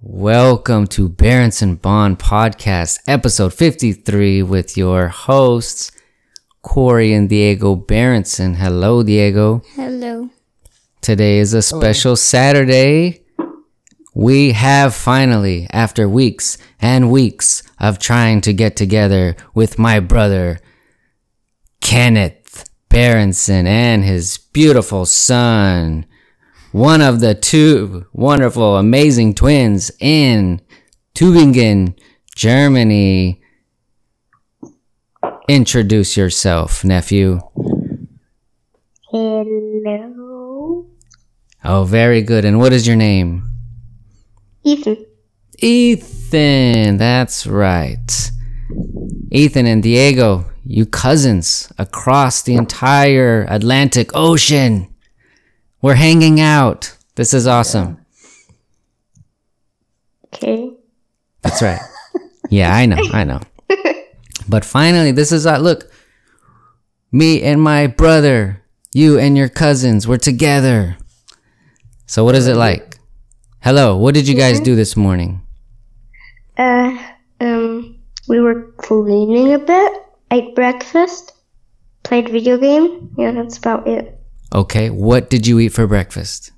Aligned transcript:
Welcome 0.00 0.86
to 0.88 1.08
Berenson 1.08 1.74
Bond 1.74 2.20
Podcast, 2.20 3.00
episode 3.08 3.52
53, 3.52 4.44
with 4.44 4.76
your 4.76 5.08
hosts, 5.08 5.90
Corey 6.62 7.12
and 7.12 7.28
Diego 7.28 7.74
Berenson. 7.74 8.54
Hello, 8.54 9.02
Diego. 9.02 9.60
Hello. 9.74 10.30
Today 11.00 11.38
is 11.38 11.52
a 11.52 11.62
special 11.62 12.14
Saturday. 12.14 13.24
We 14.14 14.52
have 14.52 14.94
finally, 14.94 15.66
after 15.72 16.08
weeks 16.08 16.58
and 16.80 17.10
weeks 17.10 17.64
of 17.80 17.98
trying 17.98 18.40
to 18.42 18.52
get 18.52 18.76
together 18.76 19.34
with 19.52 19.80
my 19.80 19.98
brother, 19.98 20.60
Kenneth 21.80 22.70
Berenson, 22.88 23.66
and 23.66 24.04
his 24.04 24.38
beautiful 24.38 25.06
son, 25.06 26.06
one 26.72 27.00
of 27.00 27.20
the 27.20 27.34
two 27.34 28.06
wonderful, 28.12 28.76
amazing 28.76 29.34
twins 29.34 29.90
in 30.00 30.60
Tübingen, 31.14 31.98
Germany. 32.34 33.40
Introduce 35.48 36.16
yourself, 36.16 36.84
nephew. 36.84 37.40
Hello. 39.10 40.86
Oh, 41.64 41.84
very 41.84 42.22
good. 42.22 42.44
And 42.44 42.58
what 42.58 42.72
is 42.72 42.86
your 42.86 42.96
name? 42.96 43.48
Ethan. 44.62 45.06
Ethan, 45.58 46.98
that's 46.98 47.46
right. 47.46 48.30
Ethan 49.30 49.66
and 49.66 49.82
Diego, 49.82 50.44
you 50.64 50.84
cousins 50.84 51.72
across 51.78 52.42
the 52.42 52.54
entire 52.54 53.46
Atlantic 53.48 54.10
Ocean. 54.14 54.87
We're 55.80 55.94
hanging 55.94 56.40
out. 56.40 56.96
This 57.14 57.32
is 57.32 57.46
awesome. 57.46 58.04
Okay. 60.26 60.72
That's 61.42 61.62
right. 61.62 61.80
Yeah, 62.50 62.74
I 62.74 62.86
know, 62.86 63.02
I 63.12 63.24
know. 63.24 63.40
But 64.48 64.64
finally, 64.64 65.12
this 65.12 65.30
is 65.30 65.46
uh, 65.46 65.58
look. 65.58 65.92
Me 67.12 67.42
and 67.42 67.60
my 67.60 67.86
brother, 67.86 68.62
you 68.92 69.18
and 69.18 69.36
your 69.36 69.48
cousins, 69.48 70.08
we're 70.08 70.16
together. 70.18 70.96
So 72.06 72.24
what 72.24 72.34
is 72.34 72.46
it 72.46 72.56
like? 72.56 72.98
Hello, 73.60 73.96
what 73.96 74.14
did 74.14 74.26
you 74.26 74.34
guys 74.34 74.60
do 74.60 74.74
this 74.74 74.96
morning? 74.96 75.42
Uh, 76.56 76.96
um, 77.40 77.98
we 78.28 78.40
were 78.40 78.72
cleaning 78.78 79.52
a 79.52 79.58
bit, 79.58 79.92
ate 80.30 80.54
breakfast, 80.54 81.32
played 82.02 82.28
video 82.28 82.56
game. 82.56 83.14
Yeah, 83.18 83.32
that's 83.32 83.58
about 83.58 83.86
it. 83.86 84.17
Okay, 84.54 84.90
what 84.90 85.28
did 85.30 85.46
you 85.46 85.58
eat 85.58 85.70
for 85.70 85.86
breakfast? 85.86 86.52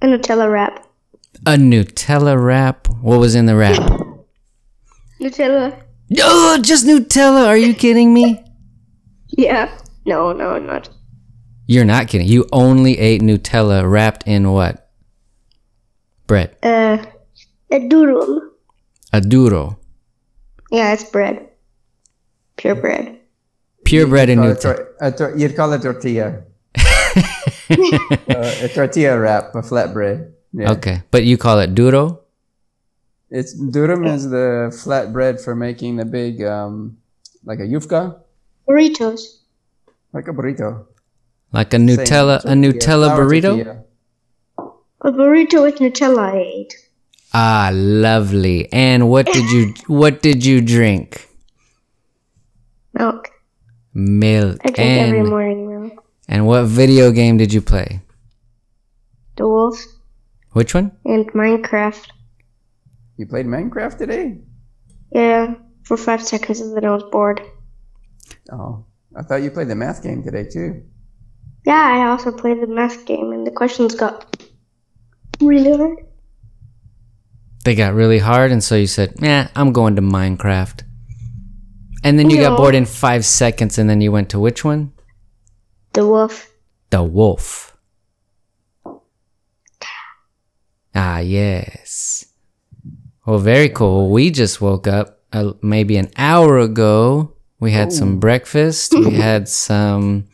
A 0.00 0.06
Nutella 0.06 0.50
wrap. 0.50 0.86
A 1.46 1.56
Nutella 1.56 2.42
wrap. 2.42 2.88
What 2.88 3.20
was 3.20 3.34
in 3.34 3.46
the 3.46 3.54
wrap? 3.56 3.78
Nutella. 5.20 5.78
Oh, 6.20 6.58
just 6.62 6.86
Nutella. 6.86 7.46
Are 7.46 7.56
you 7.56 7.74
kidding 7.74 8.12
me? 8.12 8.40
Yeah. 9.36 9.76
No, 10.06 10.32
no, 10.32 10.50
I'm 10.50 10.64
not. 10.64 10.88
You're 11.66 11.84
not 11.84 12.06
kidding. 12.06 12.28
You 12.28 12.46
only 12.52 12.98
ate 13.00 13.20
Nutella 13.20 13.90
wrapped 13.90 14.28
in 14.28 14.52
what? 14.52 14.88
Bread. 16.28 16.56
Uh, 16.62 17.04
a 17.72 17.80
durum. 17.80 18.50
A 19.12 19.20
duro. 19.20 19.76
Yeah, 20.70 20.92
it's 20.92 21.02
bread. 21.02 21.48
Pure 22.56 22.76
bread. 22.76 23.18
Pure 23.84 24.06
bread 24.08 24.28
and 24.30 24.40
Call 24.40 24.50
it 24.50 24.58
Nutella. 24.58 24.62
tor- 24.62 24.88
a 25.00 25.12
tor- 25.12 25.36
you'd 25.36 25.56
call 25.56 25.72
it 25.72 25.82
tortilla. 25.82 26.42
uh, 26.76 28.54
a 28.62 28.68
tortilla 28.68 29.18
wrap, 29.18 29.54
a 29.54 29.62
flatbread. 29.62 30.32
Yeah. 30.52 30.72
Okay, 30.72 31.02
but 31.10 31.24
you 31.24 31.36
call 31.36 31.58
it 31.60 31.74
duro? 31.74 32.20
It's 33.30 33.54
durum 33.58 34.06
is 34.06 34.30
the 34.30 34.70
flatbread 34.72 35.42
for 35.42 35.54
making 35.56 35.96
the 35.96 36.04
big, 36.04 36.42
um, 36.42 36.98
like 37.44 37.58
a 37.58 37.62
yufka, 37.66 38.16
Burritos. 38.68 39.40
like 40.12 40.28
a 40.28 40.32
burrito. 40.32 40.86
Like 41.52 41.74
a 41.74 41.78
Same. 41.78 41.88
Nutella, 41.88 42.44
a 42.44 42.48
Nutella 42.54 43.06
flour 43.14 43.24
burrito? 43.24 43.42
tortilla. 43.56 43.84
A 45.02 45.10
burrito 45.12 45.62
with 45.62 45.78
Nutella 45.78 46.32
I 46.32 46.38
ate. 46.38 46.74
Ah, 47.34 47.70
lovely. 47.72 48.68
And 48.72 49.08
what 49.10 49.26
did 49.26 49.50
you 49.50 49.74
what 49.88 50.22
did 50.22 50.44
you 50.46 50.60
drink? 50.60 51.28
Milk. 52.94 53.30
Milk. 53.94 54.58
I 54.64 54.70
drink 54.70 54.78
every 55.00 55.20
And 55.20 55.28
morning 55.28 55.68
milk. 55.68 56.04
and 56.28 56.46
what 56.46 56.64
video 56.64 57.10
game 57.12 57.36
did 57.36 57.52
you 57.52 57.60
play? 57.60 58.00
The 59.36 59.46
wolf 59.48 59.78
Which 60.52 60.74
one? 60.74 60.92
and 61.04 61.26
Minecraft. 61.32 62.08
You 63.16 63.26
played 63.26 63.46
Minecraft 63.46 63.98
today? 63.98 64.38
Yeah, 65.12 65.54
for 65.84 65.96
five 65.96 66.22
seconds 66.22 66.60
and 66.60 66.76
then 66.76 66.84
I 66.84 66.90
was 66.94 67.04
bored. 67.12 67.40
Oh, 68.52 68.84
I 69.16 69.22
thought 69.22 69.42
you 69.42 69.50
played 69.50 69.68
the 69.68 69.76
math 69.76 70.02
game 70.02 70.22
today 70.22 70.44
too. 70.50 70.82
Yeah, 71.64 71.80
I 71.80 72.08
also 72.10 72.32
played 72.32 72.60
the 72.60 72.66
math 72.66 73.06
game 73.06 73.32
and 73.32 73.46
the 73.46 73.50
questions 73.52 73.94
got 73.94 74.44
really 75.40 75.76
hard. 75.76 75.98
They 77.64 77.74
got 77.74 77.94
really 77.94 78.18
hard, 78.18 78.52
and 78.52 78.62
so 78.62 78.74
you 78.76 78.86
said, 78.86 79.14
"Yeah, 79.20 79.48
I'm 79.56 79.72
going 79.72 79.96
to 79.96 80.02
Minecraft." 80.02 80.82
And 82.04 82.18
then 82.18 82.28
you 82.28 82.36
got 82.36 82.58
bored 82.58 82.74
in 82.74 82.84
five 82.84 83.24
seconds, 83.24 83.78
and 83.78 83.88
then 83.88 84.02
you 84.02 84.12
went 84.12 84.28
to 84.30 84.38
which 84.38 84.62
one? 84.62 84.92
The 85.94 86.06
wolf. 86.06 86.50
The 86.90 87.02
wolf. 87.02 87.76
Ah, 90.94 91.18
yes. 91.18 92.26
Well, 93.26 93.38
very 93.38 93.70
cool. 93.70 94.10
We 94.10 94.30
just 94.30 94.60
woke 94.60 94.86
up 94.86 95.20
uh, 95.32 95.54
maybe 95.62 95.96
an 95.96 96.10
hour 96.16 96.58
ago. 96.58 97.36
We 97.58 97.72
had 97.72 97.90
some 97.90 98.20
breakfast. 98.20 98.92
We 98.92 99.10
had 99.14 99.48
some. 99.48 100.28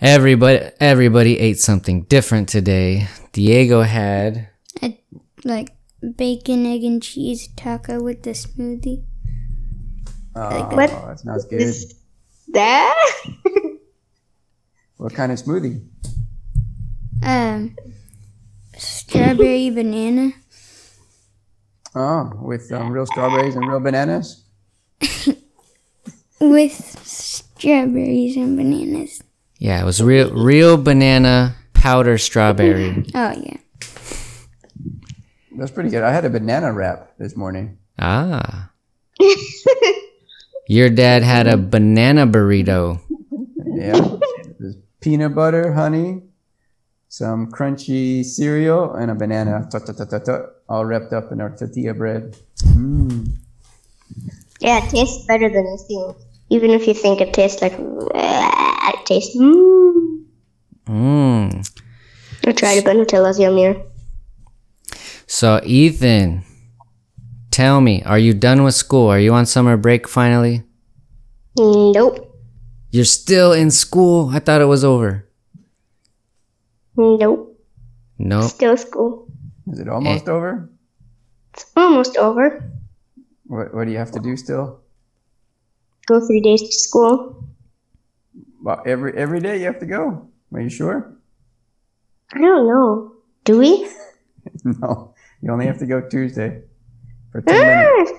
Everybody, 0.00 0.70
everybody 0.80 1.38
ate 1.38 1.58
something 1.58 2.04
different 2.04 2.48
today. 2.48 3.08
Diego 3.32 3.82
had 3.82 4.48
a 4.82 4.98
like 5.44 5.72
bacon, 6.16 6.64
egg, 6.64 6.82
and 6.84 7.02
cheese 7.02 7.48
taco 7.56 8.02
with 8.02 8.22
the 8.22 8.30
smoothie. 8.30 9.04
Oh, 10.40 10.76
What? 10.76 10.90
that 10.90 11.18
sounds 11.20 11.44
good. 11.46 11.60
Is 11.60 11.94
that? 12.52 12.94
What 14.96 15.12
kind 15.14 15.32
of 15.32 15.38
smoothie? 15.38 15.84
Um, 17.22 17.76
strawberry 18.76 19.70
banana. 19.70 20.32
Oh, 21.94 22.30
with 22.42 22.70
um, 22.72 22.90
real 22.92 23.06
strawberries 23.06 23.56
and 23.56 23.66
real 23.68 23.80
bananas. 23.80 24.44
with 26.40 26.72
strawberries 27.06 28.36
and 28.36 28.56
bananas. 28.56 29.22
yeah, 29.58 29.80
it 29.82 29.84
was 29.84 30.00
real, 30.02 30.30
real 30.32 30.76
banana 30.76 31.56
powder 31.74 32.16
strawberry. 32.18 33.04
Oh 33.14 33.32
yeah. 33.32 33.56
That's 35.56 35.72
pretty 35.72 35.90
good. 35.90 36.04
I 36.04 36.12
had 36.12 36.24
a 36.24 36.30
banana 36.30 36.72
wrap 36.72 37.16
this 37.18 37.34
morning. 37.36 37.78
Ah, 37.98 38.70
your 40.68 40.90
dad 40.90 41.24
had 41.24 41.48
a 41.48 41.54
mm-hmm. 41.54 41.70
banana 41.70 42.26
burrito. 42.26 43.00
Yeah. 43.64 44.16
Peanut 45.00 45.34
butter, 45.34 45.72
honey, 45.72 46.22
some 47.08 47.50
crunchy 47.50 48.24
cereal, 48.24 48.94
and 48.94 49.10
a 49.10 49.14
banana. 49.14 49.66
Tut, 49.72 49.86
tut, 49.86 49.96
tut, 49.96 50.10
tut, 50.10 50.24
tut, 50.24 50.62
all 50.68 50.84
wrapped 50.84 51.12
up 51.12 51.32
in 51.32 51.40
our 51.40 51.56
tortilla 51.56 51.94
bread. 51.94 52.36
Mm. 52.64 53.30
yeah, 54.60 54.84
it 54.84 54.90
tastes 54.90 55.24
better 55.26 55.48
than 55.48 55.64
you 55.64 55.78
think. 55.88 56.16
Even 56.50 56.70
if 56.70 56.86
you 56.86 56.94
think 56.94 57.20
it 57.20 57.32
tastes 57.32 57.62
like 57.62 57.74
uh, 57.74 58.90
it 58.94 59.06
tastes. 59.06 59.36
Mmm. 59.36 60.24
Mmm. 60.86 61.70
I 62.46 62.52
tried 62.52 62.78
it, 62.78 62.84
but 62.84 62.96
Nutella's 62.96 63.38
yummier. 63.38 63.84
So, 65.26 65.60
Ethan, 65.64 66.42
tell 67.58 67.80
me, 67.80 68.00
are 68.04 68.20
you 68.20 68.32
done 68.32 68.62
with 68.62 68.72
school? 68.72 69.08
Are 69.08 69.18
you 69.18 69.34
on 69.34 69.44
summer 69.44 69.76
break 69.76 70.06
finally? 70.06 70.62
Nope. 71.58 72.30
You're 72.92 73.04
still 73.04 73.52
in 73.52 73.72
school? 73.72 74.30
I 74.32 74.38
thought 74.38 74.60
it 74.60 74.70
was 74.70 74.84
over. 74.84 75.26
Nope. 76.94 77.58
No. 78.16 78.42
Still 78.42 78.76
school. 78.76 79.26
Is 79.72 79.80
it 79.80 79.88
almost 79.88 80.28
eh. 80.28 80.30
over? 80.30 80.70
It's 81.52 81.66
almost 81.74 82.16
over. 82.16 82.62
What, 83.48 83.74
what 83.74 83.86
do 83.86 83.90
you 83.90 83.98
have 83.98 84.12
to 84.12 84.20
do 84.20 84.36
still? 84.36 84.78
Go 86.06 86.24
three 86.24 86.40
days 86.40 86.62
to 86.62 86.72
school. 86.72 87.42
Well, 88.62 88.82
every 88.86 89.18
every 89.18 89.40
day 89.40 89.58
you 89.58 89.66
have 89.66 89.80
to 89.80 89.86
go. 89.86 90.28
Are 90.54 90.60
you 90.60 90.70
sure? 90.70 91.12
I 92.32 92.38
don't 92.38 92.68
know. 92.68 93.14
Do 93.42 93.58
we? 93.58 93.90
No, 94.64 95.14
you 95.42 95.52
only 95.52 95.66
have 95.66 95.78
to 95.78 95.86
go 95.86 96.00
Tuesday 96.00 96.62
for 97.32 97.40
ten 97.42 97.66
minutes. 97.66 98.12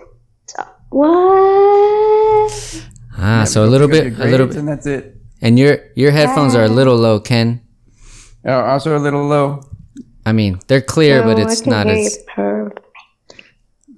What? 0.90 2.86
Ah, 3.18 3.44
so 3.46 3.64
a 3.66 3.70
little 3.70 3.88
bit, 3.88 4.18
a 4.20 4.26
little 4.26 4.48
bit. 4.48 4.56
and 4.58 4.68
that's 4.68 4.86
it. 4.86 5.16
And 5.42 5.58
your 5.60 5.78
your 5.96 6.12
headphones 6.12 6.56
are 6.56 6.64
a 6.64 6.68
little 6.70 6.96
low, 6.98 7.20
Ken. 7.20 7.62
Oh, 8.46 8.60
also 8.62 8.98
a 8.98 9.00
little 9.00 9.26
low. 9.28 9.62
I 10.26 10.32
mean, 10.34 10.60
they're 10.68 10.82
clear, 10.82 11.24
but 11.24 11.40
it's 11.40 11.66
not 11.66 11.88
as. 11.88 12.18
perfect. 12.34 12.80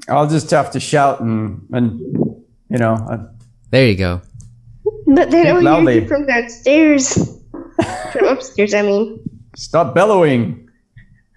I'll 0.09 0.27
just 0.27 0.49
have 0.51 0.71
to 0.71 0.79
shout 0.79 1.21
and 1.21 1.61
and 1.73 1.99
you 2.69 2.77
know. 2.77 2.93
Uh, 2.93 3.27
There 3.71 3.87
you 3.87 3.95
go. 3.95 4.21
But 5.07 5.29
they 5.31 5.43
Speak 5.43 5.63
don't 5.63 5.87
hear 5.87 6.01
you 6.01 6.07
from 6.07 6.25
downstairs. 6.25 7.13
from 8.11 8.25
upstairs, 8.27 8.73
I 8.73 8.81
mean. 8.81 9.19
stop 9.55 9.93
bellowing. 9.95 10.69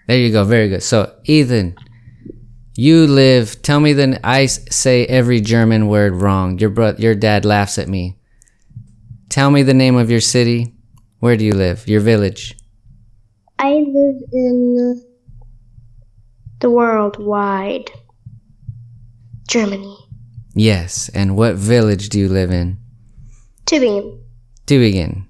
There 0.08 0.18
you 0.18 0.30
go. 0.32 0.44
Very 0.44 0.68
good. 0.68 0.82
So, 0.82 1.12
Ethan, 1.24 1.74
you 2.74 3.06
live. 3.06 3.62
Tell 3.62 3.80
me 3.80 3.92
the. 3.92 4.20
I 4.24 4.46
say 4.46 5.06
every 5.06 5.40
German 5.40 5.88
word 5.88 6.14
wrong. 6.14 6.58
Your 6.58 6.70
bro, 6.70 6.94
your 6.98 7.14
dad 7.14 7.44
laughs 7.44 7.78
at 7.78 7.88
me. 7.88 8.18
Tell 9.28 9.50
me 9.50 9.62
the 9.62 9.74
name 9.74 9.96
of 9.96 10.10
your 10.10 10.20
city. 10.20 10.74
Where 11.20 11.36
do 11.36 11.44
you 11.44 11.54
live? 11.54 11.86
Your 11.88 12.00
village. 12.00 12.56
I 13.58 13.70
live 13.72 14.22
in 14.32 15.02
the 16.60 16.70
worldwide 16.70 17.90
Germany. 19.48 19.96
Yes. 20.54 21.08
And 21.14 21.36
what 21.36 21.56
village 21.56 22.08
do 22.08 22.18
you 22.18 22.28
live 22.28 22.50
in? 22.50 22.78
Tübingen. 23.66 24.20
Tübingen. 24.66 25.26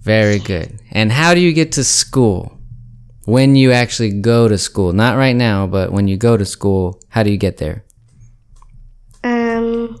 Very 0.00 0.38
good. 0.38 0.80
And 0.90 1.10
how 1.12 1.34
do 1.34 1.40
you 1.40 1.52
get 1.52 1.72
to 1.72 1.84
school? 1.84 2.53
When 3.24 3.56
you 3.56 3.72
actually 3.72 4.20
go 4.20 4.48
to 4.48 4.58
school, 4.58 4.92
not 4.92 5.16
right 5.16 5.36
now, 5.36 5.66
but 5.66 5.92
when 5.92 6.08
you 6.08 6.16
go 6.16 6.36
to 6.36 6.44
school, 6.44 7.00
how 7.08 7.22
do 7.22 7.30
you 7.30 7.38
get 7.38 7.56
there? 7.56 7.84
Um, 9.24 9.96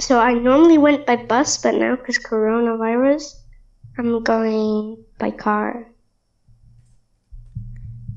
so 0.00 0.18
I 0.18 0.34
normally 0.34 0.78
went 0.78 1.06
by 1.06 1.16
bus, 1.16 1.58
but 1.58 1.76
now 1.76 1.94
because 1.94 2.18
coronavirus, 2.18 3.34
I'm 3.96 4.22
going 4.24 5.04
by 5.18 5.30
car. 5.30 5.86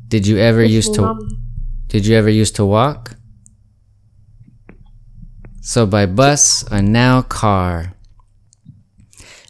Did 0.07 0.25
you 0.25 0.39
ever 0.39 0.63
with 0.63 0.71
used 0.71 0.95
to 0.95 1.01
mom. 1.01 1.19
Did 1.87 2.07
you 2.07 2.15
ever 2.15 2.29
used 2.29 2.55
to 2.55 2.65
walk? 2.65 3.15
So 5.61 5.85
by 5.85 6.07
bus 6.07 6.65
and 6.71 6.91
now 6.91 7.21
car. 7.21 7.93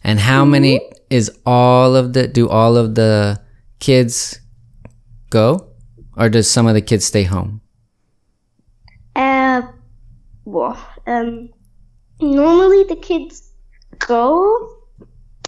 And 0.03 0.19
how 0.19 0.43
many 0.43 0.81
is 1.09 1.31
all 1.45 1.95
of 1.95 2.11
the 2.11 2.27
do 2.27 2.49
all 2.49 2.75
of 2.75 2.95
the 2.95 3.39
kids 3.79 4.40
go? 5.31 5.67
Or 6.15 6.29
does 6.29 6.49
some 6.51 6.67
of 6.67 6.75
the 6.75 6.81
kids 6.81 7.05
stay 7.05 7.23
home? 7.23 7.61
Uh, 9.15 9.63
well, 10.45 10.77
um, 11.07 11.49
normally 12.21 12.83
the 12.83 12.95
kids 12.95 13.51
go, 13.97 14.77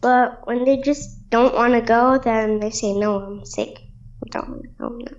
but 0.02 0.46
when 0.48 0.66
they 0.66 0.78
just 0.78 1.30
don't 1.30 1.54
want 1.54 1.74
to 1.74 1.82
go, 1.82 2.18
then 2.18 2.60
they 2.60 2.72
say, 2.72 2.94
no, 2.94 3.20
I'm 3.20 3.46
sick. 3.46 3.80
I 4.26 4.30
don't 4.32 4.50
want 4.50 4.64
to 4.64 4.70
go 4.80 4.90
now. 4.90 5.18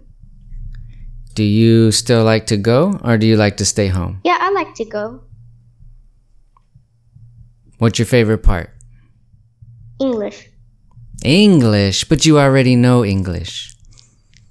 Do 1.34 1.42
you 1.42 1.90
still 1.90 2.24
like 2.24 2.46
to 2.46 2.56
go 2.56 2.98
or 3.02 3.18
do 3.18 3.26
you 3.26 3.36
like 3.36 3.56
to 3.58 3.64
stay 3.64 3.88
home? 3.88 4.20
Yeah, 4.24 4.38
I 4.40 4.50
like 4.50 4.74
to 4.76 4.84
go. 4.84 5.22
What's 7.78 7.98
your 7.98 8.06
favorite 8.06 8.42
part? 8.42 8.70
English. 10.00 10.48
English, 11.24 12.04
but 12.04 12.24
you 12.24 12.38
already 12.38 12.76
know 12.76 13.04
English. 13.04 13.73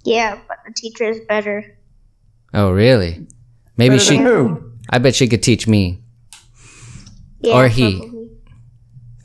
Yeah, 0.04 0.40
but 0.48 0.58
the 0.68 0.74
teacher 0.74 1.06
is 1.10 1.20
better. 1.28 1.78
Oh, 2.54 2.72
really? 2.72 3.26
Maybe 3.78 3.96
Better 3.98 4.10
than 4.10 4.18
she 4.18 4.24
who? 4.24 4.72
I 4.90 5.00
bet 5.00 5.16
she 5.16 5.28
could 5.28 5.42
teach 5.44 5.68
me. 5.68 6.02
Yeah, 7.42 7.56
Or 7.56 7.68
he. 7.68 7.98
probably. 8.00 8.30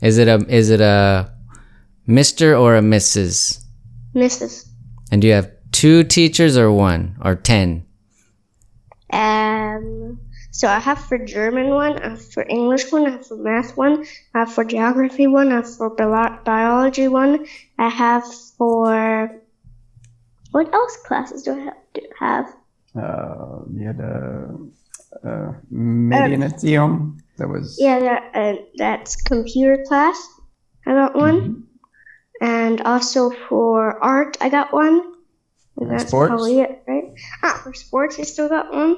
Is 0.01 0.17
it 0.17 0.27
a 0.27 0.35
is 0.47 0.69
it 0.69 0.79
a 0.81 1.31
Mr. 2.07 2.59
or 2.59 2.77
a 2.77 2.81
Mrs.? 2.81 3.61
Mrs. 4.15 4.67
And 5.11 5.21
do 5.21 5.27
you 5.27 5.33
have 5.33 5.51
two 5.71 6.03
teachers 6.03 6.57
or 6.57 6.71
one 6.71 7.17
or 7.21 7.35
ten? 7.35 7.85
Um, 9.11 10.19
so 10.51 10.67
I 10.67 10.79
have 10.79 10.99
for 11.05 11.17
German 11.17 11.69
one, 11.69 11.99
I 11.99 12.09
have 12.09 12.31
for 12.31 12.45
English 12.47 12.91
one, 12.91 13.05
I 13.07 13.11
have 13.11 13.27
for 13.27 13.37
math 13.37 13.75
one, 13.75 14.05
I 14.35 14.39
have 14.39 14.53
for 14.53 14.63
geography 14.63 15.27
one, 15.27 15.51
I 15.51 15.55
have 15.57 15.75
for 15.75 15.89
bio- 15.89 16.39
biology 16.45 17.07
one, 17.07 17.45
I 17.77 17.89
have 17.89 18.23
for 18.57 19.31
what 20.51 20.73
else 20.73 20.97
classes 21.05 21.43
do 21.43 21.53
I 21.53 21.59
have? 21.65 21.77
Do 21.93 22.01
have? 22.19 22.45
Uh, 22.95 23.59
you 23.71 23.85
had 23.87 23.99
a 23.99 24.49
uh, 25.23 25.51
Medianatium. 25.71 27.19
That 27.37 27.47
was 27.49 27.77
Yeah, 27.79 27.99
that, 27.99 28.31
uh, 28.35 28.61
that's 28.77 29.15
computer 29.15 29.83
class. 29.87 30.17
I 30.85 30.91
got 30.93 31.15
one, 31.15 31.67
and 32.41 32.81
also 32.81 33.29
for 33.47 34.01
art, 34.03 34.37
I 34.41 34.49
got 34.49 34.73
one. 34.73 34.95
And 35.77 35.89
And 35.89 35.91
that's 35.91 36.07
sports? 36.07 36.29
probably 36.29 36.59
it, 36.59 36.83
right? 36.87 37.13
Ah, 37.43 37.61
for 37.63 37.73
sports, 37.73 38.19
I 38.19 38.23
still 38.23 38.49
got 38.49 38.73
one. 38.73 38.97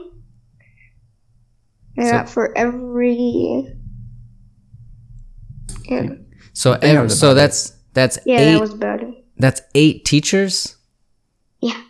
I 2.00 2.03
So- 2.06 2.12
got 2.12 2.30
for 2.30 2.57
every. 2.57 3.77
Yeah, 5.89 6.09
So 6.53 6.74
think 6.74 6.83
I 6.86 6.88
ev- 6.95 7.03
was 7.03 7.19
so 7.19 7.33
that's 7.33 7.71
that's 7.94 8.18
yeah, 8.25 8.39
eight 8.39 8.53
that 8.53 8.62
was 8.62 8.74
about 8.74 9.03
it. 9.03 9.13
that's 9.38 9.62
eight 9.75 10.06
teachers? 10.06 10.77
Yeah. 11.61 11.81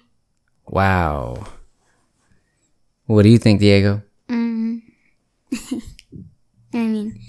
Wow. 0.68 1.46
What 3.06 3.24
do 3.24 3.30
you 3.30 3.38
think, 3.38 3.60
Diego? 3.60 4.02
Um, 4.30 4.84
I 6.74 6.78
mean, 6.78 7.20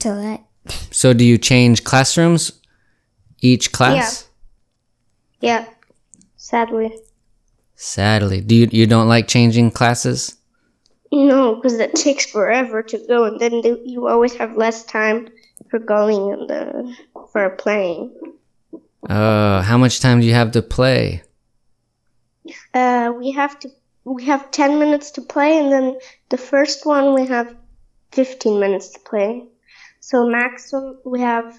so 0.00 0.16
that 0.16 0.42
So 0.90 1.12
do 1.12 1.24
you 1.24 1.38
change 1.38 1.84
classrooms 1.84 2.52
each 3.40 3.72
class? 3.72 4.28
Yeah. 5.40 5.64
Yeah. 5.64 5.68
Sadly. 6.36 6.92
Sadly. 7.74 8.40
Do 8.40 8.54
you 8.54 8.68
you 8.70 8.86
don't 8.86 9.08
like 9.08 9.28
changing 9.28 9.70
classes? 9.70 10.36
No, 11.12 11.56
because 11.56 11.78
that 11.78 11.94
takes 11.94 12.26
forever 12.26 12.82
to 12.82 12.98
go, 13.06 13.24
and 13.24 13.40
then 13.40 13.52
you 13.84 14.08
always 14.08 14.34
have 14.34 14.56
less 14.56 14.84
time 14.84 15.28
for 15.70 15.78
going 15.78 16.32
and 16.32 16.50
the 16.50 16.96
for 17.32 17.50
playing. 17.50 18.12
Uh, 19.08 19.62
how 19.62 19.78
much 19.78 20.00
time 20.00 20.20
do 20.20 20.26
you 20.26 20.34
have 20.34 20.52
to 20.52 20.60
play? 20.60 21.22
Uh, 22.74 23.12
we 23.16 23.30
have 23.32 23.58
to 23.58 23.70
we 24.04 24.24
have 24.24 24.50
ten 24.50 24.78
minutes 24.78 25.10
to 25.12 25.22
play, 25.22 25.58
and 25.58 25.72
then 25.72 25.98
the 26.28 26.36
first 26.36 26.86
one 26.86 27.14
we 27.14 27.26
have 27.26 27.54
fifteen 28.12 28.60
minutes 28.60 28.90
to 28.90 29.00
play. 29.00 29.44
So 30.00 30.26
maximum 30.26 30.98
we 31.04 31.20
have 31.20 31.56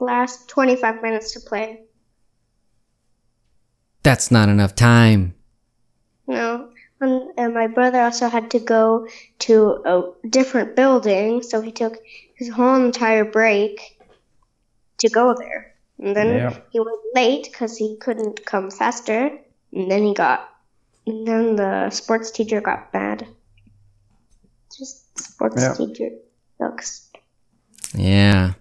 last 0.00 0.48
twenty 0.48 0.76
five 0.76 1.02
minutes 1.02 1.32
to 1.32 1.40
play. 1.40 1.82
That's 4.02 4.30
not 4.30 4.48
enough 4.48 4.74
time. 4.74 5.34
No. 6.26 6.70
And, 6.98 7.30
and 7.36 7.52
my 7.52 7.66
brother 7.66 8.00
also 8.00 8.28
had 8.28 8.50
to 8.52 8.58
go 8.58 9.06
to 9.40 9.82
a 9.84 10.28
different 10.28 10.74
building, 10.74 11.42
so 11.42 11.60
he 11.60 11.70
took 11.70 11.98
his 12.34 12.48
whole 12.48 12.76
entire 12.76 13.24
break 13.24 13.98
to 14.98 15.10
go 15.10 15.34
there. 15.38 15.75
And 15.98 16.14
then 16.14 16.28
Yeah. 16.28 16.58
he 16.70 16.80
was 16.80 16.98
late 17.14 17.44
because 17.50 17.76
he 17.76 17.96
couldn't 17.96 18.44
come 18.44 18.70
faster. 18.70 19.30
And 19.72 19.90
then 19.90 20.04
he 20.04 20.14
got, 20.14 20.48
and 21.06 21.26
then 21.26 21.56
the 21.56 21.90
sports 21.90 22.30
teacher 22.30 22.60
got 22.60 22.92
mad. 22.92 23.26
Just 24.76 25.18
sports 25.18 25.62
Yeah. 25.62 25.74
teacher 25.74 26.10
sucks. 26.58 27.08
Yeah. 27.94 28.54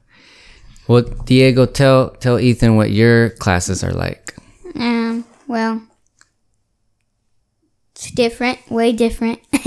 Well, 0.88 1.02
Diego, 1.02 1.66
tell 1.66 2.12
tell 2.12 2.40
Ethan 2.40 2.76
what 2.78 2.92
your 2.92 3.32
classes 3.32 3.84
are 3.84 3.92
like. 3.94 4.36
um, 4.76 5.26
well, 5.48 5.82
it's 7.96 8.12
different, 8.12 8.60
way 8.70 8.92
different. 8.92 9.40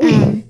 um, 0.00 0.44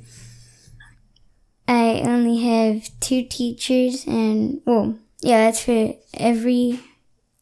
I 1.66 2.02
only 2.04 2.42
have 2.44 2.90
two 3.00 3.24
teachers, 3.24 4.06
and 4.06 4.60
well, 4.66 4.98
yeah, 5.20 5.46
that's 5.46 5.64
for 5.64 5.94
every, 6.14 6.80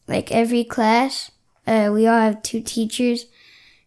like 0.07 0.33
every 0.33 0.65
class. 0.65 1.31
Uh, 1.67 1.91
we 1.93 2.07
all 2.07 2.19
have 2.21 2.43
two 2.43 2.61
teachers 2.61 3.27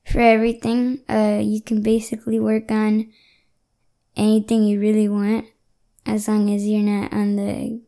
for 0.05 0.19
everything. 0.19 1.01
Uh, 1.10 1.39
you 1.41 1.62
can 1.62 1.81
basically 1.81 2.39
work 2.39 2.71
on 2.71 3.12
anything 4.15 4.63
you 4.63 4.79
really 4.79 5.10
want, 5.10 5.45
as 6.05 6.27
long 6.27 6.53
as 6.53 6.65
you're 6.65 6.81
not 6.81 7.12
on 7.13 7.36
the. 7.36 7.81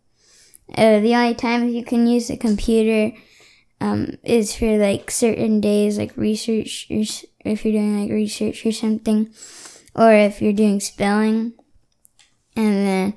Uh, 0.76 1.00
the 1.02 1.14
only 1.14 1.36
time 1.36 1.70
you 1.70 1.84
can 1.84 2.08
use 2.08 2.30
a 2.30 2.38
computer 2.38 3.16
um, 3.80 4.18
is 4.24 4.56
for 4.56 4.78
like 4.78 5.12
certain 5.12 5.60
days, 5.62 5.98
like 5.98 6.16
research, 6.18 6.88
or 6.90 7.04
if 7.46 7.66
you're 7.66 7.74
doing 7.74 8.02
like 8.02 8.12
research 8.12 8.66
or 8.66 8.72
something, 8.72 9.30
or 9.94 10.12
if 10.14 10.42
you're 10.42 10.54
doing 10.54 10.80
spelling. 10.80 11.54
And 12.56 12.88
then, 12.88 13.14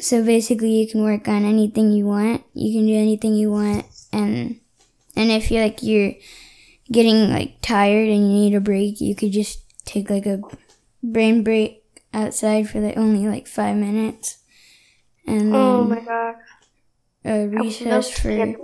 so 0.00 0.24
basically, 0.24 0.70
you 0.80 0.88
can 0.88 1.02
work 1.02 1.28
on 1.28 1.44
anything 1.44 1.92
you 1.92 2.06
want. 2.06 2.44
You 2.54 2.72
can 2.78 2.86
do 2.86 2.94
anything 2.94 3.34
you 3.34 3.50
want, 3.50 3.86
and 4.12 4.60
and 5.16 5.30
if 5.30 5.50
you're 5.50 5.62
like 5.62 5.82
you're 5.82 6.14
getting 6.92 7.30
like 7.30 7.60
tired 7.62 8.08
and 8.08 8.28
you 8.30 8.34
need 8.50 8.54
a 8.54 8.60
break, 8.60 9.00
you 9.00 9.14
could 9.14 9.32
just 9.32 9.60
take 9.84 10.10
like 10.10 10.26
a 10.26 10.40
brain 11.02 11.42
break 11.42 11.82
outside 12.14 12.68
for 12.68 12.80
like 12.80 12.96
only 12.96 13.26
like 13.28 13.46
five 13.46 13.76
minutes, 13.76 14.38
and 15.26 15.54
then 15.54 15.54
Oh 15.54 15.84
my 15.84 16.00
god. 16.00 16.34
recess 17.24 18.10
for 18.10 18.54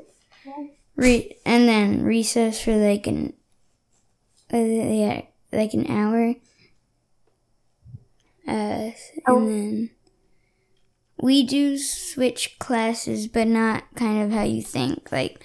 re- 0.96 1.36
and 1.44 1.68
then 1.68 2.02
recess 2.02 2.60
for 2.62 2.76
like 2.76 3.06
an 3.06 3.32
uh, 4.52 4.56
yeah 4.58 5.22
like 5.52 5.74
an 5.74 5.86
hour. 5.90 6.34
Uh, 8.46 8.90
Oh. 9.26 9.36
and 9.38 9.48
then 9.48 9.90
we 11.22 11.44
do 11.44 11.78
switch 11.78 12.58
classes, 12.58 13.28
but 13.28 13.46
not 13.46 13.84
kind 13.94 14.20
of 14.22 14.32
how 14.36 14.42
you 14.42 14.60
think. 14.60 15.10
Like 15.12 15.42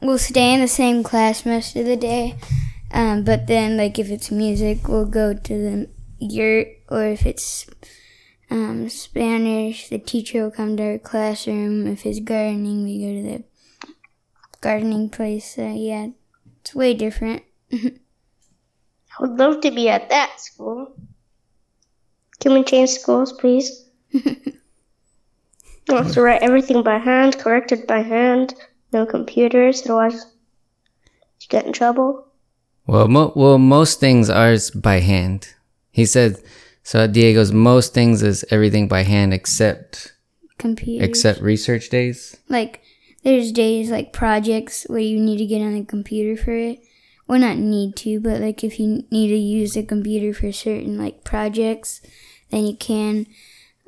we'll 0.00 0.18
stay 0.18 0.52
in 0.52 0.60
the 0.60 0.68
same 0.68 1.02
class 1.02 1.46
most 1.46 1.74
of 1.74 1.86
the 1.86 1.96
day, 1.96 2.36
um, 2.92 3.24
but 3.24 3.46
then 3.46 3.78
like 3.78 3.98
if 3.98 4.10
it's 4.10 4.30
music, 4.30 4.86
we'll 4.86 5.06
go 5.06 5.32
to 5.32 5.54
the 5.58 5.88
yurt, 6.18 6.68
or 6.90 7.06
if 7.06 7.24
it's 7.24 7.66
um, 8.50 8.90
Spanish, 8.90 9.88
the 9.88 9.98
teacher 9.98 10.42
will 10.42 10.50
come 10.50 10.76
to 10.76 10.82
our 10.82 10.98
classroom. 10.98 11.86
If 11.86 12.04
it's 12.04 12.20
gardening, 12.20 12.84
we 12.84 13.00
go 13.00 13.14
to 13.14 13.38
the 13.38 13.44
gardening 14.60 15.08
place. 15.08 15.54
So 15.54 15.66
yeah, 15.72 16.08
it's 16.60 16.74
way 16.74 16.92
different. 16.92 17.42
I 17.72 17.92
would 19.18 19.38
love 19.38 19.62
to 19.62 19.70
be 19.70 19.88
at 19.88 20.10
that 20.10 20.40
school. 20.40 20.94
Can 22.38 22.52
we 22.52 22.64
change 22.64 22.90
schools, 22.90 23.32
please? 23.32 23.86
I 25.92 26.02
have 26.02 26.12
to 26.12 26.22
write 26.22 26.42
everything 26.42 26.82
by 26.82 26.98
hand, 26.98 27.38
correct 27.38 27.72
it 27.72 27.86
by 27.86 28.00
hand, 28.00 28.54
no 28.92 29.06
computers, 29.06 29.82
otherwise 29.84 30.26
you 31.40 31.46
get 31.48 31.66
in 31.66 31.72
trouble. 31.72 32.26
Well, 32.86 33.08
mo- 33.08 33.32
well, 33.36 33.58
most 33.58 34.00
things 34.00 34.28
are 34.30 34.56
by 34.74 35.00
hand. 35.00 35.54
He 35.90 36.06
said. 36.06 36.36
So 36.82 37.06
Diego's, 37.06 37.52
most 37.52 37.92
things 37.94 38.22
is 38.22 38.44
everything 38.50 38.88
by 38.88 39.02
hand 39.02 39.34
except 39.34 40.14
Computer. 40.58 41.04
except 41.04 41.40
research 41.40 41.88
days. 41.90 42.36
like 42.48 42.80
there's 43.22 43.52
days 43.52 43.90
like 43.90 44.12
projects 44.14 44.84
where 44.88 44.98
you 45.00 45.20
need 45.20 45.36
to 45.38 45.46
get 45.46 45.60
on 45.60 45.74
the 45.74 45.84
computer 45.84 46.42
for 46.42 46.52
it. 46.52 46.80
Well, 47.28 47.38
not 47.38 47.58
need 47.58 47.96
to, 47.96 48.18
but 48.18 48.40
like 48.40 48.64
if 48.64 48.80
you 48.80 49.04
need 49.10 49.28
to 49.28 49.36
use 49.36 49.74
the 49.74 49.82
computer 49.84 50.32
for 50.32 50.50
certain 50.52 50.98
like 50.98 51.22
projects, 51.22 52.00
then 52.48 52.66
you 52.66 52.76
can, 52.76 53.26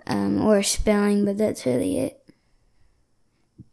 um, 0.07 0.43
or 0.43 0.63
spelling. 0.63 1.25
But 1.25 1.39
that's 1.39 1.67
really 1.67 1.99
it. 1.99 2.19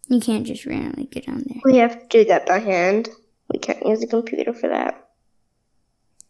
You 0.07 0.19
can't 0.19 0.45
just 0.45 0.65
randomly 0.65 1.05
get 1.05 1.29
on 1.29 1.43
there. 1.47 1.61
We 1.63 1.77
have 1.77 1.99
to 1.99 2.07
do 2.09 2.25
that 2.25 2.47
by 2.47 2.59
hand. 2.59 3.09
We 3.51 3.59
can't 3.59 3.85
use 3.85 4.03
a 4.03 4.07
computer 4.07 4.53
for 4.53 4.69
that. 4.69 5.09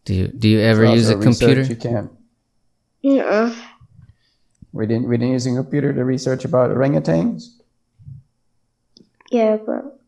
Do 0.05 0.13
you 0.13 0.27
do 0.27 0.49
you 0.49 0.59
ever 0.59 0.85
For 0.85 0.95
use 0.95 1.09
a 1.09 1.17
research, 1.17 1.39
computer? 1.39 1.61
You 1.63 1.75
can't. 1.75 2.11
No. 3.03 3.55
We 4.71 4.85
didn't. 4.85 5.07
We 5.07 5.17
didn't 5.17 5.33
use 5.33 5.45
a 5.45 5.55
computer 5.55 5.93
to 5.93 6.05
research 6.05 6.45
about 6.45 6.69
orangutans. 6.71 7.55
Yeah, 9.31 9.57
but 9.57 9.99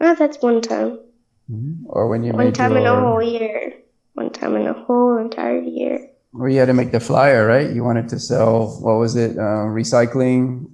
oh, 0.00 0.14
that's 0.14 0.42
one 0.42 0.60
time. 0.60 0.98
Or 1.86 2.08
when 2.08 2.24
you 2.24 2.32
One 2.32 2.46
made 2.46 2.54
time 2.54 2.72
your, 2.72 2.80
in 2.80 2.86
a 2.86 3.00
whole 3.00 3.22
year. 3.22 3.74
One 4.14 4.30
time 4.30 4.56
in 4.56 4.66
a 4.66 4.72
whole 4.72 5.18
entire 5.18 5.60
year. 5.60 6.10
Or 6.38 6.48
you 6.48 6.58
had 6.58 6.66
to 6.66 6.74
make 6.74 6.92
the 6.92 7.00
flyer, 7.00 7.46
right? 7.46 7.70
You 7.70 7.82
wanted 7.82 8.08
to 8.10 8.18
sell. 8.18 8.78
What 8.80 8.94
was 8.94 9.16
it? 9.16 9.38
Uh, 9.38 9.64
recycling, 9.72 10.70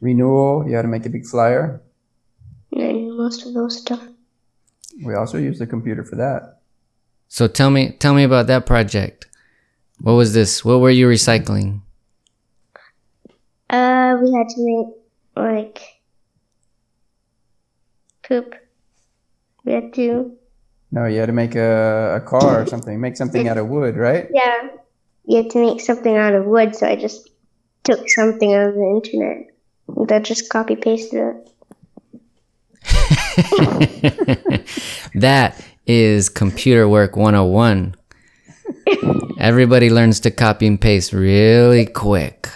renewal. 0.00 0.66
You 0.68 0.76
had 0.76 0.82
to 0.82 0.88
make 0.88 1.06
a 1.06 1.10
big 1.10 1.26
flyer. 1.26 1.80
Yeah, 2.70 2.86
I 2.86 2.92
knew 2.92 3.16
most 3.16 3.46
of 3.46 3.54
those 3.54 3.78
stuff. 3.80 4.02
We 5.02 5.14
also 5.14 5.38
used 5.38 5.60
the 5.60 5.66
computer 5.66 6.04
for 6.04 6.16
that. 6.16 6.60
So 7.28 7.48
tell 7.48 7.70
me 7.70 7.92
tell 7.92 8.12
me 8.12 8.24
about 8.24 8.46
that 8.48 8.66
project. 8.66 9.26
What 10.00 10.12
was 10.12 10.34
this? 10.34 10.64
What 10.64 10.80
were 10.80 10.90
you 10.90 11.08
recycling? 11.08 11.80
Uh, 13.70 14.16
we 14.20 14.32
had 14.32 14.48
to 14.48 14.56
make 14.58 14.86
like 15.36 15.80
poop. 18.22 18.54
We 19.64 19.72
had 19.72 19.92
to, 19.94 20.36
No, 20.90 21.04
you 21.06 21.20
had 21.20 21.26
to 21.26 21.32
make 21.32 21.54
a, 21.54 22.16
a 22.16 22.20
car 22.20 22.62
or 22.62 22.66
something. 22.66 23.00
Make 23.00 23.16
something 23.16 23.46
out 23.46 23.58
of 23.58 23.68
wood, 23.68 23.96
right? 23.96 24.26
yeah, 24.32 24.68
you 25.24 25.38
had 25.38 25.50
to 25.50 25.58
make 25.58 25.80
something 25.80 26.16
out 26.16 26.34
of 26.34 26.44
wood. 26.44 26.76
So 26.76 26.86
I 26.86 26.96
just 26.96 27.28
took 27.84 28.08
something 28.08 28.52
out 28.54 28.68
of 28.68 28.74
the 28.74 29.00
internet. 29.04 29.46
And 29.96 30.08
then 30.08 30.24
just 30.24 30.48
copy 30.50 30.76
pasted 30.76 31.20
it. 31.20 31.46
that 35.14 35.64
is 35.86 36.28
computer 36.28 36.88
work 36.88 37.16
101. 37.16 37.94
Everybody 39.38 39.90
learns 39.90 40.20
to 40.20 40.30
copy 40.30 40.66
and 40.66 40.80
paste 40.80 41.12
really 41.12 41.86
quick. 41.86 42.48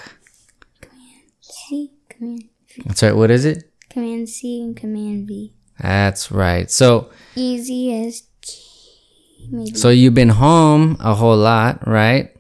Command 0.81 1.23
C, 1.41 1.91
Command, 2.09 2.45
V. 2.69 2.83
That's 2.85 3.03
right. 3.03 3.17
What 3.17 3.31
is 3.31 3.45
it? 3.45 3.71
Command 3.91 4.29
C, 4.29 4.63
and 4.63 4.77
Command 4.77 5.29
V. 5.29 5.53
That's 5.81 6.31
right. 6.31 6.71
So 6.71 7.11
Easy 7.35 8.07
as 8.07 8.23
key, 8.41 9.49
maybe. 9.51 9.75
so 9.75 9.89
you've 9.89 10.15
been 10.15 10.29
home 10.29 10.97
a 11.01 11.15
whole 11.15 11.37
lot, 11.37 11.87
right? 11.87 12.34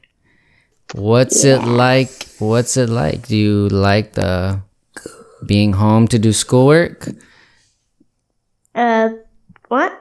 What's 0.95 1.43
it 1.43 1.65
like? 1.65 2.29
What's 2.39 2.77
it 2.77 2.89
like? 2.89 3.27
Do 3.27 3.37
you 3.37 3.69
like 3.69 4.13
the 4.13 4.63
being 5.45 5.73
home 5.73 6.07
to 6.07 6.21
do 6.21 6.33
schoolwork? 6.33 7.09
Uh, 8.77 9.09
what? 9.67 9.93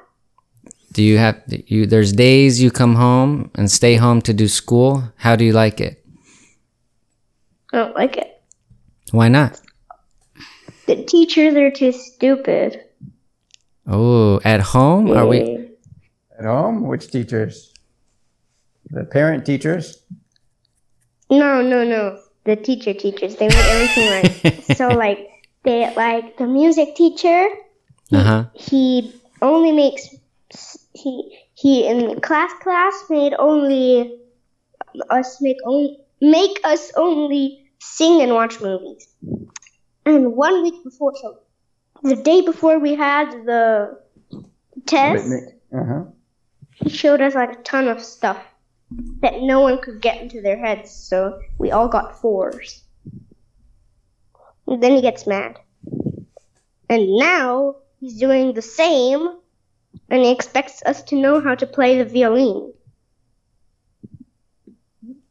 Do 0.92 1.02
you 1.02 1.18
have 1.18 1.42
you 1.48 1.88
there's 1.88 2.14
days 2.14 2.62
you 2.62 2.70
come 2.70 2.94
home 2.94 3.50
and 3.56 3.72
stay 3.72 3.96
home 3.96 4.22
to 4.22 4.34
do 4.34 4.48
school? 4.48 5.12
How 5.18 5.36
do 5.36 5.44
you 5.44 5.52
like 5.52 5.82
it? 5.82 6.06
I 7.74 7.78
don't 7.78 7.96
like 7.96 8.18
it. 8.18 8.44
Why 9.10 9.30
not? 9.30 9.60
The 10.86 11.04
teachers 11.06 11.56
are 11.56 11.72
too 11.72 11.92
stupid. 11.92 12.84
Oh, 13.88 14.40
at 14.46 14.62
home? 14.62 15.10
Are 15.10 15.26
we 15.26 15.70
At 16.38 16.46
home? 16.46 16.86
Which 16.86 17.10
teachers? 17.10 17.74
The 18.92 19.06
parent 19.06 19.44
teachers? 19.44 20.04
No, 21.30 21.62
no, 21.62 21.84
no. 21.84 22.20
The 22.46 22.56
teacher 22.56 22.94
teachers. 22.94 23.36
They 23.36 23.48
make 23.48 23.58
everything 23.58 24.10
right. 24.10 24.64
so 24.78 24.90
like 24.90 25.30
they 25.64 25.94
like 25.96 26.38
the 26.38 26.48
music 26.48 26.96
teacher. 26.96 27.48
Uh-huh. 28.12 28.46
He 28.54 29.14
only 29.42 29.72
makes 29.72 30.10
he 30.94 31.38
he 31.54 31.88
in 31.88 32.16
the 32.16 32.22
class 32.22 32.52
class 32.62 32.94
made 33.10 33.34
only 33.40 34.20
us 35.10 35.42
make 35.42 35.58
only 35.66 35.98
make 36.22 36.60
us 36.64 36.92
only 36.96 37.70
sing 37.80 38.22
and 38.22 38.34
watch 38.34 38.60
movies. 38.62 39.08
And 40.06 40.34
one 40.36 40.64
week 40.64 40.84
before, 40.84 41.14
so 41.16 41.40
the 42.04 42.18
day 42.18 42.42
before 42.42 42.78
we 42.78 42.94
had 42.94 43.32
the 43.46 44.00
test, 44.86 45.34
Uh 45.74 45.84
huh. 45.86 46.04
he 46.76 46.90
showed 46.90 47.22
us 47.22 47.36
like 47.36 47.54
a 47.60 47.62
ton 47.64 47.88
of 47.88 48.02
stuff 48.02 48.38
that 49.22 49.42
no 49.42 49.62
one 49.62 49.82
could 49.82 50.02
get 50.02 50.22
into 50.22 50.42
their 50.42 50.58
heads, 50.58 50.92
so 50.92 51.40
we 51.58 51.72
all 51.72 51.88
got 51.88 52.20
fours. 52.20 52.84
And 54.68 54.82
then 54.82 54.94
he 54.94 55.02
gets 55.02 55.28
mad. 55.28 55.60
And 56.90 57.18
now 57.18 57.76
he's 58.00 58.20
doing 58.20 58.54
the 58.54 58.62
same, 58.62 59.28
and 60.10 60.22
he 60.22 60.32
expects 60.32 60.84
us 60.86 61.04
to 61.04 61.16
know 61.16 61.40
how 61.42 61.56
to 61.56 61.66
play 61.66 61.98
the 61.98 62.06
violin. 62.06 62.74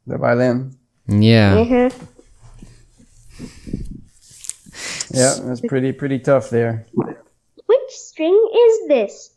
The 0.06 0.18
violin. 0.18 0.76
Yeah. 1.06 1.56
Mhm. 1.56 2.08
Yeah, 5.14 5.38
that's 5.42 5.60
pretty 5.60 5.92
pretty 5.92 6.18
tough 6.18 6.48
there. 6.50 6.86
Which 6.94 7.90
string 7.90 8.50
is 8.54 8.88
this? 8.88 9.31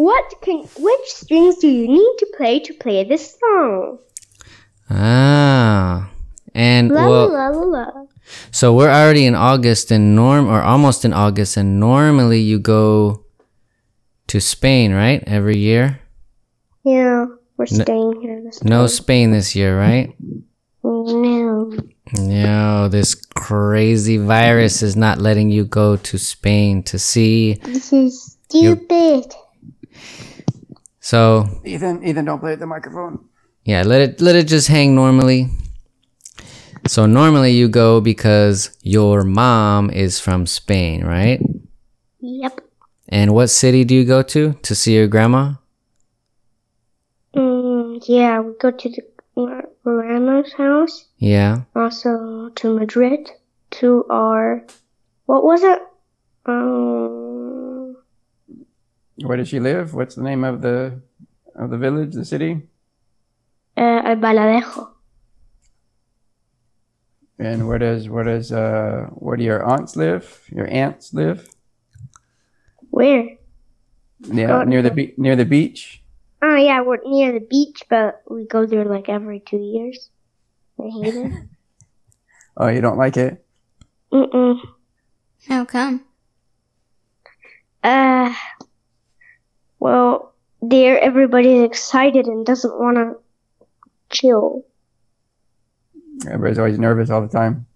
What 0.00 0.32
can? 0.40 0.60
Which 0.78 1.08
strings 1.08 1.58
do 1.58 1.68
you 1.68 1.86
need 1.86 2.14
to 2.20 2.26
play 2.34 2.58
to 2.60 2.72
play 2.72 3.04
this 3.04 3.36
song? 3.38 3.98
Ah. 4.88 6.10
And 6.54 6.90
La 6.90 7.06
well, 7.06 7.28
la 7.28 7.48
la 7.48 7.64
la. 7.64 7.86
so 8.50 8.72
we're 8.72 8.88
already 8.88 9.26
in 9.26 9.34
August 9.34 9.90
and 9.90 10.16
norm 10.16 10.48
or 10.48 10.62
almost 10.62 11.04
in 11.04 11.12
August 11.12 11.58
and 11.58 11.78
normally 11.78 12.40
you 12.40 12.58
go 12.58 13.26
to 14.28 14.40
Spain, 14.40 14.94
right? 14.94 15.22
Every 15.26 15.58
year? 15.58 16.00
Yeah, 16.82 17.26
we're 17.58 17.66
staying 17.66 18.22
here 18.22 18.40
this 18.42 18.64
No 18.64 18.78
time. 18.78 18.88
Spain 18.88 19.30
this 19.32 19.54
year, 19.54 19.78
right? 19.78 20.16
No. 20.82 21.76
No, 22.14 22.88
this 22.88 23.14
crazy 23.14 24.16
virus 24.16 24.82
is 24.82 24.96
not 24.96 25.18
letting 25.18 25.50
you 25.50 25.66
go 25.66 25.96
to 25.96 26.16
Spain 26.16 26.82
to 26.84 26.98
see. 26.98 27.60
This 27.64 27.92
is 27.92 28.38
stupid. 28.48 29.30
So, 31.10 31.48
Ethan, 31.64 32.04
Ethan, 32.06 32.24
don't 32.24 32.38
play 32.38 32.52
with 32.52 32.60
the 32.60 32.68
microphone. 32.68 33.18
yeah, 33.64 33.82
let 33.82 34.00
it 34.00 34.20
let 34.20 34.36
it 34.36 34.46
just 34.46 34.68
hang 34.68 34.94
normally. 34.94 35.48
So 36.86 37.04
normally 37.04 37.50
you 37.50 37.68
go 37.68 38.00
because 38.00 38.70
your 38.82 39.24
mom 39.24 39.90
is 39.90 40.20
from 40.20 40.46
Spain, 40.46 41.02
right? 41.04 41.40
Yep. 42.20 42.60
And 43.08 43.34
what 43.34 43.48
city 43.48 43.82
do 43.84 43.92
you 43.96 44.04
go 44.04 44.22
to 44.22 44.52
to 44.62 44.74
see 44.76 44.94
your 44.94 45.08
grandma? 45.08 45.54
Mm, 47.34 48.00
yeah, 48.06 48.38
we 48.38 48.52
go 48.60 48.70
to 48.70 48.88
the 48.88 49.02
uh, 49.36 49.62
grandma's 49.82 50.52
house. 50.52 51.06
Yeah. 51.18 51.62
Also 51.74 52.50
to 52.54 52.78
Madrid. 52.78 53.28
To 53.82 54.04
our, 54.10 54.64
what 55.26 55.42
was 55.42 55.64
it? 55.64 55.80
Um, 56.46 57.69
Where 59.22 59.36
does 59.36 59.48
she 59.48 59.60
live? 59.60 59.94
What's 59.94 60.14
the 60.14 60.22
name 60.22 60.44
of 60.44 60.62
the 60.62 61.00
of 61.54 61.70
the 61.70 61.78
village, 61.78 62.14
the 62.14 62.24
city? 62.24 62.62
Uh, 63.76 64.02
Albaladejo. 64.02 64.88
And 67.38 67.66
where 67.68 67.78
does 67.78 68.08
where 68.08 68.24
does 68.24 68.52
uh 68.52 69.06
where 69.12 69.36
do 69.36 69.44
your 69.44 69.64
aunts 69.64 69.96
live? 69.96 70.44
Your 70.50 70.68
aunts 70.68 71.12
live? 71.14 71.48
Where? 72.90 73.36
Yeah, 74.20 74.60
Oh, 74.60 74.64
near 74.64 74.82
the 74.82 74.90
be- 74.90 75.14
near 75.16 75.36
the 75.36 75.44
beach. 75.46 76.02
Oh 76.42 76.56
yeah, 76.56 76.80
we're 76.82 76.98
near 77.04 77.32
the 77.32 77.40
beach, 77.44 77.82
but 77.88 78.22
we 78.28 78.46
go 78.46 78.66
there 78.66 78.84
like 78.84 79.08
every 79.08 79.40
two 79.40 79.58
years. 79.60 80.10
I 80.78 80.88
hate 80.88 81.14
it. 81.14 81.32
Oh, 82.56 82.66
you 82.68 82.82
don't 82.82 82.98
like 82.98 83.16
it? 83.16 83.42
Mm-mm. 84.12 84.58
How 85.48 85.64
come? 85.64 86.04
Uh, 87.82 88.34
well, 89.80 90.34
there 90.62 91.00
everybody's 91.00 91.62
excited 91.62 92.26
and 92.26 92.44
doesn't 92.46 92.78
want 92.78 92.96
to 92.96 93.16
chill. 94.10 94.64
Everybody's 96.26 96.58
always 96.58 96.78
nervous 96.78 97.10
all 97.10 97.22
the 97.22 97.28
time. 97.28 97.66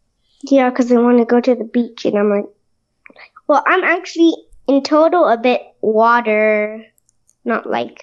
Yeah, 0.43 0.69
because 0.69 0.89
they 0.89 0.99
want 0.99 1.19
to 1.19 1.25
go 1.25 1.41
to 1.41 1.55
the 1.55 1.65
beach, 1.65 2.05
and 2.05 2.19
I'm 2.19 2.31
like, 2.31 2.45
well, 3.49 3.65
I'm 3.67 3.83
actually 3.83 4.35
in 4.67 4.83
total 4.83 5.27
a 5.27 5.39
bit 5.39 5.63
water, 5.81 6.85
not 7.45 7.69
like. 7.69 8.03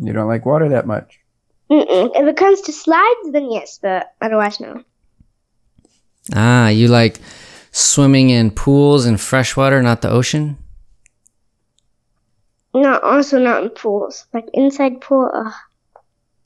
You 0.00 0.12
don't 0.12 0.28
like 0.28 0.44
water 0.44 0.68
that 0.68 0.86
much. 0.86 1.18
Mm-mm. 1.70 2.10
If 2.14 2.26
it 2.26 2.36
comes 2.36 2.60
to 2.62 2.72
slides, 2.72 3.32
then 3.32 3.50
yes, 3.50 3.78
but 3.80 4.12
otherwise, 4.20 4.60
no. 4.60 4.82
Ah, 6.34 6.68
you 6.68 6.88
like 6.88 7.20
swimming 7.72 8.30
in 8.30 8.50
pools 8.50 9.06
and 9.06 9.20
freshwater, 9.20 9.82
not 9.82 10.02
the 10.02 10.10
ocean? 10.10 10.58
Not 12.74 13.02
also 13.02 13.38
not 13.38 13.62
in 13.62 13.70
pools, 13.70 14.26
like 14.32 14.46
inside 14.52 15.00
pool, 15.00 15.30
uh, 15.32 15.50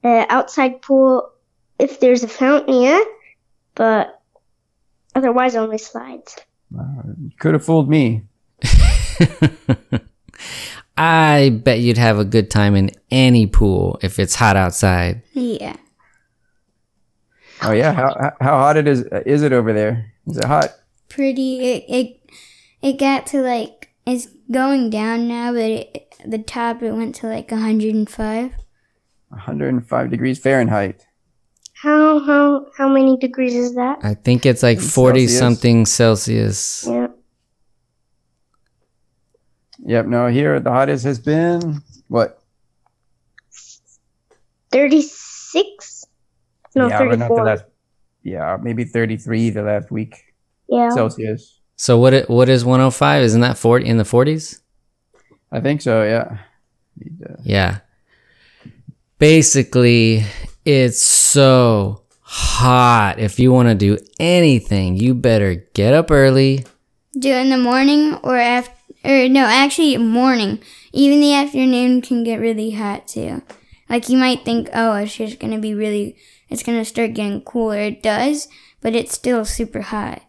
uh, 0.07 0.25
outside 0.29 0.81
pool. 0.83 1.31
If 1.79 1.99
there's 2.01 2.23
a 2.23 2.29
fountain, 2.29 2.81
yeah, 2.81 3.03
but 3.75 4.21
otherwise 5.15 5.57
only 5.57 5.79
slides. 5.79 6.37
Could 7.39 7.55
have 7.55 7.65
fooled 7.65 7.89
me. 7.91 8.23
I 10.97 11.61
bet 11.65 11.81
you'd 11.81 11.99
have 11.99 12.19
a 12.19 12.25
good 12.25 12.51
time 12.51 12.75
in 12.77 12.91
any 13.11 13.47
pool 13.47 13.99
if 14.03 14.19
it's 14.19 14.35
hot 14.35 14.57
outside. 14.57 15.23
Yeah. 15.33 15.77
Oh 17.63 17.73
yeah, 17.73 17.93
how 17.93 18.15
how- 18.21 18.37
how 18.41 18.57
hot 18.59 18.77
it 18.77 18.87
is 18.89 19.01
is 19.27 19.43
it 19.43 19.53
over 19.53 19.73
there? 19.73 20.13
Is 20.27 20.37
it 20.39 20.45
hot? 20.45 20.71
Pretty. 21.09 21.61
It 21.61 21.85
it 21.89 22.21
it 22.83 22.99
got 22.99 23.27
to 23.29 23.41
like 23.41 23.92
it's 24.07 24.29
going 24.51 24.91
down 24.91 25.29
now, 25.29 25.53
but 25.53 25.71
it, 25.71 26.15
the 26.25 26.39
top 26.39 26.83
it 26.83 26.93
went 26.93 27.15
to 27.17 27.27
like 27.27 27.51
105. 27.51 28.53
105 29.29 30.11
degrees 30.11 30.39
Fahrenheit. 30.39 31.07
How 31.75 32.21
how 32.21 32.67
how 32.77 32.89
many 32.89 33.17
degrees 33.17 33.55
is 33.55 33.75
that? 33.75 33.99
I 34.05 34.15
think 34.15 34.47
it's 34.47 34.63
like 34.63 34.79
40 34.79 35.27
Celsius? 35.27 35.39
something 35.39 35.87
Celsius. 35.87 36.87
Yeah. 36.87 37.09
Yep. 39.85 40.07
No, 40.07 40.27
here 40.29 40.61
the 40.61 40.71
hottest 40.71 41.05
has 41.05 41.19
been 41.19 41.83
what? 42.09 42.41
36? 44.71 46.07
No, 46.75 46.89
yeah, 46.89 46.99
but 46.99 47.19
not 47.19 47.29
the 47.29 47.35
34. 47.35 47.45
last. 47.45 47.65
Yeah, 48.23 48.57
maybe 48.63 48.85
33 48.85 49.51
the 49.51 49.63
last 49.63 49.91
week 49.91 50.23
yeah. 50.69 50.91
Celsius. 50.91 51.61
So 51.83 51.99
what 51.99 52.15
it, 52.15 52.31
what 52.31 52.49
is 52.49 52.65
105? 52.65 53.25
Isn't 53.25 53.41
that 53.41 53.59
40 53.59 53.87
in 53.87 53.97
the 53.97 54.05
40s? 54.05 54.61
I 55.51 55.59
think 55.59 55.83
so. 55.83 56.05
Yeah. 56.05 56.39
Yeah. 57.43 57.79
Basically, 59.19 60.25
it's 60.65 61.03
so 61.03 62.05
hot. 62.21 63.19
If 63.19 63.41
you 63.41 63.51
want 63.51 63.69
to 63.69 63.75
do 63.75 63.99
anything, 64.21 64.97
you 64.97 65.13
better 65.13 65.57
get 65.75 65.93
up 65.93 66.13
early. 66.13 66.65
Do 67.19 67.31
it 67.31 67.41
in 67.41 67.51
the 67.51 67.59
morning 67.59 68.15
or 68.23 68.37
after. 68.37 68.73
Or 69.05 69.29
no, 69.29 69.47
actually 69.47 69.97
morning. 69.97 70.63
Even 70.93 71.21
the 71.21 71.35
afternoon 71.35 72.01
can 72.01 72.23
get 72.23 72.39
really 72.39 72.71
hot 72.71 73.09
too. 73.09 73.43
Like 73.89 74.09
you 74.09 74.19
might 74.19 74.45
think, 74.45 74.71
oh, 74.73 74.95
it's 74.95 75.17
just 75.17 75.41
gonna 75.41 75.59
be 75.59 75.75
really. 75.75 76.17
It's 76.49 76.63
gonna 76.63 76.85
start 76.85 77.15
getting 77.15 77.41
cooler. 77.41 77.79
It 77.79 78.05
does, 78.05 78.47
but 78.81 78.95
it's 78.95 79.13
still 79.13 79.45
super 79.45 79.81
hot. 79.81 80.23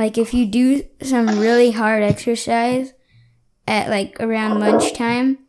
Like 0.00 0.16
if 0.16 0.32
you 0.32 0.46
do 0.46 0.82
some 1.02 1.26
really 1.38 1.72
hard 1.72 2.02
exercise 2.02 2.94
at 3.68 3.90
like 3.90 4.16
around 4.18 4.58
lunchtime, 4.58 5.40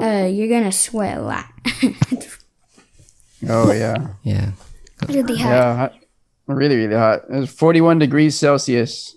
uh, 0.00 0.28
you're 0.30 0.46
gonna 0.46 0.70
sweat 0.70 1.18
a 1.18 1.22
lot. 1.22 1.46
Oh 3.48 3.72
yeah. 3.72 4.14
Yeah. 4.22 4.52
really 5.08 5.36
hot. 5.36 5.48
Yeah. 5.48 5.76
Hot. 5.76 5.94
Really, 6.46 6.76
really 6.76 6.94
hot. 6.94 7.22
It's 7.28 7.52
41 7.52 7.98
degrees 7.98 8.38
Celsius. 8.38 9.16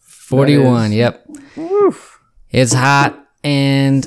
41. 0.00 0.92
Yep. 0.92 1.26
Woof. 1.56 2.18
It's 2.50 2.72
hot 2.72 3.24
and 3.44 4.04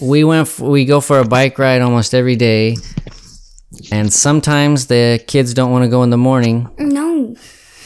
we 0.00 0.24
went 0.24 0.48
f- 0.48 0.58
we 0.58 0.84
go 0.86 1.00
for 1.00 1.20
a 1.20 1.24
bike 1.24 1.56
ride 1.60 1.82
almost 1.82 2.14
every 2.14 2.34
day. 2.34 2.76
And 3.92 4.12
sometimes 4.12 4.88
the 4.88 5.22
kids 5.28 5.54
don't 5.54 5.70
want 5.70 5.84
to 5.84 5.88
go 5.88 6.02
in 6.02 6.10
the 6.10 6.18
morning. 6.18 6.68
No. 6.78 7.36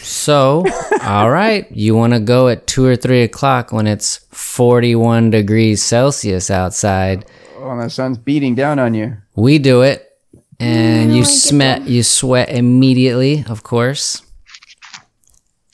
So, 0.08 0.64
all 1.02 1.30
right, 1.30 1.70
you 1.70 1.94
want 1.94 2.14
to 2.14 2.20
go 2.20 2.48
at 2.48 2.66
two 2.66 2.86
or 2.86 2.96
three 2.96 3.22
o'clock 3.22 3.72
when 3.72 3.86
it's 3.86 4.16
41 4.30 5.30
degrees 5.30 5.82
Celsius 5.82 6.50
outside. 6.50 7.26
Oh, 7.58 7.78
the 7.78 7.90
sun's 7.90 8.16
beating 8.16 8.54
down 8.54 8.78
on 8.78 8.94
you. 8.94 9.18
We 9.36 9.58
do 9.58 9.82
it, 9.82 10.10
and 10.58 11.10
I 11.10 11.14
you 11.14 11.22
don't 11.22 11.24
like 11.24 11.24
it 11.24 11.26
sweat. 11.26 11.88
You 11.88 12.02
sweat 12.02 12.48
immediately, 12.48 13.44
of 13.50 13.62
course, 13.64 14.22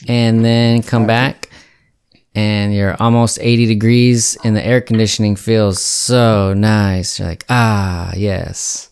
and 0.08 0.44
then 0.44 0.82
come 0.82 1.06
back, 1.06 1.48
and 2.34 2.74
you're 2.74 3.00
almost 3.00 3.38
80 3.40 3.66
degrees, 3.66 4.36
and 4.42 4.56
the 4.56 4.66
air 4.66 4.80
conditioning 4.80 5.36
feels 5.36 5.80
so 5.80 6.54
nice. 6.54 7.20
You're 7.20 7.28
like, 7.28 7.44
ah, 7.48 8.12
yes. 8.16 8.90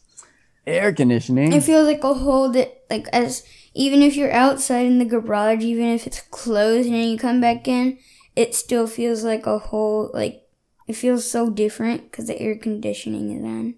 Air 0.68 0.92
conditioning. 0.92 1.52
It 1.52 1.64
feels 1.64 1.88
like 1.88 2.04
a 2.04 2.14
whole 2.14 2.52
di- 2.52 2.70
like 2.88 3.08
as 3.12 3.42
even 3.74 4.02
if 4.02 4.16
you're 4.16 4.32
outside 4.32 4.86
in 4.86 4.98
the 4.98 5.04
garage, 5.04 5.62
even 5.64 5.86
if 5.88 6.06
it's 6.06 6.20
closed 6.20 6.88
and 6.88 7.10
you 7.10 7.18
come 7.18 7.40
back 7.40 7.66
in, 7.68 7.98
it 8.36 8.54
still 8.54 8.86
feels 8.86 9.24
like 9.24 9.46
a 9.46 9.58
whole 9.58 10.10
like 10.12 10.42
it 10.86 10.94
feels 10.94 11.30
so 11.30 11.48
different 11.50 12.10
because 12.10 12.26
the 12.26 12.38
air 12.40 12.56
conditioning 12.56 13.30
is 13.30 13.44
on. 13.44 13.74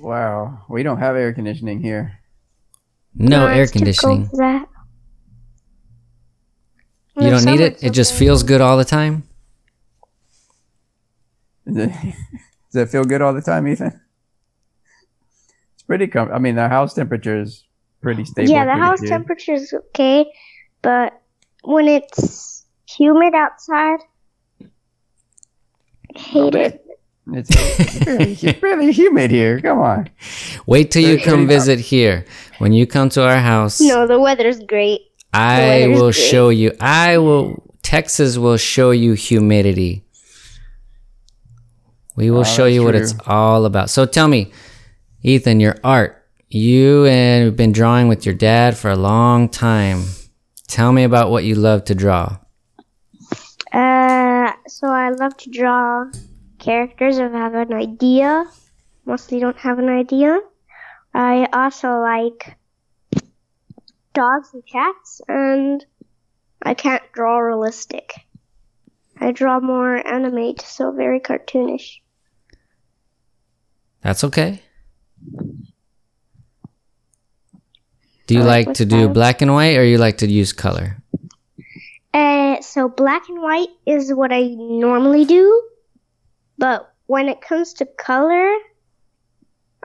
wow. 0.00 0.64
We 0.68 0.82
don't 0.82 0.98
have 0.98 1.16
air 1.16 1.32
conditioning 1.32 1.80
here. 1.82 2.18
No 3.14 3.46
Uh, 3.46 3.48
air 3.48 3.62
it's 3.62 3.72
too 3.72 3.92
cold 3.94 4.28
conditioning. 4.28 4.30
that. 4.34 4.68
You 7.18 7.30
don't 7.30 7.44
need 7.46 7.60
it. 7.60 7.82
It 7.82 7.90
just 7.90 8.12
feels 8.14 8.42
good 8.42 8.60
all 8.60 8.76
the 8.76 8.84
time. 8.84 9.22
Does 11.72 11.90
it, 12.74 12.88
feel 12.90 13.04
good 13.04 13.22
all 13.22 13.32
the 13.32 13.40
time, 13.40 13.66
Ethan? 13.66 14.00
It's 15.74 15.82
pretty 15.84 16.06
com- 16.08 16.30
I 16.32 16.38
mean, 16.38 16.54
the 16.56 16.68
house 16.68 16.94
temperature 16.94 17.40
is 17.40 17.64
pretty 18.00 18.24
stable. 18.24 18.50
Yeah, 18.50 18.64
the 18.64 18.74
house 18.74 19.00
good. 19.00 19.08
temperature 19.08 19.54
is 19.54 19.72
okay, 19.72 20.26
but 20.82 21.20
when 21.64 21.88
it's 21.88 22.64
humid 22.88 23.34
outside, 23.34 23.98
I 26.14 26.18
hate 26.18 26.54
it. 26.54 26.82
It's, 27.32 27.50
it's 27.50 28.06
really, 28.06 28.58
really 28.62 28.92
humid 28.92 29.30
here. 29.32 29.60
Come 29.60 29.80
on. 29.80 30.08
Wait 30.66 30.92
till 30.92 31.02
you 31.02 31.16
come 31.18 31.46
pretty. 31.46 31.46
visit 31.46 31.80
here. 31.80 32.24
When 32.58 32.72
you 32.72 32.86
come 32.86 33.08
to 33.10 33.26
our 33.26 33.38
house, 33.38 33.80
No, 33.80 34.06
the 34.06 34.20
weather's 34.20 34.60
great. 34.60 35.00
I 35.34 35.58
weather's 35.88 35.98
will 36.00 36.12
great. 36.12 36.14
show 36.14 36.48
you. 36.50 36.72
I 36.80 37.18
will. 37.18 37.62
Texas 37.82 38.38
will 38.38 38.56
show 38.56 38.90
you 38.92 39.12
humidity. 39.14 40.04
We 42.16 42.30
will 42.30 42.40
Oh, 42.40 42.44
show 42.44 42.64
that's 42.64 42.74
you 42.74 42.84
what 42.84 42.94
it's 42.94 43.14
all 43.26 43.64
about. 43.64 43.90
So 43.90 44.06
tell 44.06 44.28
me, 44.28 44.52
Ethan, 45.22 45.60
your 45.60 45.76
art. 45.84 46.25
You 46.48 47.06
and 47.06 47.44
have 47.44 47.56
been 47.56 47.72
drawing 47.72 48.06
with 48.08 48.24
your 48.24 48.34
dad 48.34 48.76
for 48.76 48.90
a 48.90 48.96
long 48.96 49.48
time. 49.48 50.04
Tell 50.68 50.92
me 50.92 51.02
about 51.02 51.30
what 51.30 51.44
you 51.44 51.54
love 51.56 51.84
to 51.86 51.94
draw. 51.94 52.38
Uh, 53.72 54.52
so 54.68 54.86
I 54.86 55.10
love 55.10 55.36
to 55.38 55.50
draw 55.50 56.04
characters 56.58 57.18
if 57.18 57.32
I 57.32 57.36
have 57.36 57.54
an 57.54 57.72
idea. 57.72 58.44
Mostly 59.04 59.40
don't 59.40 59.56
have 59.56 59.78
an 59.78 59.88
idea. 59.88 60.38
I 61.12 61.48
also 61.52 61.98
like 61.98 62.56
dogs 64.12 64.50
and 64.54 64.66
cats, 64.66 65.20
and 65.28 65.84
I 66.62 66.74
can't 66.74 67.02
draw 67.12 67.38
realistic. 67.38 68.12
I 69.18 69.32
draw 69.32 69.60
more 69.60 70.06
animate, 70.06 70.60
so 70.60 70.92
very 70.92 71.20
cartoonish. 71.20 72.00
That's 74.02 74.24
okay. 74.24 74.62
Do 78.26 78.34
you 78.34 78.42
like 78.42 78.66
like 78.66 78.76
to 78.76 78.84
do 78.84 79.08
black 79.08 79.40
and 79.40 79.54
white 79.54 79.76
or 79.76 79.84
you 79.84 79.98
like 79.98 80.18
to 80.18 80.26
use 80.26 80.52
color? 80.52 80.96
Uh, 82.12 82.60
so 82.60 82.88
black 82.88 83.28
and 83.28 83.40
white 83.40 83.68
is 83.86 84.12
what 84.12 84.32
I 84.32 84.48
normally 84.48 85.24
do, 85.24 85.62
but 86.58 86.92
when 87.06 87.28
it 87.28 87.40
comes 87.40 87.74
to 87.74 87.86
color, 87.86 88.52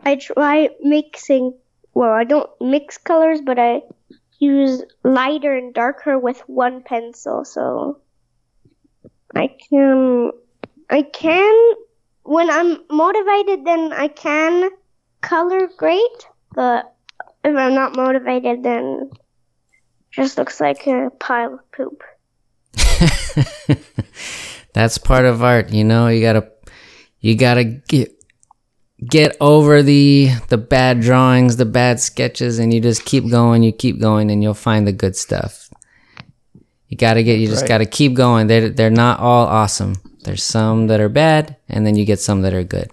I 0.03 0.15
try 0.15 0.69
mixing. 0.81 1.53
Well, 1.93 2.11
I 2.11 2.23
don't 2.23 2.49
mix 2.59 2.97
colors, 2.97 3.41
but 3.41 3.59
I 3.59 3.81
use 4.39 4.81
lighter 5.03 5.55
and 5.55 5.73
darker 5.73 6.17
with 6.17 6.39
one 6.47 6.81
pencil. 6.81 7.45
So 7.45 7.99
I 9.35 9.49
can, 9.69 10.31
I 10.89 11.03
can, 11.03 11.73
when 12.23 12.49
I'm 12.49 12.77
motivated, 12.89 13.65
then 13.65 13.93
I 13.93 14.07
can 14.07 14.71
color 15.21 15.69
great, 15.77 16.27
but 16.55 16.95
if 17.43 17.55
I'm 17.55 17.73
not 17.75 17.95
motivated, 17.95 18.63
then 18.63 19.09
it 19.11 19.17
just 20.11 20.37
looks 20.37 20.59
like 20.59 20.85
a 20.87 21.09
pile 21.19 21.55
of 21.55 21.71
poop. 21.71 22.03
That's 24.73 24.97
part 24.97 25.25
of 25.25 25.43
art, 25.43 25.71
you 25.71 25.83
know. 25.83 26.07
You 26.07 26.21
gotta, 26.21 26.49
you 27.19 27.35
gotta 27.35 27.63
get 27.63 28.11
get 29.09 29.35
over 29.41 29.81
the 29.83 30.29
the 30.49 30.57
bad 30.57 31.01
drawings, 31.01 31.57
the 31.57 31.65
bad 31.65 31.99
sketches, 31.99 32.59
and 32.59 32.73
you 32.73 32.79
just 32.79 33.03
keep 33.05 33.29
going. 33.29 33.63
You 33.63 33.71
keep 33.71 33.99
going, 33.99 34.31
and 34.31 34.41
you'll 34.41 34.53
find 34.53 34.87
the 34.87 34.93
good 34.93 35.15
stuff. 35.15 35.69
You 36.87 36.97
gotta 36.97 37.23
get. 37.23 37.39
You 37.39 37.47
just 37.47 37.63
Right. 37.63 37.69
gotta 37.69 37.85
keep 37.85 38.13
going. 38.13 38.47
They're 38.47 38.69
they're 38.69 38.89
not 38.89 39.19
all 39.19 39.47
awesome. 39.47 39.95
There's 40.23 40.43
some 40.43 40.87
that 40.87 40.99
are 40.99 41.09
bad, 41.09 41.57
and 41.67 41.85
then 41.85 41.95
you 41.95 42.05
get 42.05 42.19
some 42.19 42.41
that 42.43 42.53
are 42.53 42.63
good. 42.63 42.91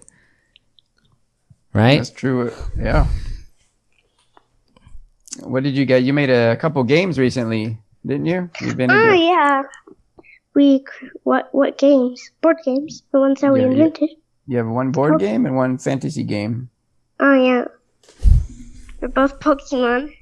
Right? 1.73 1.97
That's 1.97 2.09
true. 2.09 2.51
Yeah. 2.77 3.07
What 5.43 5.63
did 5.63 5.75
you 5.75 5.85
get? 5.85 6.03
You 6.03 6.13
made 6.13 6.29
a 6.29 6.55
couple 6.57 6.83
games 6.83 7.17
recently, 7.19 7.77
didn't 8.05 8.25
you? 8.25 8.49
You've 8.61 8.77
been 8.77 8.91
Oh 8.91 9.11
into, 9.11 9.17
yeah, 9.17 9.63
we 10.55 10.83
what 11.23 11.49
what 11.53 11.77
games? 11.77 12.31
Board 12.41 12.57
games, 12.65 13.03
the 13.11 13.19
ones 13.19 13.41
that 13.41 13.51
we 13.53 13.59
Yeah, 13.61 13.67
yeah. 13.67 13.71
invented. 13.71 14.09
you 14.47 14.57
have 14.57 14.67
one 14.67 14.91
board 14.91 15.19
game 15.19 15.45
and 15.45 15.55
one 15.55 15.77
fantasy 15.77 16.23
game. 16.23 16.69
Oh 17.19 17.33
yeah, 17.33 17.65
they're 18.99 19.09
both 19.09 19.39
Pokemon. 19.39 20.13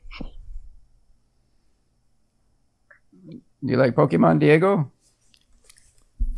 Do 3.29 3.39
you 3.73 3.77
like 3.77 3.95
Pokemon, 3.95 4.39
Diego? 4.39 4.91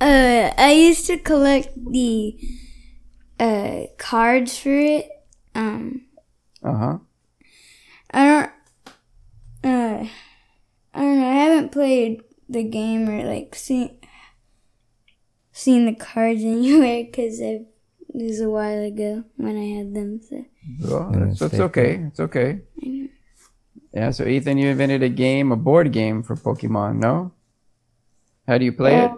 Uh, 0.02 0.52
I 0.58 0.72
used 0.72 1.06
to 1.08 1.18
collect 1.18 1.70
the 1.92 2.39
uh 3.39 3.82
cards 3.98 4.58
for 4.58 4.72
it. 4.72 5.10
Um, 5.56 6.06
Uh 6.63 6.78
huh. 6.78 6.98
I 8.12 8.26
don't. 8.26 8.52
Uh, 9.63 10.06
I 10.93 11.00
don't 11.00 11.19
know. 11.19 11.30
I 11.30 11.34
haven't 11.34 11.72
played 11.72 12.22
the 12.48 12.63
game 12.63 13.10
or 13.10 13.24
like 13.24 13.56
seen 13.56 13.98
seen 15.52 15.86
the 15.86 15.93
cards 15.93 16.41
anywhere 16.43 17.04
because 17.06 17.39
it 17.39 17.67
was 18.13 18.41
a 18.41 18.50
while 18.50 18.84
ago 18.84 19.24
when 19.38 19.58
I 19.58 19.78
had 19.78 19.93
them. 19.93 20.22
So. 20.22 20.45
Well, 20.82 21.12
Yeah, 21.13 21.26
that's, 21.26 21.39
that's 21.39 21.54
stay 21.54 21.63
okay. 21.63 22.04
It's 22.08 22.19
okay. 22.19 22.62
Yeah. 23.93 24.12
So 24.12 24.26
Ethan, 24.26 24.58
you 24.58 24.69
invented 24.69 25.04
a 25.04 25.10
game, 25.10 25.52
a 25.52 25.56
board 25.56 25.91
game 25.91 26.24
for 26.24 26.36
Pokemon. 26.36 26.98
No. 26.98 27.32
How 28.48 28.58
do 28.58 28.65
you 28.65 28.72
play 28.72 29.06
it? 29.06 29.12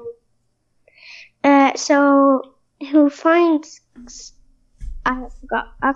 Uh, 1.44 1.76
so 1.76 2.56
who 2.92 3.10
finds? 3.10 3.82
I 5.06 5.26
forgot. 5.40 5.74
I, 5.82 5.94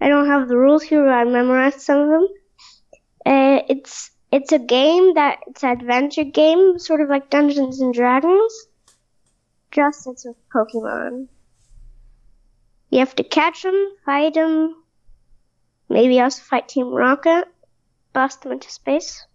I 0.00 0.08
don't 0.08 0.26
have 0.26 0.48
the 0.48 0.56
rules 0.56 0.82
here. 0.82 1.04
But 1.04 1.14
I 1.14 1.24
memorized 1.24 1.80
some 1.80 2.00
of 2.00 2.08
them. 2.08 2.28
Uh, 3.26 3.60
it's 3.68 4.10
it's 4.30 4.52
a 4.52 4.58
game 4.58 5.14
that 5.14 5.38
it's 5.46 5.62
an 5.62 5.70
adventure 5.70 6.24
game, 6.24 6.78
sort 6.78 7.00
of 7.00 7.08
like 7.08 7.30
Dungeons 7.30 7.80
and 7.80 7.94
Dragons, 7.94 8.66
just 9.70 10.06
it's 10.06 10.24
with 10.24 10.36
Pokemon. 10.52 11.28
You 12.90 12.98
have 12.98 13.16
to 13.16 13.24
catch 13.24 13.62
them, 13.62 13.96
fight 14.04 14.34
them, 14.34 14.76
maybe 15.88 16.20
also 16.20 16.42
fight 16.42 16.68
Team 16.68 16.88
Rocket, 16.88 17.48
bust 18.12 18.42
them 18.42 18.52
into 18.52 18.70
space, 18.70 19.26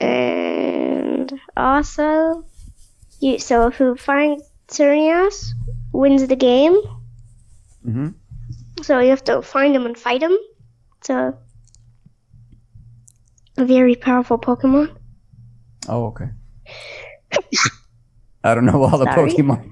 and 0.00 1.40
also 1.56 2.44
you, 3.20 3.38
so 3.38 3.70
who 3.70 3.96
finds 3.96 4.42
Sirius 4.68 5.54
wins 5.92 6.26
the 6.26 6.36
game. 6.36 6.74
Mm-hmm. 7.86 8.08
So 8.82 8.98
you 8.98 9.10
have 9.10 9.24
to 9.24 9.42
find 9.42 9.74
him 9.74 9.86
and 9.86 9.96
fight 9.96 10.22
him. 10.22 10.36
It's 10.98 11.10
a, 13.56 13.64
very 13.64 13.94
powerful 13.94 14.38
Pokemon. 14.38 14.96
Oh, 15.88 16.06
okay. 16.06 16.28
I 18.44 18.54
don't 18.54 18.66
know 18.66 18.82
all 18.82 18.98
the 18.98 19.06
Pokemon. 19.06 19.70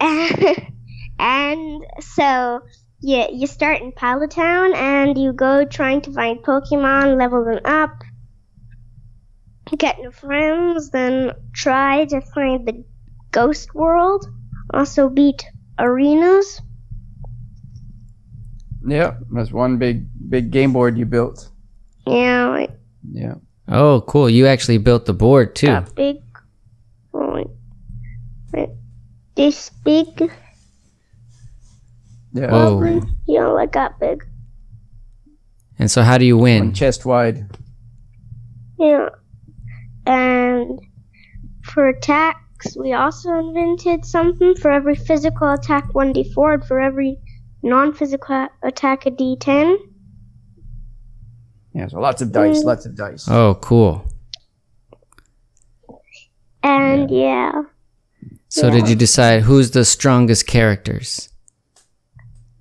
and 1.18 1.84
so 2.00 2.60
you, 3.00 3.26
you 3.32 3.46
start 3.46 3.80
in 3.80 3.92
Pallet 3.92 4.30
Town 4.30 4.74
and 4.74 5.18
you 5.18 5.32
go 5.32 5.64
trying 5.64 6.00
to 6.02 6.12
find 6.12 6.38
Pokemon, 6.40 7.18
level 7.18 7.44
them 7.44 7.60
up, 7.64 8.02
get 9.76 9.98
new 9.98 10.10
friends, 10.10 10.90
then 10.90 11.32
try 11.52 12.04
to 12.06 12.20
find 12.20 12.66
the 12.66 12.84
Ghost 13.30 13.74
World. 13.74 14.26
Also 14.72 15.08
beat 15.08 15.44
arenas. 15.78 16.60
Yeah, 18.86 19.16
that's 19.32 19.52
one 19.52 19.78
big 19.78 20.06
big 20.28 20.50
game 20.50 20.72
board 20.72 20.96
you 20.96 21.06
built. 21.06 21.50
Yeah, 22.06 22.66
Yeah. 23.10 23.34
Oh, 23.68 24.02
cool. 24.02 24.30
You 24.30 24.46
actually 24.46 24.78
built 24.78 25.06
the 25.06 25.12
board 25.14 25.56
too. 25.56 25.66
that 25.66 25.94
big. 25.94 26.16
oh, 27.12 27.32
Wait, 27.34 27.46
wait, 28.52 28.68
this 29.34 29.70
big. 29.84 30.30
Yeah. 32.32 32.50
Whoa. 32.52 33.00
You 33.26 33.40
know, 33.40 33.54
like 33.54 33.72
that 33.72 33.98
big. 33.98 34.24
And 35.78 35.90
so, 35.90 36.02
how 36.02 36.16
do 36.18 36.24
you 36.24 36.36
One 36.36 36.42
win? 36.44 36.72
chest 36.74 37.04
wide. 37.04 37.46
Yeah. 38.78 39.08
And 40.06 40.78
for 41.64 41.88
attacks, 41.88 42.76
we 42.76 42.92
also 42.92 43.30
invented 43.38 44.04
something 44.04 44.54
for 44.54 44.70
every 44.70 44.94
physical 44.94 45.50
attack 45.50 45.88
1d4 45.92 46.54
and 46.54 46.64
for 46.64 46.80
every 46.80 47.18
non 47.62 47.92
physical 47.92 48.48
attack 48.62 49.06
a 49.06 49.10
d10. 49.10 49.76
Yeah, 51.76 51.88
so 51.88 52.00
lots 52.00 52.22
of 52.22 52.32
dice, 52.32 52.62
Mm. 52.62 52.64
lots 52.64 52.86
of 52.86 52.96
dice. 52.96 53.28
Oh, 53.28 53.54
cool. 53.60 54.06
And 56.62 57.10
yeah. 57.10 57.52
So, 58.48 58.70
did 58.70 58.88
you 58.88 58.96
decide 58.96 59.42
who's 59.42 59.70
the 59.72 59.84
strongest 59.84 60.46
characters? 60.46 61.28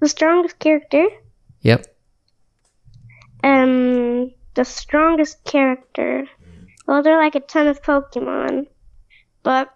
the 0.02 0.10
strongest 0.10 0.60
character, 0.60 1.06
Yep. 1.62 1.86
um, 3.44 4.30
the 4.54 4.66
strongest 4.66 5.44
character, 5.46 6.28
well, 6.86 7.02
there 7.02 7.16
are 7.18 7.24
like 7.24 7.34
a 7.36 7.40
ton 7.40 7.68
of 7.68 7.82
Pokemon, 7.82 8.68
but 9.42 9.74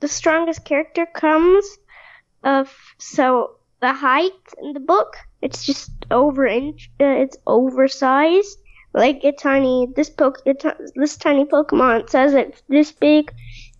the 0.00 0.06
strongest 0.08 0.64
character 0.64 1.04
comes 1.06 1.64
of, 2.44 2.72
so 2.98 3.56
the 3.80 3.92
height 3.92 4.38
in 4.62 4.72
the 4.72 4.78
book, 4.80 5.16
it's 5.42 5.64
just 5.64 5.90
over 6.12 6.46
inch, 6.46 6.90
uh, 7.00 7.04
it's 7.24 7.38
oversized. 7.46 8.58
Like 8.96 9.22
a 9.24 9.32
tiny, 9.32 9.88
this 9.94 10.08
poke, 10.08 10.42
this 10.44 11.16
tiny 11.18 11.44
Pokemon, 11.44 12.08
says 12.08 12.32
it's 12.32 12.62
this 12.66 12.92
big, 12.92 13.30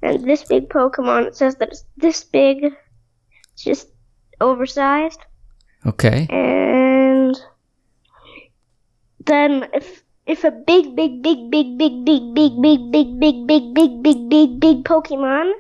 and 0.02 0.22
this 0.22 0.44
big 0.44 0.68
Pokemon, 0.68 1.28
it 1.28 1.36
says 1.36 1.56
that 1.56 1.70
it's 1.70 1.84
this 1.96 2.22
big. 2.22 2.64
It's 3.54 3.64
just 3.64 3.88
oversized. 4.40 5.20
Okay. 5.86 6.26
And 6.28 7.34
then 9.24 9.68
if 9.72 10.02
if 10.26 10.44
a 10.44 10.50
big 10.50 10.94
big 10.96 11.22
big 11.22 11.50
big 11.50 11.78
big 11.78 12.04
big 12.04 12.20
big 12.20 12.52
big 12.66 12.90
big 12.92 13.18
big 13.18 13.46
big 13.46 13.74
big 13.74 14.02
big 14.02 14.28
big 14.28 14.60
big 14.60 14.84
Pokemon 14.84 15.52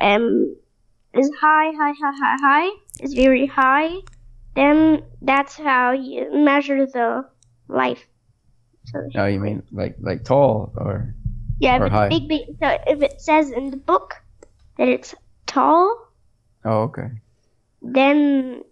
um 0.00 0.56
is 1.14 1.30
high 1.40 1.72
high 1.76 1.92
high 2.00 2.16
high 2.22 2.36
high 2.40 2.70
is 3.00 3.12
very 3.12 3.46
high, 3.46 3.90
then 4.56 5.02
that's 5.20 5.56
how 5.56 5.92
you 5.92 6.32
measure 6.32 6.86
the 6.86 7.26
life. 7.68 8.06
So 8.84 8.98
Oh, 9.14 9.26
you 9.26 9.40
mean 9.40 9.62
like 9.72 9.96
like 10.00 10.24
tall 10.24 10.72
or 10.76 11.14
yeah, 11.60 11.76
if 11.76 11.82
or 11.82 11.86
it's 11.86 11.94
high. 11.94 12.08
big 12.08 12.28
big 12.28 12.40
so 12.60 12.78
if 12.86 13.02
it 13.02 13.20
says 13.20 13.50
in 13.50 13.70
the 13.70 13.76
book 13.76 14.14
that 14.78 14.88
it's 14.88 15.14
tall, 15.46 15.96
oh 16.64 16.82
okay. 16.82 17.08
then 17.80 18.62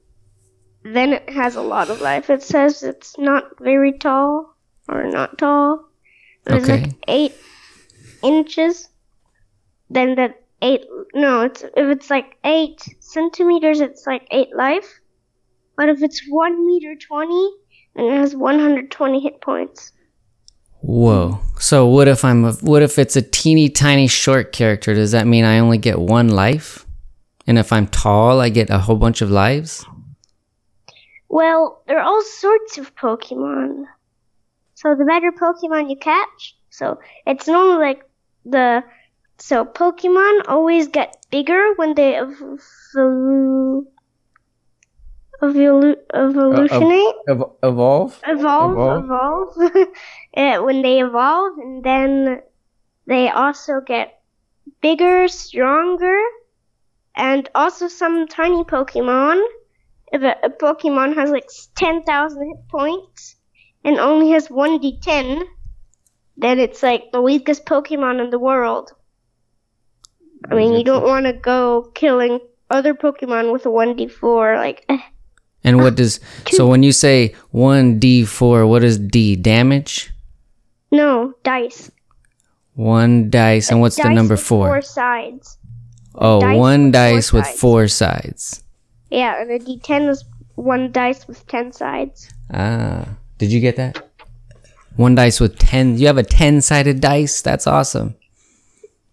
then 0.83 1.13
it 1.13 1.29
has 1.31 1.57
a 1.57 1.63
lot 1.63 1.91
of 1.91 2.01
life. 2.01 2.31
It 2.31 2.43
says 2.43 2.83
it's 2.83 3.19
not 3.19 3.45
very 3.61 3.93
tall 3.93 4.57
or 4.89 5.05
not 5.05 5.39
tall. 5.39 5.85
It's 6.47 6.69
Okay. 6.69 6.83
like 6.83 6.93
eight 7.07 7.35
inches. 8.23 8.89
Then 9.91 10.15
that 10.17 10.43
eight 10.63 10.85
no, 11.15 11.43
it's 11.43 11.63
if 11.63 11.73
it's 11.77 12.11
like 12.11 12.37
eight 12.45 12.83
centimeters, 13.01 13.81
it's 13.81 14.07
like 14.07 14.27
eight 14.31 14.55
life. 14.57 15.01
But 15.77 15.89
if 15.89 16.03
it's 16.03 16.23
one 16.29 16.67
meter 16.67 16.95
twenty, 16.97 17.51
then 17.95 18.07
it 18.07 18.19
has 18.19 18.35
one 18.35 18.59
hundred 18.59 18.91
twenty 18.91 19.21
hit 19.21 19.41
points. 19.41 19.93
Whoa. 20.83 21.41
So 21.59 21.87
what 21.87 22.09
if 22.09 22.25
I'm 22.25 22.45
a, 22.45 22.53
what 22.55 22.83
if 22.83 22.99
it's 22.99 23.17
a 23.17 23.23
teeny 23.23 23.69
tiny 23.69 24.07
short 24.09 24.53
character? 24.53 24.95
Does 24.95 25.13
that 25.13 25.27
mean 25.27 25.45
I 25.45 25.59
only 25.59 25.79
get 25.79 25.99
one 25.99 26.29
life? 26.29 26.87
And 27.47 27.59
if 27.59 27.73
I'm 27.73 27.87
tall, 27.87 28.41
I 28.41 28.49
get 28.49 28.71
a 28.71 28.79
whole 28.79 28.97
bunch 28.97 29.21
of 29.23 29.31
lives? 29.31 29.85
Well, 31.29 31.83
there 31.87 31.99
are 31.99 32.05
all 32.05 32.23
sorts 32.23 32.79
of 32.79 32.95
Pokemon. 32.97 33.85
So 34.75 34.95
the 34.95 35.05
better 35.05 35.31
Pokemon 35.33 35.91
you 35.91 35.97
catch, 35.97 36.57
so 36.71 36.99
it's 37.27 37.47
normally 37.47 37.87
like 37.87 38.03
the 38.45 38.83
so 39.39 39.65
Pokemon 39.65 40.43
always 40.49 40.89
get 40.89 41.17
bigger 41.31 41.75
when 41.77 41.95
they 41.95 42.13
evolu- 42.13 43.85
evolu- 45.43 45.97
uh, 46.15 46.19
evolutionate, 46.19 47.15
Ev- 47.29 47.43
evolve. 47.63 48.21
evolve, 48.27 48.73
evolve. 48.73 49.05
evolve. 49.05 49.89
Uh, 50.37 50.59
when 50.59 50.83
they 50.83 51.01
evolve, 51.01 51.59
and 51.59 51.83
then 51.83 52.41
they 53.07 53.29
also 53.29 53.81
get 53.81 54.21
bigger, 54.81 55.27
stronger, 55.29 56.19
and 57.17 57.49
also 57.55 57.89
some 57.89 58.29
tiny 58.29 58.65
Pokemon. 58.65 59.43
If 60.13 60.23
a, 60.23 60.37
a 60.45 60.51
Pokemon 60.51 61.15
has 61.15 61.31
like 61.31 61.49
10,000 61.75 62.47
hit 62.47 62.69
points 62.69 63.37
and 63.85 63.99
only 63.99 64.31
has 64.31 64.49
1d10, 64.49 65.43
then 66.37 66.59
it's 66.59 66.83
like 66.83 67.13
the 67.13 67.21
weakest 67.21 67.65
Pokemon 67.67 68.23
in 68.23 68.31
the 68.31 68.39
world. 68.39 68.93
I 70.51 70.55
mean, 70.55 70.73
you 70.73 70.85
don't 70.85 71.05
want 71.05 71.27
to 71.27 71.33
go 71.33 71.91
killing 71.95 72.41
other 72.71 72.95
Pokemon 72.95 73.53
with 73.53 73.67
a 73.67 73.69
1d4. 73.69 74.57
Like, 74.57 74.85
eh. 74.89 74.99
And 75.63 75.79
what 75.79 75.97
does 75.97 76.21
so 76.51 76.67
when 76.67 76.83
you 76.83 76.93
say 76.93 77.35
1d4, 77.53 78.67
what 78.67 78.83
is 78.83 78.99
D? 78.99 79.37
Damage? 79.37 80.11
No, 80.91 81.35
dice. 81.43 81.91
One 82.75 83.31
dice 83.31 83.71
and 83.71 83.81
what's 83.81 83.97
the 83.97 84.09
number 84.09 84.37
4? 84.37 84.67
Four 84.67 84.83
sides. 84.83 85.59
Oh, 86.15 86.41
dice 86.41 86.57
one 86.57 86.91
with 86.91 86.95
four 86.95 87.39
with 87.39 87.47
sides. 87.47 87.61
4 87.61 87.89
sides. 87.89 88.65
Yeah, 89.11 89.41
and 89.41 89.51
a 89.51 89.59
d10 89.59 90.09
is 90.09 90.25
one 90.55 90.93
dice 90.93 91.27
with 91.27 91.47
10 91.47 91.73
sides. 91.73 92.31
Ah, 92.53 93.07
did 93.39 93.53
you 93.53 93.61
get 93.61 93.77
that? 93.77 94.09
One 94.97 95.15
dice 95.15 95.41
with 95.41 95.59
10. 95.59 95.99
You 95.99 96.09
have 96.09 96.19
a 96.19 96.23
10-sided 96.23 97.01
dice? 97.01 97.43
That's 97.43 97.67
awesome. 97.67 98.17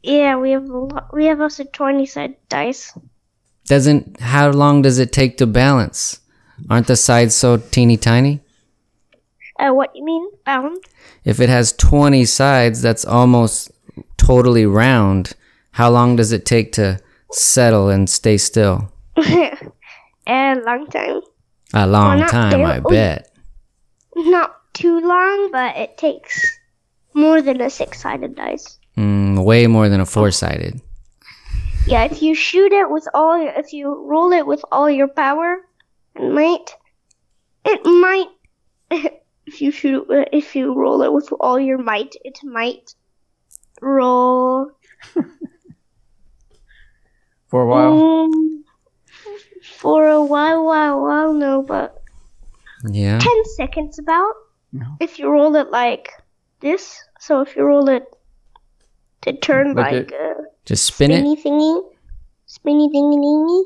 Yeah, 0.04 0.38
we 0.38 0.52
have 0.52 0.70
a 0.70 0.78
lot, 0.78 1.14
we 1.14 1.26
have 1.26 1.42
also 1.42 1.64
20 1.64 2.06
sided 2.06 2.38
dice. 2.50 2.98
Doesn't 3.66 4.20
how 4.22 4.50
long 4.50 4.82
does 4.82 5.00
it 5.00 5.12
take 5.12 5.38
to 5.38 5.46
balance? 5.46 6.20
Aren't 6.70 6.88
the 6.88 6.96
sides 6.96 7.36
so 7.36 7.58
teeny 7.58 7.98
tiny? 7.98 8.40
Uh, 9.60 9.72
what 9.72 9.96
you 9.96 10.04
mean? 10.04 10.30
Bound? 10.46 10.84
If 11.24 11.40
it 11.40 11.50
has 11.50 11.74
20 11.74 12.26
sides, 12.26 12.82
that's 12.82 13.06
almost 13.06 13.72
totally 14.18 14.66
round. 14.66 15.34
How 15.72 15.90
long 15.90 16.16
does 16.16 16.32
it 16.32 16.46
take 16.46 16.72
to 16.74 17.00
settle 17.32 17.90
and 17.90 18.10
stay 18.10 18.38
still? 18.38 18.92
a 19.18 19.62
long 20.28 20.88
time. 20.88 21.22
A 21.74 21.88
long 21.88 22.20
not 22.20 22.30
time, 22.30 22.64
I 22.64 22.80
bet. 22.80 23.32
Not 24.16 24.56
too 24.74 25.00
long, 25.00 25.50
but 25.52 25.76
it 25.76 25.98
takes 25.98 26.60
more 27.14 27.42
than 27.42 27.62
a 27.62 27.70
six 27.70 28.02
sided 28.02 28.36
dice. 28.36 28.78
Mm, 28.96 29.44
way 29.44 29.68
more 29.68 29.90
than 29.90 30.02
a 30.02 30.06
four-sided. 30.06 30.82
Yeah, 31.86 32.04
if 32.04 32.22
you 32.22 32.36
shoot 32.36 32.72
it 32.74 32.90
with 32.90 33.08
all, 33.14 33.42
your, 33.42 33.54
if 33.54 33.74
you 33.74 34.04
roll 34.06 34.32
it 34.34 34.46
with 34.46 34.64
all 34.72 34.90
your 34.90 35.08
power 35.08 35.58
and 36.16 36.34
might, 36.34 36.76
it 37.66 37.86
might. 37.86 39.12
If 39.48 39.62
you 39.62 39.72
shoot 39.72 40.06
it, 40.10 40.30
if 40.34 40.56
you 40.56 40.74
roll 40.76 41.02
it 41.02 41.12
with 41.14 41.30
all 41.40 41.58
your 41.60 41.78
might, 41.78 42.14
it 42.24 42.38
might 42.44 42.94
roll. 43.82 44.70
For 47.48 47.62
a 47.62 47.66
while. 47.66 47.94
Um, 48.02 48.64
for 49.80 50.08
a 50.08 50.24
while, 50.24 50.66
while, 50.66 51.02
while, 51.02 51.34
no, 51.34 51.62
but 51.62 52.02
Yeah. 52.90 53.20
10 53.20 53.46
seconds 53.56 54.00
about. 54.00 54.34
No. 54.74 54.86
If 55.00 55.18
you 55.18 55.30
roll 55.30 55.56
it 55.56 55.72
like 55.72 56.10
this, 56.60 57.02
so 57.20 57.40
if 57.42 57.56
you 57.56 57.64
roll 57.64 57.88
it 57.88 58.04
to 59.22 59.34
turn 59.38 59.74
Like 59.76 59.92
like, 59.94 60.12
it- 60.12 60.14
a 60.14 60.36
Just 60.66 60.86
spin 60.86 61.12
it. 61.12 61.20
spinny 61.20 61.36
thingy, 61.42 61.82
spinny 62.48 62.90
thingy 62.90 63.18
thingy, 63.18 63.64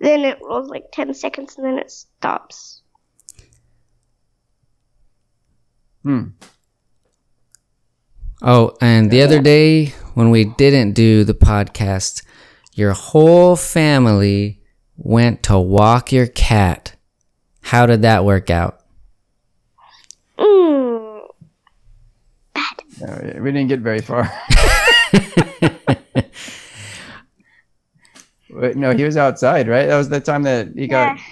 then 0.00 0.24
it 0.24 0.38
rolls 0.42 0.68
like 0.70 0.84
10 0.92 1.12
seconds 1.12 1.56
and 1.58 1.66
then 1.66 1.78
it 1.78 1.90
stops. 1.90 2.77
Hmm. 6.08 6.28
Oh, 8.40 8.74
and 8.80 9.10
the 9.10 9.20
other 9.20 9.42
day 9.42 9.88
when 10.14 10.30
we 10.30 10.46
didn't 10.46 10.94
do 10.94 11.22
the 11.22 11.34
podcast, 11.34 12.24
your 12.72 12.92
whole 12.92 13.56
family 13.56 14.62
went 14.96 15.42
to 15.42 15.58
walk 15.58 16.10
your 16.10 16.26
cat. 16.26 16.94
How 17.60 17.84
did 17.84 18.00
that 18.00 18.24
work 18.24 18.48
out? 18.48 18.80
Mm. 20.38 21.26
No, 23.02 23.40
we 23.42 23.52
didn't 23.52 23.68
get 23.68 23.80
very 23.80 24.00
far. 24.00 24.32
Wait, 28.50 28.76
no, 28.76 28.96
he 28.96 29.04
was 29.04 29.18
outside, 29.18 29.68
right? 29.68 29.84
That 29.86 29.98
was 29.98 30.08
the 30.08 30.20
time 30.20 30.42
that 30.44 30.68
he 30.74 30.86
got 30.86 31.18
Yeah. 31.18 31.22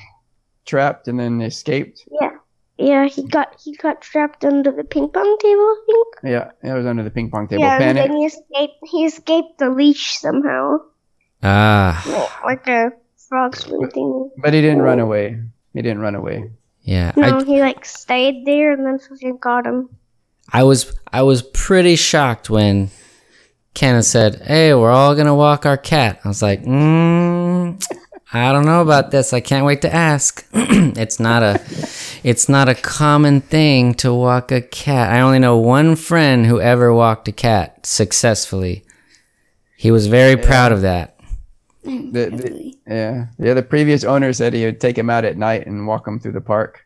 trapped 0.66 1.08
and 1.08 1.18
then 1.18 1.40
escaped. 1.40 2.04
Yeah. 2.20 2.35
Yeah, 2.78 3.06
he 3.06 3.22
got 3.26 3.58
he 3.62 3.74
got 3.76 4.02
trapped 4.02 4.44
under 4.44 4.70
the 4.70 4.84
ping 4.84 5.08
pong 5.08 5.36
table, 5.40 5.60
I 5.62 5.82
think. 5.86 6.06
Yeah, 6.24 6.50
it 6.62 6.74
was 6.74 6.84
under 6.86 7.02
the 7.02 7.10
ping 7.10 7.30
pong 7.30 7.48
table. 7.48 7.62
yeah, 7.62 7.80
and 7.80 7.96
then 7.96 8.16
he 8.16 8.26
escaped. 8.26 8.74
He 8.84 9.04
escaped 9.06 9.58
the 9.58 9.70
leash 9.70 10.18
somehow, 10.18 10.78
Ah, 11.42 12.40
like 12.44 12.66
a 12.68 12.90
frog 13.28 13.56
swim 13.56 13.88
thing. 13.90 14.30
But 14.38 14.52
he 14.52 14.60
didn't 14.60 14.82
run 14.82 14.98
away. 15.00 15.40
He 15.72 15.82
didn't 15.82 16.00
run 16.00 16.14
away. 16.14 16.50
yeah. 16.82 17.12
No, 17.16 17.38
I, 17.38 17.44
he 17.44 17.60
like 17.60 17.84
stayed 17.84 18.44
there, 18.46 18.72
and 18.72 18.84
then 18.84 18.98
fucking 18.98 19.38
got 19.38 19.66
him. 19.66 19.88
I 20.52 20.62
was 20.64 20.94
I 21.12 21.22
was 21.22 21.42
pretty 21.42 21.96
shocked 21.96 22.50
when 22.50 22.90
Kenna 23.74 24.02
said, 24.02 24.42
"Hey, 24.42 24.74
we're 24.74 24.90
all 24.92 25.14
gonna 25.14 25.34
walk 25.34 25.64
our 25.66 25.76
cat." 25.78 26.20
I 26.24 26.28
was 26.28 26.42
like, 26.42 26.62
mm, 26.62 27.82
"I 28.32 28.52
don't 28.52 28.66
know 28.66 28.82
about 28.82 29.10
this. 29.10 29.32
I 29.32 29.40
can't 29.40 29.66
wait 29.66 29.82
to 29.82 29.94
ask." 29.94 30.46
it's 30.52 31.20
not 31.20 31.42
a 31.42 31.60
it's 32.22 32.48
not 32.48 32.68
a 32.68 32.74
common 32.74 33.40
thing 33.40 33.94
to 33.94 34.12
walk 34.12 34.50
a 34.50 34.60
cat. 34.60 35.12
I 35.12 35.20
only 35.20 35.38
know 35.38 35.56
one 35.56 35.96
friend 35.96 36.46
who 36.46 36.60
ever 36.60 36.92
walked 36.92 37.28
a 37.28 37.32
cat 37.32 37.86
successfully. 37.86 38.84
He 39.76 39.90
was 39.90 40.06
very 40.06 40.36
proud 40.36 40.72
of 40.72 40.80
that. 40.82 41.20
The, 41.84 42.10
the, 42.10 42.74
yeah, 42.86 43.26
yeah. 43.38 43.54
The 43.54 43.62
previous 43.62 44.02
owner 44.02 44.32
said 44.32 44.54
he 44.54 44.64
would 44.64 44.80
take 44.80 44.98
him 44.98 45.10
out 45.10 45.24
at 45.24 45.36
night 45.36 45.66
and 45.66 45.86
walk 45.86 46.08
him 46.08 46.18
through 46.18 46.32
the 46.32 46.40
park 46.40 46.84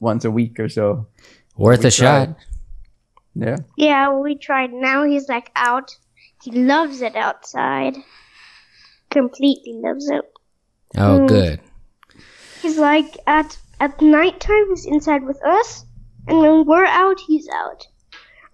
once 0.00 0.24
a 0.24 0.30
week 0.30 0.58
or 0.58 0.68
so. 0.68 1.06
Worth 1.56 1.82
We 1.82 1.88
a 1.88 1.90
shot. 1.90 2.36
Yeah. 3.34 3.56
Yeah, 3.76 4.18
we 4.18 4.34
tried. 4.34 4.72
Now 4.72 5.04
he's 5.04 5.28
like 5.28 5.52
out. 5.54 5.96
He 6.42 6.50
loves 6.50 7.02
it 7.02 7.16
outside. 7.16 7.96
Completely 9.16 9.72
loves 9.72 10.10
it. 10.10 10.30
Oh, 10.98 11.20
Mm. 11.20 11.28
good. 11.28 11.60
He's 12.60 12.76
like 12.76 13.16
at 13.26 13.56
at 13.80 14.02
nighttime 14.02 14.68
he's 14.68 14.84
inside 14.84 15.24
with 15.24 15.42
us, 15.42 15.86
and 16.28 16.38
when 16.38 16.66
we're 16.66 16.84
out 16.84 17.18
he's 17.26 17.48
out. 17.48 17.86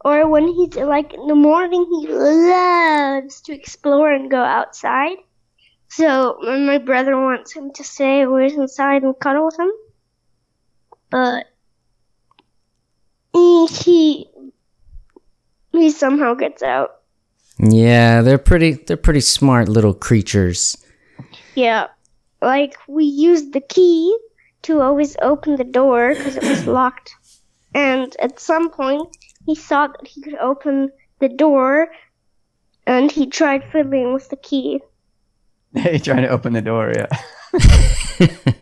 Or 0.05 0.29
when 0.29 0.47
he's 0.47 0.77
like 0.77 1.15
in 1.15 1.27
the 1.27 1.35
morning 1.35 1.85
he 1.91 2.07
loves 2.07 3.41
to 3.43 3.53
explore 3.53 4.13
and 4.13 4.31
go 4.31 4.41
outside. 4.41 5.17
So 5.89 6.39
when 6.41 6.65
my 6.65 6.79
brother 6.79 7.17
wants 7.17 7.53
him 7.53 7.73
to 7.73 7.83
stay 7.83 8.25
always 8.25 8.55
inside 8.55 9.03
and 9.03 9.19
cuddle 9.19 9.47
with 9.47 9.59
him. 9.59 9.73
But 11.11 11.47
he, 13.35 14.29
he 15.73 15.91
somehow 15.91 16.35
gets 16.35 16.63
out. 16.63 17.02
Yeah, 17.59 18.23
they're 18.23 18.39
pretty 18.39 18.73
they're 18.73 18.97
pretty 18.97 19.21
smart 19.21 19.69
little 19.69 19.95
creatures. 19.95 20.77
Yeah. 21.55 21.89
Like, 22.41 22.75
we 22.89 23.05
used 23.05 23.53
the 23.53 23.61
key 23.61 24.17
to 24.63 24.81
always 24.81 25.17
open 25.23 25.57
the 25.57 25.65
door 25.65 26.15
because 26.15 26.37
it 26.37 26.43
was 26.43 26.67
locked. 26.81 27.15
And 27.75 28.15
at 28.21 28.41
some 28.41 28.71
point, 28.71 29.09
he 29.47 29.55
saw 29.55 29.87
that 29.87 30.07
he 30.07 30.21
could 30.23 30.35
open 30.37 30.91
the 31.21 31.29
door 31.29 31.89
and 32.87 33.11
he 33.13 33.27
tried 33.27 33.63
fiddling 33.71 34.13
with 34.13 34.29
the 34.29 34.37
key. 34.37 34.81
he 35.75 35.99
trying 36.01 36.23
to 36.23 36.29
open 36.29 36.53
the 36.53 36.63
door. 36.63 36.93
Yeah. 36.97 37.07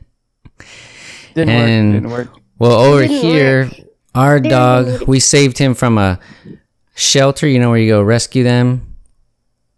didn't 1.34 1.48
And- 1.48 1.92
work. 1.94 2.02
Didn't 2.02 2.10
work. 2.10 2.28
Well, 2.58 2.72
over 2.78 3.00
Didn't 3.06 3.16
here, 3.22 3.70
our 4.14 4.38
Didn't 4.38 4.50
dog, 4.50 5.08
we 5.08 5.18
saved 5.18 5.56
him 5.56 5.72
from 5.72 5.96
a 5.96 6.18
shelter, 6.94 7.46
you 7.48 7.58
know, 7.58 7.70
where 7.70 7.78
you 7.78 7.88
go 7.88 8.02
rescue 8.02 8.42
them. 8.44 8.86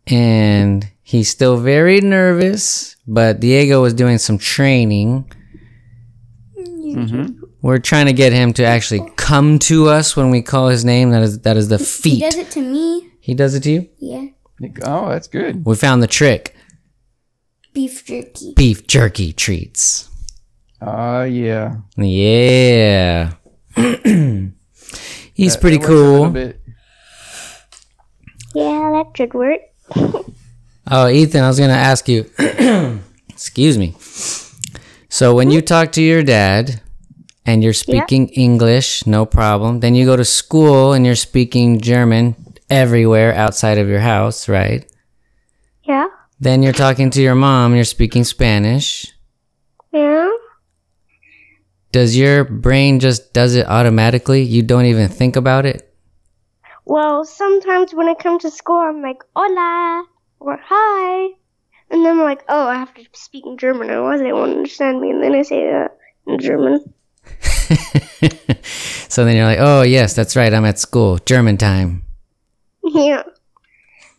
And 0.07 0.88
he's 1.03 1.29
still 1.29 1.57
very 1.57 2.01
nervous, 2.01 2.96
but 3.07 3.38
Diego 3.40 3.81
was 3.83 3.94
doing 3.94 4.18
some 4.18 4.37
training. 4.38 5.31
hmm 6.57 7.27
We're 7.62 7.79
trying 7.79 8.07
to 8.07 8.12
get 8.12 8.33
him 8.33 8.53
to 8.55 8.64
actually 8.64 9.09
come 9.16 9.59
to 9.61 9.88
us 9.88 10.16
when 10.16 10.31
we 10.31 10.42
call 10.42 10.68
his 10.68 10.85
name. 10.85 11.11
That 11.11 11.22
is 11.22 11.38
that 11.40 11.57
is 11.57 11.68
the 11.68 11.79
He 11.79 11.85
feet. 11.85 12.20
does 12.20 12.37
it 12.37 12.51
to 12.53 12.61
me. 12.61 13.11
He 13.20 13.35
does 13.35 13.55
it 13.55 13.62
to 13.64 13.70
you. 13.70 13.88
Yeah. 13.98 14.27
Oh, 14.85 15.09
that's 15.11 15.29
good. 15.29 15.64
We 15.64 15.77
found 15.77 16.03
the 16.03 16.07
trick. 16.09 16.55
Beef 17.72 18.05
jerky. 18.05 18.53
Beef 18.55 18.87
jerky 18.87 19.33
treats. 19.33 20.09
Oh, 20.81 21.22
yeah. 21.22 21.77
Yeah. 21.96 23.33
He's 23.77 25.55
That- 25.55 25.61
pretty 25.61 25.79
that 25.79 25.88
a 25.88 25.92
little 25.92 26.33
cool. 26.33 26.53
Yeah, 28.54 28.90
that 28.92 29.16
should 29.16 29.34
work. 29.34 29.60
Oh, 30.90 31.08
Ethan, 31.08 31.42
I 31.42 31.48
was 31.48 31.58
gonna 31.58 31.72
ask 31.72 32.08
you. 32.08 32.30
excuse 33.28 33.78
me. 33.78 33.94
So 35.08 35.34
when 35.34 35.50
you 35.50 35.62
talk 35.62 35.92
to 35.92 36.02
your 36.02 36.22
dad 36.22 36.80
and 37.44 37.62
you're 37.62 37.72
speaking 37.72 38.28
English, 38.28 39.06
no 39.06 39.26
problem. 39.26 39.80
Then 39.80 39.94
you 39.94 40.06
go 40.06 40.16
to 40.16 40.24
school 40.24 40.92
and 40.92 41.04
you're 41.04 41.16
speaking 41.16 41.80
German 41.80 42.36
everywhere 42.70 43.34
outside 43.34 43.78
of 43.78 43.88
your 43.88 44.00
house, 44.00 44.48
right? 44.48 44.90
Yeah. 45.84 46.06
Then 46.40 46.62
you're 46.62 46.72
talking 46.72 47.10
to 47.10 47.22
your 47.22 47.34
mom 47.34 47.72
and 47.72 47.76
you're 47.76 47.84
speaking 47.84 48.24
Spanish. 48.24 49.12
Yeah. 49.92 50.30
Does 51.92 52.16
your 52.16 52.44
brain 52.44 53.00
just 53.00 53.34
does 53.34 53.54
it 53.54 53.66
automatically? 53.66 54.42
You 54.42 54.62
don't 54.62 54.86
even 54.86 55.08
think 55.08 55.36
about 55.36 55.66
it? 55.66 55.91
Well, 56.85 57.25
sometimes 57.25 57.95
when 57.95 58.09
I 58.09 58.14
come 58.14 58.38
to 58.40 58.51
school, 58.51 58.81
I'm 58.81 59.03
like, 59.03 59.23
hola, 59.37 60.05
or 60.40 60.59
hi. 60.62 61.35
And 61.90 62.05
then 62.05 62.18
I'm 62.18 62.25
like, 62.25 62.42
oh, 62.49 62.66
I 62.66 62.75
have 62.75 62.92
to 62.95 63.05
speak 63.12 63.45
in 63.47 63.59
German, 63.59 63.90
otherwise 63.90 64.21
they 64.21 64.33
won't 64.33 64.57
understand 64.57 65.01
me. 65.01 65.11
And 65.11 65.23
then 65.23 65.35
I 65.35 65.42
say 65.42 65.64
that 65.71 65.97
in 66.27 66.38
German. 66.38 66.92
so 69.09 69.25
then 69.25 69.37
you're 69.37 69.45
like, 69.45 69.59
"Oh, 69.61 69.83
yes, 69.83 70.14
that's 70.14 70.37
right. 70.37 70.53
I'm 70.53 70.64
at 70.64 70.79
school. 70.79 71.18
German 71.18 71.57
time." 71.57 72.05
Yeah. 72.85 73.23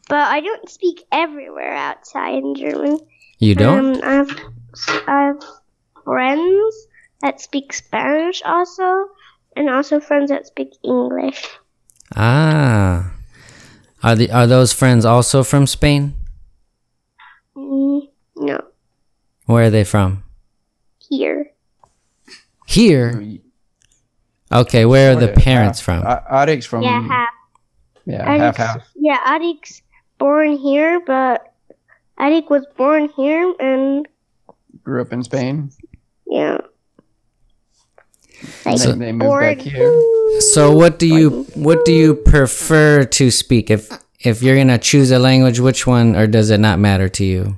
But 0.07 0.27
I 0.27 0.39
don't 0.39 0.69
speak 0.69 1.03
everywhere 1.11 1.73
outside 1.73 2.35
in 2.35 2.55
German. 2.55 2.97
You 3.39 3.55
don't? 3.55 3.95
Um, 3.95 4.01
I 4.03 4.13
have, 4.13 4.29
I 5.07 5.21
have 5.27 5.43
friends 6.03 6.87
that 7.21 7.41
speak 7.41 7.73
Spanish 7.73 8.41
also, 8.43 9.09
and 9.55 9.69
also 9.69 9.99
friends 9.99 10.29
that 10.29 10.47
speak 10.47 10.69
English. 10.83 11.45
Ah. 12.15 13.11
Are 14.03 14.15
the 14.15 14.31
are 14.31 14.47
those 14.47 14.73
friends 14.73 15.05
also 15.05 15.43
from 15.43 15.65
Spain? 15.67 16.13
Mm, 17.55 18.07
no, 18.35 18.59
Where 19.45 19.65
are 19.65 19.69
they 19.69 19.83
from? 19.83 20.23
here. 21.09 21.51
Here. 22.67 23.23
Okay, 24.51 24.85
where 24.85 25.11
are 25.11 25.19
the 25.19 25.27
parents 25.29 25.79
half. 25.79 25.85
from? 25.85 26.03
A- 26.03 26.23
Adik's 26.31 26.65
from. 26.65 26.81
Yeah, 26.83 27.01
half. 27.07 27.29
Yeah, 28.05 28.37
half 28.37 28.57
half. 28.57 28.83
Yeah, 28.95 29.17
Adik's 29.25 29.81
born 30.17 30.57
here, 30.57 31.01
but 31.05 31.53
Adik 32.19 32.49
was 32.49 32.65
born 32.77 33.09
here, 33.15 33.53
and 33.59 34.07
Grew 34.83 35.01
up 35.01 35.13
in 35.13 35.23
Spain. 35.23 35.71
yeah. 36.27 36.57
Like, 38.65 38.79
So- 38.79 38.93
they 38.93 39.11
moved 39.11 39.39
back 39.39 39.59
here. 39.59 39.91
So 40.39 40.71
what 40.71 40.97
do 40.99 41.07
you 41.07 41.45
what 41.53 41.85
do 41.85 41.93
you 41.93 42.15
prefer 42.15 43.03
to 43.05 43.29
speak? 43.31 43.69
If 43.69 43.89
if 44.19 44.41
you're 44.41 44.57
gonna 44.57 44.77
choose 44.79 45.11
a 45.11 45.19
language, 45.19 45.59
which 45.59 45.85
one, 45.85 46.15
or 46.15 46.27
does 46.27 46.49
it 46.49 46.59
not 46.59 46.79
matter 46.79 47.07
to 47.09 47.23
you? 47.23 47.55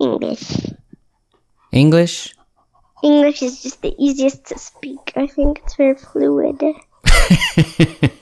English. 0.00 0.72
English. 1.72 2.34
English 3.02 3.42
is 3.42 3.62
just 3.62 3.80
the 3.82 3.94
easiest 3.98 4.44
to 4.46 4.58
speak. 4.58 5.12
I 5.16 5.26
think 5.26 5.60
it's 5.64 5.76
very 5.76 5.94
fluid. 5.96 6.60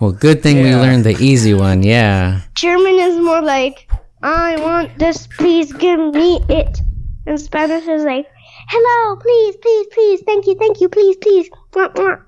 Well, 0.00 0.10
good 0.12 0.42
thing 0.42 0.56
we 0.62 0.74
learned 0.74 1.04
the 1.04 1.16
easy 1.20 1.54
one. 1.54 1.82
Yeah. 1.82 2.40
German 2.54 2.94
is 2.98 3.16
more 3.16 3.40
like, 3.40 3.88
I 4.22 4.60
want 4.60 4.98
this, 4.98 5.26
please 5.28 5.72
give 5.72 6.00
me 6.12 6.40
it. 6.48 6.80
And 7.26 7.40
Spanish 7.40 7.86
is 7.86 8.02
like, 8.04 8.26
hello, 8.68 9.16
please, 9.16 9.56
please, 9.56 9.86
please, 9.92 10.22
thank 10.26 10.46
you, 10.46 10.54
thank 10.56 10.80
you, 10.80 10.88
please, 10.88 11.16
please. 11.16 11.50
Mwah, 11.72 11.94
mwah. 11.94 12.22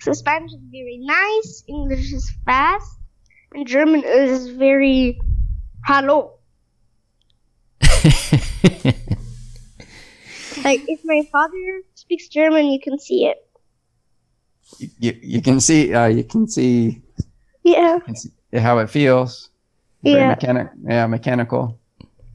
So 0.00 0.12
Spanish 0.12 0.52
is 0.52 0.60
very 0.70 0.98
nice, 1.00 1.64
English 1.68 2.12
is 2.12 2.30
fast, 2.44 2.98
and 3.54 3.66
German 3.66 4.02
is 4.04 4.48
very 4.48 5.18
hello. 5.84 6.38
Like, 10.64 10.82
if 10.86 11.00
my 11.04 11.26
father 11.32 11.82
speaks 11.94 12.28
German, 12.28 12.66
you 12.66 12.78
can 12.78 12.98
see 12.98 13.24
it. 13.26 13.38
You, 14.78 14.88
you, 14.98 15.18
you 15.22 15.42
can 15.42 15.58
see. 15.60 15.92
Uh, 15.92 16.06
you 16.06 16.22
can 16.22 16.46
see, 16.46 17.02
Yeah, 17.64 17.98
can 18.04 18.14
see 18.14 18.30
how 18.54 18.78
it 18.78 18.88
feels. 18.88 19.50
Very 20.04 20.18
yeah, 20.20 20.28
Mechanic. 20.28 20.68
Yeah, 20.84 21.06
mechanical. 21.08 21.80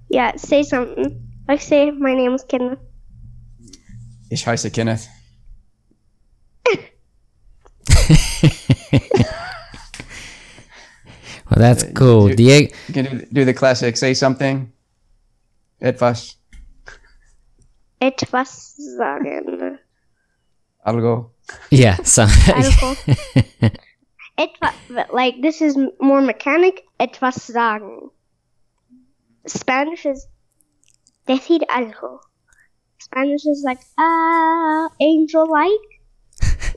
yeah, 0.10 0.36
say 0.36 0.64
something. 0.64 1.24
Like, 1.48 1.62
say, 1.62 1.92
my 1.92 2.14
name 2.16 2.34
is 2.34 2.44
Kenneth. 2.44 2.80
Ich 4.30 4.46
heiße 4.46 4.72
Kenneth. 4.72 5.08
Well, 11.50 11.60
that's 11.60 11.84
Uh, 11.84 11.92
cool. 11.96 12.30
you- 12.30 12.36
Diego. 12.36 12.74
You 12.88 12.94
can 12.94 13.06
do, 13.20 13.26
do 13.32 13.46
the 13.46 13.54
classic. 13.54 13.96
Say 13.98 14.14
something. 14.14 14.72
Etwas. 15.82 16.36
Etwas 18.02 18.76
sagen. 18.98 19.80
Algo. 20.86 21.32
Yeah. 21.72 21.98
So. 22.04 22.24
Algo. 22.26 22.98
Etwa, 24.38 24.74
like 25.14 25.42
this 25.42 25.62
is 25.62 25.78
more 26.00 26.22
mechanic. 26.22 26.84
Etwas 27.00 27.36
sagen. 27.48 28.10
Spanish 29.48 30.06
is 30.06 30.28
decir 31.28 31.60
algo. 31.70 32.20
Spanish 33.00 33.46
is 33.46 33.64
like 33.64 33.80
ah 33.98 34.90
angel 35.00 35.50
like, 35.50 35.88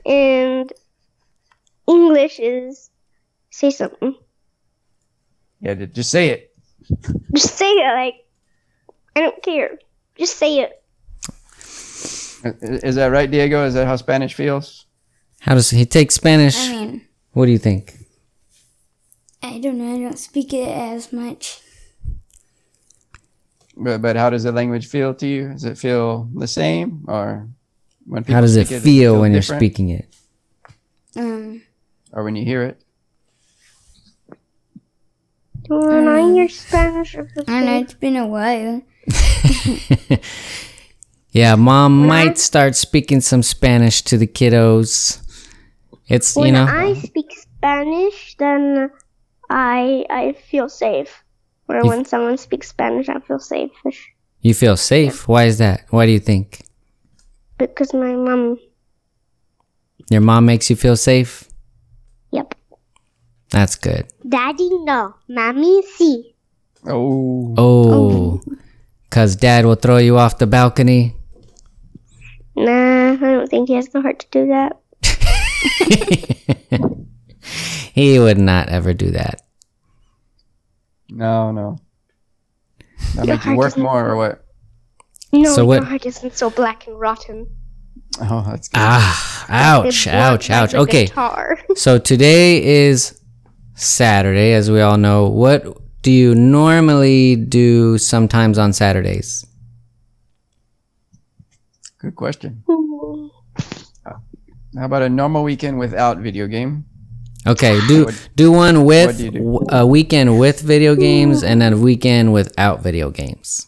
and 0.05 0.71
English 1.87 2.39
is 2.39 2.89
say 3.49 3.71
something. 3.71 4.15
Yeah, 5.59 5.75
just 5.75 6.09
say 6.11 6.29
it. 6.29 6.47
Just 7.35 7.55
say 7.55 7.69
it 7.69 7.93
like 7.93 8.15
I 9.15 9.21
don't 9.21 9.41
care. 9.43 9.77
Just 10.17 10.37
say 10.37 10.59
it. 10.59 10.83
Is 12.61 12.95
that 12.95 13.11
right, 13.11 13.29
Diego? 13.29 13.65
Is 13.65 13.75
that 13.75 13.85
how 13.85 13.95
Spanish 13.95 14.33
feels? 14.33 14.85
How 15.39 15.53
does 15.53 15.69
he 15.69 15.85
take 15.85 16.11
Spanish? 16.11 16.57
I 16.57 16.71
mean, 16.71 17.07
What 17.33 17.45
do 17.45 17.51
you 17.51 17.59
think? 17.59 17.97
I 19.43 19.59
don't 19.59 19.77
know. 19.77 19.95
I 19.95 19.99
don't 19.99 20.17
speak 20.19 20.53
it 20.53 20.67
as 20.67 21.13
much. 21.13 21.61
But, 23.83 24.01
but 24.01 24.15
how 24.15 24.29
does 24.29 24.43
the 24.43 24.51
language 24.51 24.87
feel 24.87 25.13
to 25.15 25.27
you? 25.27 25.49
Does 25.49 25.63
it 25.63 25.77
feel 25.77 26.29
the 26.35 26.47
same, 26.47 27.05
or 27.07 27.47
when 28.05 28.23
people 28.23 28.35
How 28.35 28.41
does 28.41 28.55
it 28.55 28.67
speak 28.67 28.81
feel 28.81 29.19
when 29.19 29.33
you're 29.33 29.41
speaking 29.41 29.89
it? 29.89 30.07
Um, 31.15 31.61
or 32.13 32.23
when 32.23 32.35
you 32.35 32.45
hear 32.45 32.63
it? 32.63 32.81
When 35.67 36.07
I 36.07 36.21
hear 36.33 36.49
Spanish, 36.49 37.15
I 37.15 37.25
feel 37.25 37.43
I 37.47 37.51
don't 37.51 37.65
know. 37.65 37.79
It's 37.79 37.93
been 37.93 38.15
a 38.17 38.27
while. 38.27 38.81
Yeah, 41.31 41.55
mom 41.55 42.07
might 42.07 42.37
start 42.37 42.75
speaking 42.75 43.21
some 43.21 43.41
Spanish 43.41 44.01
to 44.03 44.17
the 44.17 44.27
kiddos. 44.27 45.19
It's 46.07 46.35
you 46.35 46.51
know. 46.51 46.65
when 46.65 46.65
know 46.65 46.89
I 46.89 46.93
speak 46.93 47.31
Spanish, 47.31 48.35
then 48.37 48.91
I 49.49 50.05
I 50.09 50.33
feel 50.33 50.67
safe. 50.67 51.20
Or 51.71 51.81
You- 51.83 51.89
when 51.89 52.03
someone 52.05 52.37
speaks 52.37 52.67
Spanish, 52.69 53.07
I 53.09 53.19
feel 53.21 53.39
safe 53.39 53.71
you 54.43 54.53
feel 54.55 54.75
safe. 54.75 55.27
Why 55.27 55.45
is 55.45 55.57
that? 55.59 55.85
Why 55.89 56.05
do 56.05 56.11
you 56.11 56.19
think 56.19 56.61
because 57.57 57.93
my 57.93 58.15
mom. 58.15 58.57
your 60.09 60.21
mom 60.21 60.45
makes 60.45 60.69
you 60.69 60.75
feel 60.75 60.97
safe? 60.97 61.47
Yep. 62.31 62.55
That's 63.51 63.75
good. 63.75 64.07
Daddy, 64.27 64.69
no. 64.83 65.13
Mommy, 65.29 65.83
sí. 65.95 66.33
Oh, 66.87 67.53
Oh, 67.57 67.91
oh. 67.93 68.41
cause 69.11 69.35
dad 69.35 69.65
will 69.65 69.75
throw 69.77 69.97
you 69.97 70.17
off 70.17 70.39
the 70.39 70.47
balcony. 70.47 71.13
Nah, 72.55 73.13
I 73.13 73.15
don't 73.15 73.47
think 73.47 73.69
he 73.69 73.75
has 73.75 73.89
the 73.89 74.01
heart 74.01 74.19
to 74.19 74.27
do 74.31 74.47
that. 74.49 74.81
He 77.93 78.17
would 78.19 78.37
not 78.39 78.69
ever 78.69 78.93
do 78.93 79.11
that. 79.11 79.41
No, 81.11 81.51
no. 81.51 81.77
That 83.15 83.25
Your 83.27 83.35
make 83.35 83.45
you 83.45 83.49
heart 83.51 83.57
work 83.57 83.67
isn't- 83.73 83.83
more, 83.83 84.09
or 84.09 84.15
what? 84.15 84.45
No, 85.33 85.53
So 85.55 85.71
your 85.71 85.83
heart 85.83 86.05
isn't 86.05 86.33
so 86.35 86.49
black 86.49 86.87
and 86.87 86.99
rotten. 86.99 87.47
Oh, 88.19 88.43
that's 88.45 88.67
good. 88.67 88.77
Ah, 88.79 89.43
It's 89.43 89.49
ouch, 89.49 90.03
blunt 90.05 90.17
ouch, 90.17 90.49
like 90.49 90.57
ouch. 90.57 90.73
a 90.73 90.77
Okay, 90.79 91.05
guitar. 91.05 91.59
so 91.75 91.97
today 91.97 92.61
is 92.87 93.21
Saturday, 93.75 94.53
as 94.53 94.69
we 94.69 94.81
all 94.81 94.97
know. 94.97 95.29
What 95.29 95.77
do 96.01 96.11
you 96.11 96.35
normally 96.35 97.35
do 97.37 97.97
sometimes 97.97 98.57
on 98.57 98.73
Saturdays? 98.73 99.45
Good 101.99 102.15
question. 102.15 102.63
How 104.77 104.85
about 104.85 105.01
a 105.01 105.09
normal 105.09 105.43
weekend 105.43 105.79
without 105.79 106.17
video 106.19 106.47
game? 106.47 106.85
Okay, 107.47 107.79
do 107.87 108.05
What- 108.05 108.29
do 108.35 108.51
one 108.51 108.85
with 108.85 109.17
do 109.17 109.31
do? 109.31 109.39
w- 109.39 109.65
a 109.69 109.85
weekend 109.85 110.37
with 110.39 110.61
video 110.61 110.95
games 110.95 111.41
and 111.43 111.59
then 111.61 111.73
a 111.73 111.77
weekend 111.77 112.33
without 112.33 112.81
video 112.83 113.09
games. 113.09 113.65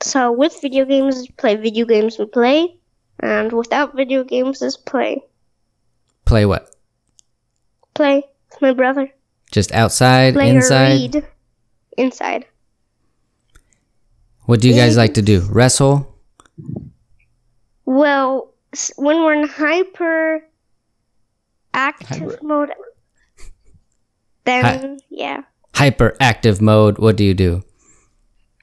So 0.00 0.30
with 0.30 0.60
video 0.62 0.84
games 0.84 1.16
is 1.16 1.28
play 1.36 1.56
video 1.56 1.84
games 1.86 2.18
and 2.20 2.30
play, 2.30 2.76
and 3.18 3.52
without 3.52 3.96
video 3.96 4.22
games 4.22 4.62
is 4.62 4.76
play. 4.76 5.18
Play 6.24 6.46
what? 6.46 6.70
Play 7.94 8.22
with 8.52 8.62
my 8.62 8.72
brother. 8.72 9.10
Just 9.50 9.72
outside, 9.72 10.34
Play 10.34 10.52
or 10.52 10.56
inside. 10.56 11.14
read. 11.14 11.26
Inside. 11.96 12.46
What 14.44 14.60
do 14.60 14.68
you 14.68 14.74
guys 14.76 14.96
like 14.96 15.14
to 15.14 15.22
do? 15.22 15.40
Wrestle? 15.50 16.14
Well, 17.84 18.54
when 18.96 19.16
we're 19.24 19.34
in 19.34 19.48
hyper 19.48 20.44
active 21.78 22.08
Hyper- 22.08 22.38
mode, 22.42 22.70
then 24.44 24.64
Hi- 24.64 24.96
yeah, 25.10 25.42
Hyperactive 25.74 26.60
mode. 26.60 26.98
What 26.98 27.16
do 27.16 27.24
you 27.24 27.34
do? 27.34 27.62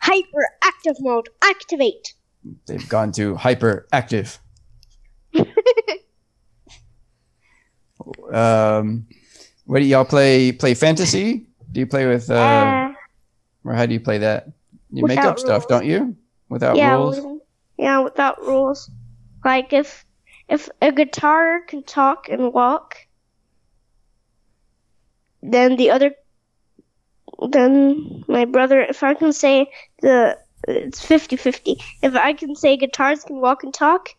Hyperactive 0.03 0.95
mode 0.99 1.29
activate. 1.43 2.13
They've 2.67 2.87
gone 2.89 3.11
to 3.13 3.35
hyperactive. 3.35 4.37
um, 8.33 9.07
what 9.65 9.79
do 9.79 9.85
y'all 9.85 10.05
play? 10.05 10.51
Play 10.51 10.73
fantasy? 10.73 11.47
Do 11.71 11.79
you 11.79 11.87
play 11.87 12.05
with, 12.05 12.29
uh, 12.29 12.35
Uh, 12.35 12.93
or 13.63 13.73
how 13.73 13.85
do 13.85 13.93
you 13.93 13.99
play 13.99 14.19
that? 14.19 14.47
You 14.91 15.05
make 15.05 15.17
Without 15.17 15.31
up 15.31 15.39
stuff, 15.39 15.67
don't 15.67 15.85
you? 15.85 16.15
Without 16.49 16.75
yeah, 16.75 16.93
rules. 16.95 17.19
we- 17.19 17.39
yeah, 17.77 17.99
without 17.99 18.39
rules. 18.45 18.89
Like 19.43 19.73
if 19.73 20.04
if 20.47 20.69
a 20.81 20.91
guitar 20.91 21.61
can 21.67 21.83
talk 21.83 22.29
and 22.29 22.53
walk, 22.53 22.95
then 25.41 25.75
the 25.75 25.91
other, 25.91 26.11
then 27.49 28.23
my 28.27 28.45
brother, 28.45 28.81
if 28.81 29.03
I 29.03 29.13
can 29.13 29.33
say 29.33 29.71
the, 30.01 30.37
it's 30.67 31.05
50-50. 31.05 31.81
If 32.01 32.15
I 32.15 32.33
can 32.33 32.55
say 32.55 32.77
guitars 32.77 33.23
can 33.23 33.37
walk 33.37 33.63
and 33.63 33.73
talk, 33.73 34.09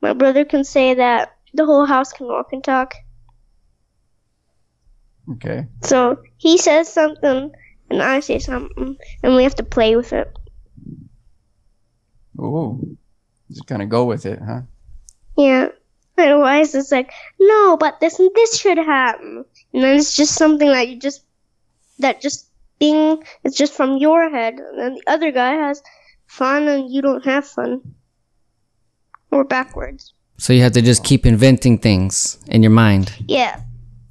my 0.00 0.12
brother 0.12 0.44
can 0.44 0.64
say 0.64 0.94
that 0.94 1.36
the 1.52 1.66
whole 1.66 1.86
house 1.86 2.12
can 2.12 2.26
walk 2.26 2.52
and 2.52 2.62
talk. 2.62 2.94
Okay. 5.32 5.66
So 5.82 6.18
he 6.36 6.58
says 6.58 6.92
something 6.92 7.52
and 7.90 8.02
I 8.02 8.20
say 8.20 8.38
something, 8.38 8.96
and 9.22 9.36
we 9.36 9.42
have 9.42 9.56
to 9.56 9.64
play 9.64 9.96
with 9.96 10.12
it. 10.12 10.32
Ooh. 12.38 12.96
Just 13.50 13.66
kind 13.66 13.82
of 13.82 13.88
go 13.88 14.04
with 14.04 14.26
it, 14.26 14.38
huh? 14.40 14.62
Yeah. 15.40 15.68
And 16.18 16.32
Otherwise, 16.32 16.74
it's 16.74 16.92
like, 16.92 17.12
no, 17.38 17.76
but 17.76 17.98
this 18.00 18.18
and 18.18 18.30
this 18.34 18.60
should 18.60 18.78
happen. 18.78 19.44
And 19.72 19.82
then 19.82 19.96
it's 19.96 20.14
just 20.14 20.34
something 20.34 20.68
that 20.68 20.88
you 20.88 20.98
just, 20.98 21.24
that 21.98 22.20
just 22.20 22.48
being, 22.78 23.22
it's 23.44 23.56
just 23.56 23.72
from 23.72 23.96
your 23.96 24.28
head. 24.28 24.54
And 24.54 24.78
then 24.78 24.94
the 24.94 25.02
other 25.06 25.32
guy 25.32 25.52
has 25.52 25.82
fun 26.26 26.68
and 26.68 26.92
you 26.92 27.00
don't 27.00 27.24
have 27.24 27.46
fun. 27.46 27.80
Or 29.30 29.44
backwards. 29.44 30.12
So 30.38 30.52
you 30.52 30.62
have 30.62 30.72
to 30.72 30.82
just 30.82 31.04
keep 31.04 31.24
inventing 31.24 31.78
things 31.78 32.38
in 32.48 32.62
your 32.62 32.72
mind. 32.72 33.12
Yeah. 33.26 33.62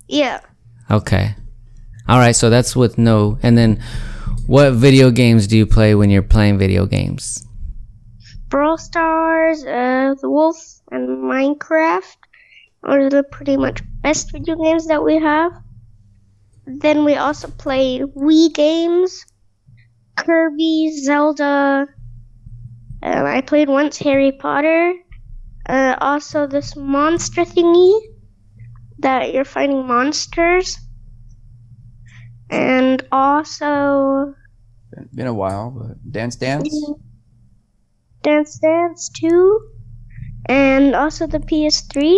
Yeah. 0.08 0.40
Okay. 0.90 1.36
All 2.08 2.18
right, 2.18 2.36
so 2.36 2.50
that's 2.50 2.76
with 2.76 2.98
no. 2.98 3.38
And 3.44 3.56
then 3.56 3.84
what 4.48 4.74
video 4.74 5.12
games 5.12 5.46
do 5.46 5.58
you 5.58 5.68
play 5.68 5.94
when 5.94 6.10
you're 6.10 6.24
playing 6.24 6.58
video 6.58 6.88
games? 6.88 7.46
Brawl 8.50 8.78
Stars, 8.78 9.64
uh, 9.64 10.16
The 10.20 10.30
Wolf, 10.30 10.58
and 10.92 11.08
Minecraft 11.24 12.18
are 12.84 13.10
the 13.10 13.24
pretty 13.24 13.58
much 13.58 13.82
best 14.02 14.32
video 14.32 14.56
games 14.56 14.88
that 14.88 15.04
we 15.04 15.20
have. 15.20 15.54
Then 16.66 17.06
we 17.06 17.16
also 17.16 17.48
play 17.48 18.00
Wii 18.00 18.54
games, 18.54 19.26
Kirby, 20.16 20.92
Zelda. 21.04 21.88
Uh, 23.04 23.24
I 23.24 23.42
played 23.42 23.70
once 23.70 23.98
Harry 24.00 24.32
Potter. 24.32 24.94
Uh, 25.68 25.96
also, 26.02 26.48
this 26.48 26.76
monster 26.76 27.46
thingy 27.46 28.00
that 29.00 29.34
you're 29.34 29.46
fighting 29.46 29.86
monsters. 29.86 30.78
And 32.50 33.04
also, 33.12 34.34
Been, 34.92 35.10
been 35.14 35.28
a 35.28 35.34
while, 35.34 35.70
but 35.70 36.12
Dance 36.12 36.36
Dance? 36.36 36.74
Dance 38.24 38.60
Dance 38.60 39.10
2, 39.10 39.70
and 40.48 40.96
also 40.96 41.28
the 41.28 41.40
PS3. 41.40 42.18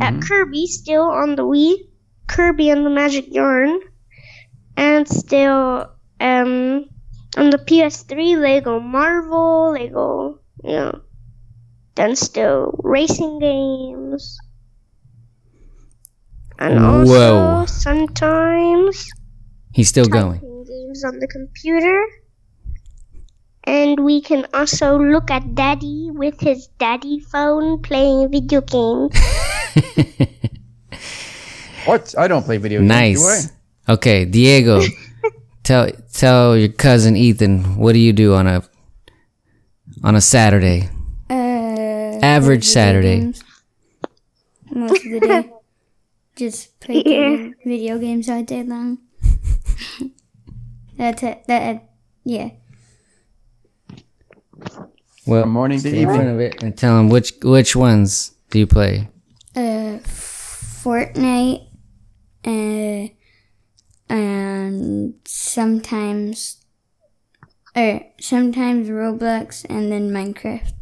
At 0.00 0.14
Mhm. 0.14 0.22
Kirby, 0.22 0.66
still 0.66 1.02
on 1.04 1.34
the 1.36 1.44
Wii, 1.44 1.88
Kirby 2.28 2.70
and 2.70 2.84
the 2.86 2.90
Magic 2.90 3.26
Yarn, 3.32 3.80
and 4.76 5.06
still 5.08 5.86
um 6.20 6.86
on 7.36 7.50
the 7.50 7.58
PS3, 7.58 8.36
Lego 8.36 8.78
Marvel, 8.80 9.72
Lego, 9.72 10.40
you 10.64 10.70
know, 10.72 11.00
then 11.96 12.14
still 12.16 12.74
racing 12.82 13.38
games, 13.40 14.38
and 16.58 16.78
also 16.78 17.12
Whoa. 17.12 17.66
sometimes 17.66 19.06
He's 19.72 19.88
still 19.88 20.06
going. 20.06 20.40
games 20.40 21.04
on 21.04 21.18
the 21.18 21.26
computer. 21.28 22.04
And 23.70 24.00
we 24.02 24.20
can 24.20 24.46
also 24.52 24.98
look 24.98 25.30
at 25.30 25.54
Daddy 25.54 26.10
with 26.10 26.40
his 26.40 26.66
daddy 26.82 27.20
phone 27.20 27.80
playing 27.82 28.30
video 28.32 28.60
games. 28.60 29.14
What? 31.86 32.14
I 32.18 32.28
don't 32.28 32.44
play 32.44 32.58
video 32.58 32.80
games. 32.80 32.88
nice. 32.88 33.46
Do 33.46 33.52
I? 33.88 33.92
Okay, 33.94 34.24
Diego, 34.26 34.82
tell 35.62 35.88
tell 36.12 36.56
your 36.56 36.68
cousin 36.68 37.16
Ethan 37.16 37.76
what 37.80 37.92
do 37.94 37.98
you 37.98 38.12
do 38.12 38.34
on 38.34 38.46
a 38.46 38.62
on 40.04 40.14
a 40.14 40.20
Saturday? 40.20 40.88
Uh, 41.30 42.20
Average 42.22 42.64
Saturday. 42.64 43.20
games. 43.20 43.42
Most 44.70 45.04
of 45.06 45.10
the 45.12 45.20
day. 45.20 45.50
Just 46.36 46.78
play 46.80 47.02
Yeah. 47.06 47.48
video 47.64 47.98
games 47.98 48.28
all 48.28 48.42
day 48.44 48.62
long. 48.62 48.98
That's 50.98 51.22
it. 51.22 51.44
That, 51.48 51.88
yeah. 52.24 52.50
Well, 55.26 55.42
From 55.42 55.50
morning 55.52 55.78
to 55.80 55.88
stay 55.88 56.02
in 56.02 56.08
front 56.08 56.28
of 56.28 56.40
it 56.40 56.62
and 56.62 56.76
tell 56.76 56.98
him 56.98 57.08
which 57.08 57.32
which 57.42 57.76
ones 57.76 58.32
do 58.50 58.58
you 58.58 58.66
play? 58.66 59.08
Uh, 59.54 59.98
Fortnite, 60.04 61.66
uh, 62.44 63.08
and 64.08 65.14
sometimes, 65.26 66.64
or 67.76 68.00
sometimes 68.20 68.88
Roblox 68.88 69.66
and 69.68 69.92
then 69.92 70.10
Minecraft. 70.10 70.72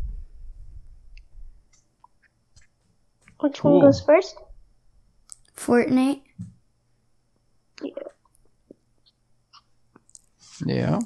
Which 3.41 3.62
one 3.62 3.74
Cool. 3.74 3.81
goes 3.83 4.01
first? 4.01 4.37
Fortnite. 5.57 6.22
Yeah. 10.66 10.99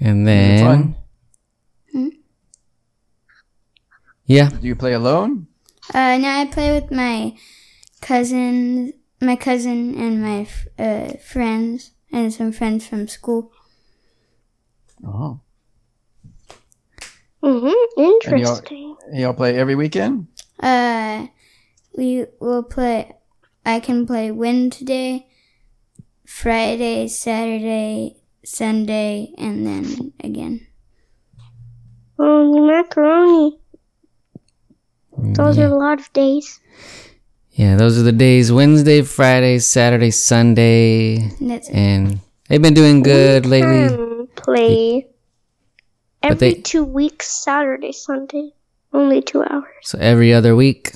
And 0.00 0.20
Is 0.20 0.22
it 0.22 0.24
then 0.24 0.64
fun? 0.64 0.96
Yeah, 4.26 4.50
Do 4.50 4.66
you 4.66 4.76
play 4.76 4.92
alone? 4.92 5.46
Uh, 5.94 6.18
now 6.18 6.40
I 6.40 6.46
play 6.46 6.72
with 6.78 6.90
my 6.90 7.36
cousin, 8.00 8.92
my 9.20 9.36
cousin, 9.36 9.94
and 9.96 10.22
my 10.22 10.48
uh, 10.78 11.12
friends, 11.18 11.92
and 12.12 12.32
some 12.32 12.52
friends 12.52 12.86
from 12.86 13.08
school. 13.08 13.52
Oh. 15.06 15.40
Mm-hmm. 17.42 18.00
Interesting. 18.00 18.96
Y'all 19.12 19.34
play 19.34 19.56
every 19.56 19.76
weekend? 19.76 20.26
Uh, 20.58 21.26
we 21.96 22.26
will 22.40 22.64
play. 22.64 23.12
I 23.64 23.80
can 23.80 24.06
play 24.06 24.30
Wednesday, 24.32 25.28
Friday, 26.26 27.06
Saturday, 27.08 28.16
Sunday, 28.44 29.32
and 29.38 29.66
then 29.66 30.12
again. 30.20 30.66
Holy 32.18 32.60
macaroni. 32.60 33.58
Those 35.18 35.58
are 35.58 35.66
a 35.66 35.74
lot 35.76 35.98
of 36.00 36.12
days. 36.12 36.60
yeah. 37.52 37.76
Those 37.76 37.98
are 37.98 38.02
the 38.02 38.12
days: 38.12 38.52
Wednesday, 38.52 39.02
Friday, 39.02 39.58
Saturday, 39.58 40.10
Sunday, 40.10 41.16
And 41.40 41.50
that's 41.50 41.68
and 41.70 42.20
they've 42.48 42.60
been 42.62 42.74
doing 42.74 43.02
good 43.02 43.46
lately. 43.46 44.26
Play 44.36 45.06
But 46.22 46.32
every 46.32 46.54
they- 46.54 46.60
two 46.60 46.84
weeks, 46.84 47.28
Saturday, 47.28 47.92
Sunday. 47.92 48.52
Only 48.92 49.20
two 49.22 49.42
hours. 49.42 49.74
So 49.82 49.98
every 50.00 50.32
other 50.32 50.54
week. 50.54 50.92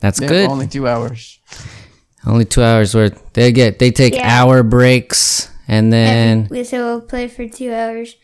That's 0.00 0.20
Yeah, 0.20 0.28
good. 0.28 0.50
Only 0.50 0.66
two 0.66 0.86
hours. 0.88 1.38
Only 2.26 2.44
two 2.44 2.62
hours 2.62 2.94
worth. 2.94 3.32
They 3.32 3.52
get 3.52 3.78
they 3.78 3.90
take 3.90 4.14
Yeah. 4.14 4.28
hour 4.42 4.62
breaks 4.62 5.48
and 5.68 5.92
then 5.92 6.48
We 6.50 6.64
so 6.64 6.84
we'll 6.84 7.00
play 7.00 7.28
for 7.28 7.46
two 7.48 7.72
hours, 7.72 8.16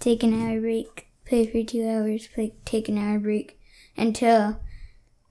take 0.00 0.22
an 0.22 0.34
hour 0.34 0.60
break, 0.60 1.06
play 1.26 1.46
for 1.46 1.62
two 1.62 1.86
hours, 1.88 2.26
play 2.28 2.54
take 2.64 2.88
an 2.88 2.98
hour 2.98 3.18
break, 3.18 3.58
until 3.96 4.60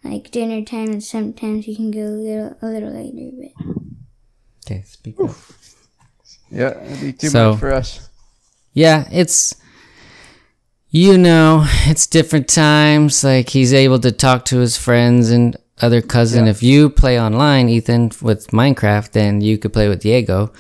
like 0.04 0.32
dinner 0.32 0.64
time, 0.64 0.90
and 0.92 1.04
sometimes 1.04 1.68
you 1.68 1.76
can 1.76 1.92
go 1.92 2.02
a 2.02 2.20
little 2.22 2.58
a 2.62 2.68
little 2.68 2.92
later. 2.92 3.32
But 3.38 3.76
Okay, 4.66 4.84
speak 4.86 5.20
up. 5.20 5.32
Yeah, 6.50 6.80
it'd 6.84 7.02
be 7.02 7.14
too 7.14 7.30
So- 7.30 7.52
much 7.52 7.60
for 7.60 7.74
us. 7.74 8.10
Yeah, 8.74 9.08
it's 9.12 9.56
you 10.90 11.18
know, 11.18 11.64
it's 11.88 12.06
different 12.08 12.48
times. 12.48 13.24
Like 13.24 13.50
he's 13.50 13.74
able 13.74 14.00
to 14.00 14.12
talk 14.12 14.46
to 14.46 14.58
his 14.60 14.78
friends 14.78 15.32
and 15.32 15.58
other 15.82 16.02
cousin. 16.02 16.46
Yeah. 16.46 16.52
If 16.52 16.62
you 16.64 16.90
play 16.90 17.20
online, 17.20 17.68
Ethan, 17.68 18.12
with 18.22 18.48
Minecraft, 18.52 19.12
then 19.12 19.42
you 19.42 19.58
could 19.58 19.74
play 19.74 19.90
with 19.90 20.02
Diego. 20.02 20.54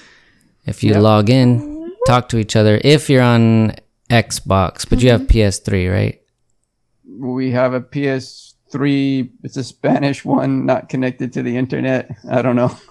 If 0.65 0.84
you 0.84 0.91
Yeah. 0.93 0.99
log 0.99 1.29
in, 1.29 1.59
mm-hmm. 1.61 1.89
talk 2.07 2.29
to 2.29 2.38
each 2.39 2.55
other. 2.55 2.81
If 2.84 3.09
you're 3.09 3.21
on 3.21 3.75
Xbox, 4.09 4.87
but 4.89 5.01
you 5.01 5.09
have 5.09 5.21
mm-hmm. 5.21 5.37
PS3, 5.37 5.91
right? 5.91 6.21
We 7.05 7.51
have 7.51 7.73
a 7.73 7.81
PS3. 7.81 9.29
It's 9.43 9.57
a 9.57 9.63
Spanish 9.63 10.25
one, 10.25 10.65
not 10.65 10.89
connected 10.89 11.33
to 11.33 11.43
the 11.43 11.57
internet. 11.57 12.09
I 12.29 12.41
don't 12.41 12.55
know. 12.55 12.75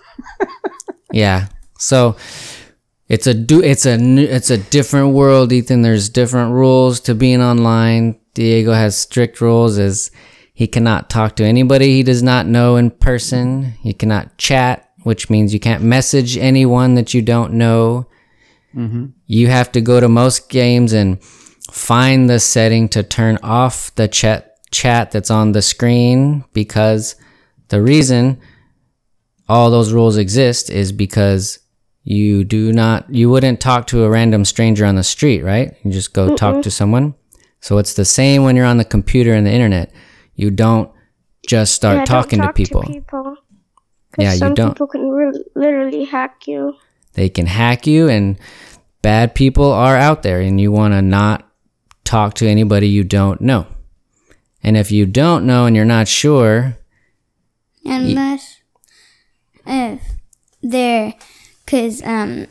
Yeah. 1.13 1.49
So 1.79 2.17
it's 3.09 3.27
a 3.27 3.35
do 3.35 3.63
it's 3.63 3.87
a 3.87 3.99
new, 3.99 4.25
it's 4.25 4.51
a 4.51 4.59
different 4.59 5.15
world, 5.15 5.53
Ethan. 5.53 5.83
There's 5.83 6.09
different 6.09 6.53
rules 6.53 6.99
to 7.01 7.15
being 7.15 7.43
online. 7.43 8.19
Diego 8.35 8.73
has 8.73 8.97
strict 8.97 9.41
rules 9.41 9.79
as 9.79 10.11
he 10.55 10.67
cannot 10.67 11.11
talk 11.11 11.37
to 11.37 11.45
anybody 11.45 11.93
he 11.93 12.03
does 12.03 12.23
not 12.23 12.47
know 12.47 12.77
in 12.77 12.91
person. 12.91 13.75
He 13.83 13.93
cannot 13.93 14.39
chat, 14.39 14.91
which 15.03 15.29
means 15.29 15.53
you 15.53 15.61
can't 15.61 15.83
message 15.83 16.37
anyone 16.39 16.95
that 16.95 17.13
you 17.15 17.23
don't 17.23 17.53
know. 17.53 18.09
Mm-hmm. 18.77 19.07
You 19.27 19.49
have 19.49 19.71
to 19.73 19.81
go 19.81 20.01
to 20.01 20.09
most 20.09 20.49
games 20.49 20.93
and 20.93 21.23
find 21.71 22.29
the 22.29 22.41
setting 22.41 22.89
to 22.91 23.03
turn 23.03 23.39
off 23.43 23.95
the 23.95 24.09
chat 24.09 24.49
chat 24.71 25.11
that's 25.11 25.31
on 25.31 25.53
the 25.53 25.61
screen 25.63 26.45
because 26.55 27.15
the 27.69 27.83
reason 27.83 28.41
all 29.49 29.71
those 29.71 29.93
rules 29.93 30.17
exist 30.17 30.71
is 30.71 30.93
because 30.93 31.59
you 32.05 32.43
do 32.43 32.73
not 32.73 33.09
you 33.15 33.29
wouldn't 33.31 33.61
talk 33.61 33.87
to 33.89 34.03
a 34.05 34.09
random 34.11 34.45
stranger 34.45 34.85
on 34.87 34.95
the 34.97 35.03
street 35.03 35.43
right? 35.43 35.77
You 35.85 35.93
just 35.93 36.13
go 36.15 36.35
talk 36.37 36.63
to 36.63 36.71
someone. 36.71 37.15
So 37.61 37.79
it's 37.79 37.95
the 37.95 38.05
same 38.05 38.43
when 38.45 38.57
you're 38.57 38.65
on 38.67 38.79
the 38.79 38.85
computer 38.85 39.33
and 39.35 39.47
the 39.47 39.53
internet. 39.53 39.93
You 40.35 40.51
don't 40.51 40.91
just 41.47 41.75
start 41.75 41.99
Yeah, 41.99 42.05
talking 42.07 42.39
talk 42.41 42.49
to 42.49 42.53
people. 42.55 42.83
people. 42.83 43.23
'Cause 44.13 44.25
Yeah, 44.25 44.33
you 44.33 44.39
some 44.39 44.55
don't- 44.55 44.71
people 44.73 44.87
can 44.89 45.09
re- 45.11 45.45
literally 45.55 46.05
hack 46.05 46.47
you. 46.47 46.75
they 47.15 47.29
can 47.29 47.47
hack 47.47 47.87
you 47.87 48.09
and 48.09 48.37
bad 49.03 49.35
people 49.35 49.71
are 49.71 49.97
out 49.97 50.23
there 50.23 50.41
and 50.41 50.61
you 50.61 50.73
want 50.73 50.95
to 50.95 51.03
not 51.03 51.49
talk 52.05 52.35
to 52.35 52.49
anybody 52.49 52.89
you 52.89 53.05
don't 53.05 53.41
know. 53.41 53.67
And 54.63 54.77
if 54.77 54.93
you 54.93 55.07
don't 55.07 55.45
know 55.45 55.67
and 55.67 55.75
you're 55.75 55.85
not 55.85 56.09
sure 56.09 56.77
unless 57.85 58.61
if 59.67 60.01
they're 60.63 61.15
because 61.65 62.01
um 62.03 62.47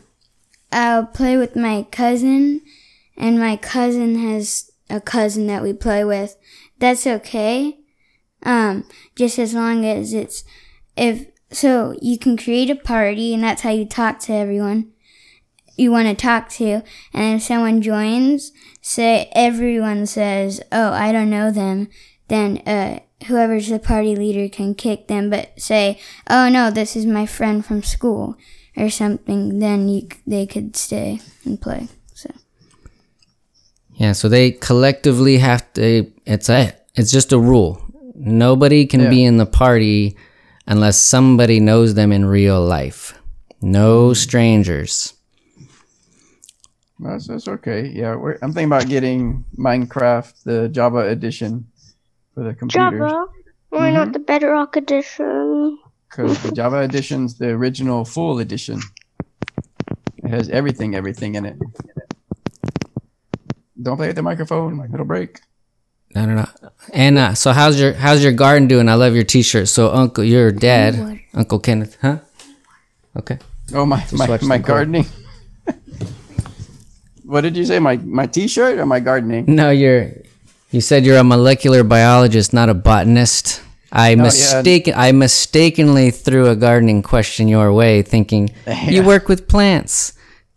i'll 0.73 1.05
play 1.05 1.37
with 1.37 1.55
my 1.55 1.85
cousin 1.89 2.61
and 3.15 3.39
my 3.39 3.55
cousin 3.55 4.19
has 4.19 4.69
a 4.89 4.99
cousin 4.99 5.47
that 5.47 5.63
we 5.63 5.71
play 5.71 6.03
with. 6.03 6.35
That's 6.79 7.07
okay 7.07 7.77
um 8.43 8.85
just 9.15 9.39
as 9.39 9.53
long 9.53 9.85
as 9.85 10.13
it's 10.13 10.43
if 10.97 11.27
so 11.51 11.95
you 12.01 12.17
can 12.17 12.35
create 12.35 12.69
a 12.69 12.75
party 12.75 13.33
and 13.33 13.43
that's 13.43 13.61
how 13.61 13.69
you 13.69 13.85
talk 13.85 14.19
to 14.19 14.33
everyone 14.33 14.90
you 15.75 15.91
want 15.91 16.07
to 16.07 16.15
talk 16.15 16.49
to 16.49 16.81
and 17.13 17.35
if 17.37 17.41
someone 17.43 17.81
joins 17.81 18.51
say 18.81 19.29
everyone 19.33 20.05
says 20.05 20.61
oh 20.71 20.91
i 20.91 21.11
don't 21.11 21.29
know 21.29 21.51
them 21.51 21.87
then 22.27 22.57
uh 22.67 22.99
whoever's 23.27 23.69
the 23.69 23.79
party 23.79 24.15
leader 24.15 24.49
can 24.49 24.73
kick 24.73 25.07
them 25.07 25.29
but 25.29 25.51
say 25.59 25.99
oh 26.29 26.49
no 26.49 26.71
this 26.71 26.95
is 26.95 27.05
my 27.05 27.25
friend 27.25 27.65
from 27.65 27.83
school 27.83 28.35
or 28.77 28.89
something 28.89 29.59
then 29.59 29.87
you 29.87 30.07
they 30.25 30.45
could 30.45 30.75
stay 30.75 31.19
and 31.45 31.61
play 31.61 31.87
so 32.13 32.29
Yeah, 33.93 34.13
so 34.13 34.29
they 34.29 34.51
collectively 34.51 35.37
have 35.37 35.71
to. 35.73 36.11
It's 36.25 36.49
a. 36.49 36.73
It's 36.95 37.11
just 37.11 37.31
a 37.31 37.37
rule. 37.39 37.79
Nobody 38.15 38.85
can 38.87 39.09
be 39.09 39.23
in 39.23 39.37
the 39.37 39.45
party 39.45 40.17
unless 40.65 40.97
somebody 40.97 41.59
knows 41.59 41.93
them 41.93 42.11
in 42.11 42.25
real 42.25 42.61
life. 42.65 43.13
No 43.61 44.13
strangers. 44.13 45.13
That's, 47.01 47.27
that's 47.27 47.47
okay. 47.47 47.87
Yeah, 47.87 48.15
we're, 48.15 48.37
I'm 48.41 48.53
thinking 48.53 48.65
about 48.65 48.87
getting 48.87 49.43
Minecraft, 49.57 50.43
the 50.43 50.69
Java 50.69 51.09
edition, 51.09 51.67
for 52.35 52.43
the 52.43 52.53
computer. 52.53 52.99
Java. 52.99 53.25
Why 53.69 53.91
not 53.91 54.13
the 54.13 54.19
Bedrock 54.19 54.75
edition? 54.75 55.79
Because 56.09 56.41
the 56.43 56.51
Java 56.51 56.81
edition's 56.81 57.37
the 57.37 57.49
original 57.49 58.05
full 58.05 58.39
edition. 58.39 58.81
It 60.17 60.29
has 60.29 60.49
everything, 60.49 60.93
everything 60.93 61.35
in 61.35 61.45
it. 61.45 61.57
Don't 63.81 63.97
play 63.97 64.07
with 64.07 64.17
the 64.17 64.21
microphone; 64.21 64.87
it'll 64.93 65.05
break. 65.05 65.39
No, 66.13 66.25
no, 66.25 66.35
no. 66.35 66.41
know. 66.41 66.69
And 66.93 67.17
uh, 67.17 67.33
so, 67.33 67.53
how's 67.53 67.79
your 67.79 67.93
how's 67.93 68.21
your 68.21 68.33
garden 68.33 68.67
doing? 68.67 68.89
I 68.89 68.93
love 68.93 69.15
your 69.15 69.23
T-shirt. 69.23 69.69
So, 69.69 69.89
Uncle, 69.91 70.23
your 70.23 70.51
dad, 70.51 71.21
Uncle 71.33 71.57
Kenneth, 71.57 71.97
huh? 72.01 72.19
Okay. 73.15 73.39
Oh 73.73 73.85
my 73.85 74.05
my, 74.11 74.37
my 74.43 74.57
gardening. 74.59 75.05
What 77.31 77.41
did 77.41 77.55
you 77.55 77.65
say? 77.65 77.79
My 77.79 77.95
my 77.97 78.27
T-shirt 78.27 78.77
or 78.77 78.85
my 78.85 78.99
gardening? 78.99 79.45
No, 79.47 79.69
you're. 79.71 80.11
You 80.69 80.81
said 80.81 81.05
you're 81.05 81.17
a 81.17 81.23
molecular 81.23 81.83
biologist, 81.83 82.53
not 82.53 82.69
a 82.69 82.73
botanist. 82.73 83.61
I 83.91 84.07
Oh, 84.07 84.15
yeah. 84.15 84.23
mistaken. 84.23 84.93
I 84.95 85.11
mistakenly 85.11 86.11
threw 86.11 86.47
a 86.47 86.55
gardening 86.55 87.01
question 87.01 87.47
your 87.47 87.73
way, 87.73 88.01
thinking 88.01 88.51
you 88.87 89.03
work 89.03 89.27
with 89.29 89.47
plants. 89.47 90.13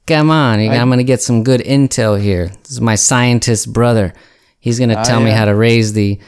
Come 0.06 0.30
on, 0.30 0.60
you- 0.60 0.70
I'm 0.70 0.90
gonna 0.90 1.04
get 1.04 1.22
some 1.22 1.44
good 1.44 1.60
intel 1.60 2.20
here. 2.20 2.48
This 2.62 2.72
is 2.72 2.80
my 2.80 2.96
scientist 2.96 3.72
brother. 3.72 4.12
He's 4.58 4.78
gonna 4.78 4.98
ah, 4.98 5.04
tell 5.04 5.20
me 5.20 5.30
yeah. 5.30 5.38
how 5.38 5.44
to 5.46 5.54
raise 5.54 5.92
the 5.92 6.18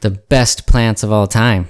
the 0.00 0.10
best 0.10 0.66
plants 0.66 1.02
of 1.02 1.12
all 1.12 1.26
time. 1.26 1.68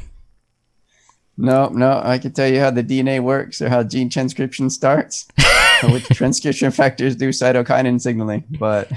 No, 1.37 1.69
no. 1.69 2.01
I 2.05 2.19
can 2.19 2.33
tell 2.33 2.47
you 2.49 2.61
how 2.61 2.71
the 2.71 2.85
DNA 2.85 3.21
works 3.21 3.61
or 3.63 3.69
how 3.69 3.83
gene 3.83 4.11
transcription 4.11 4.71
starts, 4.71 5.27
which 5.93 6.05
transcription 6.09 6.71
factors 6.71 7.17
do 7.17 7.31
cytokinin 7.31 8.01
signaling. 8.01 8.45
But 8.59 8.91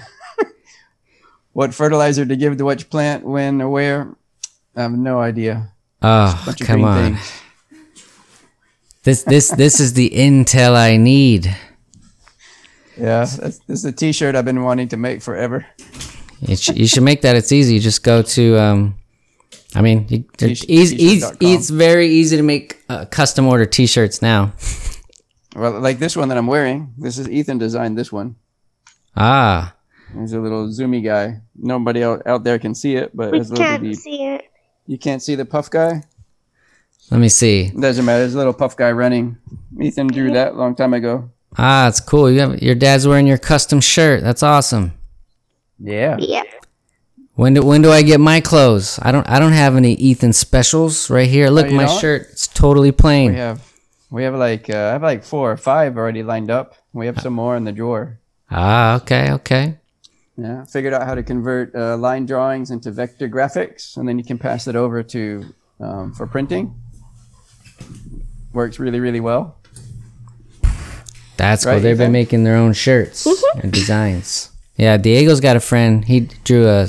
what 1.54 1.74
fertilizer 1.74 2.26
to 2.26 2.36
give 2.36 2.58
to 2.58 2.66
which 2.66 2.90
plant, 2.90 3.26
when, 3.26 3.62
or 3.62 3.70
where, 3.70 4.16
I 4.76 4.82
have 4.84 4.92
no 4.92 5.20
idea. 5.20 5.72
Oh, 6.02 6.54
come 6.60 6.84
on. 6.84 7.16
things. 7.16 7.34
This 9.04 9.24
this 9.24 9.50
this 9.50 9.82
is 9.82 9.94
the 9.96 10.10
intel 10.12 10.78
I 10.78 10.96
need. 10.96 11.54
Yeah, 12.98 13.26
that's, 13.26 13.38
this 13.38 13.80
is 13.80 13.84
a 13.84 13.92
T-shirt 13.92 14.34
I've 14.34 14.46
been 14.46 14.64
wanting 14.64 14.88
to 14.90 14.98
make 14.98 15.22
forever. 15.22 15.66
You, 16.40 16.56
sh- 16.56 16.70
you 16.70 16.88
should 16.88 17.04
make 17.04 17.22
that. 17.24 17.36
It's 17.36 17.52
easy. 17.52 17.74
You 17.74 17.80
just 17.82 18.04
go 18.04 18.22
to. 18.22 18.58
Um, 18.58 18.96
I 19.76 19.82
mean, 19.82 20.06
you, 20.08 20.24
T- 20.38 20.52
easy, 20.70 21.04
easy, 21.04 21.28
it's 21.42 21.70
very 21.70 22.08
easy 22.08 22.38
to 22.38 22.44
make 22.44 22.82
uh, 22.88 23.04
custom 23.06 23.48
order 23.48 23.66
T-shirts 23.66 24.22
now. 24.22 24.54
Well, 25.56 25.80
like 25.80 26.00
this 26.00 26.16
one 26.16 26.30
that 26.30 26.38
I'm 26.38 26.48
wearing. 26.48 26.94
This 26.98 27.18
is 27.18 27.30
Ethan 27.30 27.58
designed 27.60 27.98
this 27.98 28.12
one. 28.12 28.36
Ah, 29.16 29.76
He's 30.20 30.34
a 30.34 30.40
little 30.40 30.68
zoomy 30.68 31.04
guy. 31.04 31.42
Nobody 31.56 32.04
out, 32.04 32.22
out 32.28 32.44
there 32.44 32.60
can 32.60 32.76
see 32.76 32.96
it, 32.96 33.16
but 33.16 33.32
We 33.32 33.40
it's 33.40 33.50
a 33.50 33.54
little 33.54 33.66
can't 33.66 33.82
bitty. 33.84 33.96
see 33.96 34.26
it. 34.26 34.44
You 34.86 34.98
can't 34.98 35.22
see 35.22 35.36
the 35.36 35.46
puff 35.46 35.70
guy. 35.70 36.04
let 37.12 37.20
me 37.20 37.30
see. 37.30 37.70
Doesn't 37.70 38.06
matter. 38.06 38.20
There's 38.20 38.36
a 38.36 38.38
little 38.38 38.54
puff 38.54 38.76
guy 38.76 38.92
running. 38.92 39.38
Ethan 39.80 40.08
drew 40.08 40.32
that 40.34 40.54
a 40.54 40.56
long 40.56 40.76
time 40.76 40.94
ago. 40.94 41.30
Ah, 41.58 41.88
it's 41.88 42.00
cool. 42.00 42.30
You 42.32 42.40
have, 42.42 42.62
your 42.62 42.76
dad's 42.76 43.08
wearing 43.08 43.28
your 43.28 43.38
custom 43.38 43.80
shirt. 43.82 44.22
That's 44.24 44.44
awesome. 44.44 44.94
Yeah. 45.80 46.18
Yeah. 46.20 46.44
When 47.36 47.56
do 47.56 47.64
when 47.64 47.82
do 47.82 47.92
I 47.92 48.04
get 48.04 48.20
my 48.20 48.40
clothes? 48.42 49.00
I 49.02 49.12
don't 49.12 49.28
I 49.28 49.40
don't 49.40 49.54
have 49.54 49.76
any 49.76 49.94
Ethan 49.94 50.34
specials 50.34 51.10
right 51.10 51.28
here. 51.28 51.50
Look, 51.50 51.68
Oh, 51.68 51.72
my 51.74 51.86
don't? 51.86 52.00
shirt. 52.00 52.28
It's 52.32 52.48
totally 52.48 52.92
plain. 52.92 53.32
We 53.32 53.38
have 53.38 53.73
we 54.14 54.24
have 54.24 54.36
like 54.36 54.70
uh, 54.70 54.78
I 54.78 54.92
have 54.94 55.02
like 55.02 55.24
four 55.24 55.52
or 55.52 55.58
five 55.58 55.98
already 55.98 56.22
lined 56.22 56.52
up. 56.52 56.76
We 56.94 57.08
have 57.08 57.20
some 57.20 57.34
more 57.34 57.58
in 57.58 57.64
the 57.64 57.72
drawer. 57.72 58.20
Ah, 58.52 58.96
okay, 58.98 59.32
okay. 59.32 59.80
Yeah, 60.38 60.66
figured 60.66 60.94
out 60.94 61.04
how 61.08 61.16
to 61.16 61.24
convert 61.24 61.74
uh, 61.76 61.98
line 61.98 62.28
drawings 62.28 62.70
into 62.70 62.92
vector 62.92 63.28
graphics, 63.28 63.98
and 63.98 64.08
then 64.08 64.20
you 64.20 64.24
can 64.24 64.38
pass 64.38 64.68
it 64.68 64.76
over 64.76 65.02
to 65.02 65.54
um, 65.80 66.14
for 66.14 66.28
printing. 66.28 66.76
Works 68.54 68.78
really, 68.78 69.00
really 69.00 69.20
well. 69.20 69.58
That's 71.38 71.66
cool. 71.66 71.80
They've 71.80 71.98
been 71.98 72.14
Ethan? 72.14 72.22
making 72.22 72.44
their 72.44 72.56
own 72.56 72.74
shirts 72.74 73.26
and 73.64 73.72
designs. 73.74 74.52
Yeah, 74.78 74.98
Diego's 74.98 75.40
got 75.40 75.56
a 75.56 75.60
friend. 75.60 76.06
He 76.06 76.22
drew 76.44 76.68
a 76.68 76.88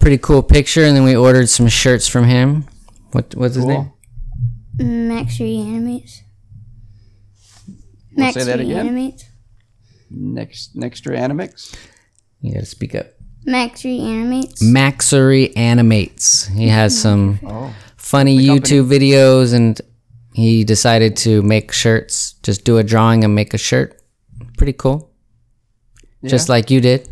pretty 0.00 0.18
cool 0.18 0.42
picture, 0.42 0.82
and 0.82 0.96
then 0.96 1.04
we 1.04 1.14
ordered 1.14 1.48
some 1.48 1.68
shirts 1.68 2.08
from 2.08 2.24
him. 2.24 2.64
What 3.12 3.34
what's 3.36 3.54
his 3.54 3.64
Cool. 3.64 3.74
name? 3.74 3.92
Max 4.80 5.40
reanimates 5.40 6.22
max 8.12 8.34
say 8.34 8.44
that 8.44 8.60
again. 8.60 8.86
reanimates 8.86 9.30
Next, 10.10 10.74
next 10.74 11.02
to 11.02 11.10
Animix. 11.10 11.74
You 12.40 12.54
gotta 12.54 12.66
speak 12.66 12.94
up. 12.94 13.06
Maxry 13.46 14.00
animates. 14.00 14.62
Maxery 14.62 15.52
Animates. 15.56 16.46
He 16.46 16.68
has 16.68 16.94
mm-hmm. 16.94 17.00
some 17.00 17.40
Oh. 17.46 17.74
funny 17.96 18.46
company. 18.46 18.60
YouTube 18.60 18.88
videos 18.88 19.54
and 19.54 19.80
he 20.34 20.64
decided 20.64 21.16
to 21.18 21.42
make 21.42 21.72
shirts. 21.72 22.34
Just 22.42 22.64
do 22.64 22.78
a 22.78 22.84
drawing 22.84 23.24
and 23.24 23.34
make 23.34 23.54
a 23.54 23.58
shirt. 23.58 24.00
Pretty 24.56 24.72
cool. 24.72 25.10
Just 26.24 26.50
like 26.50 26.70
you 26.70 26.80
did. 26.82 27.08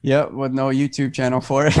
Yep, 0.00 0.32
with 0.32 0.52
no 0.52 0.68
YouTube 0.68 1.12
channel 1.12 1.40
for 1.40 1.66
it. 1.66 1.76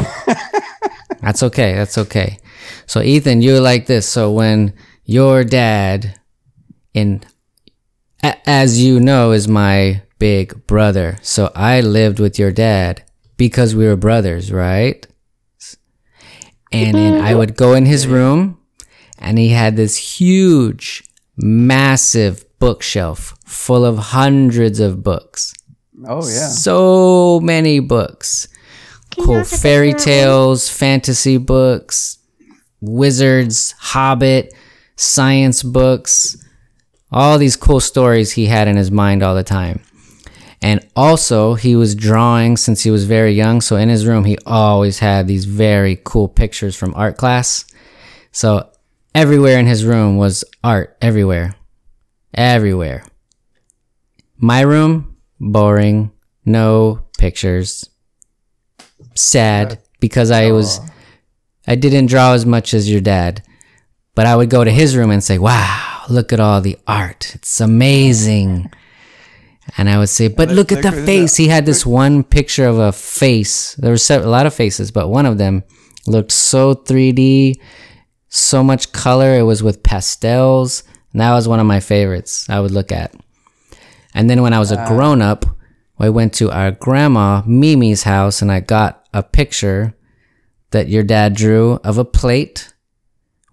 That's 1.22 1.42
okay. 1.42 1.74
That's 1.74 1.96
okay. 1.96 2.38
So 2.86 3.00
Ethan, 3.02 3.42
you're 3.42 3.60
like 3.60 3.86
this. 3.86 4.08
So 4.08 4.30
when 4.32 4.72
your 5.04 5.44
dad, 5.44 6.18
in 6.94 7.22
a- 8.22 8.48
as 8.48 8.80
you 8.82 9.00
know, 9.00 9.32
is 9.32 9.46
my 9.48 10.02
big 10.18 10.66
brother. 10.66 11.18
So 11.22 11.50
I 11.54 11.80
lived 11.80 12.18
with 12.18 12.38
your 12.38 12.50
dad 12.52 13.02
because 13.36 13.74
we 13.74 13.86
were 13.86 13.96
brothers, 13.96 14.50
right? 14.52 15.06
And 16.70 16.94
then 16.94 17.20
I 17.20 17.34
would 17.34 17.56
go 17.56 17.72
in 17.74 17.86
his 17.86 18.06
room, 18.06 18.58
and 19.18 19.38
he 19.38 19.48
had 19.48 19.76
this 19.76 19.96
huge, 20.20 21.02
massive 21.36 22.44
bookshelf 22.58 23.34
full 23.46 23.84
of 23.86 23.98
hundreds 23.98 24.78
of 24.80 25.02
books. 25.02 25.54
oh 26.06 26.26
yeah. 26.28 26.48
So 26.48 27.40
many 27.40 27.80
books. 27.80 28.48
Cool 29.18 29.44
fairy 29.44 29.94
tales, 29.94 30.68
fantasy 30.68 31.38
books, 31.38 32.18
wizards, 32.80 33.74
hobbit, 33.78 34.54
science 34.96 35.62
books, 35.62 36.36
all 37.10 37.38
these 37.38 37.56
cool 37.56 37.80
stories 37.80 38.32
he 38.32 38.46
had 38.46 38.68
in 38.68 38.76
his 38.76 38.90
mind 38.90 39.22
all 39.22 39.34
the 39.34 39.42
time. 39.42 39.80
And 40.60 40.84
also, 40.96 41.54
he 41.54 41.76
was 41.76 41.94
drawing 41.94 42.56
since 42.56 42.82
he 42.82 42.90
was 42.90 43.04
very 43.04 43.32
young. 43.32 43.60
So, 43.60 43.76
in 43.76 43.88
his 43.88 44.06
room, 44.06 44.24
he 44.24 44.36
always 44.44 44.98
had 44.98 45.28
these 45.28 45.44
very 45.44 46.00
cool 46.02 46.26
pictures 46.26 46.74
from 46.74 46.94
art 46.96 47.16
class. 47.16 47.64
So, 48.32 48.68
everywhere 49.14 49.60
in 49.60 49.66
his 49.66 49.84
room 49.84 50.16
was 50.16 50.44
art, 50.64 50.96
everywhere. 51.00 51.54
Everywhere. 52.34 53.04
My 54.36 54.62
room, 54.62 55.16
boring, 55.38 56.10
no 56.44 57.04
pictures 57.18 57.88
sad 59.14 59.78
because 60.00 60.30
I 60.30 60.50
was 60.50 60.80
I 61.68 61.76
didn't 61.76 62.06
draw 62.06 62.32
as 62.32 62.46
much 62.46 62.74
as 62.74 62.90
your 62.90 63.02
dad. 63.02 63.42
But 64.14 64.26
I 64.26 64.34
would 64.34 64.50
go 64.50 64.64
to 64.64 64.70
his 64.70 64.96
room 64.96 65.12
and 65.12 65.22
say, 65.22 65.38
"Wow, 65.38 66.02
look 66.08 66.32
at 66.32 66.40
all 66.40 66.60
the 66.60 66.78
art. 66.88 67.32
It's 67.34 67.60
amazing." 67.60 68.70
And 69.76 69.88
I 69.88 69.98
would 69.98 70.08
say, 70.08 70.28
"But 70.28 70.48
look 70.50 70.72
at 70.72 70.82
the 70.82 70.90
face. 70.90 71.36
He 71.36 71.48
had 71.48 71.66
this 71.66 71.84
one 71.84 72.24
picture 72.24 72.66
of 72.66 72.78
a 72.78 72.90
face. 72.90 73.76
There 73.78 73.92
were 73.92 73.98
a 74.10 74.26
lot 74.26 74.46
of 74.46 74.54
faces, 74.54 74.90
but 74.90 75.08
one 75.08 75.26
of 75.26 75.36
them 75.36 75.62
looked 76.06 76.32
so 76.32 76.74
3D, 76.74 77.60
so 78.28 78.64
much 78.64 78.92
color. 78.92 79.38
It 79.38 79.42
was 79.42 79.62
with 79.62 79.82
pastels. 79.82 80.82
And 81.12 81.20
that 81.20 81.32
was 81.32 81.46
one 81.46 81.60
of 81.60 81.66
my 81.66 81.80
favorites 81.80 82.46
I 82.48 82.60
would 82.60 82.70
look 82.70 82.90
at. 82.90 83.14
And 84.14 84.28
then 84.28 84.42
when 84.42 84.52
I 84.52 84.58
was 84.58 84.72
a 84.72 84.84
grown 84.88 85.20
up, 85.20 85.44
I 85.98 86.08
went 86.08 86.32
to 86.34 86.50
our 86.50 86.70
grandma 86.70 87.42
Mimi's 87.46 88.04
house 88.04 88.40
and 88.40 88.50
I 88.50 88.60
got 88.60 89.04
a 89.12 89.22
picture 89.22 89.94
that 90.70 90.88
your 90.88 91.02
dad 91.02 91.34
drew 91.34 91.74
of 91.84 91.98
a 91.98 92.04
plate 92.04 92.72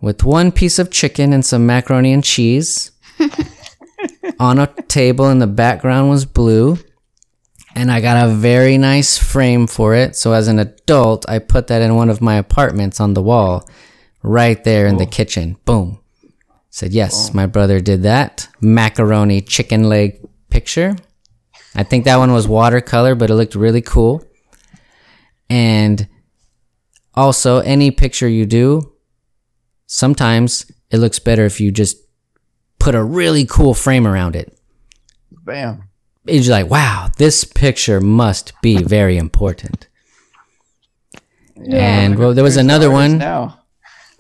with 0.02 0.24
one 0.24 0.52
piece 0.52 0.78
of 0.80 0.92
chicken 0.92 1.34
and 1.34 1.46
some 1.46 1.66
macaroni 1.66 2.12
and 2.12 2.24
cheese 2.24 2.92
on 4.40 4.60
a 4.60 4.68
table 4.84 5.28
and 5.28 5.42
the 5.42 5.48
background 5.48 6.10
was 6.10 6.26
blue. 6.26 6.78
And 7.76 7.92
I 7.92 8.00
got 8.00 8.26
a 8.26 8.34
very 8.34 8.78
nice 8.78 9.18
frame 9.18 9.68
for 9.68 9.96
it. 9.96 10.16
So 10.16 10.32
as 10.32 10.48
an 10.48 10.60
adult, 10.60 11.28
I 11.28 11.40
put 11.40 11.68
that 11.68 11.82
in 11.82 11.96
one 11.96 12.10
of 12.10 12.22
my 12.22 12.36
apartments 12.36 13.02
on 13.02 13.14
the 13.14 13.22
wall 13.22 13.68
right 14.24 14.64
there 14.64 14.88
in 14.88 14.98
the 14.98 15.06
oh. 15.06 15.10
kitchen. 15.10 15.58
Boom. 15.66 16.00
Said, 16.70 16.94
yes, 16.94 17.30
oh. 17.30 17.34
my 17.34 17.46
brother 17.46 17.80
did 17.80 18.04
that. 18.04 18.48
Macaroni 18.62 19.42
chicken 19.42 19.90
leg 19.90 20.20
picture. 20.50 20.96
I 21.74 21.84
think 21.84 22.06
that 22.06 22.18
one 22.18 22.32
was 22.32 22.48
watercolor, 22.48 23.16
but 23.16 23.30
it 23.30 23.36
looked 23.36 23.56
really 23.56 23.82
cool. 23.82 24.24
And 25.50 26.08
also, 27.16 27.60
any 27.60 27.92
picture 27.92 28.28
you 28.28 28.46
do, 28.46 28.94
sometimes 29.88 30.72
it 30.92 30.98
looks 30.98 31.20
better 31.20 31.46
if 31.46 31.62
you 31.62 31.72
just 31.72 31.98
put 32.80 32.96
a 32.96 33.04
really 33.04 33.46
cool 33.46 33.74
frame 33.74 34.06
around 34.06 34.36
it. 34.36 34.58
Bam. 35.32 35.84
It's 36.28 36.48
like, 36.48 36.70
wow, 36.70 37.10
this 37.18 37.44
picture 37.44 38.02
must 38.02 38.54
be 38.62 38.84
very 38.84 39.18
important. 39.18 39.88
And 41.70 42.18
well, 42.18 42.34
there 42.34 42.44
was 42.44 42.58
another 42.58 42.92
one. 42.92 43.20
Now. 43.20 43.62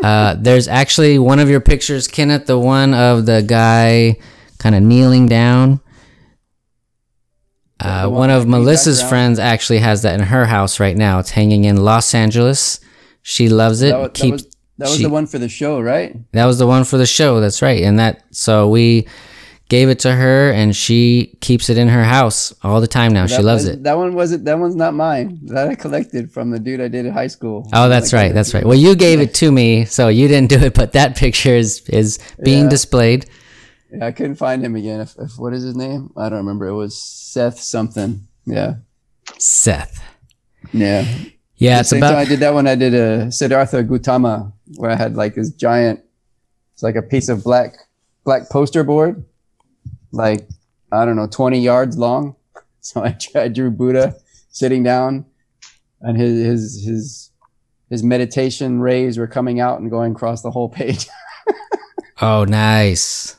Uh, 0.02 0.36
there's 0.38 0.68
actually 0.68 1.18
one 1.20 1.40
of 1.40 1.50
your 1.50 1.62
pictures, 1.62 2.08
Kenneth, 2.08 2.46
the 2.46 2.60
one 2.60 2.94
of 2.94 3.26
the 3.26 3.42
guy 3.42 4.18
kind 4.60 4.76
of 4.76 4.84
kneeling 4.84 5.28
down. 5.28 5.82
Uh, 7.80 8.04
one 8.08 8.14
one 8.14 8.30
of 8.30 8.48
Melissa's 8.48 9.00
background? 9.02 9.10
friends 9.10 9.40
actually 9.40 9.80
has 9.80 10.02
that 10.04 10.14
in 10.20 10.26
her 10.28 10.46
house 10.46 10.80
right 10.80 10.96
now. 10.96 11.20
It's 11.20 11.32
hanging 11.32 11.66
in 11.66 11.78
Los 11.78 12.14
Angeles. 12.16 12.80
She 13.22 13.50
loves 13.50 13.82
it. 13.82 13.90
That 13.92 13.98
was, 14.00 14.08
that 14.08 14.14
Keeps 14.14 14.32
was, 14.32 14.44
that 14.78 14.86
was 14.90 14.98
she- 14.98 15.04
the 15.04 15.10
one 15.10 15.26
for 15.28 15.40
the 15.40 15.50
show, 15.50 15.80
right? 15.82 16.16
that 16.32 16.46
was 16.46 16.58
the 16.58 16.68
one 16.68 16.84
for 16.86 16.98
the 16.98 17.06
show. 17.06 17.40
That's 17.42 17.62
right. 17.62 17.82
And 17.84 18.00
that 18.00 18.24
so 18.32 18.70
we 18.70 19.08
gave 19.68 19.90
it 19.90 19.98
to 20.00 20.12
her, 20.14 20.52
and 20.52 20.76
she 20.76 21.38
keeps 21.42 21.70
it 21.72 21.78
in 21.78 21.88
her 21.88 22.04
house 22.04 22.54
all 22.64 22.80
the 22.80 22.88
time 22.88 23.12
now. 23.12 23.26
she 23.26 23.42
loves 23.42 23.66
that- 23.66 23.74
it. 23.74 23.84
That 23.84 23.98
one 23.98 24.14
wasn't. 24.16 24.46
That 24.46 24.58
one's 24.60 24.76
not 24.76 24.94
mine. 24.94 25.40
That 25.46 25.68
I 25.68 25.76
collected 25.76 26.32
from 26.32 26.52
the 26.52 26.60
dude 26.60 26.80
I 26.80 26.88
did 26.88 27.06
at 27.08 27.14
high 27.14 27.28
school. 27.28 27.68
Oh, 27.74 27.90
that's 27.90 28.14
Like, 28.14 28.22
right. 28.22 28.34
That's 28.34 28.54
right. 28.54 28.64
Well, 28.64 28.78
you 28.78 28.96
gave 28.96 29.20
it 29.20 29.34
to 29.36 29.52
me, 29.52 29.84
so 29.86 30.08
you 30.08 30.28
didn't 30.30 30.50
do 30.50 30.60
it, 30.60 30.76
but 30.76 30.94
that 30.94 31.18
picture 31.18 31.56
is 31.56 31.82
is 31.90 32.20
being 32.42 32.66
Yeah. 32.66 32.70
displayed. 32.70 33.26
Yeah, 33.98 34.06
I 34.08 34.12
couldn't 34.12 34.36
find 34.36 34.64
him 34.64 34.76
again. 34.76 35.00
If, 35.00 35.16
if 35.18 35.38
what 35.38 35.54
is 35.54 35.64
his 35.64 35.76
name? 35.76 36.12
I 36.18 36.30
don't 36.30 36.40
remember. 36.40 36.68
It 36.68 36.74
was 36.74 37.02
Seth 37.02 37.60
something. 37.60 38.28
Yeah. 38.46 38.76
Seth. 39.38 40.04
Yeah. 40.74 41.06
Yeah, 41.58 41.80
it's 41.80 41.90
same 41.90 42.02
time 42.02 42.18
I 42.18 42.26
did 42.26 42.40
that 42.42 42.54
one. 42.54 42.68
I 42.68 42.76
did 42.76 42.94
a 42.94 43.32
Siddhartha 43.32 43.84
Gautama 43.84 44.52
where 44.76 44.92
I 44.92 44.96
had 44.96 45.16
like 45.16 45.36
this 45.36 45.52
giant. 45.52 46.02
It's 46.74 46.84
like 46.84 46.96
a 46.96 47.02
piece 47.02 47.30
of 47.30 47.44
black 47.44 47.76
black 48.26 48.50
poster 48.50 48.84
board, 48.84 49.24
like 50.12 50.50
I 50.92 51.06
don't 51.06 51.16
know, 51.16 51.28
twenty 51.28 51.60
yards 51.60 51.98
long. 51.98 52.36
So 52.86 53.04
I, 53.04 53.18
I 53.34 53.48
drew 53.48 53.72
Buddha 53.72 54.14
sitting 54.50 54.84
down, 54.84 55.26
and 56.02 56.16
his 56.16 56.46
his 56.46 56.86
his 56.86 57.32
his 57.90 58.04
meditation 58.04 58.80
rays 58.80 59.18
were 59.18 59.26
coming 59.26 59.60
out 59.60 59.80
and 59.80 59.90
going 59.90 60.12
across 60.12 60.44
the 60.44 60.52
whole 60.52 60.70
page. 60.70 61.08
oh, 62.22 62.44
nice. 62.44 63.38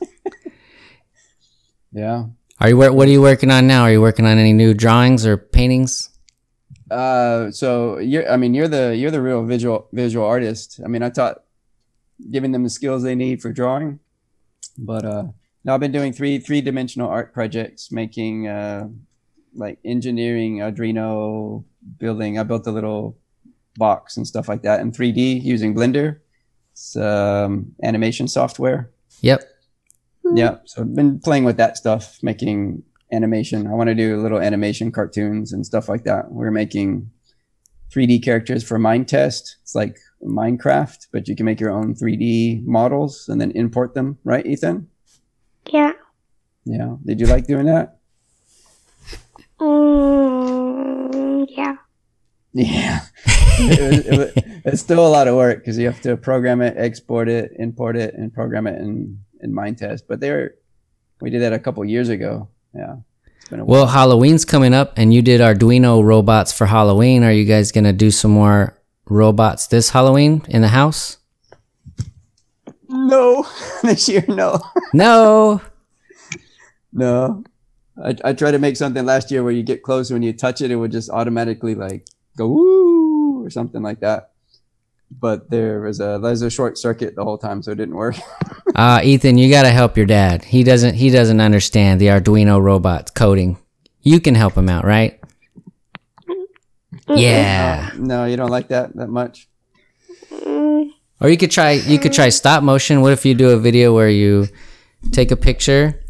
Yeah. 1.93 2.27
Are 2.61 2.69
you 2.69 2.77
what 2.77 3.07
are 3.07 3.11
you 3.11 3.21
working 3.21 3.51
on 3.51 3.67
now? 3.67 3.83
Are 3.83 3.93
you 3.93 4.01
working 4.01 4.25
on 4.25 4.39
any 4.39 4.53
new 4.53 4.73
drawings 4.75 5.27
or 5.27 5.37
paintings? 5.37 6.11
Uh, 6.91 7.51
so 7.51 7.99
you're, 7.99 8.31
I 8.31 8.37
mean, 8.37 8.55
you're 8.55 8.69
the 8.69 8.97
you're 8.97 9.11
the 9.11 9.21
real 9.21 9.45
visual 9.45 9.89
visual 9.93 10.25
artist. 10.25 10.81
I 10.85 10.89
mean, 10.89 11.03
I 11.03 11.11
taught 11.11 11.43
giving 12.31 12.53
them 12.53 12.63
the 12.63 12.71
skills 12.71 13.03
they 13.03 13.15
need 13.15 13.43
for 13.43 13.53
drawing, 13.53 14.01
but 14.79 15.05
uh, 15.05 15.25
now 15.65 15.75
I've 15.75 15.81
been 15.81 15.93
doing 15.93 16.13
three 16.13 16.39
three 16.39 16.61
dimensional 16.61 17.09
art 17.09 17.35
projects, 17.35 17.93
making 17.93 18.49
uh, 18.49 18.89
like 19.55 19.79
engineering 19.85 20.59
Arduino, 20.59 21.65
building. 21.99 22.39
I 22.39 22.43
built 22.43 22.67
a 22.67 22.73
little 22.73 23.19
box 23.77 24.17
and 24.17 24.27
stuff 24.27 24.49
like 24.49 24.63
that 24.63 24.81
in 24.81 24.93
3D 24.93 25.43
using 25.43 25.75
Blender. 25.75 26.21
It's 26.73 26.97
um, 26.97 27.75
animation 27.83 28.29
software. 28.29 28.91
Yep. 29.21 29.43
Yeah, 30.35 30.59
so 30.65 30.83
I've 30.83 30.95
been 30.95 31.21
playing 31.21 31.45
with 31.45 31.57
that 31.59 31.77
stuff, 31.77 32.19
making 32.23 32.83
animation. 33.13 33.67
I 33.67 33.75
want 33.75 33.89
to 33.89 33.95
do 33.95 34.21
little 34.21 34.41
animation 34.41 34.91
cartoons 34.91 35.53
and 35.53 35.65
stuff 35.65 35.89
like 35.89 36.05
that. 36.05 36.33
We're 36.33 36.51
making 36.51 37.11
3D 37.95 38.23
characters 38.25 38.65
for 38.65 38.79
Minetest. 38.79 39.57
It's 39.63 39.75
like 39.75 39.99
Minecraft, 40.23 41.07
but 41.13 41.29
you 41.29 41.37
can 41.37 41.47
make 41.47 41.61
your 41.61 41.71
own 41.71 41.95
3D 41.95 42.65
models 42.65 43.29
and 43.29 43.41
then 43.41 43.53
import 43.53 43.95
them, 43.95 44.19
right, 44.25 44.45
Ethan? 44.45 44.89
Yeah. 45.71 45.93
Yeah. 46.65 46.97
Did 47.05 47.21
you 47.21 47.27
like 47.27 47.47
doing 47.47 47.67
that? 47.67 47.99
Mm, 49.61 51.47
yeah. 51.49 51.77
Yeah. 52.53 53.01
it 53.59 53.81
was, 53.81 54.07
it 54.07 54.19
was, 54.19 54.45
it's 54.65 54.81
still 54.81 55.07
a 55.07 55.09
lot 55.09 55.29
of 55.29 55.37
work 55.37 55.59
because 55.59 55.77
you 55.77 55.85
have 55.87 56.01
to 56.03 56.17
program 56.17 56.63
it, 56.63 56.75
export 56.79 57.29
it, 57.29 57.53
import 57.59 57.97
it, 57.99 58.15
and 58.15 58.33
program 58.33 58.67
it 58.67 58.81
in 58.81 59.19
in 59.47 59.53
Minetest. 59.55 60.03
But 60.09 60.21
they're 60.21 60.55
we 61.21 61.31
did 61.31 61.41
that 61.43 61.55
a 61.55 61.59
couple 61.59 61.83
years 61.85 62.11
ago. 62.11 62.49
Yeah. 62.75 62.97
It's 63.39 63.49
been 63.49 63.61
a 63.61 63.65
Well, 63.65 63.87
Halloween's 63.87 64.45
coming 64.45 64.75
up, 64.75 64.93
and 64.97 65.15
you 65.15 65.23
did 65.23 65.41
Arduino 65.41 66.05
robots 66.05 66.53
for 66.53 66.67
Halloween. 66.67 67.25
Are 67.25 67.33
you 67.33 67.45
guys 67.47 67.73
gonna 67.73 67.93
do 67.95 68.11
some 68.11 68.33
more 68.33 68.77
robots 69.09 69.69
this 69.69 69.91
Halloween 69.91 70.43
in 70.49 70.61
the 70.63 70.69
house? 70.69 71.19
No, 72.89 73.47
this 73.83 74.09
year, 74.09 74.25
no, 74.29 74.61
No. 74.93 75.61
no. 76.93 77.45
I, 78.03 78.15
I 78.25 78.33
tried 78.35 78.51
to 78.53 78.59
make 78.59 78.77
something 78.77 79.05
last 79.07 79.31
year 79.31 79.43
where 79.43 79.53
you 79.53 79.63
get 79.63 79.83
close 79.83 80.11
when 80.11 80.23
you 80.23 80.33
touch 80.35 80.61
it, 80.61 80.71
it 80.71 80.77
would 80.77 80.93
just 80.93 81.09
automatically 81.09 81.75
like 81.75 82.07
go 82.37 82.47
woo 82.49 83.43
or 83.45 83.49
something 83.51 83.81
like 83.83 84.01
that. 84.01 84.33
But 85.11 85.51
there 85.51 85.81
was 85.81 86.01
a 86.01 86.19
there's 86.23 86.43
a 86.43 86.51
short 86.51 86.77
circuit 86.79 87.15
the 87.15 87.25
whole 87.25 87.39
time, 87.39 87.63
so 87.63 87.73
it 87.73 87.77
didn't 87.77 87.97
work. 87.97 88.17
Uh, 88.75 89.01
Ethan, 89.03 89.39
you 89.39 89.49
gotta 89.49 89.71
help 89.71 89.97
your 89.97 90.05
dad. 90.05 90.45
He 90.45 90.63
doesn't. 90.63 90.97
He 90.97 91.09
doesn't 91.09 91.41
understand 91.41 91.99
the 91.99 92.09
Arduino 92.09 92.61
robot 92.61 93.15
coding. 93.15 93.57
You 94.03 94.21
can 94.21 94.35
help 94.35 94.55
him 94.55 94.69
out, 94.69 94.85
right? 94.85 95.19
Yeah. 97.09 97.91
no, 97.97 98.27
you 98.27 98.37
don't 98.37 98.51
like 98.51 98.69
that 98.69 98.95
that 98.97 99.09
much. 99.09 99.49
Mm, 100.31 100.91
Or 101.23 101.31
you 101.31 101.39
could 101.39 101.51
try. 101.51 101.71
You 101.71 101.99
could 101.99 102.13
try 102.13 102.29
stop 102.29 102.63
motion. 102.63 103.01
What 103.01 103.13
if 103.15 103.25
you 103.25 103.33
do 103.35 103.51
a 103.51 103.57
video 103.59 103.95
where 103.95 104.11
you 104.11 104.49
take 105.13 105.31
a 105.31 105.37
picture, 105.37 106.05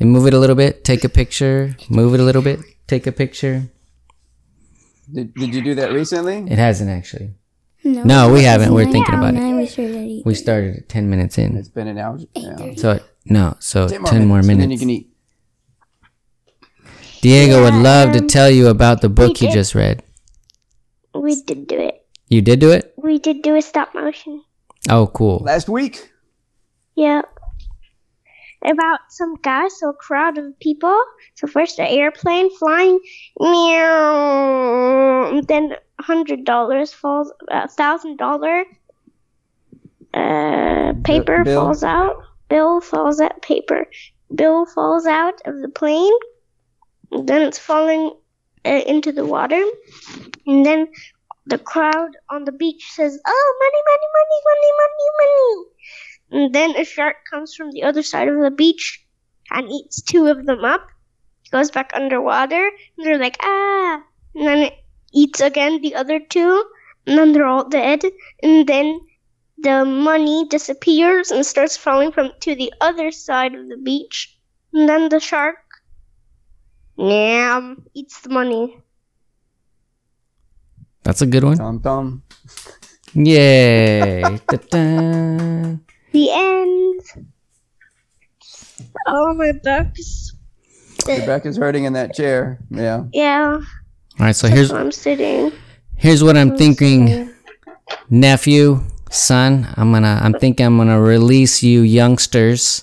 and 0.00 0.10
move 0.10 0.26
it 0.26 0.34
a 0.34 0.38
little 0.38 0.56
bit, 0.56 0.84
take 0.84 1.04
a 1.04 1.08
picture, 1.08 1.76
move 1.90 2.14
it 2.14 2.20
a 2.20 2.22
little 2.24 2.42
bit, 2.42 2.60
take 2.86 3.06
a 3.06 3.12
picture. 3.12 3.68
Did, 5.12 5.34
did 5.34 5.54
you 5.54 5.62
do 5.62 5.74
that 5.76 5.92
recently? 5.92 6.38
It 6.38 6.58
hasn't 6.58 6.90
actually. 6.90 7.34
No, 7.84 8.02
No, 8.02 8.32
we 8.32 8.42
haven't. 8.42 8.74
We're 8.74 8.90
thinking 8.90 9.14
about 9.14 9.34
it. 9.34 9.38
nine 9.38 9.56
we 9.56 9.66
started 9.66 9.96
at 9.96 10.02
eight. 10.02 10.26
We 10.26 10.34
started 10.34 10.76
at 10.76 10.88
ten 10.88 11.08
minutes 11.08 11.38
in. 11.38 11.56
It's 11.56 11.68
been 11.68 11.88
an 11.88 11.98
hour. 11.98 12.18
Yeah. 12.34 12.74
So 12.76 13.00
no. 13.24 13.56
So 13.60 13.88
10 13.88 14.26
more 14.26 14.38
and 14.38 14.46
minutes. 14.46 14.62
then 14.62 14.70
you 14.70 14.78
can 14.78 14.90
eat. 14.90 15.10
Diego 17.20 17.62
would 17.62 17.74
love 17.74 18.12
to 18.12 18.20
um, 18.20 18.28
tell 18.28 18.50
you 18.50 18.68
about 18.68 19.00
the 19.00 19.08
book 19.08 19.40
you 19.40 19.48
did. 19.48 19.54
just 19.54 19.74
read. 19.74 20.02
we 21.14 21.40
did 21.42 21.66
do 21.66 21.78
it. 21.80 22.06
You 22.28 22.42
did 22.42 22.60
do 22.60 22.70
it? 22.70 22.94
We 22.96 23.18
did 23.18 23.42
do 23.42 23.56
a 23.56 23.62
stop 23.62 23.94
motion. 23.94 24.42
Oh, 24.88 25.08
cool. 25.08 25.38
Last 25.44 25.68
week. 25.68 26.10
Yeah. 26.94 27.22
About 28.64 29.00
some 29.08 29.36
guy, 29.42 29.68
so 29.68 29.90
a 29.90 29.94
crowd 29.94 30.38
of 30.38 30.58
people. 30.60 30.96
So 31.34 31.46
first 31.46 31.78
an 31.78 31.86
airplane 31.86 32.54
flying, 32.56 32.98
meow. 33.40 35.40
Then 35.46 35.76
hundred 36.00 36.44
dollars 36.44 36.92
falls, 36.92 37.32
a 37.48 37.68
thousand 37.68 38.18
dollar 38.18 38.64
uh 40.14 40.94
paper 41.04 41.44
bill? 41.44 41.62
falls 41.62 41.84
out. 41.84 42.22
Bill 42.48 42.80
falls 42.80 43.20
out. 43.20 43.42
Paper. 43.42 43.86
Bill 44.34 44.66
falls 44.66 45.06
out 45.06 45.40
of 45.44 45.60
the 45.60 45.68
plane. 45.68 46.12
And 47.10 47.28
then 47.28 47.42
it's 47.42 47.58
falling 47.58 48.12
uh, 48.64 48.82
into 48.86 49.12
the 49.12 49.24
water, 49.24 49.62
and 50.46 50.66
then 50.66 50.88
the 51.46 51.58
crowd 51.58 52.10
on 52.28 52.44
the 52.44 52.52
beach 52.52 52.90
says, 52.90 53.18
"Oh, 53.26 53.54
money, 53.60 53.82
money, 53.90 54.08
money, 54.18 54.40
money, 54.48 54.72
money, 54.82 55.08
money." 55.20 55.68
And 56.30 56.54
then 56.54 56.76
a 56.76 56.84
shark 56.84 57.16
comes 57.30 57.54
from 57.54 57.70
the 57.70 57.82
other 57.84 58.02
side 58.02 58.28
of 58.28 58.40
the 58.40 58.50
beach 58.50 59.02
and 59.50 59.70
eats 59.70 60.02
two 60.02 60.26
of 60.26 60.44
them 60.44 60.64
up. 60.64 60.86
Goes 61.50 61.70
back 61.70 61.92
underwater, 61.94 62.70
and 62.96 63.06
they're 63.06 63.18
like, 63.18 63.38
ah. 63.40 64.02
And 64.34 64.46
then 64.46 64.58
it 64.58 64.74
eats 65.12 65.40
again 65.40 65.80
the 65.80 65.94
other 65.94 66.20
two, 66.20 66.64
and 67.06 67.18
then 67.18 67.32
they're 67.32 67.46
all 67.46 67.68
dead. 67.68 68.02
And 68.42 68.66
then 68.66 69.00
the 69.58 69.84
money 69.84 70.46
disappears 70.48 71.30
and 71.30 71.44
starts 71.44 71.76
falling 71.76 72.12
from 72.12 72.30
to 72.40 72.54
the 72.54 72.72
other 72.80 73.10
side 73.10 73.54
of 73.54 73.68
the 73.68 73.76
beach. 73.76 74.38
And 74.72 74.88
then 74.88 75.08
the 75.08 75.20
shark, 75.20 75.56
yam, 76.96 77.86
eats 77.94 78.20
the 78.20 78.28
money. 78.28 78.78
That's 81.02 81.22
a 81.22 81.26
good 81.26 81.44
one. 81.44 81.56
Tom 81.56 81.80
Tom. 81.80 82.22
Yay. 83.14 84.20
Da-da. 84.48 85.78
The 86.12 86.30
end. 86.30 87.00
Oh, 89.06 89.34
my 89.34 89.52
back's. 89.52 90.34
Your 91.06 91.24
back 91.24 91.46
is 91.46 91.56
hurting 91.56 91.84
in 91.84 91.94
that 91.94 92.14
chair. 92.14 92.58
Yeah. 92.70 93.04
Yeah, 93.12 93.60
All 94.18 94.26
right, 94.26 94.34
so 94.34 94.48
here's 94.48 94.72
I'm 94.72 94.90
sitting. 94.90 95.52
here's 95.96 96.24
what 96.24 96.36
I'm 96.36 96.56
thinking, 96.56 97.32
nephew, 98.10 98.82
son. 99.10 99.72
I'm 99.76 99.92
gonna 99.92 100.18
I'm 100.20 100.32
thinking 100.32 100.66
I'm 100.66 100.76
gonna 100.76 101.00
release 101.00 101.62
you 101.62 101.82
youngsters, 101.82 102.82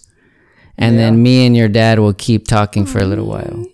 and 0.78 0.98
then 0.98 1.22
me 1.22 1.46
and 1.46 1.56
your 1.56 1.68
dad 1.68 2.00
will 2.00 2.14
keep 2.14 2.48
talking 2.48 2.86
for 2.86 3.00
a 3.00 3.06
little 3.06 3.26
while. 3.26 3.66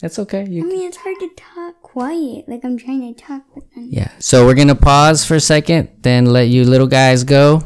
That's 0.00 0.18
okay. 0.18 0.42
I 0.42 0.44
mean, 0.46 0.88
it's 0.88 0.96
hard 0.96 1.18
to 1.20 1.28
talk 1.36 1.82
quiet. 1.82 2.48
Like 2.48 2.64
I'm 2.64 2.78
trying 2.78 3.14
to 3.14 3.22
talk, 3.22 3.42
but 3.54 3.64
then 3.74 3.88
yeah. 3.90 4.10
So 4.18 4.46
we're 4.46 4.54
gonna 4.54 4.74
pause 4.74 5.26
for 5.26 5.34
a 5.34 5.40
second, 5.40 5.90
then 6.00 6.24
let 6.24 6.48
you 6.48 6.64
little 6.64 6.86
guys 6.86 7.22
go. 7.22 7.62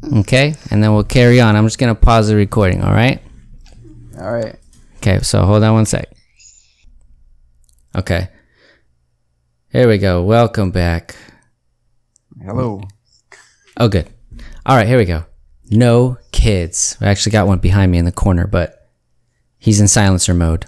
Mm. 0.00 0.20
Okay, 0.20 0.54
and 0.70 0.82
then 0.82 0.94
we'll 0.94 1.04
carry 1.04 1.42
on. 1.42 1.56
I'm 1.56 1.66
just 1.66 1.78
gonna 1.78 1.94
pause 1.94 2.28
the 2.28 2.36
recording. 2.36 2.82
All 2.82 2.92
right. 2.92 3.20
All 4.18 4.32
right. 4.32 4.56
Okay, 4.96 5.18
so 5.20 5.44
hold 5.44 5.62
on 5.62 5.74
one 5.74 5.84
sec. 5.84 6.08
Okay. 7.94 8.28
Here 9.70 9.88
we 9.88 9.98
go. 9.98 10.22
Welcome 10.22 10.70
back. 10.70 11.14
Hello. 12.42 12.80
Oh, 13.76 13.88
good. 13.88 14.08
All 14.64 14.76
right, 14.76 14.86
here 14.86 14.98
we 14.98 15.04
go. 15.04 15.24
No 15.70 16.16
kids. 16.32 16.96
I 17.00 17.08
actually 17.08 17.32
got 17.32 17.46
one 17.46 17.58
behind 17.58 17.92
me 17.92 17.98
in 17.98 18.04
the 18.04 18.12
corner, 18.12 18.46
but 18.46 18.88
he's 19.58 19.80
in 19.80 19.88
silencer 19.88 20.32
mode. 20.34 20.66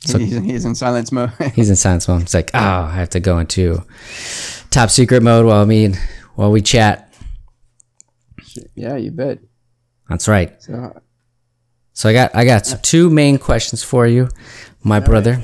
So- 0.00 0.18
he's, 0.18 0.36
he's 0.36 0.64
in 0.64 0.74
silence 0.74 1.12
mode. 1.12 1.30
He's 1.54 1.70
in 1.70 1.76
silence 1.76 2.08
mode. 2.08 2.22
It's 2.22 2.34
like, 2.34 2.50
oh, 2.54 2.58
I 2.58 2.90
have 2.94 3.10
to 3.10 3.20
go 3.20 3.38
into 3.38 3.84
top 4.70 4.90
secret 4.90 5.22
mode 5.22 5.46
while 5.46 5.64
me 5.64 5.94
while 6.34 6.50
we 6.50 6.60
chat. 6.60 7.14
yeah, 8.74 8.96
you 8.96 9.12
bet. 9.12 9.38
That's 10.08 10.26
right. 10.26 10.60
So 10.60 11.00
So 11.92 12.08
I 12.08 12.12
got 12.14 12.34
I 12.34 12.44
got 12.44 12.64
two 12.82 13.10
main 13.10 13.38
questions 13.38 13.84
for 13.84 14.04
you, 14.08 14.28
my 14.82 14.98
brother. 14.98 15.40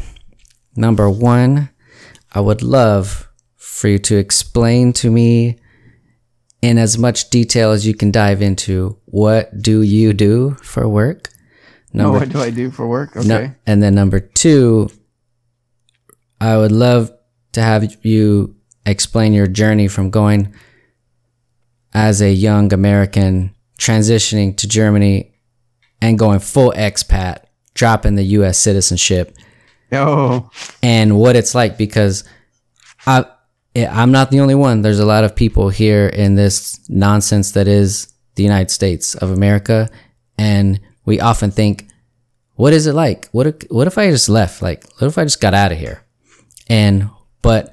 Number 0.79 1.11
one, 1.11 1.71
I 2.33 2.41
would 2.41 2.63
love 2.63 3.29
for 3.57 3.89
you 3.89 3.99
to 3.99 4.17
explain 4.17 4.93
to 4.95 5.11
me 5.11 5.59
in 6.63 6.79
as 6.79 6.97
much 6.97 7.31
detail 7.31 7.73
as 7.73 7.85
you 7.85 7.95
can 7.95 8.13
dive 8.13 8.41
into 8.41 8.97
what 9.07 9.61
do 9.61 9.83
you 9.83 10.13
do 10.13 10.55
for 10.63 10.89
work? 10.89 11.31
no, 11.93 12.05
Number 12.05 12.19
what 12.21 12.29
do 12.29 12.41
I 12.41 12.51
do 12.51 12.71
for 12.71 12.87
work? 12.87 13.17
Okay. 13.17 13.27
no, 13.27 13.51
and 13.67 13.83
then 13.83 13.97
number 13.97 14.21
two, 14.21 14.89
I 16.41 16.57
would 16.57 16.71
love 16.71 17.11
to 17.53 17.63
have 17.63 18.05
you 18.05 18.55
explain 18.87 19.33
your 19.33 19.49
journey 19.49 19.89
from 19.89 20.11
going 20.11 20.55
as 21.93 22.23
a 22.23 22.31
young 22.31 22.73
American 22.73 23.53
transitioning 23.81 24.57
to 24.59 24.69
Germany 24.69 25.35
and 26.01 26.19
going 26.19 26.39
full 26.39 26.73
expat, 26.77 27.47
dropping 27.75 28.15
the 28.15 28.25
U.S. 28.39 28.59
citizenship, 28.59 29.37
Oh, 29.93 30.51
and 30.83 31.17
what 31.19 31.35
it's 31.35 31.55
like 31.55 31.79
because 31.79 32.25
I 33.07 33.25
eh, 33.75 33.89
I'm 33.91 34.13
not 34.13 34.31
the 34.31 34.41
only 34.41 34.55
one. 34.55 34.83
There's 34.83 34.99
a 34.99 35.07
lot 35.07 35.25
of 35.25 35.35
people 35.35 35.71
here 35.71 36.09
in 36.09 36.35
this 36.35 36.79
nonsense 36.91 37.53
that 37.53 37.69
is 37.69 38.13
the 38.35 38.43
United 38.43 38.71
States 38.71 39.15
of 39.15 39.31
America, 39.31 39.89
and 40.37 40.79
we 41.07 41.21
often 41.21 41.51
think, 41.51 41.89
what 42.57 42.75
is 42.75 42.87
it 42.87 42.93
like? 42.93 43.29
What 43.31 43.47
if, 43.47 43.55
what 43.71 43.87
if 43.87 43.97
I 43.97 44.11
just 44.11 44.29
left? 44.29 44.61
Like, 44.61 44.85
what 44.99 45.07
if 45.07 45.17
I 45.17 45.25
just 45.25 45.41
got 45.41 45.55
out 45.55 45.73
of 45.73 45.79
here? 45.79 46.05
And 46.69 47.09
but 47.41 47.73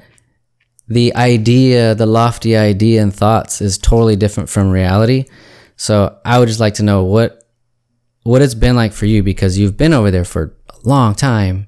the 0.88 1.16
idea, 1.16 1.96
the 1.96 2.06
lofty 2.06 2.56
idea 2.56 3.02
and 3.02 3.14
thoughts 3.14 3.62
is 3.62 3.78
totally 3.78 4.16
different 4.16 4.50
from 4.50 4.70
reality. 4.70 5.26
So 5.76 6.18
I 6.24 6.40
would 6.40 6.48
just 6.48 6.60
like 6.60 6.76
to 6.76 6.84
know 6.84 7.04
what 7.04 7.42
what 8.24 8.42
it's 8.42 8.56
been 8.56 8.76
like 8.76 8.94
for 8.94 9.06
you 9.06 9.22
because 9.22 9.58
you've 9.58 9.78
been 9.78 9.94
over 9.94 10.12
there 10.12 10.26
for 10.26 10.56
a 10.70 10.88
long 10.88 11.14
time. 11.14 11.68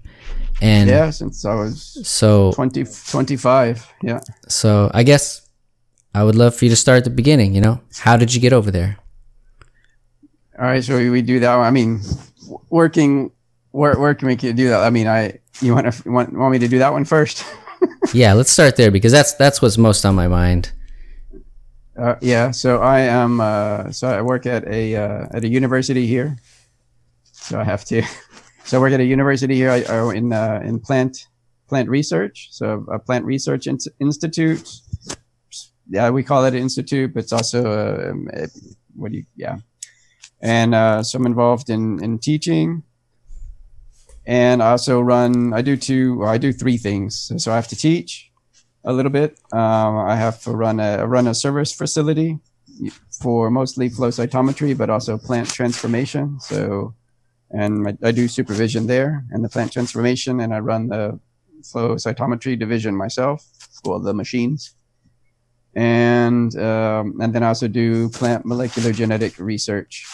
And 0.62 0.90
yeah, 0.90 1.10
since 1.12 1.46
I 1.46 1.54
was 1.54 2.00
so 2.08 2.52
20, 2.54 2.84
25. 2.84 3.94
Yeah. 4.02 4.20
so 4.48 4.90
I 4.94 5.04
guess 5.04 5.48
I 6.16 6.24
would 6.24 6.36
love 6.36 6.56
for 6.56 6.66
you 6.66 6.70
to 6.70 6.76
start 6.76 6.98
at 6.98 7.04
the 7.04 7.12
beginning, 7.12 7.54
you 7.54 7.62
know? 7.62 7.80
How 8.00 8.18
did 8.18 8.34
you 8.34 8.42
get 8.42 8.54
over 8.54 8.72
there? 8.72 8.98
All 10.58 10.66
right, 10.66 10.84
so 10.84 10.98
we, 10.98 11.22
do 11.22 11.40
that. 11.42 11.56
I 11.56 11.70
mean, 11.70 12.02
working, 12.70 13.32
where, 13.70 14.00
where 14.00 14.16
can 14.16 14.28
we 14.28 14.36
do 14.36 14.70
that? 14.70 14.82
I 14.82 14.90
mean, 14.90 15.08
I 15.08 15.40
you 15.62 15.74
want 15.74 15.92
to 15.92 16.12
want, 16.12 16.34
want 16.34 16.52
me 16.52 16.60
to 16.60 16.68
do 16.68 16.80
that 16.80 16.92
one 16.94 17.06
first? 17.06 17.46
Yeah, 18.14 18.34
let's 18.34 18.50
start 18.50 18.76
there 18.76 18.90
because 18.90 19.12
that's 19.12 19.34
that's 19.34 19.62
what's 19.62 19.78
most 19.78 20.06
on 20.06 20.16
my 20.16 20.28
mind. 20.28 20.72
Uh, 21.96 22.16
yeah, 22.22 22.50
so 22.52 22.80
I 22.82 23.02
am. 23.02 23.40
Uh, 23.40 23.92
so 23.92 24.08
I 24.08 24.22
work 24.22 24.46
at 24.46 24.66
a 24.68 24.96
uh, 24.96 25.28
at 25.32 25.44
a 25.44 25.48
university 25.48 26.08
here. 26.08 26.38
So 27.24 27.60
I 27.60 27.64
have 27.64 27.86
to. 27.86 28.02
So 28.68 28.78
I 28.78 28.82
work 28.82 28.92
at 28.92 29.00
a 29.00 29.06
university 29.06 29.56
here 29.56 29.72
I, 29.72 29.82
I, 29.84 30.14
in 30.14 30.34
uh, 30.34 30.60
in 30.62 30.82
plant 30.82 31.26
plant 31.70 31.88
research. 31.88 32.50
So 32.52 32.86
a 32.92 33.00
plant 33.00 33.24
research 33.24 33.66
in- 33.66 33.78
institute. 34.02 34.70
Yeah, 35.90 36.10
we 36.10 36.22
call 36.22 36.44
it 36.44 36.54
an 36.54 36.60
institute, 36.60 37.14
but 37.14 37.24
it's 37.24 37.32
also 37.32 37.64
a, 37.66 38.12
um, 38.12 38.28
a 38.34 38.48
what 38.94 39.14
do 39.14 39.20
you? 39.20 39.26
Yeah, 39.38 39.60
and 40.42 40.76
uh, 40.76 41.02
so 41.02 41.18
I'm 41.18 41.26
involved 41.26 41.70
in 41.70 42.04
in 42.04 42.20
teaching. 42.20 42.84
And 44.26 44.62
I 44.62 44.72
also 44.72 45.00
run. 45.00 45.54
I 45.54 45.62
do 45.62 45.78
two. 45.78 46.26
I 46.26 46.38
do 46.38 46.52
three 46.52 46.76
things. 46.76 47.32
So 47.38 47.54
I 47.54 47.56
have 47.56 47.70
to 47.70 47.78
teach 47.78 48.30
a 48.84 48.92
little 48.92 49.12
bit. 49.12 49.40
Um, 49.54 49.96
I 49.98 50.18
have 50.18 50.42
to 50.42 50.52
run 50.52 50.82
a 50.82 51.08
run 51.08 51.28
a 51.28 51.34
service 51.34 51.72
facility 51.72 52.40
for 53.22 53.50
mostly 53.50 53.88
flow 53.88 54.10
cytometry, 54.10 54.78
but 54.78 54.90
also 54.90 55.18
plant 55.18 55.48
transformation. 55.48 56.42
So 56.42 56.96
and 57.52 57.88
I, 57.88 58.10
I 58.10 58.12
do 58.12 58.28
supervision 58.28 58.88
there 58.88 59.26
and 59.32 59.44
the 59.44 59.50
plant 59.50 59.72
transformation, 59.72 60.40
and 60.40 60.54
I 60.54 60.60
run 60.60 60.88
the 60.88 61.20
flow 61.64 61.96
cytometry 61.96 62.58
division 62.58 62.96
myself, 62.96 63.46
well, 63.84 64.00
the 64.00 64.14
machines. 64.14 64.74
And 65.76 66.56
um, 66.58 67.20
and 67.22 67.34
then 67.34 67.44
I 67.44 67.50
also 67.50 67.68
do 67.68 68.10
plant 68.10 68.46
molecular 68.46 68.92
genetic 68.92 69.38
research 69.38 70.06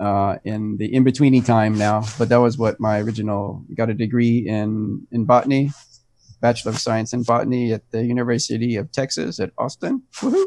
uh, 0.00 0.36
in 0.44 0.78
the 0.78 0.94
in 0.94 1.04
betweeny 1.04 1.44
time 1.44 1.76
now. 1.76 2.04
But 2.18 2.30
that 2.30 2.38
was 2.38 2.56
what 2.56 2.80
my 2.80 3.00
original 3.00 3.64
got 3.74 3.90
a 3.90 3.94
degree 3.94 4.48
in 4.48 5.06
in 5.12 5.26
botany, 5.26 5.72
bachelor 6.40 6.72
of 6.72 6.78
science 6.78 7.12
in 7.12 7.22
botany 7.22 7.72
at 7.72 7.90
the 7.90 8.02
University 8.02 8.76
of 8.76 8.90
Texas 8.92 9.40
at 9.40 9.50
Austin. 9.58 10.02
Woohoo! 10.16 10.46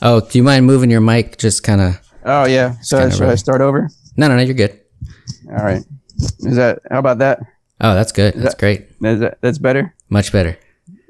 Oh, 0.00 0.20
do 0.20 0.38
you 0.38 0.44
mind 0.44 0.64
moving 0.64 0.90
your 0.90 1.02
mic? 1.02 1.36
Just 1.36 1.62
kind 1.64 1.82
of. 1.82 2.00
Oh 2.24 2.46
yeah. 2.46 2.76
So 2.80 3.10
should 3.10 3.28
I 3.28 3.34
start 3.34 3.60
over? 3.60 3.90
No, 4.18 4.28
no, 4.28 4.36
no. 4.36 4.42
You're 4.42 4.54
good. 4.54 4.78
All 5.48 5.64
right. 5.64 5.82
Is 6.40 6.56
that 6.56 6.80
how 6.90 6.98
about 6.98 7.18
that? 7.18 7.40
Oh, 7.80 7.94
that's 7.94 8.12
good. 8.12 8.34
That's 8.34 8.56
great. 8.56 8.88
Is 9.02 9.20
that 9.20 9.38
that's 9.40 9.58
better? 9.58 9.94
Much 10.10 10.32
better. 10.32 10.58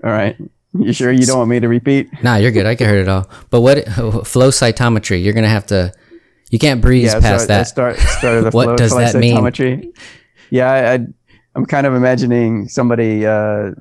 All 0.04 0.10
right. 0.10 0.36
You 0.78 0.92
sure 0.92 1.10
you 1.10 1.24
don't 1.24 1.38
want 1.38 1.50
me 1.50 1.58
to 1.60 1.66
repeat? 1.68 2.10
Nah, 2.22 2.36
you're 2.36 2.50
good. 2.52 2.66
I 2.66 2.74
can 2.74 2.86
hear 2.88 2.98
it 3.00 3.08
all. 3.08 3.28
But 3.50 3.62
what 3.62 3.84
flow 4.26 4.50
cytometry? 4.50 5.24
You're 5.24 5.32
gonna 5.32 5.48
have 5.48 5.66
to. 5.68 5.92
You 6.50 6.58
can't 6.58 6.80
breeze 6.80 7.10
so 7.12 7.20
past 7.20 7.48
that. 7.48 7.66
start 7.66 7.98
started 7.98 8.44
the 8.44 8.50
What 8.56 8.64
flow 8.66 8.76
does 8.76 8.94
that 8.94 9.14
mean? 9.16 9.36
cytometry. 9.36 9.96
Yeah, 10.50 10.70
I, 10.70 10.94
I, 10.94 10.98
I'm 11.54 11.66
kind 11.66 11.86
of 11.86 11.94
imagining 11.94 12.68
somebody. 12.68 13.24
Uh, 13.26 13.72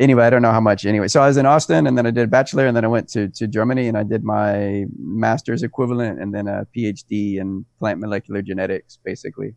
anyway, 0.00 0.24
I 0.24 0.30
don't 0.30 0.42
know 0.42 0.50
how 0.50 0.60
much. 0.60 0.84
Anyway, 0.84 1.06
so 1.06 1.22
I 1.22 1.28
was 1.28 1.36
in 1.36 1.46
Austin, 1.46 1.86
and 1.86 1.96
then 1.96 2.06
I 2.06 2.10
did 2.10 2.24
a 2.24 2.26
bachelor, 2.38 2.66
and 2.66 2.76
then 2.76 2.84
I 2.84 2.88
went 2.88 3.08
to 3.10 3.28
to 3.28 3.46
Germany, 3.46 3.86
and 3.86 3.96
I 3.96 4.02
did 4.02 4.24
my 4.24 4.86
master's 4.98 5.62
equivalent, 5.62 6.20
and 6.20 6.34
then 6.34 6.48
a 6.48 6.66
PhD 6.76 7.36
in 7.36 7.64
plant 7.78 8.00
molecular 8.00 8.42
genetics, 8.42 8.98
basically. 9.04 9.54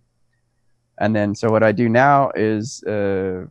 And 1.00 1.16
then, 1.16 1.34
so 1.34 1.50
what 1.50 1.64
I 1.64 1.72
do 1.72 1.90
now 1.90 2.32
is 2.36 2.84
uh, 2.84 3.46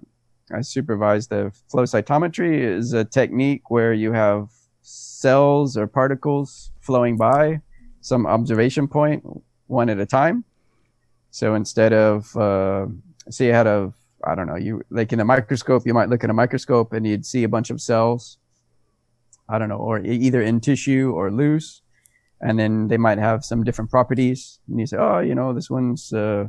I 0.53 0.61
supervise 0.61 1.27
the 1.27 1.53
flow 1.71 1.85
cytometry. 1.85 2.61
is 2.61 2.93
a 2.93 3.05
technique 3.05 3.71
where 3.71 3.93
you 3.93 4.13
have 4.13 4.49
cells 4.83 5.77
or 5.77 5.87
particles 5.87 6.71
flowing 6.81 7.17
by 7.17 7.61
some 8.01 8.27
observation 8.27 8.87
point 8.87 9.25
one 9.67 9.89
at 9.89 9.99
a 9.99 10.07
time. 10.07 10.45
So 11.31 11.55
instead 11.55 11.93
of, 11.93 12.37
uh, 12.37 12.87
say 13.31 13.47
had 13.47 13.67
a, 13.67 13.93
I 14.27 14.35
don't 14.35 14.47
know, 14.47 14.57
you 14.57 14.83
like 14.91 15.13
in 15.13 15.21
a 15.21 15.25
microscope, 15.25 15.87
you 15.87 15.95
might 15.95 16.09
look 16.09 16.25
at 16.25 16.31
a 16.31 16.35
microscope 16.35 16.93
and 16.93 17.07
you'd 17.07 17.27
see 17.27 17.45
a 17.45 17.49
bunch 17.49 17.71
of 17.71 17.81
cells, 17.81 18.39
I 19.49 19.59
don't 19.59 19.69
know, 19.69 19.77
or 19.77 20.01
either 20.05 20.43
in 20.43 20.61
tissue 20.61 21.13
or 21.15 21.31
loose. 21.31 21.83
And 22.41 22.59
then 22.59 22.89
they 22.89 22.97
might 22.97 23.19
have 23.19 23.45
some 23.45 23.63
different 23.63 23.91
properties. 23.91 24.59
And 24.69 24.81
you 24.81 24.87
say, 24.87 24.97
oh, 24.97 25.21
you 25.21 25.35
know, 25.35 25.53
this 25.53 25.71
one's 25.71 26.13
uh, 26.13 26.49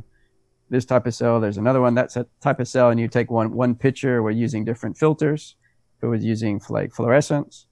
this 0.68 0.84
type 0.84 1.06
of 1.06 1.14
cell. 1.14 1.40
There's 1.40 1.56
another 1.56 1.80
one 1.80 1.94
that's 1.94 2.16
a 2.16 2.26
type 2.40 2.58
of 2.58 2.66
cell. 2.66 2.90
And 2.90 2.98
you 2.98 3.06
take 3.06 3.30
one, 3.30 3.52
one 3.52 3.76
picture. 3.76 4.20
We're 4.20 4.32
using 4.32 4.64
different 4.64 4.98
filters. 4.98 5.54
It 6.02 6.06
was 6.06 6.24
using 6.24 6.60
like 6.68 6.92
fluorescence. 6.92 7.66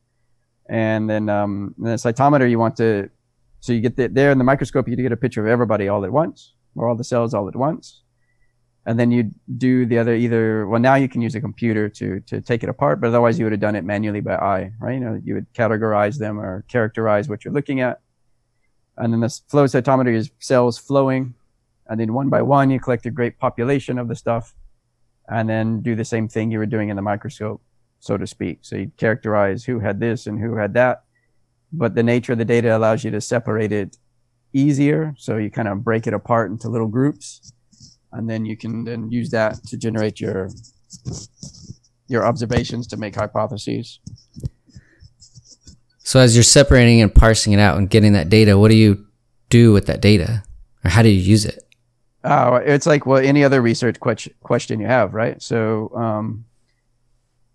And 0.68 1.10
then 1.10 1.28
um, 1.28 1.74
the 1.78 1.96
cytometer, 1.96 2.48
you 2.48 2.60
want 2.60 2.76
to 2.76 3.10
so 3.62 3.72
you 3.72 3.80
get 3.80 3.94
the, 3.94 4.08
there 4.08 4.32
in 4.32 4.38
the 4.38 4.44
microscope, 4.44 4.88
you 4.88 4.96
get 4.96 5.12
a 5.12 5.16
picture 5.16 5.40
of 5.40 5.46
everybody 5.46 5.86
all 5.86 6.04
at 6.04 6.10
once, 6.10 6.54
or 6.74 6.88
all 6.88 6.96
the 6.96 7.04
cells 7.04 7.32
all 7.32 7.46
at 7.46 7.54
once. 7.54 8.01
And 8.84 8.98
then 8.98 9.12
you 9.12 9.30
do 9.58 9.86
the 9.86 9.98
other 9.98 10.14
either, 10.14 10.66
well, 10.66 10.80
now 10.80 10.96
you 10.96 11.08
can 11.08 11.22
use 11.22 11.34
a 11.36 11.40
computer 11.40 11.88
to, 11.88 12.20
to 12.20 12.40
take 12.40 12.64
it 12.64 12.68
apart, 12.68 13.00
but 13.00 13.08
otherwise 13.08 13.38
you 13.38 13.44
would 13.44 13.52
have 13.52 13.60
done 13.60 13.76
it 13.76 13.84
manually 13.84 14.20
by 14.20 14.34
eye, 14.34 14.72
right? 14.80 14.94
You 14.94 15.00
know, 15.00 15.20
you 15.24 15.34
would 15.34 15.52
categorize 15.54 16.18
them 16.18 16.40
or 16.40 16.62
characterize 16.68 17.28
what 17.28 17.44
you're 17.44 17.54
looking 17.54 17.80
at. 17.80 18.00
And 18.96 19.12
then 19.12 19.20
the 19.20 19.28
flow 19.48 19.64
cytometer 19.66 20.12
is 20.12 20.30
cells 20.40 20.78
flowing. 20.78 21.34
And 21.86 22.00
then 22.00 22.12
one 22.12 22.28
by 22.28 22.42
one, 22.42 22.70
you 22.70 22.80
collect 22.80 23.06
a 23.06 23.10
great 23.10 23.38
population 23.38 23.98
of 23.98 24.08
the 24.08 24.16
stuff 24.16 24.54
and 25.28 25.48
then 25.48 25.80
do 25.80 25.94
the 25.94 26.04
same 26.04 26.26
thing 26.26 26.50
you 26.50 26.58
were 26.58 26.66
doing 26.66 26.88
in 26.88 26.96
the 26.96 27.02
microscope, 27.02 27.62
so 28.00 28.16
to 28.16 28.26
speak. 28.26 28.58
So 28.62 28.76
you 28.76 28.90
characterize 28.96 29.64
who 29.64 29.78
had 29.78 30.00
this 30.00 30.26
and 30.26 30.40
who 30.40 30.56
had 30.56 30.74
that 30.74 31.04
but 31.72 31.94
the 31.94 32.02
nature 32.02 32.32
of 32.32 32.38
the 32.38 32.44
data 32.44 32.76
allows 32.76 33.02
you 33.02 33.10
to 33.10 33.20
separate 33.20 33.72
it 33.72 33.96
easier. 34.52 35.14
So 35.16 35.38
you 35.38 35.50
kind 35.50 35.68
of 35.68 35.82
break 35.82 36.06
it 36.06 36.12
apart 36.12 36.50
into 36.50 36.68
little 36.68 36.86
groups, 36.86 37.52
and 38.12 38.28
then 38.28 38.44
you 38.44 38.56
can 38.56 38.84
then 38.84 39.10
use 39.10 39.30
that 39.30 39.62
to 39.66 39.76
generate 39.76 40.20
your 40.20 40.48
your 42.08 42.26
observations 42.26 42.86
to 42.88 42.96
make 42.96 43.14
hypotheses. 43.14 44.00
So 45.98 46.20
as 46.20 46.36
you're 46.36 46.42
separating 46.42 47.00
and 47.00 47.14
parsing 47.14 47.52
it 47.52 47.60
out 47.60 47.78
and 47.78 47.88
getting 47.88 48.12
that 48.12 48.28
data, 48.28 48.58
what 48.58 48.70
do 48.70 48.76
you 48.76 49.06
do 49.48 49.72
with 49.72 49.86
that 49.86 50.00
data, 50.00 50.42
or 50.84 50.90
how 50.90 51.02
do 51.02 51.08
you 51.08 51.20
use 51.20 51.44
it? 51.44 51.62
Oh, 52.24 52.56
it's 52.56 52.86
like 52.86 53.06
well, 53.06 53.24
any 53.24 53.44
other 53.44 53.62
research 53.62 53.98
que- 54.00 54.32
question 54.42 54.80
you 54.80 54.86
have, 54.86 55.14
right? 55.14 55.40
So 55.42 55.90
um, 55.96 56.44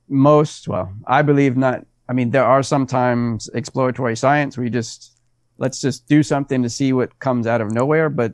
most, 0.09 0.67
well, 0.67 0.91
I 1.05 1.21
believe 1.21 1.55
not. 1.55 1.85
I 2.09 2.13
mean, 2.13 2.31
there 2.31 2.45
are 2.45 2.63
sometimes 2.63 3.49
exploratory 3.53 4.15
science 4.15 4.57
where 4.57 4.63
you 4.63 4.69
just 4.69 5.17
let's 5.57 5.81
just 5.81 6.07
do 6.07 6.23
something 6.23 6.63
to 6.63 6.69
see 6.69 6.93
what 6.93 7.19
comes 7.19 7.47
out 7.47 7.61
of 7.61 7.71
nowhere, 7.71 8.09
but 8.09 8.33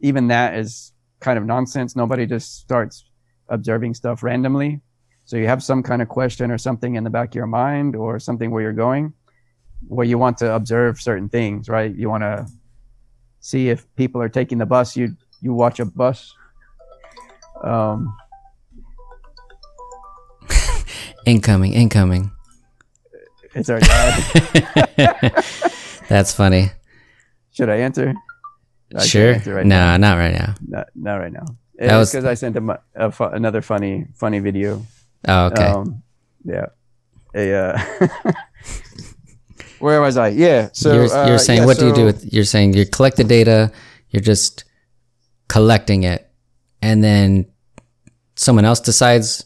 even 0.00 0.28
that 0.28 0.54
is 0.54 0.92
kind 1.26 1.38
of 1.38 1.44
nonsense. 1.44 1.96
Nobody 1.96 2.24
just 2.24 2.60
starts 2.60 3.04
observing 3.48 3.94
stuff 3.94 4.22
randomly. 4.22 4.80
So 5.24 5.36
you 5.36 5.48
have 5.48 5.60
some 5.60 5.82
kind 5.82 6.00
of 6.00 6.08
question 6.08 6.52
or 6.52 6.58
something 6.58 6.94
in 6.94 7.02
the 7.02 7.10
back 7.10 7.30
of 7.30 7.34
your 7.34 7.48
mind 7.48 7.96
or 7.96 8.20
something 8.20 8.52
where 8.52 8.62
you're 8.62 8.80
going, 8.86 9.12
where 9.88 10.06
you 10.06 10.18
want 10.18 10.38
to 10.38 10.54
observe 10.54 11.00
certain 11.00 11.28
things, 11.28 11.68
right? 11.68 11.92
You 11.92 12.08
want 12.08 12.22
to 12.22 12.46
see 13.40 13.70
if 13.70 13.92
people 13.96 14.22
are 14.22 14.28
taking 14.28 14.58
the 14.58 14.66
bus. 14.66 14.96
You 14.96 15.16
you 15.42 15.52
watch 15.52 15.80
a 15.80 15.84
bus. 15.84 16.32
Um, 17.64 18.16
Incoming, 21.26 21.72
incoming. 21.72 22.30
it's 23.52 23.68
our 23.68 23.80
dad. 23.80 24.14
That's 26.08 26.32
funny. 26.32 26.70
Should 27.50 27.68
I 27.68 27.78
answer? 27.78 28.14
I 28.94 29.04
sure. 29.04 29.34
right 29.46 29.66
nah, 29.66 29.96
not 29.96 30.16
right 30.16 30.32
now. 30.34 30.54
Not, 30.66 30.86
not 30.94 31.16
right 31.16 31.32
now. 31.32 31.46
That 31.78 31.96
was- 31.98 32.10
because 32.12 32.24
I 32.24 32.34
sent 32.34 32.56
him 32.56 32.70
a, 32.70 32.78
a 32.94 33.10
fu- 33.10 33.24
another 33.24 33.60
funny 33.62 34.06
funny 34.14 34.38
video. 34.38 34.86
Oh, 35.28 35.46
okay. 35.46 35.64
Um, 35.66 36.02
yeah. 36.44 36.66
A, 37.34 37.52
uh, 37.52 37.78
where 39.78 40.00
was 40.00 40.16
I? 40.16 40.28
Yeah. 40.28 40.70
So 40.72 40.92
you're, 40.94 41.06
you're 41.06 41.34
uh, 41.34 41.38
saying 41.38 41.60
yeah, 41.60 41.66
what 41.66 41.78
do 41.78 41.86
you 41.86 41.92
do 41.94 42.00
so- 42.00 42.06
with? 42.06 42.32
You're 42.32 42.44
saying 42.44 42.74
you 42.74 42.86
collect 42.86 43.16
the 43.16 43.24
data. 43.24 43.72
You're 44.10 44.22
just 44.22 44.64
collecting 45.48 46.04
it, 46.04 46.30
and 46.80 47.02
then 47.02 47.46
someone 48.36 48.64
else 48.64 48.80
decides 48.80 49.44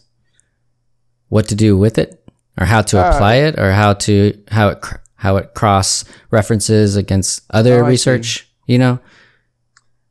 what 1.29 1.49
to 1.49 1.55
do 1.55 1.77
with 1.77 1.99
it, 1.99 2.23
or 2.59 2.67
how 2.67 2.83
to 2.83 2.99
Uh, 3.05 3.11
apply 3.11 3.35
it, 3.37 3.59
or 3.59 3.73
how 3.73 3.95
to 3.95 4.39
how 4.51 4.69
it 4.69 4.81
cr- 4.81 4.97
how 5.17 5.37
it 5.37 5.55
cross 5.55 6.05
references 6.31 6.97
against 6.97 7.43
other 7.51 7.83
Oh, 7.85 7.89
research. 7.89 8.47
You 8.67 8.79
know. 8.79 9.01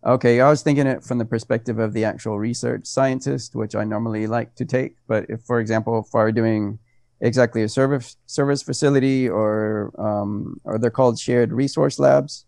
Okay, 0.10 0.42
I 0.42 0.50
was 0.50 0.64
thinking 0.64 0.88
it 0.88 1.04
from 1.04 1.20
the 1.20 1.26
perspective 1.26 1.78
of 1.78 1.94
the 1.94 2.04
actual 2.04 2.40
research 2.40 2.88
scientist, 2.88 3.56
which 3.56 3.76
I 3.76 3.84
normally 3.84 4.26
like 4.26 4.56
to 4.56 4.66
take. 4.66 4.96
But 5.08 5.28
if, 5.30 5.44
for 5.44 5.60
example, 5.60 6.04
if 6.04 6.16
I 6.16 6.24
were 6.24 6.32
doing 6.32 6.80
exactly 7.22 7.62
a 7.62 7.70
service 7.70 8.18
service 8.26 8.64
facility, 8.64 9.30
or 9.30 9.94
um, 10.00 10.60
or 10.64 10.80
they're 10.80 10.90
called 10.90 11.20
shared 11.20 11.54
resource 11.54 12.00
labs, 12.00 12.46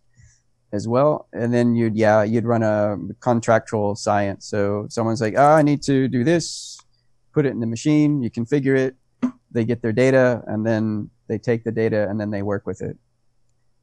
as 0.74 0.88
well, 0.88 1.28
and 1.34 1.54
then 1.54 1.76
you'd 1.76 1.96
yeah 1.96 2.24
you'd 2.24 2.46
run 2.46 2.64
a 2.64 2.98
contractual 3.20 3.96
science. 3.96 4.48
So 4.48 4.88
someone's 4.90 5.22
like, 5.22 5.36
oh, 5.38 5.52
I 5.52 5.62
need 5.62 5.84
to 5.84 6.08
do 6.08 6.24
this, 6.24 6.80
put 7.32 7.46
it 7.46 7.50
in 7.50 7.60
the 7.60 7.68
machine, 7.68 8.24
you 8.24 8.32
configure 8.32 8.76
it, 8.76 8.96
they 9.52 9.66
get 9.66 9.84
their 9.84 9.94
data, 9.94 10.42
and 10.48 10.66
then 10.66 11.12
they 11.28 11.38
take 11.38 11.64
the 11.64 11.72
data 11.72 12.10
and 12.10 12.20
then 12.20 12.32
they 12.32 12.42
work 12.42 12.66
with 12.66 12.82
it. 12.82 12.98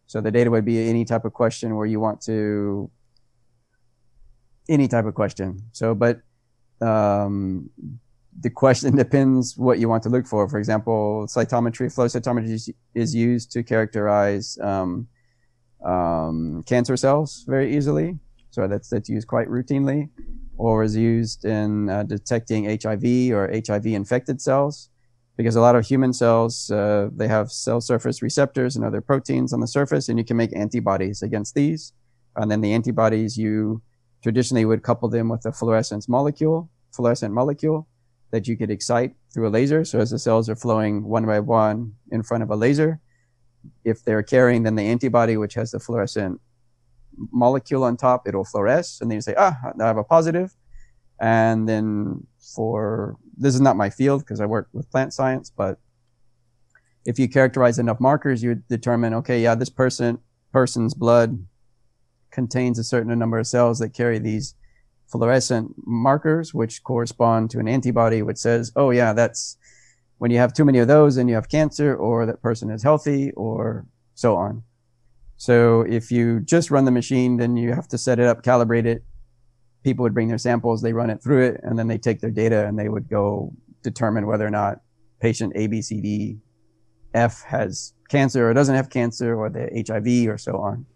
So 0.08 0.20
the 0.20 0.32
data 0.32 0.50
would 0.50 0.64
be 0.64 0.88
any 0.88 1.04
type 1.04 1.24
of 1.24 1.32
question 1.32 1.76
where 1.76 1.86
you 1.86 2.00
want 2.00 2.20
to 2.22 2.90
any 4.68 4.88
type 4.88 5.06
of 5.06 5.14
question. 5.14 5.60
So, 5.72 5.94
but 5.94 6.20
um, 6.80 7.70
the 8.40 8.50
question 8.50 8.96
depends 9.04 9.56
what 9.56 9.78
you 9.78 9.88
want 9.88 10.02
to 10.04 10.08
look 10.08 10.26
for. 10.26 10.48
For 10.48 10.58
example, 10.58 11.26
cytometry, 11.28 11.92
flow 11.92 12.06
cytometry 12.06 12.72
is, 12.94 13.14
used 13.14 13.50
to 13.52 13.62
characterize 13.62 14.58
um, 14.62 15.08
um, 15.84 16.62
cancer 16.66 16.96
cells 16.96 17.44
very 17.46 17.76
easily. 17.76 18.18
So 18.50 18.66
that's 18.66 18.88
that's 18.88 19.08
used 19.08 19.28
quite 19.28 19.48
routinely, 19.48 20.08
or 20.56 20.82
is 20.82 20.96
used 20.96 21.44
in 21.44 21.90
uh, 21.90 22.02
detecting 22.04 22.64
HIV 22.64 23.32
or 23.32 23.50
HIV 23.66 23.86
infected 23.86 24.40
cells, 24.40 24.88
because 25.36 25.54
a 25.54 25.60
lot 25.60 25.76
of 25.76 25.86
human 25.86 26.12
cells 26.12 26.70
uh, 26.70 27.10
they 27.14 27.28
have 27.28 27.52
cell 27.52 27.80
surface 27.80 28.22
receptors 28.22 28.74
and 28.74 28.84
other 28.84 29.02
proteins 29.02 29.52
on 29.52 29.60
the 29.60 29.66
surface, 29.66 30.08
and 30.08 30.18
you 30.18 30.24
can 30.24 30.36
make 30.36 30.56
antibodies 30.56 31.22
against 31.22 31.54
these, 31.54 31.92
and 32.36 32.50
then 32.50 32.62
the 32.62 32.72
antibodies 32.72 33.36
you 33.36 33.82
traditionally 34.22 34.64
would 34.64 34.82
couple 34.82 35.08
them 35.08 35.28
with 35.28 35.44
a 35.46 35.52
fluorescence 35.52 36.08
molecule, 36.08 36.70
fluorescent 36.92 37.32
molecule 37.32 37.86
that 38.30 38.46
you 38.46 38.56
could 38.56 38.70
excite 38.70 39.14
through 39.32 39.48
a 39.48 39.50
laser. 39.50 39.84
So 39.84 40.00
as 40.00 40.10
the 40.10 40.18
cells 40.18 40.48
are 40.48 40.56
flowing 40.56 41.04
one 41.04 41.24
by 41.24 41.40
one 41.40 41.94
in 42.10 42.22
front 42.22 42.42
of 42.42 42.50
a 42.50 42.56
laser, 42.56 43.00
if 43.84 44.04
they're 44.04 44.22
carrying 44.22 44.62
then 44.62 44.74
the 44.74 44.82
antibody, 44.82 45.36
which 45.36 45.54
has 45.54 45.70
the 45.70 45.80
fluorescent 45.80 46.40
molecule 47.32 47.84
on 47.84 47.96
top, 47.96 48.28
it'll 48.28 48.44
fluoresce, 48.44 49.00
and 49.00 49.10
then 49.10 49.16
you 49.16 49.22
say, 49.22 49.34
ah, 49.36 49.56
I 49.80 49.86
have 49.86 49.96
a 49.96 50.04
positive. 50.04 50.54
And 51.20 51.68
then 51.68 52.26
for 52.54 53.16
this 53.36 53.54
is 53.54 53.60
not 53.60 53.76
my 53.76 53.90
field 53.90 54.20
because 54.20 54.40
I 54.40 54.46
work 54.46 54.68
with 54.72 54.90
plant 54.90 55.12
science, 55.12 55.50
but 55.50 55.78
if 57.04 57.18
you 57.18 57.28
characterize 57.28 57.78
enough 57.78 58.00
markers, 58.00 58.42
you 58.42 58.56
determine, 58.68 59.14
okay, 59.14 59.42
yeah, 59.42 59.54
this 59.54 59.70
person 59.70 60.18
person's 60.52 60.94
blood 60.94 61.44
contains 62.38 62.78
a 62.78 62.84
certain 62.84 63.18
number 63.18 63.36
of 63.36 63.48
cells 63.48 63.80
that 63.80 63.92
carry 63.92 64.20
these 64.20 64.54
fluorescent 65.08 65.74
markers, 65.84 66.54
which 66.54 66.84
correspond 66.84 67.50
to 67.50 67.58
an 67.58 67.66
antibody, 67.66 68.22
which 68.22 68.36
says, 68.36 68.70
oh 68.76 68.90
yeah, 68.90 69.12
that's 69.12 69.56
when 70.18 70.30
you 70.30 70.38
have 70.38 70.52
too 70.52 70.64
many 70.64 70.78
of 70.78 70.86
those, 70.86 71.16
and 71.16 71.28
you 71.28 71.34
have 71.34 71.48
cancer, 71.48 71.96
or 71.96 72.26
that 72.26 72.40
person 72.40 72.70
is 72.70 72.84
healthy, 72.84 73.32
or 73.32 73.86
so 74.14 74.36
on. 74.36 74.62
So 75.36 75.80
if 75.82 76.12
you 76.12 76.38
just 76.38 76.70
run 76.70 76.84
the 76.84 76.92
machine, 76.92 77.38
then 77.38 77.56
you 77.56 77.72
have 77.72 77.88
to 77.88 77.98
set 77.98 78.20
it 78.20 78.26
up, 78.26 78.44
calibrate 78.44 78.86
it. 78.86 79.02
People 79.82 80.04
would 80.04 80.14
bring 80.14 80.28
their 80.28 80.38
samples, 80.38 80.80
they 80.80 80.92
run 80.92 81.10
it 81.10 81.20
through 81.20 81.44
it, 81.44 81.60
and 81.64 81.76
then 81.76 81.88
they 81.88 81.98
take 81.98 82.20
their 82.20 82.30
data 82.30 82.66
and 82.66 82.78
they 82.78 82.88
would 82.88 83.08
go 83.08 83.52
determine 83.82 84.28
whether 84.28 84.46
or 84.46 84.50
not 84.50 84.80
patient 85.20 85.52
A, 85.56 85.66
B, 85.66 85.82
C, 85.82 86.00
D, 86.00 86.38
F 87.14 87.42
has 87.42 87.94
cancer 88.08 88.48
or 88.48 88.54
doesn't 88.54 88.76
have 88.76 88.90
cancer, 88.90 89.34
or 89.34 89.50
the 89.50 89.64
HIV, 89.88 90.32
or 90.32 90.38
so 90.38 90.58
on. 90.58 90.86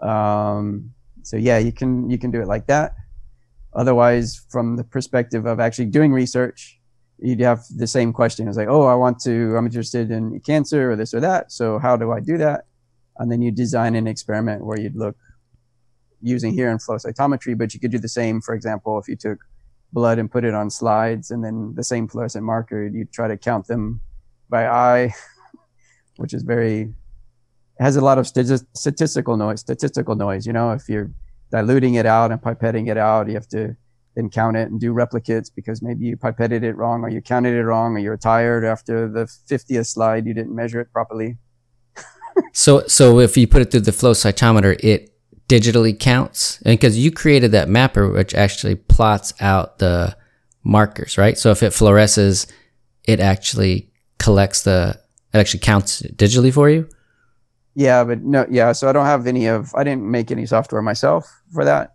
Um, 0.00 0.92
so 1.22 1.36
yeah, 1.36 1.58
you 1.58 1.72
can 1.72 2.10
you 2.10 2.18
can 2.18 2.30
do 2.30 2.40
it 2.40 2.46
like 2.46 2.66
that. 2.66 2.94
Otherwise, 3.74 4.40
from 4.50 4.76
the 4.76 4.84
perspective 4.84 5.46
of 5.46 5.58
actually 5.58 5.86
doing 5.86 6.12
research, 6.12 6.78
you'd 7.18 7.40
have 7.40 7.64
the 7.76 7.86
same 7.86 8.12
question. 8.12 8.46
It's 8.48 8.56
like, 8.56 8.68
oh, 8.68 8.86
I 8.86 8.94
want 8.94 9.18
to, 9.20 9.56
I'm 9.56 9.66
interested 9.66 10.10
in 10.10 10.40
cancer 10.40 10.92
or 10.92 10.96
this 10.96 11.12
or 11.14 11.20
that. 11.20 11.50
So 11.50 11.78
how 11.78 11.96
do 11.96 12.12
I 12.12 12.20
do 12.20 12.38
that? 12.38 12.66
And 13.18 13.30
then 13.30 13.42
you 13.42 13.50
design 13.50 13.94
an 13.94 14.06
experiment 14.06 14.64
where 14.64 14.78
you'd 14.78 14.96
look 14.96 15.16
using 16.20 16.52
here 16.52 16.70
in 16.70 16.78
flow 16.78 16.96
cytometry, 16.96 17.56
but 17.56 17.74
you 17.74 17.80
could 17.80 17.90
do 17.90 17.98
the 17.98 18.08
same, 18.08 18.40
for 18.40 18.54
example, 18.54 18.98
if 18.98 19.08
you 19.08 19.16
took 19.16 19.38
blood 19.92 20.18
and 20.18 20.30
put 20.30 20.44
it 20.44 20.54
on 20.54 20.70
slides 20.70 21.30
and 21.30 21.44
then 21.44 21.74
the 21.74 21.84
same 21.84 22.08
fluorescent 22.08 22.44
marker, 22.44 22.86
you'd 22.86 23.12
try 23.12 23.28
to 23.28 23.36
count 23.36 23.66
them 23.66 24.00
by 24.48 24.66
eye, 24.66 25.14
which 26.16 26.34
is 26.34 26.42
very, 26.42 26.92
has 27.78 27.96
a 27.96 28.00
lot 28.00 28.18
of 28.18 28.26
statistical 28.26 29.36
noise, 29.36 29.60
statistical 29.60 30.14
noise. 30.14 30.46
You 30.46 30.52
know, 30.52 30.72
if 30.72 30.88
you're 30.88 31.10
diluting 31.50 31.94
it 31.94 32.06
out 32.06 32.30
and 32.30 32.40
pipetting 32.40 32.88
it 32.88 32.96
out, 32.96 33.28
you 33.28 33.34
have 33.34 33.48
to 33.48 33.76
then 34.14 34.30
count 34.30 34.56
it 34.56 34.70
and 34.70 34.80
do 34.80 34.92
replicates 34.92 35.50
because 35.54 35.82
maybe 35.82 36.04
you 36.04 36.16
pipetted 36.16 36.62
it 36.62 36.76
wrong 36.76 37.02
or 37.02 37.08
you 37.08 37.20
counted 37.20 37.54
it 37.54 37.64
wrong 37.64 37.96
or 37.96 37.98
you're 37.98 38.16
tired 38.16 38.64
after 38.64 39.08
the 39.08 39.24
50th 39.24 39.86
slide 39.86 40.26
you 40.26 40.34
didn't 40.34 40.54
measure 40.54 40.80
it 40.80 40.92
properly. 40.92 41.36
So 42.52 42.84
so 42.88 43.20
if 43.20 43.36
you 43.36 43.46
put 43.46 43.62
it 43.62 43.70
through 43.70 43.82
the 43.82 43.92
flow 43.92 44.10
cytometer 44.12 44.76
it 44.82 45.12
digitally 45.48 45.96
counts? 45.96 46.60
And 46.64 46.76
because 46.78 46.98
you 46.98 47.12
created 47.12 47.52
that 47.52 47.68
mapper 47.68 48.10
which 48.10 48.34
actually 48.34 48.74
plots 48.74 49.32
out 49.40 49.78
the 49.78 50.16
markers 50.64 51.16
right? 51.16 51.38
So 51.38 51.52
if 51.52 51.62
it 51.62 51.72
fluoresces 51.72 52.50
it 53.04 53.20
actually 53.20 53.92
collects 54.18 54.62
the 54.62 55.00
it 55.32 55.38
actually 55.38 55.60
counts 55.60 56.02
digitally 56.02 56.52
for 56.52 56.68
you 56.68 56.88
yeah 57.74 58.04
but 58.04 58.22
no 58.22 58.46
yeah 58.50 58.72
so 58.72 58.88
i 58.88 58.92
don't 58.92 59.06
have 59.06 59.26
any 59.26 59.46
of 59.46 59.74
i 59.74 59.82
didn't 59.82 60.08
make 60.08 60.30
any 60.30 60.46
software 60.46 60.82
myself 60.82 61.26
for 61.52 61.64
that 61.64 61.94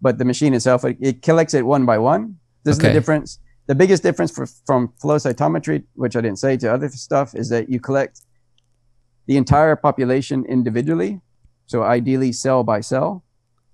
but 0.00 0.18
the 0.18 0.24
machine 0.24 0.54
itself 0.54 0.84
it, 0.84 0.96
it 1.00 1.22
collects 1.22 1.54
it 1.54 1.66
one 1.66 1.86
by 1.86 1.98
one. 1.98 2.36
This 2.64 2.78
okay. 2.78 2.88
is 2.88 2.92
the 2.92 3.00
difference. 3.00 3.38
The 3.66 3.74
biggest 3.74 4.02
difference 4.02 4.30
for, 4.30 4.46
from 4.66 4.92
flow 5.00 5.16
cytometry, 5.16 5.84
which 5.94 6.16
I 6.16 6.20
didn't 6.20 6.38
say 6.38 6.56
to 6.58 6.72
other 6.72 6.88
stuff, 6.88 7.34
is 7.34 7.50
that 7.50 7.68
you 7.68 7.80
collect 7.80 8.22
the 9.26 9.36
entire 9.36 9.76
population 9.76 10.44
individually. 10.46 11.20
So 11.66 11.82
ideally 11.82 12.32
cell 12.32 12.64
by 12.64 12.80
cell. 12.80 13.24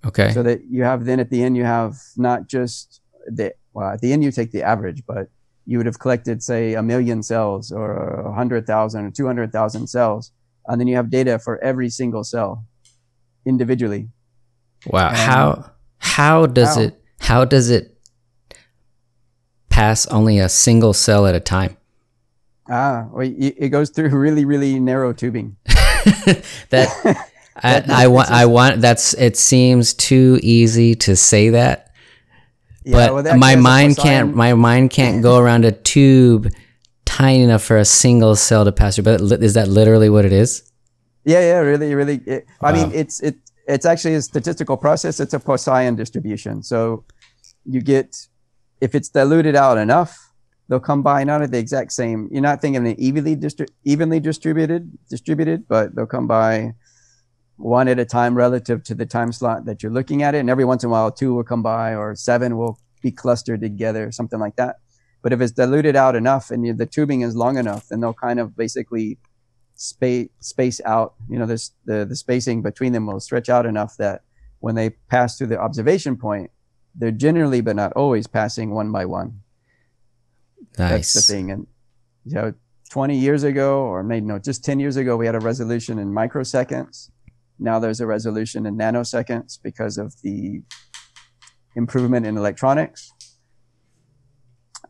Okay. 0.05 0.33
So 0.33 0.43
that 0.43 0.63
you 0.69 0.83
have 0.83 1.05
then 1.05 1.21
at 1.21 1.31
the 1.31 1.43
end 1.43 1.57
you 1.57 1.65
have 1.65 1.97
not 2.17 2.49
just 2.49 3.01
the 3.27 3.55
well 3.73 3.91
at 3.91 4.01
the 4.01 4.13
end 4.13 4.25
you 4.25 4.33
take 4.33 4.51
the 4.51 4.63
average, 4.63 5.05
but 5.07 5.29
you 5.67 5.79
would 5.79 5.87
have 5.87 5.99
collected 5.99 6.43
say 6.43 6.75
a 6.75 6.83
million 6.83 7.23
cells 7.23 7.73
or 7.73 7.95
a 8.27 8.35
hundred 8.35 8.67
thousand 8.67 9.07
or 9.07 9.11
two 9.11 9.27
hundred 9.27 9.53
thousand 9.53 9.87
cells, 9.87 10.33
and 10.67 10.81
then 10.81 10.87
you 10.87 10.97
have 10.97 11.11
data 11.11 11.39
for 11.39 11.63
every 11.63 11.89
single 11.89 12.25
cell 12.25 12.65
individually. 13.45 14.09
Wow. 14.87 15.09
And 15.09 15.17
how 15.17 15.71
how 15.99 16.47
does 16.47 16.77
how? 16.77 16.83
it 16.83 17.03
how 17.21 17.45
does 17.45 17.71
it 17.71 17.97
pass 19.69 20.07
only 20.07 20.39
a 20.39 20.49
single 20.49 20.93
cell 20.93 21.27
at 21.27 21.35
a 21.35 21.41
time? 21.41 21.77
Ah, 22.69 23.09
well, 23.13 23.29
it 23.29 23.69
goes 23.69 23.91
through 23.91 24.09
really 24.17 24.45
really 24.45 24.81
narrow 24.81 25.13
tubing. 25.13 25.57
that 26.71 26.89
I, 27.57 27.83
I 27.89 28.07
want 28.09 28.31
I 28.31 28.47
want 28.47 28.81
that's 28.81 29.15
it 29.15 29.37
seems 29.37 29.95
too 29.95 30.39
easy 30.43 30.95
to 30.97 31.17
say 31.17 31.51
that. 31.51 31.93
Yeah, 32.85 33.09
but 33.09 33.25
well, 33.25 33.39
my 33.39 33.57
mind 33.57 33.97
can't 33.97 34.35
my 34.35 34.53
mind 34.53 34.91
can't 34.91 35.23
go 35.23 35.39
around 35.39 35.65
a 35.65 35.73
tube 35.73 36.53
tiny 37.15 37.43
enough 37.43 37.63
for 37.63 37.77
a 37.77 37.85
single 37.85 38.35
cell 38.35 38.65
to 38.65 38.73
pass 38.73 38.97
through. 38.97 39.05
But 39.05 39.21
is 39.43 39.55
that 39.55 39.69
literally 39.69 40.11
what 40.11 40.25
it 40.25 40.33
is? 40.33 40.63
Yeah, 41.25 41.41
yeah, 41.41 41.59
really, 41.59 41.95
really. 41.95 42.21
It, 42.27 42.47
wow. 42.61 42.69
I 42.69 42.73
mean, 42.73 42.91
it's 42.93 43.21
it 43.21 43.37
it's 43.67 43.87
actually 43.87 44.15
a 44.15 44.23
statistical 44.23 44.77
process. 44.77 45.21
It's 45.21 45.35
a 45.35 45.41
Poisson 45.41 45.97
distribution. 45.97 46.63
So 46.63 47.05
you 47.65 47.81
get, 47.81 48.29
if 48.81 48.95
it's 48.95 49.09
diluted 49.09 49.57
out 49.57 49.79
enough, 49.79 50.33
they'll 50.69 50.81
come 50.81 51.03
by 51.03 51.25
not 51.25 51.41
at 51.41 51.51
the 51.51 51.59
exact 51.59 51.93
same. 51.93 52.29
You're 52.31 52.43
not 52.43 52.61
thinking 52.61 52.87
of 52.87 52.99
evenly 52.99 53.37
distri- 53.37 53.71
evenly 53.85 54.21
distributed, 54.21 54.91
distributed, 55.09 55.67
but 55.69 55.95
they'll 55.95 56.07
come 56.07 56.27
by 56.27 56.75
one 57.57 57.89
at 57.89 57.99
a 57.99 58.05
time 58.05 58.35
relative 58.35 58.83
to 58.85 58.95
the 58.95 59.07
time 59.07 59.33
slot 59.33 59.65
that 59.67 59.83
you're 59.83 59.93
looking 59.93 60.23
at 60.23 60.35
it. 60.35 60.39
And 60.39 60.51
every 60.51 60.65
once 60.65 60.83
in 60.85 60.89
a 60.89 60.93
while, 60.93 61.11
two 61.11 61.33
will 61.35 61.45
come 61.45 61.63
by, 61.63 61.95
or 61.95 62.15
seven 62.17 62.59
will 62.59 62.79
be 63.01 63.13
clustered 63.13 63.61
together, 63.61 64.11
something 64.13 64.41
like 64.41 64.57
that. 64.57 64.77
But 65.25 65.33
if 65.33 65.41
it's 65.41 65.53
diluted 65.53 65.97
out 65.97 66.17
enough 66.17 66.51
and 66.51 66.79
the 66.79 66.85
tubing 66.85 67.23
is 67.23 67.35
long 67.35 67.57
enough, 67.57 67.89
then 67.89 68.01
they'll 68.01 68.13
kind 68.13 68.39
of 68.39 68.55
basically 68.55 69.19
space 69.75 70.29
space 70.41 70.83
out. 70.85 71.15
You 71.31 71.39
know, 71.39 71.47
this 71.47 71.71
the 71.87 72.05
the 72.05 72.15
spacing 72.15 72.61
between 72.61 72.93
them 72.93 73.07
will 73.07 73.21
stretch 73.21 73.49
out 73.49 73.65
enough 73.65 73.97
that 73.97 74.21
when 74.61 74.75
they 74.75 74.91
pass 74.91 75.39
through 75.39 75.47
the 75.47 75.59
observation 75.59 76.19
point, 76.19 76.51
they're 76.95 77.11
generally 77.11 77.63
but 77.63 77.75
not 77.75 77.95
always 77.95 78.27
passing 78.27 78.71
one 78.71 78.93
by 78.93 79.07
one. 79.07 79.41
Nice. 80.79 80.91
That's 80.91 81.15
the 81.15 81.33
thing. 81.33 81.51
And 81.51 81.67
you 82.27 82.35
know, 82.35 82.53
20 82.91 83.17
years 83.17 83.45
ago, 83.45 83.79
or 83.79 84.03
maybe 84.03 84.27
no, 84.27 84.39
just 84.39 84.63
10 84.63 84.79
years 84.79 84.97
ago, 84.99 85.17
we 85.17 85.25
had 85.25 85.35
a 85.35 85.41
resolution 85.41 85.99
in 85.99 86.13
microseconds. 86.13 87.11
Now 87.59 87.79
there's 87.79 88.01
a 88.01 88.07
resolution 88.07 88.67
in 88.67 88.77
nanoseconds 88.77 89.59
because 89.63 89.97
of 89.97 90.21
the 90.21 90.61
improvement 91.77 92.27
in 92.27 92.37
electronics. 92.37 93.14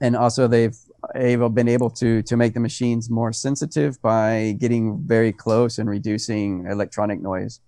And 0.01 0.17
also, 0.17 0.49
they've 0.49 0.77
been 1.13 1.69
able 1.69 1.91
to 1.91 2.23
to 2.23 2.37
make 2.37 2.55
the 2.55 2.61
machines 2.61 3.11
more 3.11 3.33
sensitive 3.33 4.01
by 4.03 4.57
getting 4.59 5.01
very 5.07 5.33
close 5.33 5.79
and 5.79 5.89
reducing 5.89 6.67
electronic 6.67 7.21
noise. 7.21 7.61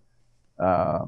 Uh, 0.58 1.04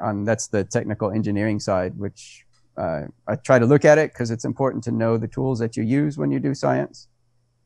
and 0.00 0.26
that's 0.26 0.48
the 0.48 0.64
technical 0.64 1.10
engineering 1.10 1.60
side, 1.60 1.96
which 1.96 2.44
uh, 2.76 3.02
I 3.26 3.36
try 3.36 3.58
to 3.58 3.66
look 3.66 3.84
at 3.84 3.98
it 3.98 4.12
because 4.12 4.30
it's 4.30 4.44
important 4.44 4.84
to 4.84 4.92
know 4.92 5.16
the 5.16 5.28
tools 5.28 5.58
that 5.58 5.76
you 5.76 5.82
use 5.82 6.18
when 6.18 6.30
you 6.30 6.40
do 6.40 6.54
science, 6.54 7.08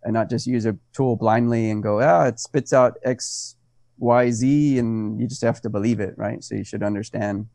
and 0.04 0.12
not 0.12 0.30
just 0.30 0.46
use 0.46 0.66
a 0.66 0.76
tool 0.92 1.16
blindly 1.16 1.70
and 1.70 1.82
go, 1.82 2.00
ah, 2.00 2.24
it 2.24 2.40
spits 2.40 2.72
out 2.72 2.98
X, 3.04 3.56
Y, 3.98 4.30
Z, 4.30 4.78
and 4.78 5.20
you 5.20 5.26
just 5.26 5.42
have 5.42 5.60
to 5.62 5.70
believe 5.70 6.00
it, 6.00 6.14
right? 6.16 6.42
So 6.42 6.54
you 6.54 6.64
should 6.64 6.82
understand 6.82 7.46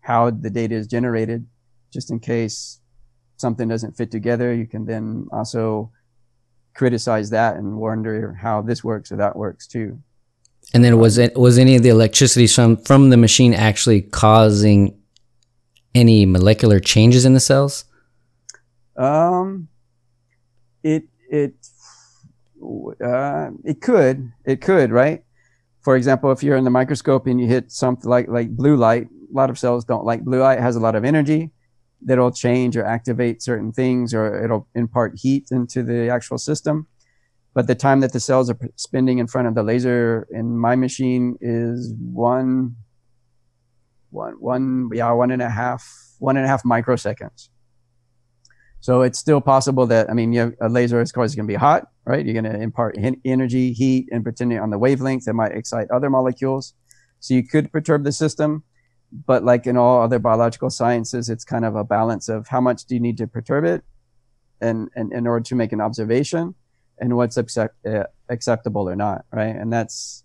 how 0.00 0.30
the 0.30 0.50
data 0.50 0.74
is 0.74 0.86
generated, 0.86 1.46
just 1.92 2.10
in 2.10 2.18
case 2.18 2.80
something 3.42 3.68
doesn't 3.68 3.94
fit 3.94 4.10
together, 4.10 4.54
you 4.54 4.66
can 4.66 4.86
then 4.86 5.28
also 5.30 5.90
criticize 6.74 7.28
that 7.28 7.56
and 7.56 7.76
wonder 7.76 8.32
how 8.32 8.62
this 8.62 8.82
works 8.82 9.12
or 9.12 9.16
that 9.16 9.36
works 9.36 9.66
too. 9.66 10.00
And 10.72 10.82
then 10.82 10.96
was 10.96 11.18
it 11.18 11.36
was 11.36 11.58
any 11.58 11.76
of 11.76 11.82
the 11.82 11.90
electricity 11.90 12.46
from 12.46 12.78
from 12.78 13.10
the 13.10 13.18
machine 13.18 13.52
actually 13.52 14.00
causing 14.00 14.96
any 15.94 16.24
molecular 16.24 16.80
changes 16.80 17.26
in 17.26 17.34
the 17.34 17.40
cells? 17.40 17.84
Um, 18.96 19.68
it 20.82 21.04
it 21.28 21.54
uh, 23.04 23.50
it 23.64 23.82
could 23.82 24.32
it 24.46 24.62
could 24.62 24.90
right. 24.92 25.24
For 25.82 25.96
example, 25.96 26.30
if 26.30 26.44
you're 26.44 26.56
in 26.56 26.64
the 26.64 26.70
microscope 26.70 27.26
and 27.26 27.40
you 27.40 27.48
hit 27.48 27.72
something 27.72 28.08
like 28.08 28.28
like 28.28 28.56
blue 28.56 28.76
light, 28.76 29.08
a 29.10 29.36
lot 29.36 29.50
of 29.50 29.58
cells 29.58 29.84
don't 29.84 30.06
like 30.06 30.22
blue 30.22 30.40
light. 30.40 30.58
It 30.58 30.62
has 30.62 30.76
a 30.76 30.80
lot 30.80 30.94
of 30.94 31.04
energy 31.04 31.50
that'll 32.04 32.32
change 32.32 32.76
or 32.76 32.84
activate 32.84 33.42
certain 33.42 33.72
things 33.72 34.12
or 34.14 34.44
it'll 34.44 34.68
impart 34.74 35.12
heat 35.16 35.48
into 35.50 35.82
the 35.82 36.08
actual 36.08 36.38
system. 36.38 36.86
But 37.54 37.66
the 37.66 37.74
time 37.74 38.00
that 38.00 38.12
the 38.12 38.20
cells 38.20 38.48
are 38.48 38.58
spending 38.76 39.18
in 39.18 39.26
front 39.26 39.46
of 39.46 39.54
the 39.54 39.62
laser 39.62 40.26
in 40.30 40.56
my 40.56 40.74
machine 40.74 41.36
is 41.40 41.92
one, 41.98 42.76
one, 44.10 44.34
one, 44.34 44.88
yeah, 44.92 45.10
one 45.12 45.30
and 45.30 45.42
a 45.42 45.50
half, 45.50 45.86
one 46.18 46.36
and 46.36 46.46
a 46.46 46.48
half 46.48 46.62
microseconds. 46.62 47.48
So 48.80 49.02
it's 49.02 49.18
still 49.18 49.40
possible 49.40 49.86
that, 49.86 50.10
I 50.10 50.12
mean, 50.12 50.32
you 50.32 50.56
a 50.60 50.68
laser, 50.68 51.00
is 51.00 51.12
going 51.12 51.28
to 51.30 51.44
be 51.44 51.54
hot, 51.54 51.86
right? 52.04 52.26
You're 52.26 52.40
going 52.42 52.52
to 52.52 52.60
impart 52.60 52.98
energy, 53.24 53.72
heat, 53.72 54.08
and 54.10 54.24
pretending 54.24 54.58
on 54.58 54.70
the 54.70 54.78
wavelength 54.78 55.26
that 55.26 55.34
might 55.34 55.52
excite 55.52 55.88
other 55.90 56.10
molecules. 56.10 56.74
So 57.20 57.34
you 57.34 57.46
could 57.46 57.70
perturb 57.70 58.02
the 58.02 58.10
system, 58.10 58.64
but 59.26 59.44
like 59.44 59.66
in 59.66 59.76
all 59.76 60.02
other 60.02 60.18
biological 60.18 60.70
sciences, 60.70 61.28
it's 61.28 61.44
kind 61.44 61.64
of 61.64 61.76
a 61.76 61.84
balance 61.84 62.28
of 62.28 62.48
how 62.48 62.60
much 62.60 62.86
do 62.86 62.94
you 62.94 63.00
need 63.00 63.18
to 63.18 63.26
perturb 63.26 63.64
it 63.64 63.84
and, 64.60 64.88
and 64.96 65.12
in 65.12 65.26
order 65.26 65.44
to 65.44 65.54
make 65.54 65.72
an 65.72 65.80
observation 65.80 66.54
and 66.98 67.16
what's 67.16 67.36
accept, 67.36 67.74
uh, 67.86 68.04
acceptable 68.28 68.88
or 68.88 68.96
not, 68.96 69.24
right? 69.32 69.54
And 69.54 69.72
that's 69.72 70.24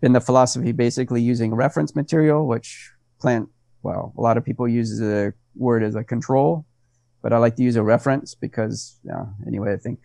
been 0.00 0.12
the 0.12 0.20
philosophy 0.20 0.72
basically 0.72 1.22
using 1.22 1.54
reference 1.54 1.96
material, 1.96 2.46
which 2.46 2.90
plant, 3.20 3.48
well, 3.82 4.12
a 4.16 4.20
lot 4.20 4.36
of 4.36 4.44
people 4.44 4.68
use 4.68 4.98
the 4.98 5.32
word 5.54 5.82
as 5.82 5.94
a 5.94 6.04
control, 6.04 6.66
but 7.22 7.32
I 7.32 7.38
like 7.38 7.56
to 7.56 7.62
use 7.62 7.76
a 7.76 7.82
reference 7.82 8.34
because, 8.34 9.00
anyway, 9.46 9.72
I 9.72 9.76
think 9.76 10.00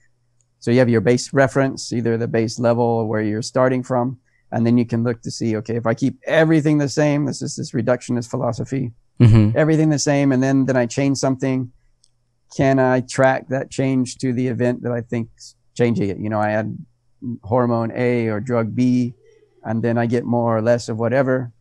so. 0.60 0.72
You 0.72 0.80
have 0.80 0.90
your 0.90 1.02
base 1.02 1.34
reference, 1.34 1.92
either 1.92 2.18
the 2.18 2.28
base 2.28 2.58
level 2.58 2.84
or 2.84 3.08
where 3.08 3.22
you're 3.22 3.42
starting 3.42 3.84
from, 3.84 4.20
and 4.54 4.66
then 4.66 4.78
you 4.78 4.86
can 4.86 5.04
look 5.04 5.22
to 5.24 5.32
see, 5.32 5.58
okay, 5.58 5.76
if 5.76 5.86
I 5.86 5.94
keep 5.94 6.16
everything 6.26 6.78
the 6.78 6.88
same, 6.90 7.26
this 7.26 7.42
is 7.42 7.56
this 7.58 7.72
reductionist 7.72 8.30
philosophy, 8.30 8.92
Mm-hmm. 9.20 9.56
everything 9.58 9.90
the 9.90 10.00
same, 10.00 10.32
and 10.34 10.42
then 10.42 10.66
then 10.66 10.76
I 10.76 10.86
change 10.88 11.18
something. 11.18 11.72
Can 12.58 12.80
I 12.80 13.02
track 13.02 13.48
that 13.50 13.70
change 13.70 14.18
to 14.18 14.34
the 14.34 14.48
event 14.48 14.82
that 14.84 14.92
I 14.92 15.02
think's 15.02 15.56
changing 15.76 16.10
it? 16.10 16.18
You 16.18 16.30
know, 16.30 16.40
I 16.40 16.50
add 16.52 16.78
hormone 17.44 17.92
A 17.96 18.28
or 18.28 18.40
drug 18.40 18.74
B, 18.76 19.14
and 19.64 19.84
then 19.84 19.98
I 19.98 20.06
get 20.08 20.24
more 20.26 20.58
or 20.58 20.62
less 20.62 20.90
of 20.90 20.98
whatever. 20.98 21.52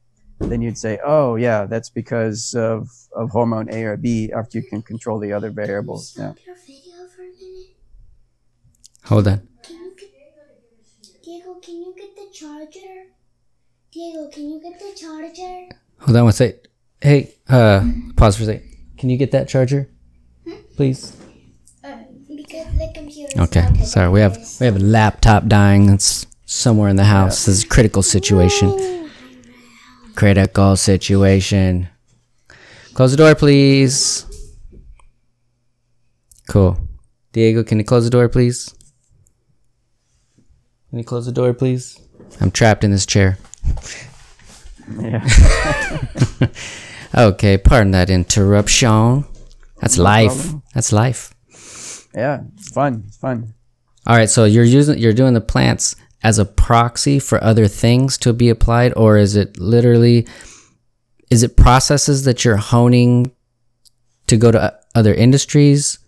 Then 0.40 0.60
you'd 0.62 0.78
say, 0.78 0.98
oh 1.04 1.36
yeah, 1.36 1.66
that's 1.66 1.90
because 1.90 2.54
of 2.54 2.88
of 3.14 3.30
hormone 3.30 3.68
A 3.70 3.84
or 3.84 3.96
B. 3.96 4.32
After 4.34 4.58
you 4.58 4.64
can 4.64 4.80
control 4.82 5.18
the 5.20 5.32
other 5.32 5.50
variables. 5.50 6.14
Yeah. 6.18 6.32
Stop 6.32 6.46
your 6.46 6.56
video 6.56 7.06
for 7.14 7.22
a 7.22 7.26
minute. 7.26 7.76
Hold 9.04 9.28
on. 9.28 9.48
Can 9.62 9.76
you 9.76 9.92
get 10.00 11.22
Diego? 11.22 11.54
Can 11.60 11.76
you 11.84 11.94
get 11.96 12.11
the 12.11 12.11
charger? 12.32 13.12
Diego, 13.92 14.28
can 14.30 14.50
you 14.50 14.60
get 14.62 14.78
the 14.78 14.98
charger? 14.98 15.68
Hold 16.00 16.16
on 16.16 16.24
one 16.24 16.32
sec. 16.32 16.54
Hey, 17.00 17.34
uh, 17.48 17.84
pause 18.16 18.36
for 18.36 18.44
a 18.44 18.46
sec. 18.46 18.62
Can 18.96 19.10
you 19.10 19.18
get 19.18 19.32
that 19.32 19.48
charger, 19.48 19.90
please? 20.76 21.16
Uh, 21.84 21.96
because 22.34 22.66
the 22.78 22.90
computer. 22.94 23.40
Okay. 23.42 23.66
Sorry, 23.84 24.08
we 24.08 24.20
have 24.20 24.38
we 24.60 24.66
have 24.66 24.76
a 24.76 24.80
laptop 24.80 25.46
dying. 25.46 25.90
It's 25.90 26.26
somewhere 26.46 26.88
in 26.88 26.96
the 26.96 27.04
house. 27.04 27.46
This 27.46 27.58
is 27.58 27.64
a 27.64 27.68
critical 27.68 28.02
situation. 28.02 29.10
Critical 30.14 30.76
situation. 30.76 31.88
Close 32.94 33.10
the 33.10 33.16
door, 33.16 33.34
please. 33.34 34.26
Cool. 36.48 36.78
Diego, 37.32 37.64
can 37.64 37.78
you 37.78 37.84
close 37.84 38.04
the 38.04 38.10
door, 38.10 38.28
please? 38.28 38.74
Can 40.90 40.98
you 40.98 41.04
close 41.04 41.24
the 41.24 41.32
door, 41.32 41.54
please? 41.54 41.98
I'm 42.40 42.50
trapped 42.50 42.84
in 42.84 42.90
this 42.90 43.06
chair. 43.06 43.38
Yeah. 45.00 45.26
Okay, 47.14 47.58
pardon 47.58 47.90
that 47.90 48.08
interruption. 48.08 49.26
That's 49.82 49.98
life. 49.98 50.32
problem. 50.34 50.62
That's 50.72 50.92
life. 50.92 51.34
yeah. 52.14 52.40
It's 52.56 52.72
fun. 52.72 53.04
It's 53.06 53.18
fun. 53.18 53.52
All 54.06 54.16
right, 54.16 54.30
so 54.30 54.44
you're 54.44 54.64
using 54.64 54.96
you're 54.98 55.12
doing 55.12 55.34
the 55.34 55.42
plants 55.42 55.94
as 56.22 56.38
a 56.38 56.46
proxy 56.46 57.18
for 57.18 57.42
other 57.44 57.68
things 57.68 58.16
to 58.18 58.32
be 58.32 58.48
applied 58.48 58.94
or 58.96 59.18
is 59.18 59.36
it 59.36 59.58
literally 59.58 60.26
is 61.30 61.42
it 61.42 61.54
processes 61.56 62.24
that 62.24 62.46
you're 62.46 62.56
honing 62.56 63.30
to 64.28 64.38
go 64.38 64.50
to 64.50 64.74
other 64.94 65.12
industries? 65.12 65.98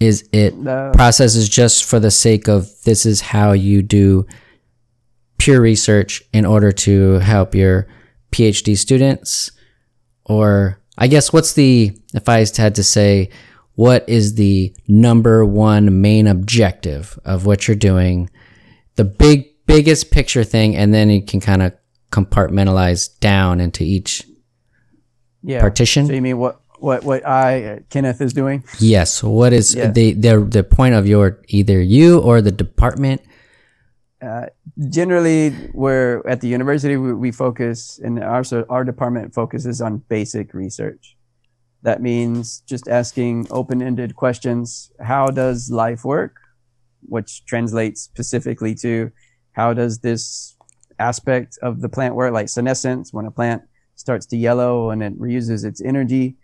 Is 0.00 0.28
it 0.32 0.56
No. 0.56 0.90
processes 0.92 1.48
just 1.48 1.84
for 1.84 2.00
the 2.00 2.10
sake 2.10 2.48
of 2.48 2.68
this 2.82 3.06
is 3.06 3.20
how 3.20 3.52
you 3.52 3.80
do 3.80 4.26
pure 5.38 5.60
research 5.60 6.22
in 6.32 6.44
order 6.44 6.72
to 6.72 7.14
help 7.20 7.54
your 7.54 7.86
PhD 8.32 8.76
students? 8.76 9.50
Or 10.24 10.80
I 10.98 11.06
guess 11.08 11.32
what's 11.32 11.52
the, 11.54 11.96
if 12.14 12.28
I 12.28 12.44
had 12.56 12.74
to 12.76 12.82
say, 12.82 13.30
what 13.74 14.08
is 14.08 14.34
the 14.34 14.74
number 14.88 15.44
one 15.44 16.00
main 16.00 16.26
objective 16.26 17.18
of 17.24 17.44
what 17.46 17.68
you're 17.68 17.76
doing? 17.76 18.30
The 18.96 19.04
big, 19.04 19.46
biggest 19.66 20.10
picture 20.10 20.44
thing, 20.44 20.74
and 20.76 20.94
then 20.94 21.10
you 21.10 21.22
can 21.22 21.40
kind 21.40 21.62
of 21.62 21.74
compartmentalize 22.10 23.18
down 23.20 23.60
into 23.60 23.84
each 23.84 24.24
Yeah. 25.42 25.60
partition. 25.60 26.06
So 26.06 26.12
you 26.14 26.22
mean 26.22 26.38
what 26.38 26.60
what 26.78 27.04
what 27.04 27.26
I 27.26 27.64
uh, 27.64 27.78
Kenneth 27.90 28.20
is 28.20 28.32
doing? 28.32 28.62
Yes. 28.78 29.22
What 29.22 29.52
is 29.52 29.74
Yeah. 29.74 29.90
the, 29.90 30.12
the 30.12 30.40
the 30.40 30.64
point 30.64 30.94
of 30.94 31.06
your 31.06 31.40
either 31.48 31.80
you 31.80 32.18
or 32.20 32.40
the 32.40 32.52
department? 32.52 33.20
Uh, 34.26 34.46
generally 34.88 35.54
we're 35.72 36.20
at 36.26 36.40
the 36.40 36.48
university 36.48 36.96
we, 36.96 37.12
we 37.14 37.30
focus 37.30 38.00
and 38.02 38.22
our 38.24 38.42
our 38.68 38.84
department 38.84 39.32
focuses 39.32 39.80
on 39.80 39.98
basic 40.08 40.52
research. 40.52 41.16
That 41.82 42.02
means 42.02 42.62
just 42.66 42.88
asking 42.88 43.46
open-ended 43.50 44.16
questions. 44.16 44.90
How 45.00 45.28
does 45.28 45.70
life 45.70 46.04
work? 46.04 46.34
Which 47.02 47.44
translates 47.46 48.00
specifically 48.00 48.74
to 48.76 49.12
how 49.52 49.72
does 49.74 50.00
this 50.00 50.56
aspect 50.98 51.58
of 51.62 51.80
the 51.80 51.88
plant 51.88 52.16
work? 52.16 52.32
Like 52.32 52.48
senescence 52.48 53.12
when 53.12 53.26
a 53.26 53.30
plant 53.30 53.62
starts 53.94 54.26
to 54.26 54.36
yellow 54.36 54.90
and 54.90 55.02
it 55.02 55.18
reuses 55.20 55.64
its 55.64 55.80
energy 55.80 56.36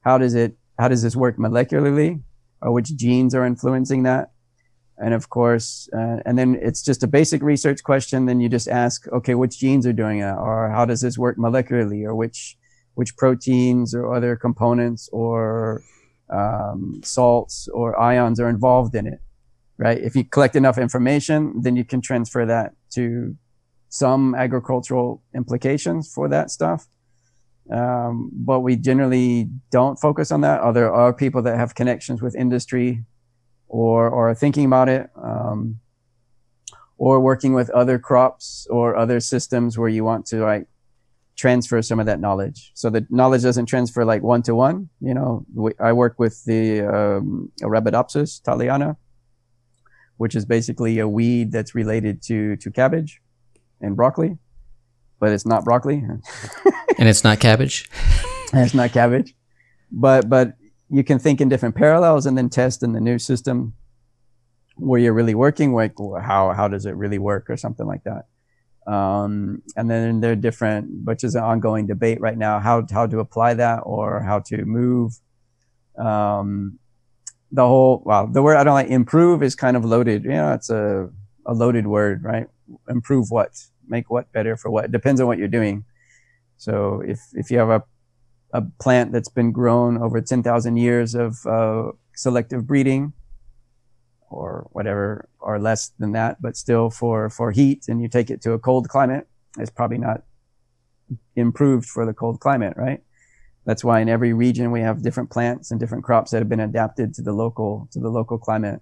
how 0.00 0.18
does 0.18 0.34
it 0.34 0.56
how 0.78 0.88
does 0.88 1.02
this 1.02 1.16
work 1.16 1.36
molecularly? 1.36 2.22
Or 2.62 2.72
which 2.72 2.96
genes 2.96 3.34
are 3.34 3.44
influencing 3.44 4.04
that 4.04 4.30
and 5.00 5.14
of 5.14 5.28
course, 5.28 5.88
uh, 5.92 6.18
and 6.26 6.38
then 6.38 6.58
it's 6.60 6.82
just 6.82 7.02
a 7.02 7.06
basic 7.06 7.42
research 7.42 7.82
question. 7.82 8.26
Then 8.26 8.40
you 8.40 8.48
just 8.48 8.68
ask, 8.68 9.06
okay, 9.08 9.34
which 9.34 9.58
genes 9.58 9.86
are 9.86 9.92
doing 9.92 10.18
it, 10.20 10.32
or 10.32 10.70
how 10.70 10.84
does 10.84 11.00
this 11.00 11.16
work 11.18 11.36
molecularly, 11.36 12.04
or 12.04 12.14
which 12.14 12.56
which 12.94 13.16
proteins 13.16 13.94
or 13.94 14.12
other 14.12 14.34
components 14.34 15.08
or 15.12 15.82
um, 16.30 17.00
salts 17.04 17.68
or 17.68 17.98
ions 17.98 18.40
are 18.40 18.48
involved 18.48 18.94
in 18.94 19.06
it, 19.06 19.20
right? 19.76 19.98
If 19.98 20.16
you 20.16 20.24
collect 20.24 20.56
enough 20.56 20.78
information, 20.78 21.62
then 21.62 21.76
you 21.76 21.84
can 21.84 22.00
transfer 22.00 22.44
that 22.46 22.74
to 22.94 23.36
some 23.88 24.34
agricultural 24.34 25.22
implications 25.34 26.12
for 26.12 26.28
that 26.28 26.50
stuff. 26.50 26.88
Um, 27.72 28.30
but 28.32 28.60
we 28.60 28.76
generally 28.76 29.48
don't 29.70 29.96
focus 29.96 30.32
on 30.32 30.40
that. 30.40 30.62
Or 30.62 30.72
there 30.72 30.92
are 30.92 31.12
people 31.12 31.42
that 31.42 31.56
have 31.56 31.74
connections 31.74 32.20
with 32.20 32.34
industry 32.34 33.04
or 33.68 34.08
or 34.08 34.34
thinking 34.34 34.64
about 34.64 34.88
it 34.88 35.10
um, 35.16 35.80
or 36.96 37.20
working 37.20 37.54
with 37.54 37.70
other 37.70 37.98
crops 37.98 38.66
or 38.70 38.96
other 38.96 39.20
systems 39.20 39.78
where 39.78 39.88
you 39.88 40.04
want 40.04 40.26
to 40.26 40.38
like 40.38 40.66
transfer 41.36 41.80
some 41.80 42.00
of 42.00 42.06
that 42.06 42.18
knowledge. 42.18 42.72
So 42.74 42.90
the 42.90 43.06
knowledge 43.10 43.42
doesn't 43.42 43.66
transfer 43.66 44.04
like 44.04 44.22
one 44.22 44.42
to 44.42 44.54
one 44.54 44.88
you 45.00 45.14
know. 45.14 45.44
We, 45.54 45.72
i 45.80 45.92
work 45.92 46.18
with 46.18 46.44
the 46.44 46.82
um, 46.82 47.52
arabidopsis 47.62 48.42
thaliana 48.42 48.96
which 50.16 50.34
is 50.34 50.44
basically 50.44 50.98
a 50.98 51.06
weed 51.06 51.52
that's 51.52 51.74
related 51.74 52.22
to 52.22 52.56
to 52.56 52.70
cabbage 52.70 53.20
and 53.80 53.94
broccoli 53.94 54.38
but 55.20 55.32
it's 55.32 55.46
not 55.46 55.64
broccoli. 55.64 56.04
And 56.98 57.08
it's 57.08 57.22
not 57.22 57.38
cabbage. 57.38 57.88
and 58.52 58.64
it's 58.64 58.74
not 58.74 58.90
cabbage. 58.90 59.36
But 59.92 60.28
but 60.28 60.54
you 60.90 61.04
can 61.04 61.18
think 61.18 61.40
in 61.40 61.48
different 61.48 61.74
parallels 61.74 62.26
and 62.26 62.36
then 62.36 62.48
test 62.48 62.82
in 62.82 62.92
the 62.92 63.00
new 63.00 63.18
system 63.18 63.74
where 64.76 65.00
you're 65.00 65.12
really 65.12 65.34
working 65.34 65.74
like 65.74 65.94
how 66.22 66.52
how 66.52 66.68
does 66.68 66.86
it 66.86 66.94
really 66.94 67.18
work 67.18 67.50
or 67.50 67.56
something 67.56 67.86
like 67.86 68.04
that. 68.04 68.26
Um, 68.90 69.62
and 69.76 69.90
then 69.90 70.20
there 70.20 70.32
are 70.32 70.36
different 70.36 71.04
which 71.04 71.24
is 71.24 71.34
an 71.34 71.42
ongoing 71.42 71.86
debate 71.86 72.20
right 72.20 72.38
now 72.38 72.58
how 72.58 72.86
how 72.90 73.06
to 73.06 73.18
apply 73.18 73.54
that 73.54 73.80
or 73.84 74.22
how 74.22 74.38
to 74.40 74.64
move. 74.64 75.18
Um, 75.98 76.78
the 77.50 77.66
whole 77.66 78.02
well 78.04 78.26
the 78.26 78.42
word 78.42 78.56
i 78.56 78.64
don't 78.64 78.74
like 78.74 78.88
improve 78.88 79.42
is 79.42 79.54
kind 79.54 79.76
of 79.76 79.84
loaded. 79.84 80.24
You 80.24 80.30
know 80.30 80.52
it's 80.52 80.70
a, 80.70 81.10
a 81.44 81.54
loaded 81.54 81.86
word 81.86 82.24
right? 82.24 82.46
Improve 82.88 83.30
what? 83.30 83.58
Make 83.86 84.10
what 84.10 84.32
better 84.32 84.56
for 84.56 84.70
what? 84.70 84.86
It 84.86 84.92
depends 84.92 85.20
on 85.20 85.26
what 85.26 85.38
you're 85.38 85.48
doing. 85.48 85.84
So 86.56 87.02
if 87.06 87.20
if 87.34 87.50
you 87.50 87.58
have 87.58 87.70
a 87.70 87.82
a 88.52 88.62
plant 88.62 89.12
that's 89.12 89.28
been 89.28 89.52
grown 89.52 90.00
over 90.00 90.20
10,000 90.20 90.76
years 90.76 91.14
of 91.14 91.44
uh, 91.46 91.92
selective 92.14 92.66
breeding 92.66 93.12
or 94.30 94.68
whatever 94.72 95.28
or 95.40 95.58
less 95.58 95.92
than 95.98 96.12
that 96.12 96.40
but 96.40 96.56
still 96.56 96.90
for 96.90 97.30
for 97.30 97.50
heat 97.50 97.88
and 97.88 98.02
you 98.02 98.08
take 98.08 98.30
it 98.30 98.42
to 98.42 98.52
a 98.52 98.58
cold 98.58 98.88
climate 98.88 99.26
it's 99.58 99.70
probably 99.70 99.96
not 99.98 100.22
improved 101.36 101.86
for 101.86 102.04
the 102.04 102.12
cold 102.12 102.40
climate 102.40 102.74
right? 102.76 103.02
That's 103.64 103.84
why 103.84 104.00
in 104.00 104.08
every 104.08 104.32
region 104.32 104.70
we 104.70 104.80
have 104.80 105.02
different 105.02 105.30
plants 105.30 105.70
and 105.70 105.78
different 105.78 106.04
crops 106.04 106.30
that 106.30 106.38
have 106.38 106.48
been 106.48 106.60
adapted 106.60 107.14
to 107.14 107.22
the 107.22 107.32
local 107.32 107.88
to 107.92 108.00
the 108.00 108.08
local 108.08 108.38
climate. 108.38 108.80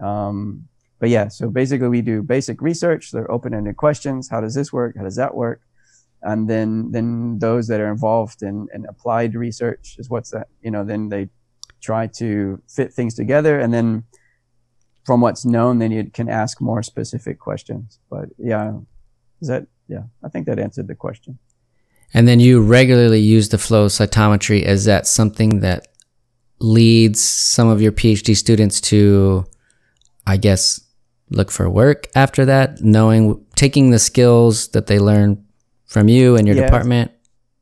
Um, 0.00 0.68
but 0.98 1.08
yeah 1.10 1.28
so 1.28 1.50
basically 1.50 1.88
we 1.88 2.02
do 2.02 2.22
basic 2.22 2.60
research. 2.60 3.10
They're 3.10 3.30
open-ended 3.30 3.76
questions. 3.76 4.28
How 4.28 4.40
does 4.40 4.54
this 4.54 4.72
work? 4.72 4.96
How 4.96 5.04
does 5.04 5.16
that 5.16 5.34
work 5.34 5.60
and 6.24 6.48
then 6.48 6.90
then 6.90 7.38
those 7.38 7.66
that 7.68 7.80
are 7.80 7.90
involved 7.90 8.42
in, 8.42 8.66
in 8.74 8.84
applied 8.86 9.34
research 9.34 9.96
is 9.98 10.10
what's 10.10 10.30
that 10.30 10.48
you 10.62 10.70
know 10.70 10.84
then 10.84 11.08
they 11.08 11.28
try 11.80 12.06
to 12.06 12.60
fit 12.68 12.92
things 12.92 13.14
together 13.14 13.60
and 13.60 13.72
then 13.72 14.02
from 15.04 15.20
what's 15.20 15.44
known 15.44 15.78
then 15.78 15.92
you 15.92 16.04
can 16.10 16.28
ask 16.28 16.60
more 16.60 16.82
specific 16.82 17.38
questions 17.38 17.98
but 18.10 18.26
yeah 18.38 18.72
does 19.40 19.48
that 19.48 19.66
yeah, 19.88 20.04
I 20.22 20.28
think 20.28 20.46
that 20.46 20.58
answered 20.58 20.88
the 20.88 20.94
question. 20.94 21.38
And 22.12 22.28
then 22.28 22.40
you 22.40 22.62
regularly 22.62 23.20
use 23.20 23.48
the 23.48 23.58
flow 23.58 23.86
cytometry. 23.86 24.62
Is 24.62 24.84
that 24.84 25.06
something 25.06 25.60
that 25.60 25.88
leads 26.60 27.20
some 27.20 27.68
of 27.68 27.82
your 27.82 27.92
PhD 27.92 28.36
students 28.36 28.80
to, 28.82 29.44
I 30.26 30.36
guess, 30.36 30.80
look 31.30 31.50
for 31.50 31.68
work 31.68 32.06
after 32.14 32.44
that, 32.44 32.80
knowing, 32.80 33.44
taking 33.56 33.90
the 33.90 33.98
skills 33.98 34.68
that 34.68 34.86
they 34.86 34.98
learn 34.98 35.43
from 35.94 36.08
you 36.08 36.36
and 36.36 36.46
your 36.46 36.56
department? 36.56 37.12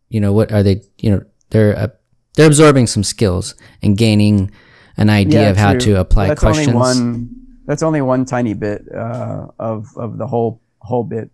You 0.09 0.21
know, 0.21 0.33
what 0.33 0.51
are 0.51 0.63
they, 0.63 0.81
you 0.99 1.11
know, 1.11 1.23
they're, 1.51 1.79
uh, 1.79 1.89
they're 2.35 2.47
absorbing 2.47 2.87
some 2.87 3.05
skills 3.05 3.55
and 3.83 3.97
gaining 3.97 4.51
an 4.97 5.11
idea 5.11 5.51
of 5.51 5.59
how 5.59 5.73
true. 5.73 5.81
to 5.81 6.01
apply 6.01 6.29
that's 6.29 6.41
questions. 6.41 6.69
Only 6.69 6.79
one, 6.79 7.31
that's 7.67 7.83
only 7.83 8.01
one 8.01 8.25
tiny 8.25 8.55
bit 8.55 8.83
uh, 8.93 9.47
of 9.59 9.87
of 9.97 10.19
the 10.19 10.27
whole 10.27 10.63
whole 10.81 11.05
bit. 11.05 11.31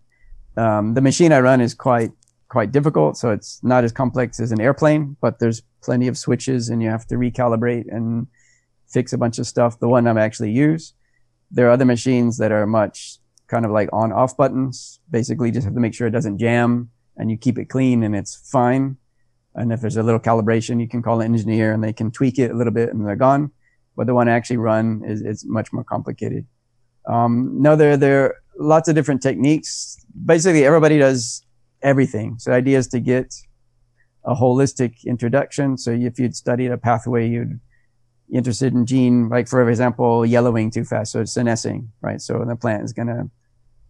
Um, 0.57 0.95
the 0.95 1.01
machine 1.01 1.33
I 1.33 1.41
run 1.41 1.61
is 1.61 1.73
quite 1.75 2.11
quite 2.49 2.73
difficult, 2.73 3.17
so 3.17 3.31
it's 3.31 3.61
not 3.63 3.85
as 3.85 3.93
complex 3.93 4.41
as 4.41 4.51
an 4.53 4.61
airplane, 4.61 5.17
but 5.21 5.39
there's 5.39 5.63
plenty 5.83 6.09
of 6.09 6.19
switches, 6.19 6.69
and 6.69 6.83
you 6.83 6.91
have 6.91 7.07
to 7.07 7.15
recalibrate 7.15 7.87
and 7.91 8.27
fix 8.89 9.13
a 9.13 9.19
bunch 9.19 9.39
of 9.39 9.47
stuff. 9.47 9.79
The 9.79 9.89
one 9.89 10.07
I'm 10.07 10.19
actually 10.19 10.51
use. 10.51 10.95
There 11.51 11.67
are 11.69 11.71
other 11.71 11.85
machines 11.85 12.39
that 12.39 12.53
are 12.53 12.67
much 12.67 13.19
kind 13.49 13.65
of 13.65 13.71
like 13.71 13.89
on 13.93 14.13
off 14.13 14.37
buttons. 14.37 15.01
Basically, 15.11 15.51
just 15.51 15.65
have 15.65 15.75
to 15.75 15.81
make 15.81 15.95
sure 15.95 16.07
it 16.07 16.13
doesn't 16.13 16.39
jam, 16.39 16.91
and 17.17 17.31
you 17.31 17.37
keep 17.37 17.59
it 17.59 17.67
clean, 17.67 18.03
and 18.03 18.15
it's 18.15 18.37
fine. 18.51 18.97
And 19.55 19.73
if 19.73 19.81
there's 19.81 19.97
a 19.97 20.03
little 20.03 20.21
calibration, 20.21 20.81
you 20.81 20.89
can 20.89 21.03
call 21.03 21.21
an 21.21 21.35
engineer 21.35 21.73
and 21.73 21.83
they 21.83 21.93
can 21.93 22.13
tweak 22.13 22.39
it 22.39 22.53
a 22.53 22.55
little 22.55 22.73
bit 22.73 22.91
and 22.91 23.05
they're 23.05 23.17
gone. 23.17 23.51
But 23.97 24.07
the 24.07 24.15
one 24.15 24.29
I 24.29 24.33
actually 24.33 24.59
run 24.59 25.03
is, 25.05 25.21
is 25.23 25.45
much 25.45 25.73
more 25.73 25.83
complicated. 25.83 26.47
Um, 27.09 27.61
no, 27.61 27.75
there, 27.75 27.97
there 27.97 28.25
are 28.25 28.37
lots 28.57 28.89
of 28.89 28.95
different 28.95 29.21
techniques. 29.21 29.97
Basically, 30.25 30.65
everybody 30.65 30.99
does 30.99 31.45
everything. 31.83 32.37
So 32.39 32.51
the 32.51 32.57
idea 32.57 32.79
is 32.79 32.87
to 32.89 33.01
get 33.01 33.35
a 34.25 34.35
holistic 34.35 35.05
introduction. 35.05 35.77
So 35.77 35.91
if 35.91 36.21
you'd 36.21 36.37
studied 36.37 36.71
a 36.71 36.79
pathway, 36.79 37.29
you'd 37.29 37.59
interested 38.33 38.75
in 38.75 38.87
gene, 38.87 39.29
like 39.29 39.49
for 39.49 39.69
example, 39.69 40.25
yellowing 40.25 40.71
too 40.71 40.85
fast. 40.85 41.13
So 41.13 41.23
it's 41.23 41.35
senescing, 41.35 41.89
right? 42.01 42.21
So 42.21 42.45
the 42.47 42.55
plant 42.55 42.85
is 42.85 42.93
going 42.93 43.09
to, 43.09 43.29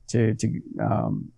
to, 0.08 0.34
to, 0.34 0.62
um, 0.80 1.32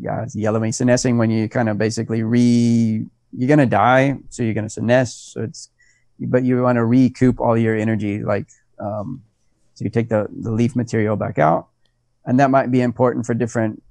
yeah, 0.00 0.26
yellowing, 0.34 0.72
senescing 0.72 1.16
when 1.16 1.30
you 1.30 1.48
kind 1.48 1.68
of 1.68 1.78
basically 1.78 2.22
re, 2.22 3.06
you're 3.36 3.48
to 3.58 3.66
die. 3.66 4.18
So 4.30 4.42
you're 4.42 4.54
to 4.68 4.80
senesce. 4.80 5.32
So 5.32 5.42
it's, 5.42 5.70
but 6.18 6.44
you 6.44 6.62
want 6.62 6.76
to 6.76 6.84
recoup 6.84 7.40
all 7.40 7.56
your 7.56 7.76
energy. 7.76 8.22
Like, 8.22 8.48
um, 8.78 9.22
so 9.74 9.84
you 9.84 9.90
take 9.90 10.08
the, 10.08 10.28
the 10.30 10.50
leaf 10.50 10.76
material 10.76 11.16
back 11.16 11.38
out 11.38 11.68
and 12.24 12.40
that 12.40 12.50
might 12.50 12.70
be 12.70 12.80
important 12.80 13.26
for 13.26 13.34
different, 13.34 13.82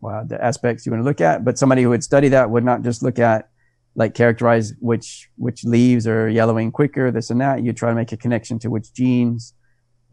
well, 0.00 0.24
the 0.26 0.42
aspects 0.42 0.86
you 0.86 0.92
want 0.92 1.02
to 1.02 1.04
look 1.04 1.20
at, 1.20 1.44
but 1.44 1.58
somebody 1.58 1.82
who 1.82 1.88
would 1.88 2.04
study 2.04 2.28
that 2.28 2.50
would 2.50 2.64
not 2.64 2.82
just 2.82 3.02
look 3.02 3.18
at 3.18 3.48
like 3.94 4.14
characterize 4.14 4.74
which, 4.78 5.30
which 5.36 5.64
leaves 5.64 6.06
are 6.06 6.28
yellowing 6.28 6.70
quicker, 6.70 7.10
this 7.10 7.30
and 7.30 7.40
that. 7.40 7.64
You 7.64 7.72
try 7.72 7.88
to 7.88 7.94
make 7.94 8.12
a 8.12 8.16
connection 8.16 8.58
to 8.60 8.70
which 8.70 8.92
genes, 8.92 9.54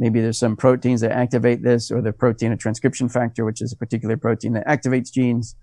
maybe 0.04 0.20
there's 0.20 0.38
some 0.38 0.58
proteins 0.58 1.00
that 1.00 1.14
activate 1.14 1.64
this 1.64 1.90
or 1.90 2.02
the 2.02 2.12
protein 2.12 2.52
a 2.52 2.58
transcription 2.58 3.08
factor, 3.08 3.46
which 3.46 3.62
is 3.62 3.72
a 3.72 3.78
particular 3.78 4.18
protein 4.18 4.52
that 4.52 4.68
activates 4.68 5.10
genes. 5.10 5.56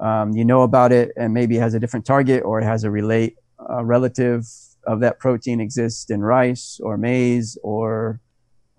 Um, 0.00 0.32
you 0.32 0.42
know 0.42 0.62
about 0.62 0.90
it 0.90 1.12
and 1.18 1.34
maybe 1.34 1.58
it 1.58 1.60
has 1.60 1.74
a 1.74 1.78
different 1.78 2.06
target 2.06 2.42
or 2.46 2.58
it 2.60 2.64
has 2.64 2.84
a 2.84 2.90
relate, 2.90 3.36
a 3.68 3.84
relative 3.84 4.46
of 4.86 5.00
that 5.00 5.18
protein 5.18 5.60
exists 5.60 6.08
in 6.08 6.22
rice 6.22 6.80
or 6.82 6.96
maize 6.96 7.58
or 7.62 8.20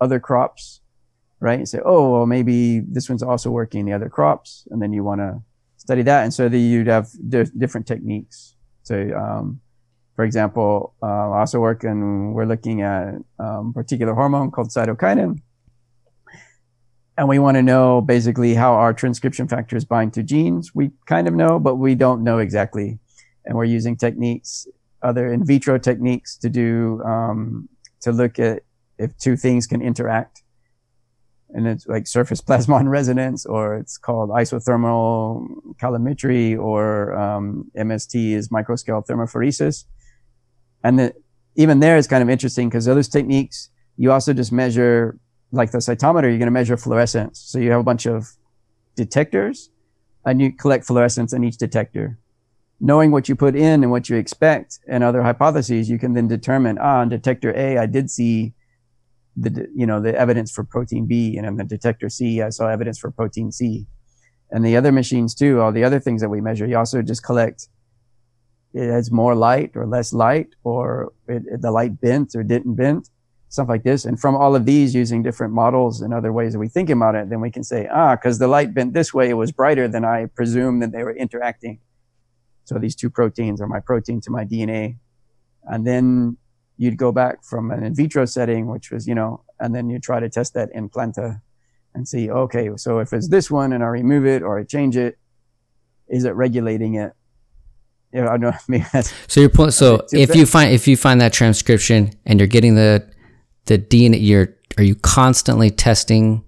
other 0.02 0.20
crops, 0.20 0.82
right? 1.40 1.60
You 1.60 1.68
say, 1.68 1.82
oh, 1.86 2.12
well, 2.12 2.26
maybe 2.26 2.80
this 2.80 3.08
one's 3.08 3.22
also 3.22 3.52
working 3.52 3.82
in 3.82 3.86
the 3.86 3.94
other 3.94 4.10
crops. 4.10 4.68
And 4.72 4.82
then 4.82 4.92
you 4.92 5.04
want 5.04 5.22
to 5.22 5.40
study 5.78 6.02
that. 6.02 6.24
And 6.24 6.34
so 6.34 6.50
that 6.50 6.58
you'd 6.58 6.88
have 6.88 7.10
di- 7.30 7.52
different 7.56 7.86
techniques. 7.86 8.56
So, 8.82 8.96
um, 9.16 9.62
for 10.16 10.24
example, 10.24 10.94
uh, 11.04 11.06
also 11.06 11.60
work 11.60 11.84
and 11.84 12.34
we're 12.34 12.46
looking 12.46 12.82
at 12.82 13.16
um, 13.38 13.74
particular 13.74 14.14
hormone 14.14 14.50
called 14.50 14.70
cytokinin. 14.70 15.42
And 17.18 17.28
we 17.30 17.40
want 17.40 17.56
to 17.56 17.62
know 17.62 18.02
basically 18.02 18.56
how 18.56 18.74
our 18.74 18.94
transcription 18.94 19.48
factors 19.48 19.86
bind 19.86 20.14
to 20.14 20.24
genes. 20.24 20.74
We 20.74 20.92
kind 21.06 21.28
of 21.28 21.34
know, 21.34 21.60
but 21.60 21.76
we 21.76 21.96
don't 21.96 22.24
know 22.24 22.40
exactly. 22.40 23.00
And 23.46 23.56
we're 23.56 23.66
using 23.66 23.96
techniques, 23.96 24.68
other 25.02 25.32
in 25.32 25.46
vitro 25.46 25.78
techniques 25.78 26.38
to 26.38 26.50
do, 26.50 27.02
um, 27.04 27.70
to 28.02 28.12
look 28.12 28.40
at 28.40 28.64
if 28.98 29.18
two 29.18 29.36
things 29.36 29.68
can 29.68 29.82
interact. 29.82 30.44
And 31.50 31.68
it's 31.68 31.88
like 31.88 32.08
surface 32.08 32.42
plasmon 32.48 32.90
resonance, 32.90 33.46
or 33.46 33.76
it's 33.76 33.98
called 33.98 34.30
isothermal 34.30 35.48
calorimetry, 35.82 36.58
or 36.58 37.14
um, 37.18 37.72
MST 37.78 38.32
is 38.32 38.50
microscale 38.50 39.06
thermophoresis. 39.06 39.86
And 40.86 41.00
the, 41.00 41.16
even 41.56 41.80
there 41.80 41.98
is 41.98 42.06
kind 42.06 42.22
of 42.22 42.30
interesting 42.30 42.70
because 42.70 42.86
those 42.86 43.08
techniques, 43.08 43.72
you 43.98 44.12
also 44.12 44.34
just 44.34 44.52
measure, 44.52 45.18
like 45.52 45.72
the 45.72 45.80
cytometer, 45.80 46.26
you're 46.30 46.38
going 46.38 46.42
to 46.42 46.52
measure 46.52 46.78
fluorescence. 46.78 47.40
So 47.40 47.58
you 47.58 47.72
have 47.72 47.80
a 47.80 47.84
bunch 47.84 48.06
of 48.06 48.34
detectors 48.96 49.72
and 50.26 50.40
you 50.40 50.54
collect 50.54 50.86
fluorescence 50.86 51.34
in 51.34 51.44
each 51.44 51.58
detector. 51.58 52.20
Knowing 52.80 53.10
what 53.10 53.28
you 53.28 53.36
put 53.36 53.56
in 53.56 53.82
and 53.82 53.90
what 53.90 54.10
you 54.10 54.16
expect 54.16 54.80
and 54.88 55.04
other 55.04 55.24
hypotheses, 55.24 55.90
you 55.90 55.98
can 55.98 56.14
then 56.14 56.28
determine, 56.28 56.78
ah, 56.80 57.00
on 57.00 57.10
detector 57.10 57.52
A, 57.58 57.80
I 57.80 57.88
did 57.88 58.12
see 58.12 58.54
the, 59.36 59.68
you 59.74 59.88
know, 59.88 60.00
the 60.00 60.16
evidence 60.16 60.52
for 60.52 60.64
protein 60.64 61.08
B 61.08 61.36
and 61.36 61.48
on 61.48 61.56
the 61.56 61.64
detector 61.64 62.10
C, 62.10 62.44
I 62.44 62.50
saw 62.50 62.68
evidence 62.68 63.00
for 63.00 63.10
protein 63.10 63.52
C. 63.52 63.88
And 64.52 64.64
the 64.64 64.78
other 64.78 64.92
machines 64.92 65.34
too, 65.34 65.62
all 65.62 65.72
the 65.72 65.84
other 65.84 66.00
things 66.00 66.22
that 66.22 66.30
we 66.30 66.42
measure, 66.42 66.68
you 66.68 66.78
also 66.78 67.02
just 67.02 67.24
collect 67.24 67.70
it 68.82 68.88
has 68.98 69.06
more 69.22 69.36
light 69.48 69.72
or 69.80 69.86
less 69.96 70.10
light 70.26 70.50
or 70.64 70.84
it, 71.36 71.44
it- 71.54 71.62
the 71.66 71.72
light 71.80 71.94
bent 72.06 72.36
or 72.36 72.44
didn't 72.54 72.76
bent 72.76 73.04
stuff 73.56 73.70
like 73.70 73.84
this. 73.84 74.04
And 74.08 74.20
from 74.20 74.36
all 74.36 74.54
of 74.60 74.64
these 74.66 74.94
using 74.94 75.24
different 75.24 75.54
models 75.54 76.02
and 76.04 76.14
other 76.14 76.34
ways 76.40 76.52
that 76.54 76.60
we 76.66 76.68
think 76.78 76.90
about 76.98 77.16
it 77.20 77.30
then 77.32 77.42
we 77.46 77.52
can 77.56 77.64
say 77.64 77.82
ah 78.02 78.14
because 78.16 78.38
the 78.44 78.48
light 78.56 78.70
bent 78.78 78.94
this 79.00 79.14
way 79.18 79.26
it 79.30 79.38
was 79.44 79.52
brighter 79.62 79.88
than 79.88 80.04
i 80.16 80.18
presumed 80.40 80.78
that 80.82 80.92
they 80.96 81.04
were 81.08 81.16
interacting 81.26 81.76
so 82.68 82.74
these 82.84 82.96
two 83.02 83.10
proteins 83.20 83.58
are 83.62 83.68
my 83.76 83.80
protein 83.80 84.20
to 84.26 84.30
my 84.38 84.44
dna 84.54 84.84
and 85.72 85.82
then 85.90 86.06
you'd 86.82 86.98
go 86.98 87.12
back 87.22 87.36
from 87.52 87.64
an 87.72 87.82
in 87.88 87.94
vitro 87.96 88.26
setting 88.38 88.64
which 88.74 88.88
was 88.92 89.08
you 89.10 89.16
know 89.20 89.32
and 89.62 89.70
then 89.76 89.86
you 89.92 89.98
try 90.10 90.20
to 90.20 90.30
test 90.38 90.52
that 90.58 90.70
in 90.78 90.90
planta 90.90 91.28
and 91.94 92.02
see 92.12 92.30
okay 92.30 92.66
so 92.76 93.00
if 93.00 93.14
it's 93.14 93.30
this 93.30 93.48
one 93.62 93.72
and 93.76 93.82
i 93.84 93.88
remove 93.88 94.26
it 94.36 94.42
or 94.48 94.60
i 94.60 94.64
change 94.76 94.98
it 94.98 95.14
is 96.10 96.26
it 96.26 96.34
regulating 96.46 96.96
it 96.96 97.12
I 98.16 98.38
know. 98.38 98.54
Mean, 98.68 98.86
that's, 98.94 99.14
So 99.28 99.40
you're 99.42 99.50
pulling. 99.50 99.72
So 99.72 100.06
if 100.12 100.30
bad. 100.30 100.38
you 100.38 100.46
find 100.46 100.72
if 100.74 100.88
you 100.88 100.98
find 100.98 101.22
that 101.22 101.34
transcription 101.34 102.12
and 102.26 102.40
you're 102.40 102.48
getting 102.48 102.76
the 102.76 103.08
the 103.66 103.78
DNA, 103.78 104.18
you're 104.22 104.56
are 104.78 104.84
you 104.84 104.96
constantly 104.96 105.70
testing 105.70 106.44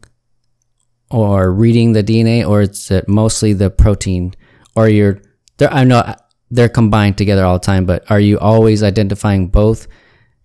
or 1.09 1.51
reading 1.51 1.93
the 1.93 2.03
DNA, 2.03 2.47
or 2.47 2.61
is 2.61 2.91
it 2.91 3.07
mostly 3.07 3.53
the 3.53 3.69
protein, 3.69 4.33
or 4.75 4.89
you're 4.89 5.21
there? 5.57 5.71
I 5.73 5.83
know 5.83 6.15
they're 6.51 6.69
combined 6.69 7.17
together 7.17 7.45
all 7.45 7.59
the 7.59 7.65
time, 7.65 7.85
but 7.85 8.09
are 8.11 8.19
you 8.19 8.39
always 8.39 8.83
identifying 8.83 9.47
both 9.47 9.87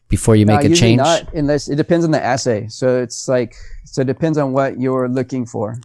before 0.09 0.37
you 0.37 0.47
make 0.47 0.65
Uh, 0.65 0.73
a 0.73 0.75
change? 0.75 0.99
Not 0.99 1.33
unless 1.35 1.69
it 1.69 1.77
depends 1.77 2.05
on 2.05 2.11
the 2.13 2.23
assay. 2.23 2.67
So 2.69 3.03
it's 3.03 3.29
like 3.29 3.55
so 3.85 4.03
it 4.03 4.07
depends 4.07 4.39
on 4.39 4.53
what 4.53 4.81
you're 4.81 5.09
looking 5.09 5.47
for. 5.47 5.79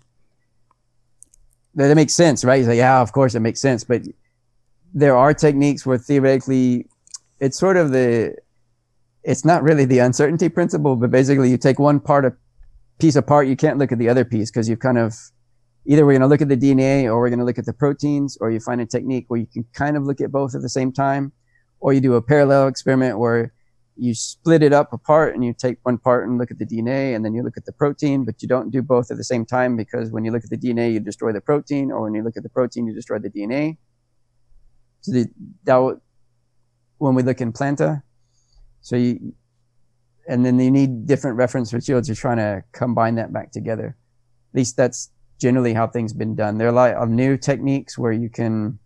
That, 1.76 1.88
that 1.90 1.96
makes 1.96 2.14
sense, 2.16 2.44
right? 2.44 2.60
You 2.60 2.66
say, 2.66 2.78
yeah, 2.78 3.02
of 3.02 3.12
course 3.12 3.36
it 3.36 3.40
makes 3.40 3.62
sense, 3.62 3.84
but 3.84 4.02
there 4.94 5.16
are 5.16 5.34
techniques 5.34 5.86
where 5.86 5.98
theoretically 5.98 6.88
it's 7.40 7.58
sort 7.58 7.78
of 7.78 7.92
the 7.92 8.36
it's 9.24 9.44
not 9.44 9.62
really 9.62 9.86
the 9.86 10.00
uncertainty 10.00 10.48
principle, 10.48 10.96
but 10.96 11.12
basically 11.12 11.50
you 11.50 11.58
take 11.58 11.80
one 11.80 12.00
part 12.00 12.24
of 12.24 12.34
piece 13.00 13.16
apart, 13.16 13.48
you 13.48 13.56
can't 13.56 13.78
look 13.78 13.92
at 13.92 13.98
the 13.98 14.10
other 14.10 14.24
piece 14.24 14.50
because 14.50 14.70
you've 14.70 14.80
kind 14.80 14.98
of 14.98 15.14
either 15.86 16.06
we're 16.06 16.14
going 16.14 16.22
to 16.22 16.28
look 16.28 16.42
at 16.42 16.50
the 16.50 16.58
DNA 16.58 17.06
or 17.06 17.20
we're 17.20 17.30
going 17.30 17.40
to 17.40 17.46
look 17.46 17.58
at 17.58 17.66
the 17.66 17.74
proteins, 17.74 18.38
or 18.42 18.52
you 18.52 18.60
find 18.60 18.82
a 18.82 18.86
technique 18.86 19.26
where 19.28 19.40
you 19.40 19.48
can 19.48 19.66
kind 19.74 19.98
of 19.98 20.04
look 20.04 20.22
at 20.22 20.32
both 20.32 20.54
at 20.54 20.62
the 20.62 20.70
same 20.70 20.92
time, 20.92 21.32
or 21.80 21.94
you 21.94 22.02
do 22.02 22.16
a 22.16 22.22
parallel 22.22 22.68
experiment 22.68 23.20
where 23.20 23.54
you 23.96 24.14
split 24.14 24.62
it 24.62 24.74
up 24.74 24.94
apart 24.94 25.34
and 25.34 25.44
you 25.44 25.54
take 25.54 25.78
one 25.84 25.98
part 25.98 26.28
and 26.28 26.38
look 26.38 26.52
at 26.52 26.60
the 26.60 26.66
DNA 26.66 27.16
and 27.16 27.26
then 27.26 27.34
you 27.34 27.42
look 27.42 27.58
at 27.58 27.66
the 27.66 27.72
protein, 27.72 28.26
but 28.26 28.42
you 28.42 28.48
don't 28.48 28.70
do 28.70 28.82
both 28.82 29.10
at 29.10 29.18
the 29.18 29.24
same 29.24 29.46
time 29.46 29.76
because 29.76 30.12
when 30.12 30.24
you 30.24 30.32
look 30.32 30.44
at 30.44 30.50
the 30.50 30.58
DNA, 30.58 30.94
you 30.94 31.00
destroy 31.00 31.32
the 31.32 31.42
protein, 31.42 31.92
or 31.92 32.04
when 32.04 32.14
you 32.14 32.24
look 32.24 32.38
at 32.38 32.44
the 32.44 32.50
protein, 32.50 32.86
you 32.86 32.94
destroy 32.94 33.18
the 33.18 33.30
DNA. 33.30 33.78
So 35.08 35.14
the, 35.14 35.30
that, 35.64 36.02
when 36.98 37.16
we 37.16 37.24
look 37.24 37.40
in 37.40 37.54
planta, 37.54 38.04
so 38.82 38.98
you, 38.98 39.34
and 40.28 40.46
then 40.46 40.60
you 40.60 40.70
need 40.70 41.08
different 41.08 41.38
reference 41.38 41.72
materials. 41.72 42.10
You're 42.10 42.16
trying 42.16 42.38
to 42.38 42.62
combine 42.74 43.16
that 43.16 43.32
back 43.32 43.54
together. 43.54 43.96
At 44.54 44.58
least 44.58 44.76
that's 44.76 45.10
generally 45.40 45.74
how 45.74 45.88
things 45.88 46.12
been 46.12 46.36
done. 46.36 46.58
There 46.58 46.68
are 46.68 46.72
a 46.72 46.74
lot 46.74 46.92
of 46.96 47.08
new 47.08 47.38
techniques 47.38 47.98
where 47.98 48.12
you 48.12 48.30
can 48.30 48.80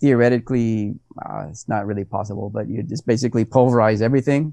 theoretically, 0.00 0.96
uh, 1.24 1.46
it's 1.48 1.68
not 1.68 1.86
really 1.86 2.04
possible, 2.04 2.50
but 2.50 2.68
you 2.68 2.82
just 2.82 3.06
basically 3.06 3.44
pulverize 3.44 4.02
everything 4.02 4.52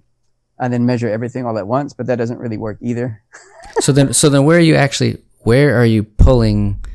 and 0.59 0.71
then 0.71 0.85
measure 0.85 1.09
everything 1.09 1.43
all 1.43 1.57
at 1.57 1.65
once. 1.65 1.91
But 1.91 2.05
that 2.05 2.17
doesn't 2.17 2.37
really 2.37 2.57
work 2.57 2.77
either. 2.81 3.23
so 3.79 3.91
then, 3.91 4.13
so 4.13 4.29
then, 4.29 4.45
where 4.45 4.57
are 4.57 4.61
you 4.61 4.75
actually? 4.75 5.23
Where 5.39 5.75
are 5.75 5.85
you 5.85 6.03
pulling 6.03 6.85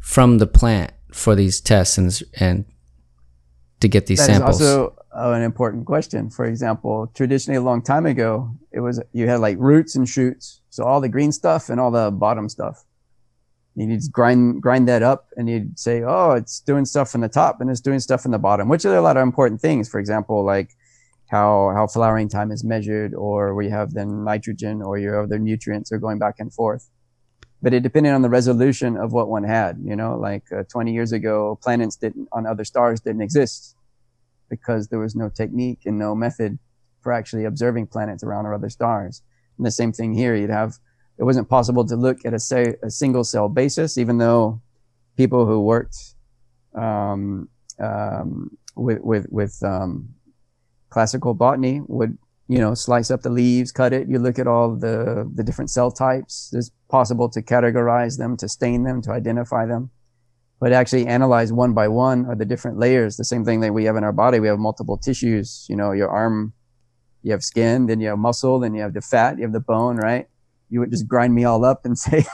from 0.00 0.38
the 0.38 0.48
plant 0.48 0.90
for 1.12 1.36
these 1.36 1.60
tests 1.60 1.96
and 1.96 2.20
and 2.40 2.64
to 3.80 3.88
get 3.88 4.06
these 4.06 4.18
That 4.18 4.30
is 4.30 4.36
samples? 4.36 4.60
also 4.62 4.94
uh, 5.16 5.32
an 5.32 5.42
important 5.42 5.86
question. 5.86 6.30
For 6.30 6.44
example, 6.44 7.10
traditionally 7.14 7.56
a 7.58 7.62
long 7.62 7.82
time 7.82 8.06
ago, 8.06 8.50
it 8.72 8.80
was 8.80 9.00
you 9.12 9.26
had 9.28 9.40
like 9.40 9.56
roots 9.58 9.96
and 9.96 10.08
shoots, 10.08 10.60
so 10.70 10.84
all 10.84 11.00
the 11.00 11.08
green 11.08 11.32
stuff 11.32 11.68
and 11.70 11.80
all 11.80 11.90
the 11.90 12.10
bottom 12.10 12.48
stuff. 12.48 12.84
You 13.76 13.86
need 13.86 14.00
to 14.02 14.10
grind 14.10 14.62
grind 14.62 14.88
that 14.88 15.02
up, 15.02 15.28
and 15.36 15.48
you'd 15.48 15.78
say, 15.78 16.02
"Oh, 16.02 16.32
it's 16.32 16.60
doing 16.60 16.84
stuff 16.84 17.14
in 17.14 17.20
the 17.20 17.28
top 17.28 17.60
and 17.60 17.70
it's 17.70 17.80
doing 17.80 18.00
stuff 18.00 18.24
in 18.24 18.30
the 18.30 18.38
bottom," 18.38 18.68
which 18.68 18.84
are 18.84 18.96
a 18.96 19.00
lot 19.02 19.16
of 19.16 19.22
important 19.22 19.60
things. 19.60 19.88
For 19.88 19.98
example, 20.00 20.44
like 20.44 20.70
how 21.28 21.72
how 21.74 21.86
flowering 21.86 22.28
time 22.28 22.50
is 22.50 22.62
measured, 22.64 23.14
or 23.14 23.54
where 23.54 23.64
you 23.64 23.70
have 23.70 23.92
the 23.94 24.04
nitrogen 24.04 24.82
or 24.82 24.98
your 24.98 25.22
other 25.22 25.38
nutrients 25.38 25.90
are 25.92 25.98
going 25.98 26.18
back 26.18 26.36
and 26.38 26.52
forth. 26.52 26.88
But 27.62 27.74
it 27.74 27.82
depended 27.82 28.12
on 28.12 28.22
the 28.22 28.30
resolution 28.30 28.96
of 28.96 29.12
what 29.12 29.28
one 29.28 29.44
had. 29.44 29.78
You 29.84 29.96
know, 29.96 30.16
like 30.16 30.50
uh, 30.50 30.64
20 30.64 30.92
years 30.92 31.12
ago, 31.12 31.58
planets 31.62 31.96
didn't 31.96 32.28
on 32.32 32.46
other 32.46 32.64
stars 32.64 33.00
didn't 33.00 33.22
exist 33.22 33.76
because 34.48 34.88
there 34.88 34.98
was 34.98 35.14
no 35.14 35.28
technique 35.28 35.80
and 35.86 35.98
no 35.98 36.14
method 36.14 36.58
for 37.00 37.12
actually 37.12 37.44
observing 37.44 37.86
planets 37.86 38.22
around 38.22 38.46
other 38.46 38.68
stars. 38.68 39.22
And 39.56 39.66
the 39.66 39.70
same 39.70 39.92
thing 39.92 40.12
here, 40.12 40.34
you'd 40.34 40.50
have, 40.50 40.78
it 41.18 41.24
wasn't 41.24 41.48
possible 41.48 41.86
to 41.86 41.96
look 41.96 42.18
at 42.24 42.34
a, 42.34 42.38
say, 42.38 42.74
a 42.82 42.90
single 42.90 43.24
cell 43.24 43.48
basis, 43.48 43.96
even 43.96 44.18
though 44.18 44.60
people 45.16 45.46
who 45.46 45.60
worked 45.60 45.96
um, 46.74 47.48
um, 47.78 48.56
with, 48.76 49.00
with, 49.00 49.26
with 49.30 49.62
um, 49.62 50.08
classical 50.90 51.34
botany 51.34 51.82
would, 51.86 52.18
you 52.50 52.58
know, 52.58 52.74
slice 52.74 53.10
up 53.10 53.22
the 53.22 53.30
leaves, 53.30 53.70
cut 53.70 53.92
it. 53.92 54.08
You 54.08 54.18
look 54.18 54.38
at 54.38 54.46
all 54.46 54.74
the, 54.74 55.30
the 55.34 55.44
different 55.44 55.70
cell 55.70 55.90
types. 55.90 56.50
It's 56.52 56.70
possible 56.88 57.28
to 57.30 57.40
categorize 57.40 58.18
them, 58.18 58.36
to 58.38 58.48
stain 58.48 58.82
them, 58.82 59.00
to 59.02 59.12
identify 59.12 59.66
them 59.66 59.90
but 60.60 60.72
actually 60.72 61.06
analyze 61.06 61.52
one 61.52 61.72
by 61.72 61.88
one 61.88 62.26
are 62.26 62.36
the 62.36 62.44
different 62.44 62.78
layers. 62.78 63.16
The 63.16 63.24
same 63.24 63.44
thing 63.44 63.60
that 63.60 63.72
we 63.72 63.84
have 63.84 63.96
in 63.96 64.04
our 64.04 64.12
body. 64.12 64.38
We 64.40 64.48
have 64.48 64.58
multiple 64.58 64.98
tissues. 64.98 65.66
You 65.70 65.76
know, 65.76 65.92
your 65.92 66.10
arm, 66.10 66.52
you 67.22 67.32
have 67.32 67.42
skin, 67.42 67.86
then 67.86 67.98
you 67.98 68.08
have 68.08 68.18
muscle, 68.18 68.60
then 68.60 68.74
you 68.74 68.82
have 68.82 68.92
the 68.92 69.00
fat, 69.00 69.38
you 69.38 69.44
have 69.44 69.54
the 69.54 69.60
bone, 69.60 69.96
right? 69.96 70.28
You 70.68 70.80
would 70.80 70.90
just 70.90 71.08
grind 71.08 71.34
me 71.34 71.44
all 71.44 71.64
up 71.64 71.86
and 71.86 71.98
say, 72.06 72.26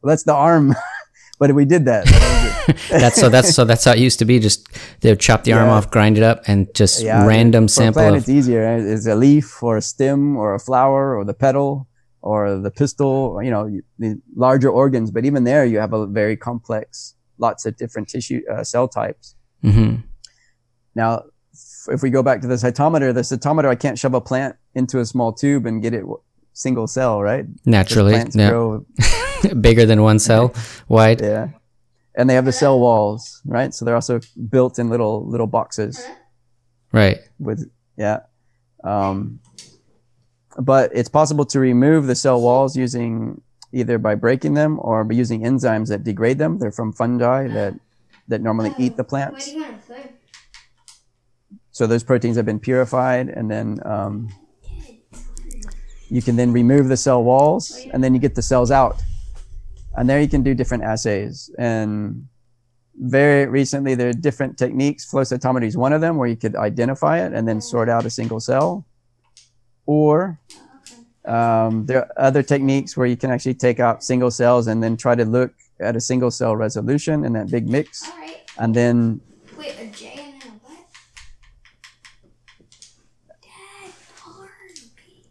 well, 0.00 0.10
that's 0.12 0.22
the 0.22 0.34
arm. 0.34 0.74
but 1.40 1.52
we 1.52 1.64
did 1.64 1.84
that. 1.86 2.39
that's 2.90 3.20
so 3.20 3.28
that's 3.28 3.54
so 3.54 3.64
that's 3.64 3.84
how 3.84 3.92
it 3.92 3.98
used 3.98 4.18
to 4.20 4.24
be. 4.24 4.38
Just 4.38 4.68
they 5.00 5.10
would 5.10 5.20
chop 5.20 5.44
the 5.44 5.52
arm 5.52 5.68
off, 5.68 5.90
grind 5.90 6.16
it 6.16 6.22
up, 6.22 6.42
and 6.46 6.66
just 6.74 7.02
Yeah, 7.02 7.26
random 7.26 7.64
for 7.66 7.72
sample 7.72 8.02
plant, 8.02 8.16
of 8.16 8.20
it's 8.22 8.28
easier. 8.28 8.62
It's 8.78 9.06
a 9.06 9.14
leaf 9.14 9.62
or 9.62 9.76
a 9.76 9.82
stem 9.82 10.36
or 10.36 10.54
a 10.54 10.58
flower 10.58 11.16
or 11.16 11.24
the 11.24 11.34
petal 11.34 11.86
or 12.22 12.58
the 12.58 12.70
pistil, 12.70 13.40
you 13.42 13.50
know, 13.50 13.70
the 13.98 14.20
larger 14.36 14.68
organs. 14.70 15.10
But 15.10 15.24
even 15.24 15.44
there, 15.44 15.64
you 15.64 15.78
have 15.78 15.92
a 15.94 16.06
very 16.06 16.36
complex, 16.36 17.14
lots 17.38 17.64
of 17.66 17.76
different 17.76 18.08
tissue 18.08 18.42
uh, 18.52 18.62
cell 18.64 18.88
types. 18.88 19.34
hmm 19.62 19.96
Now, 20.94 21.22
f- 21.54 21.94
if 21.94 22.02
we 22.02 22.10
go 22.10 22.22
back 22.22 22.40
to 22.42 22.46
the 22.48 22.56
cytometer, 22.56 23.14
the 23.14 23.22
cytometer, 23.22 23.66
I 23.68 23.74
can't 23.74 23.98
shove 23.98 24.14
a 24.14 24.20
plant 24.20 24.56
into 24.74 24.98
a 25.00 25.06
small 25.06 25.32
tube 25.32 25.64
and 25.66 25.80
get 25.82 25.94
it 25.94 26.00
w- 26.00 26.20
single 26.52 26.86
cell, 26.86 27.22
right? 27.22 27.46
naturally, 27.64 28.20
yeah, 28.34 28.78
bigger 29.60 29.86
than 29.86 30.02
one 30.02 30.18
cell 30.18 30.52
wide. 30.88 31.20
yeah, 31.22 31.48
and 32.20 32.28
they 32.28 32.34
have 32.34 32.44
the 32.44 32.52
cell 32.52 32.78
walls, 32.78 33.40
right? 33.46 33.72
So 33.72 33.84
they're 33.84 33.94
also 33.94 34.20
built 34.50 34.78
in 34.78 34.90
little 34.90 35.26
little 35.26 35.46
boxes 35.46 36.06
Right. 36.92 37.18
with 37.38 37.70
yeah. 37.96 38.20
Um, 38.84 39.40
but 40.58 40.90
it's 40.94 41.08
possible 41.08 41.46
to 41.46 41.58
remove 41.60 42.06
the 42.06 42.14
cell 42.14 42.40
walls 42.40 42.76
using 42.76 43.40
either 43.72 43.96
by 43.98 44.16
breaking 44.16 44.52
them 44.54 44.78
or 44.82 45.04
by 45.04 45.14
using 45.14 45.40
enzymes 45.42 45.88
that 45.88 46.04
degrade 46.04 46.36
them. 46.38 46.58
They're 46.58 46.72
from 46.80 46.92
fungi 46.92 47.48
that 47.48 47.72
that 48.28 48.42
normally 48.42 48.74
eat 48.76 48.96
the 48.96 49.04
plants. 49.04 49.54
you 49.54 49.62
want 49.62 49.80
to 49.80 49.86
play? 49.86 50.04
So 51.72 51.86
those 51.86 52.04
proteins 52.04 52.36
have 52.36 52.44
been 52.44 52.60
purified, 52.60 53.28
and 53.28 53.50
then 53.50 53.78
um, 53.86 54.28
you 56.10 56.20
can 56.20 56.36
then 56.36 56.52
remove 56.52 56.88
the 56.88 56.96
cell 56.96 57.24
walls, 57.24 57.86
and 57.92 58.04
then 58.04 58.12
you 58.12 58.20
get 58.20 58.34
the 58.34 58.42
cells 58.42 58.70
out, 58.70 59.00
and 59.96 60.08
there 60.08 60.20
you 60.20 60.28
can 60.28 60.42
do 60.42 60.54
different 60.54 60.84
assays. 60.84 61.50
And 61.58 62.26
very 62.98 63.46
recently, 63.46 63.94
there 63.94 64.08
are 64.08 64.12
different 64.12 64.58
techniques. 64.58 65.04
Flow 65.04 65.22
cytometry 65.22 65.66
is 65.66 65.76
one 65.76 65.92
of 65.92 66.00
them, 66.00 66.16
where 66.16 66.28
you 66.28 66.36
could 66.36 66.56
identify 66.56 67.18
it 67.24 67.32
and 67.32 67.46
then 67.48 67.60
sort 67.60 67.88
out 67.88 68.04
a 68.06 68.10
single 68.10 68.40
cell. 68.40 68.84
Or 69.86 70.38
um, 71.24 71.86
there 71.86 71.98
are 72.04 72.12
other 72.16 72.42
techniques 72.42 72.96
where 72.96 73.06
you 73.06 73.16
can 73.16 73.30
actually 73.30 73.54
take 73.54 73.80
out 73.80 74.04
single 74.04 74.30
cells 74.30 74.66
and 74.66 74.82
then 74.82 74.96
try 74.96 75.14
to 75.14 75.24
look 75.24 75.52
at 75.80 75.96
a 75.96 76.00
single 76.00 76.30
cell 76.30 76.54
resolution 76.56 77.24
in 77.24 77.32
that 77.32 77.50
big 77.50 77.68
mix, 77.68 78.06
All 78.06 78.18
right. 78.18 78.36
and 78.58 78.74
then 78.74 79.20
Wait, 79.58 79.74
a 79.80 79.86
J 79.86 80.12
and 80.34 80.42
a 80.42 80.46
what? 80.62 80.86
Dad, 83.40 83.92
hard. 84.18 84.48
Okay. 84.76 85.24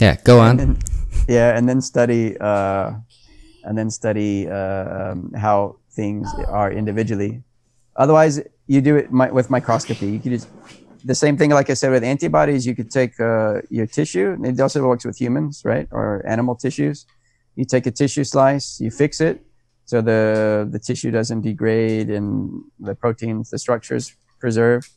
Yeah. 0.00 0.16
Go 0.22 0.38
on. 0.40 0.78
Yeah, 1.28 1.56
and 1.56 1.68
then 1.68 1.80
study 1.80 2.36
uh, 2.38 2.92
and 3.64 3.78
then 3.78 3.90
study 3.90 4.48
uh, 4.48 5.12
um, 5.12 5.32
how 5.32 5.76
things 5.92 6.28
are 6.48 6.70
individually. 6.72 7.42
Otherwise, 7.96 8.40
you 8.66 8.80
do 8.80 8.96
it 8.96 9.10
with 9.10 9.50
microscopy. 9.50 10.06
You 10.06 10.20
could 10.20 10.32
just 10.32 10.48
the 11.04 11.14
same 11.14 11.36
thing, 11.36 11.50
like 11.50 11.68
I 11.70 11.74
said, 11.74 11.90
with 11.90 12.02
antibodies. 12.02 12.66
You 12.66 12.74
could 12.74 12.90
take 12.90 13.18
uh, 13.20 13.60
your 13.70 13.86
tissue. 13.86 14.36
It 14.42 14.58
also 14.60 14.86
works 14.86 15.04
with 15.04 15.20
humans, 15.20 15.62
right, 15.64 15.86
or 15.90 16.24
animal 16.26 16.54
tissues. 16.54 17.06
You 17.56 17.64
take 17.64 17.86
a 17.86 17.90
tissue 17.90 18.24
slice, 18.24 18.80
you 18.80 18.90
fix 18.90 19.20
it, 19.20 19.44
so 19.84 20.00
the 20.00 20.66
the 20.70 20.78
tissue 20.78 21.10
doesn't 21.10 21.42
degrade 21.42 22.10
and 22.10 22.62
the 22.80 22.94
proteins, 22.94 23.50
the 23.50 23.58
structures 23.58 24.16
preserved. 24.40 24.90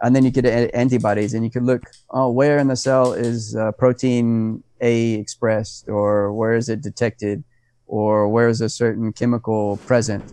And 0.00 0.14
then 0.14 0.24
you 0.24 0.32
could 0.32 0.46
add 0.46 0.70
antibodies, 0.74 1.34
and 1.34 1.44
you 1.44 1.50
could 1.50 1.64
look, 1.64 1.82
oh, 2.10 2.30
where 2.30 2.58
in 2.58 2.68
the 2.68 2.76
cell 2.76 3.12
is 3.12 3.56
uh, 3.56 3.72
protein 3.72 4.62
A 4.80 5.14
expressed, 5.14 5.88
or 5.88 6.32
where 6.32 6.54
is 6.54 6.68
it 6.68 6.82
detected, 6.82 7.44
or 7.86 8.28
where 8.28 8.48
is 8.48 8.60
a 8.60 8.68
certain 8.68 9.12
chemical 9.12 9.78
present. 9.86 10.24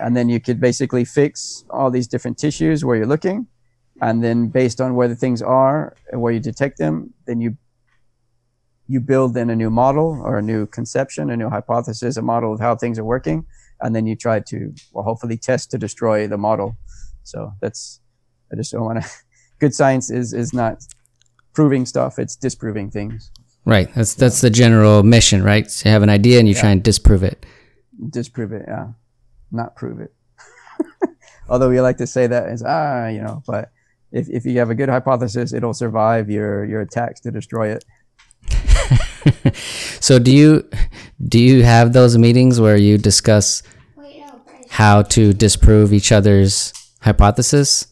And 0.00 0.16
then 0.16 0.28
you 0.28 0.40
could 0.40 0.60
basically 0.60 1.04
fix 1.04 1.64
all 1.70 1.90
these 1.90 2.06
different 2.06 2.36
tissues 2.36 2.84
where 2.84 2.96
you're 2.96 3.06
looking, 3.06 3.46
and 4.00 4.22
then 4.22 4.48
based 4.48 4.80
on 4.80 4.94
where 4.96 5.08
the 5.08 5.14
things 5.14 5.40
are 5.40 5.96
and 6.10 6.20
where 6.20 6.32
you 6.32 6.40
detect 6.40 6.78
them, 6.78 7.14
then 7.26 7.40
you 7.40 7.56
you 8.86 9.00
build 9.00 9.32
then 9.32 9.48
a 9.48 9.56
new 9.56 9.70
model 9.70 10.20
or 10.22 10.36
a 10.36 10.42
new 10.42 10.66
conception, 10.66 11.30
a 11.30 11.36
new 11.36 11.48
hypothesis, 11.48 12.18
a 12.18 12.22
model 12.22 12.52
of 12.52 12.60
how 12.60 12.76
things 12.76 12.98
are 12.98 13.04
working, 13.04 13.46
and 13.80 13.96
then 13.96 14.06
you 14.06 14.14
try 14.14 14.40
to 14.40 14.74
well 14.92 15.04
hopefully 15.04 15.38
test 15.38 15.70
to 15.70 15.78
destroy 15.78 16.26
the 16.28 16.36
model. 16.36 16.76
So 17.22 17.54
that's 17.62 18.00
I 18.54 18.56
just 18.56 18.72
don't 18.72 18.84
want 18.84 19.02
to. 19.02 19.10
Good 19.58 19.74
science 19.74 20.10
is 20.10 20.32
is 20.32 20.52
not 20.52 20.84
proving 21.52 21.86
stuff; 21.86 22.18
it's 22.18 22.36
disproving 22.36 22.90
things. 22.90 23.30
Right. 23.64 23.92
That's 23.94 24.14
that's 24.14 24.40
the 24.40 24.50
general 24.50 25.02
mission, 25.02 25.42
right? 25.42 25.70
So 25.70 25.88
you 25.88 25.92
have 25.92 26.02
an 26.02 26.10
idea 26.10 26.38
and 26.38 26.46
you 26.46 26.54
try 26.54 26.70
and 26.70 26.82
disprove 26.82 27.22
it. 27.22 27.46
Disprove 28.10 28.52
it, 28.52 28.64
yeah, 28.68 28.88
not 29.50 29.74
prove 29.74 30.00
it. 30.00 30.12
Although 31.48 31.70
we 31.70 31.80
like 31.80 31.96
to 31.98 32.06
say 32.06 32.26
that 32.26 32.48
is 32.50 32.62
ah, 32.66 33.08
you 33.08 33.22
know, 33.22 33.42
but 33.46 33.70
if 34.12 34.28
if 34.28 34.44
you 34.44 34.58
have 34.58 34.70
a 34.70 34.74
good 34.74 34.88
hypothesis, 34.88 35.52
it'll 35.52 35.74
survive 35.74 36.30
your 36.30 36.64
your 36.64 36.82
attacks 36.82 37.20
to 37.20 37.30
destroy 37.30 37.74
it. 37.74 37.84
So 40.04 40.18
do 40.18 40.30
you 40.30 40.68
do 41.26 41.38
you 41.40 41.62
have 41.62 41.94
those 41.94 42.18
meetings 42.18 42.60
where 42.60 42.76
you 42.76 42.98
discuss 42.98 43.62
Wait, 43.96 44.20
no, 44.20 44.42
Bryce. 44.44 44.66
how 44.68 45.00
to 45.16 45.32
disprove 45.32 45.94
each 45.94 46.12
other's 46.12 46.74
hypothesis 47.00 47.86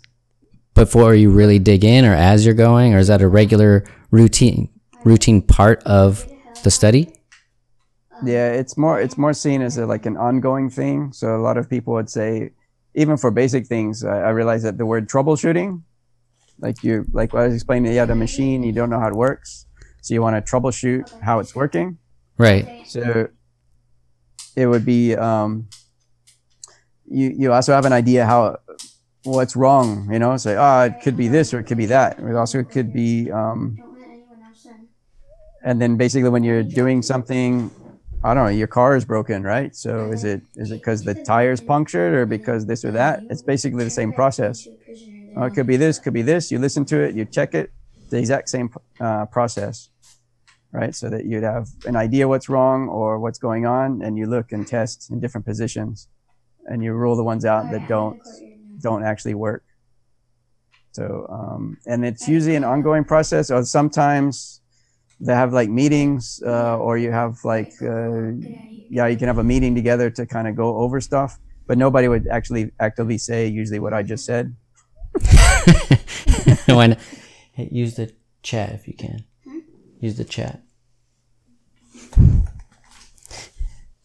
before 0.75 1.15
you 1.15 1.31
really 1.31 1.59
dig 1.59 1.85
in 1.85 2.05
or 2.05 2.15
as 2.15 2.45
you're 2.45 2.55
going 2.55 2.95
or 2.95 2.99
is 2.99 3.09
that 3.09 3.23
a 3.23 3.29
regular 3.29 3.85
routine 4.11 4.69
routine 5.05 5.43
part 5.43 5.83
of 5.85 6.27
the 6.63 6.71
study? 6.71 7.13
Yeah, 8.25 8.53
it's 8.53 8.77
more 8.77 9.01
it's 9.01 9.19
more 9.19 9.33
seen 9.33 9.63
as 9.63 9.79
a, 9.79 9.87
like 9.87 10.07
an 10.07 10.17
ongoing 10.17 10.71
thing. 10.71 11.13
So 11.13 11.35
a 11.37 11.43
lot 11.43 11.57
of 11.57 11.69
people 11.69 11.95
would 11.95 12.09
say, 12.09 12.53
even 12.95 13.17
for 13.17 13.31
basic 13.31 13.67
things, 13.67 14.05
I, 14.05 14.21
I 14.21 14.29
realize 14.31 14.63
that 14.63 14.79
the 14.79 14.87
word 14.87 15.09
troubleshooting, 15.09 15.83
like 16.61 16.85
you 16.85 17.05
like 17.13 17.35
I 17.35 17.47
was 17.47 17.55
explaining, 17.55 17.93
you 17.93 17.99
have 17.99 18.11
a 18.11 18.15
machine, 18.15 18.63
you 18.63 18.73
don't 18.73 18.91
know 18.91 19.01
how 19.01 19.09
it 19.09 19.15
works, 19.15 19.67
so 20.03 20.15
you 20.15 20.23
want 20.23 20.37
to 20.37 20.51
troubleshoot 20.51 21.21
how 21.21 21.41
it's 21.41 21.55
working. 21.55 21.99
Right. 22.39 22.87
So 22.87 23.29
it 24.55 24.67
would 24.67 24.85
be 24.85 25.17
um, 25.17 25.69
you 27.07 27.35
you 27.37 27.53
also 27.53 27.73
have 27.73 27.87
an 27.87 27.93
idea 27.93 28.25
how 28.25 28.59
what's 29.25 29.57
wrong, 29.57 30.09
you 30.13 30.19
know, 30.19 30.37
say, 30.37 30.57
oh, 30.57 30.83
it 30.85 31.01
could 31.01 31.17
be 31.17 31.29
this 31.29 31.55
or 31.55 31.61
it 31.61 31.65
could 31.65 31.79
be 31.79 31.87
that. 31.87 32.19
It 32.19 32.35
also 32.37 32.63
could 32.65 32.93
be 32.93 33.31
um, 33.31 33.81
and 35.63 35.81
then 35.81 35.97
basically 35.97 36.29
when 36.29 36.43
you're 36.43 36.63
doing 36.63 37.03
something 37.03 37.71
i 38.25 38.35
don't 38.35 38.45
know 38.45 38.51
your 38.51 38.67
car 38.67 38.97
is 38.97 39.05
broken 39.05 39.43
right? 39.43 39.75
So 39.75 40.11
is 40.11 40.25
it 40.25 40.43
is 40.57 40.71
it 40.71 40.77
because 40.77 41.05
the 41.05 41.15
tires 41.15 41.61
punctured 41.61 42.15
or 42.15 42.27
because 42.27 42.67
this 42.67 42.85
or 42.85 42.93
that? 42.93 43.25
It's 43.29 43.43
basically 43.43 43.85
the 43.85 43.91
same 43.91 44.13
process. 44.13 44.69
Oh, 45.37 45.45
it 45.45 45.53
could 45.53 45.67
be 45.67 45.77
this 45.77 45.99
could 45.99 46.15
be 46.15 46.23
this. 46.23 46.51
You 46.51 46.59
listen 46.59 46.85
to 46.87 47.01
it 47.01 47.15
you 47.17 47.25
check 47.27 47.55
it 47.55 47.73
the 48.11 48.19
exact 48.19 48.49
same 48.51 48.71
uh, 49.01 49.27
process 49.27 49.91
right? 50.73 50.95
So 50.95 51.11
that 51.11 51.27
you'd 51.27 51.43
have 51.45 51.69
an 51.87 51.97
idea 51.97 52.29
what's 52.29 52.49
wrong 52.49 52.89
or 52.89 53.19
what's 53.19 53.39
going 53.39 53.67
on, 53.67 54.03
and 54.03 54.19
you 54.19 54.27
look 54.27 54.53
and 54.53 54.67
test 54.67 55.11
in 55.11 55.21
different 55.21 55.47
positions, 55.47 56.09
and 56.67 56.83
you 56.85 56.93
rule 56.95 57.17
the 57.17 57.25
ones 57.25 57.45
out 57.45 57.71
that 57.71 57.87
don't 57.89 58.19
don't 58.83 59.05
actually 59.05 59.35
work. 59.35 59.65
So, 60.93 61.27
um, 61.31 61.79
and 61.87 62.05
it's 62.05 62.29
usually 62.29 62.57
an 62.57 62.65
ongoing 62.65 63.05
process, 63.05 63.51
or 63.51 63.65
sometimes 63.65 64.61
they 65.21 65.33
have 65.35 65.53
like 65.53 65.71
meetings, 65.71 66.43
uh, 66.45 66.77
or 66.79 66.99
you 66.99 67.11
have 67.11 67.39
like, 67.45 67.73
uh, 67.81 68.33
yeah, 68.91 69.07
you 69.07 69.17
can 69.17 69.29
have 69.29 69.39
a 69.39 69.45
meeting 69.45 69.75
together 69.75 70.11
to 70.11 70.27
kind 70.27 70.47
of 70.49 70.55
go 70.55 70.77
over 70.77 71.01
stuff, 71.01 71.39
but 71.67 71.79
nobody 71.79 72.09
would 72.09 72.27
actually 72.29 72.73
actively 72.79 73.17
say 73.17 73.47
usually 73.47 73.79
what 73.79 73.95
I 73.95 74.03
just 74.03 74.27
said. 74.27 74.55
when 76.67 76.99
hey, 77.53 77.69
use 77.71 77.95
the 77.95 78.13
chat 78.43 78.73
if 78.73 78.87
you 78.87 78.95
can. 78.95 79.25
Use 80.01 80.17
the 80.17 80.25
chat. 80.25 80.61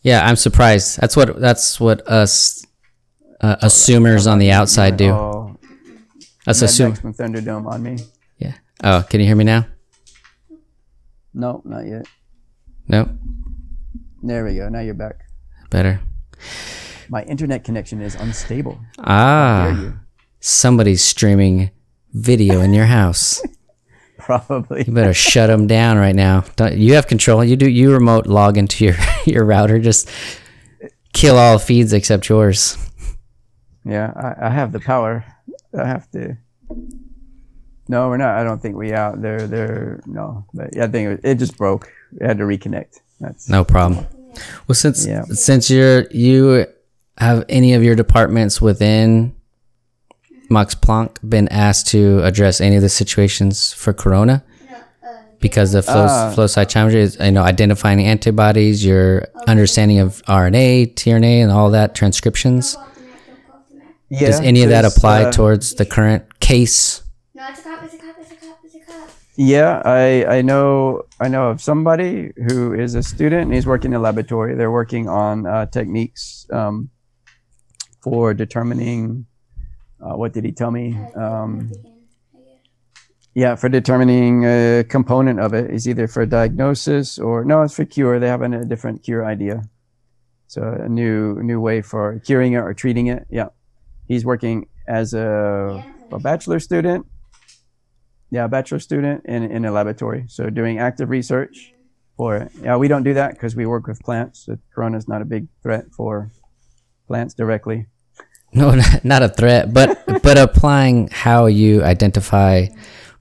Yeah, 0.02 0.26
I'm 0.26 0.36
surprised. 0.38 1.02
That's 1.02 1.18
what 1.18 1.40
that's 1.40 1.80
what 1.80 2.08
us 2.08 2.57
uh, 3.42 3.56
assumers 3.58 4.30
on 4.30 4.40
the 4.40 4.52
outside 4.52 4.98
do. 4.98 5.12
Oh, 5.12 5.58
Us 6.46 6.62
Mad 6.62 6.70
assume. 6.70 6.96
From 6.96 7.14
Thunderdome 7.14 7.68
on 7.68 7.84
me. 7.84 7.98
Yeah. 8.38 8.54
Oh, 8.84 9.06
can 9.10 9.20
you 9.20 9.26
hear 9.26 9.36
me 9.36 9.44
now? 9.44 9.68
No, 11.34 11.62
not 11.66 11.86
yet. 11.86 12.08
Nope. 12.88 13.10
There 14.24 14.44
we 14.46 14.56
go. 14.56 14.70
Now 14.70 14.80
you're 14.80 14.94
back. 14.94 15.20
Better. 15.70 16.00
My 17.10 17.24
internet 17.24 17.64
connection 17.64 18.02
is 18.02 18.16
unstable. 18.16 18.80
Ah, 19.00 19.94
somebody's 20.40 21.04
streaming 21.04 21.72
video 22.14 22.62
in 22.62 22.74
your 22.74 22.86
house. 22.86 23.42
Probably. 24.18 24.84
You 24.86 24.94
better 24.94 25.14
shut 25.14 25.48
them 25.48 25.68
down 25.68 25.98
right 25.98 26.16
now. 26.16 26.44
Don't, 26.56 26.76
you 26.76 26.96
have 26.96 27.08
control. 27.08 27.44
You 27.44 27.56
do. 27.56 27.70
You 27.70 27.94
remote 27.94 28.28
log 28.28 28.58
into 28.58 28.84
your 28.84 28.96
your 29.26 29.46
router. 29.46 29.80
Just 29.80 30.10
kill 31.14 31.38
all 31.38 31.60
feeds 31.60 31.94
except 31.94 32.28
yours. 32.28 32.78
Yeah, 33.88 34.12
I, 34.16 34.48
I 34.48 34.50
have 34.50 34.72
the 34.72 34.80
power. 34.80 35.24
I 35.78 35.88
have 35.88 36.10
to. 36.12 36.38
No, 37.88 38.10
we're 38.10 38.18
not. 38.18 38.36
I 38.38 38.44
don't 38.44 38.62
think 38.62 38.76
we 38.76 38.92
out. 38.94 39.22
They're 39.22 39.48
they're 39.48 40.02
no. 40.06 40.46
But 40.54 40.76
yeah, 40.76 40.84
I 40.86 40.88
think 40.88 41.20
it, 41.20 41.22
it 41.24 41.36
just 41.36 41.58
broke. 41.58 41.90
It 42.20 42.26
had 42.26 42.38
to 42.40 42.44
reconnect. 42.44 43.00
That's 43.20 43.48
No 43.50 43.64
problem. 43.64 44.06
Well, 44.68 44.76
since 44.76 45.06
Yeah. 45.08 45.24
since 45.32 45.70
you're 45.70 46.06
you 46.12 46.66
have 47.18 47.46
any 47.50 47.74
of 47.74 47.84
your 47.84 47.96
departments 47.96 48.62
within 48.62 49.34
Max 50.50 50.76
Planck 50.76 51.18
been 51.28 51.48
asked 51.48 51.88
to 51.88 52.22
address 52.24 52.60
any 52.62 52.76
of 52.76 52.82
the 52.82 52.90
situations 52.90 53.72
for 53.74 53.94
Corona? 53.94 54.44
Because 55.40 55.72
the 55.72 55.84
flow, 55.84 56.08
Ah. 56.10 56.32
flow 56.34 56.46
cytometry 56.46 56.96
is, 56.96 57.16
you 57.20 57.32
know, 57.32 57.44
identifying 57.44 58.02
antibodies, 58.02 58.84
your 58.84 59.28
understanding 59.48 60.00
of 60.00 60.24
RNA, 60.28 60.96
tRNA, 60.96 61.44
and 61.44 61.52
all 61.52 61.70
that 61.72 61.94
transcriptions. 61.94 62.76
Yeah. 64.10 64.28
Does 64.28 64.40
any 64.40 64.64
of 64.64 64.70
that 64.70 64.86
apply 64.86 65.24
uh, 65.24 65.32
towards 65.32 65.76
the 65.76 65.86
current 65.86 66.40
case? 66.40 67.04
No, 67.34 67.48
it's 67.50 67.60
a 67.60 67.64
cop, 67.64 67.84
it's 67.84 67.94
a 67.94 67.98
cop, 67.98 68.16
it's 68.20 68.32
a 68.32 68.36
cop, 68.36 68.60
it's 68.64 68.76
a 68.76 68.80
cop. 68.80 69.10
Yeah, 69.36 69.82
I 69.86 70.26
I 70.38 70.42
know 70.42 71.04
I 71.20 71.28
know 71.28 71.50
of 71.50 71.62
somebody 71.62 72.32
who 72.48 72.74
is 72.74 72.96
a 72.96 73.04
student 73.04 73.44
and 73.44 73.54
he's 73.54 73.68
working 73.68 73.92
in 73.92 73.98
a 73.98 74.00
laboratory. 74.00 74.56
They're 74.56 74.72
working 74.72 75.08
on 75.10 75.46
uh, 75.46 75.66
techniques 75.68 76.48
um, 76.52 76.90
for 78.02 78.34
determining. 78.34 79.26
Uh, 80.00 80.16
what 80.16 80.34
did 80.34 80.46
he 80.46 80.52
tell 80.52 80.72
me? 80.72 80.98
Um, 81.16 81.72
yeah, 83.34 83.54
for 83.56 83.70
determining 83.70 84.46
a 84.46 84.84
component 84.84 85.40
of 85.40 85.54
it 85.54 85.70
is 85.70 85.88
either 85.88 86.08
for 86.08 86.26
diagnosis 86.26 87.20
or 87.20 87.46
no, 87.46 87.62
it's 87.62 87.76
for 87.76 87.86
cure. 87.86 88.20
They 88.20 88.28
have 88.28 88.42
a, 88.42 88.46
a 88.46 88.66
different 88.66 89.04
cure 89.04 89.24
idea, 89.24 89.62
so 90.48 90.64
a 90.64 90.90
new 90.90 91.36
new 91.44 91.60
way 91.62 91.84
for 91.84 92.20
curing 92.26 92.54
it 92.54 92.58
or 92.58 92.74
treating 92.74 93.08
it. 93.08 93.28
Yeah, 93.30 93.50
he's 94.08 94.26
working 94.26 94.68
as 94.88 95.14
a, 95.14 95.86
a 96.12 96.20
bachelor 96.20 96.60
student. 96.60 97.06
Yeah, 98.30 98.46
a 98.46 98.48
bachelor 98.50 98.80
student 98.80 99.26
in 99.26 99.44
in 99.44 99.66
a 99.66 99.72
laboratory, 99.72 100.26
so 100.28 100.50
doing 100.50 100.80
active 100.80 101.10
research 101.10 101.74
for 102.18 102.36
it. 102.36 102.52
Yeah, 102.62 102.76
we 102.76 102.88
don't 102.88 103.04
do 103.04 103.14
that 103.14 103.34
because 103.34 103.56
we 103.56 103.66
work 103.66 103.88
with 103.88 104.02
plants. 104.02 104.46
So 104.46 104.58
corona 104.74 104.98
is 104.98 105.08
not 105.08 105.22
a 105.22 105.26
big 105.26 105.48
threat 105.64 105.86
for 105.96 106.30
plants 107.08 107.34
directly. 107.34 107.86
No, 108.54 108.72
not, 108.76 109.06
not 109.06 109.24
a 109.24 109.30
threat, 109.30 109.74
but 109.74 110.04
but 110.24 110.38
applying 110.38 111.08
how 111.10 111.46
you 111.46 111.84
identify 111.84 112.68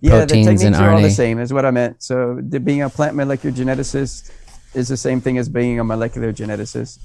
Yeah, 0.01 0.11
proteins 0.11 0.47
the 0.47 0.51
and 0.51 0.59
techniques 0.59 0.79
are 0.79 0.91
all 0.91 1.03
the 1.03 1.11
same, 1.11 1.39
is 1.39 1.53
what 1.53 1.65
I 1.65 1.71
meant. 1.71 2.03
So, 2.03 2.41
the, 2.41 2.59
being 2.59 2.83
a 2.83 2.91
plant 2.91 3.15
molecular 3.15 3.55
geneticist 3.55 4.33
is 4.75 4.89
the 4.89 4.97
same 4.97 5.21
thing 5.21 5.39
as 5.39 5.49
being 5.49 5.79
a 5.79 5.85
molecular 5.85 6.33
geneticist. 6.33 6.99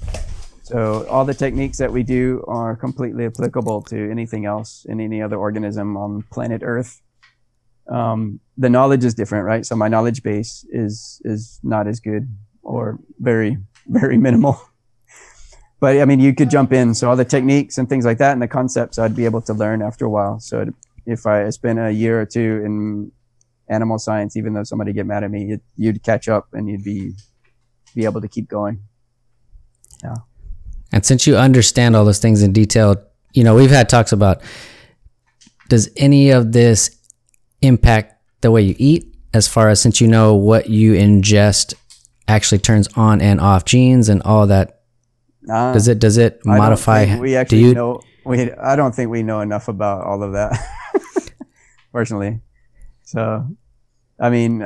So, 0.62 1.06
all 1.08 1.24
the 1.24 1.34
techniques 1.34 1.78
that 1.78 1.92
we 1.92 2.02
do 2.02 2.44
are 2.46 2.76
completely 2.76 3.26
applicable 3.26 3.82
to 3.82 4.10
anything 4.10 4.46
else 4.46 4.86
in 4.88 5.00
any 5.00 5.20
other 5.20 5.36
organism 5.36 5.96
on 5.96 6.22
planet 6.30 6.62
Earth. 6.64 7.00
Um, 7.88 8.38
the 8.56 8.70
knowledge 8.70 9.04
is 9.04 9.14
different, 9.14 9.44
right? 9.44 9.66
So, 9.66 9.74
my 9.74 9.88
knowledge 9.88 10.22
base 10.22 10.64
is 10.70 11.20
is 11.24 11.58
not 11.62 11.88
as 11.88 11.98
good 11.98 12.28
or 12.62 12.98
very 13.18 13.58
very 13.86 14.16
minimal. 14.18 14.60
But 15.82 15.98
I 16.00 16.04
mean, 16.04 16.20
you 16.20 16.32
could 16.32 16.48
jump 16.48 16.72
in. 16.72 16.94
So 16.94 17.10
all 17.10 17.16
the 17.16 17.24
techniques 17.24 17.76
and 17.76 17.88
things 17.88 18.04
like 18.04 18.18
that, 18.18 18.30
and 18.34 18.40
the 18.40 18.46
concepts, 18.46 19.00
I'd 19.00 19.16
be 19.16 19.24
able 19.24 19.42
to 19.42 19.52
learn 19.52 19.82
after 19.82 20.04
a 20.04 20.08
while. 20.08 20.38
So 20.38 20.72
if 21.06 21.26
I 21.26 21.50
spent 21.50 21.80
a 21.80 21.90
year 21.90 22.20
or 22.20 22.24
two 22.24 22.62
in 22.64 23.10
animal 23.68 23.98
science, 23.98 24.36
even 24.36 24.54
though 24.54 24.62
somebody 24.62 24.92
get 24.92 25.06
mad 25.06 25.24
at 25.24 25.30
me, 25.32 25.44
you'd, 25.44 25.60
you'd 25.76 26.02
catch 26.04 26.28
up 26.28 26.46
and 26.52 26.68
you'd 26.68 26.84
be 26.84 27.14
be 27.96 28.04
able 28.04 28.20
to 28.20 28.28
keep 28.28 28.48
going. 28.48 28.78
And 30.92 31.04
since 31.04 31.26
you 31.26 31.36
understand 31.36 31.96
all 31.96 32.04
those 32.04 32.18
things 32.18 32.42
in 32.42 32.52
detail, 32.52 32.96
you 33.32 33.44
know, 33.44 33.54
we've 33.54 33.70
had 33.70 33.88
talks 33.88 34.12
about 34.12 34.42
does 35.68 35.88
any 35.96 36.30
of 36.30 36.52
this 36.52 36.94
impact 37.62 38.14
the 38.42 38.50
way 38.50 38.60
you 38.62 38.74
eat 38.78 39.06
as 39.32 39.48
far 39.48 39.68
as 39.70 39.80
since 39.80 40.00
you 40.00 40.06
know 40.08 40.34
what 40.34 40.68
you 40.68 40.92
ingest 40.92 41.74
actually 42.28 42.58
turns 42.58 42.88
on 42.96 43.20
and 43.20 43.40
off 43.40 43.64
genes 43.64 44.08
and 44.08 44.22
all 44.22 44.46
that 44.46 44.82
Uh, 45.50 45.72
does 45.72 45.88
it 45.88 45.98
does 45.98 46.18
it 46.18 46.40
I 46.46 46.58
modify 46.58 47.18
we 47.18 47.30
do 47.30 47.36
actually 47.36 47.58
you 47.60 47.74
know. 47.74 48.00
We 48.24 48.52
I 48.52 48.76
don't 48.76 48.94
think 48.94 49.10
we 49.10 49.22
know 49.24 49.40
enough 49.40 49.66
about 49.66 50.04
all 50.06 50.22
of 50.22 50.32
that, 50.34 50.52
personally. 51.92 52.40
So, 53.02 53.44
I 54.20 54.30
mean, 54.30 54.62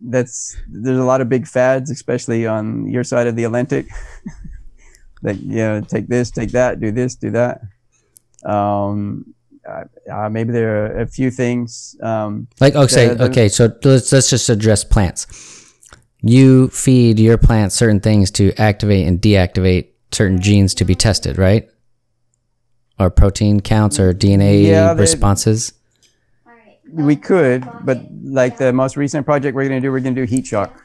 that's 0.00 0.56
there's 0.68 0.98
a 0.98 1.04
lot 1.04 1.20
of 1.20 1.28
big 1.28 1.48
fads, 1.48 1.90
especially 1.90 2.46
on 2.46 2.86
your 2.88 3.02
side 3.02 3.26
of 3.26 3.34
the 3.34 3.42
Atlantic. 3.44 3.86
that 5.22 5.40
you 5.40 5.56
know, 5.56 5.80
take 5.80 6.08
this, 6.08 6.30
take 6.30 6.52
that, 6.52 6.80
do 6.80 6.90
this, 6.90 7.14
do 7.14 7.30
that. 7.30 7.60
Um, 8.44 9.34
uh, 9.68 9.84
uh, 10.10 10.28
maybe 10.28 10.52
there 10.52 10.84
are 10.86 11.00
a 11.00 11.06
few 11.06 11.30
things. 11.30 11.96
Um, 12.02 12.48
like 12.60 12.74
okay 12.74 13.10
okay 13.10 13.48
so 13.48 13.70
let's 13.84 14.10
let's 14.10 14.30
just 14.30 14.48
address 14.48 14.84
plants 14.84 15.26
you 16.22 16.68
feed 16.68 17.18
your 17.18 17.36
plants 17.36 17.74
certain 17.74 18.00
things 18.00 18.30
to 18.30 18.52
activate 18.54 19.06
and 19.06 19.20
deactivate 19.20 19.88
certain 20.12 20.40
genes 20.40 20.74
to 20.74 20.84
be 20.84 20.94
tested 20.94 21.36
right 21.36 21.68
or 22.98 23.10
protein 23.10 23.60
counts 23.60 24.00
or 24.00 24.14
dna 24.14 24.64
Yeah, 24.64 24.92
responses 24.94 25.74
we 26.92 27.16
could, 27.16 27.66
but 27.82 28.00
like 28.22 28.58
the 28.58 28.72
most 28.72 28.96
recent 28.96 29.24
project 29.24 29.54
we're 29.54 29.68
going 29.68 29.80
to 29.80 29.86
do, 29.86 29.92
we're 29.92 30.00
going 30.00 30.14
to 30.14 30.26
do 30.26 30.26
heat 30.26 30.46
shock. 30.46 30.82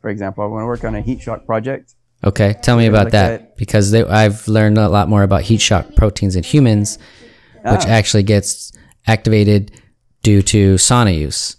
For 0.00 0.10
example, 0.10 0.44
I 0.44 0.46
want 0.46 0.62
to 0.62 0.66
work 0.66 0.84
on 0.84 0.94
a 0.94 1.00
heat 1.00 1.20
shock 1.20 1.46
project. 1.46 1.94
Okay, 2.24 2.54
tell 2.62 2.76
me 2.76 2.86
about 2.86 3.10
that 3.10 3.32
at- 3.32 3.56
because 3.56 3.90
they, 3.90 4.04
I've 4.04 4.46
learned 4.46 4.78
a 4.78 4.88
lot 4.88 5.08
more 5.08 5.22
about 5.22 5.42
heat 5.42 5.60
shock 5.60 5.94
proteins 5.96 6.36
in 6.36 6.44
humans, 6.44 6.98
which 7.64 7.84
Ah. 7.86 7.88
actually 7.98 8.22
gets 8.22 8.72
activated 9.06 9.72
due 10.22 10.42
to 10.42 10.74
sauna 10.76 11.16
use. 11.16 11.56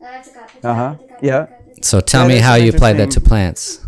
No, 0.00 0.08
it's 0.18 0.28
a 0.28 0.32
cop, 0.32 0.50
it's 0.56 0.64
Uh 0.64 0.74
huh. 0.74 0.94
cop, 0.94 1.00
it's 1.00 1.02
a 1.02 1.08
cop, 1.10 1.22
Yeah. 1.22 1.42
it's 1.42 1.50
a 1.50 1.54
cop, 1.54 1.76
it's 1.78 1.86
a 1.86 1.90
So 1.90 2.00
tell 2.00 2.26
me 2.26 2.38
how 2.38 2.54
you 2.56 2.70
apply 2.70 2.92
that 2.94 3.10
to 3.12 3.20
plants. 3.20 3.86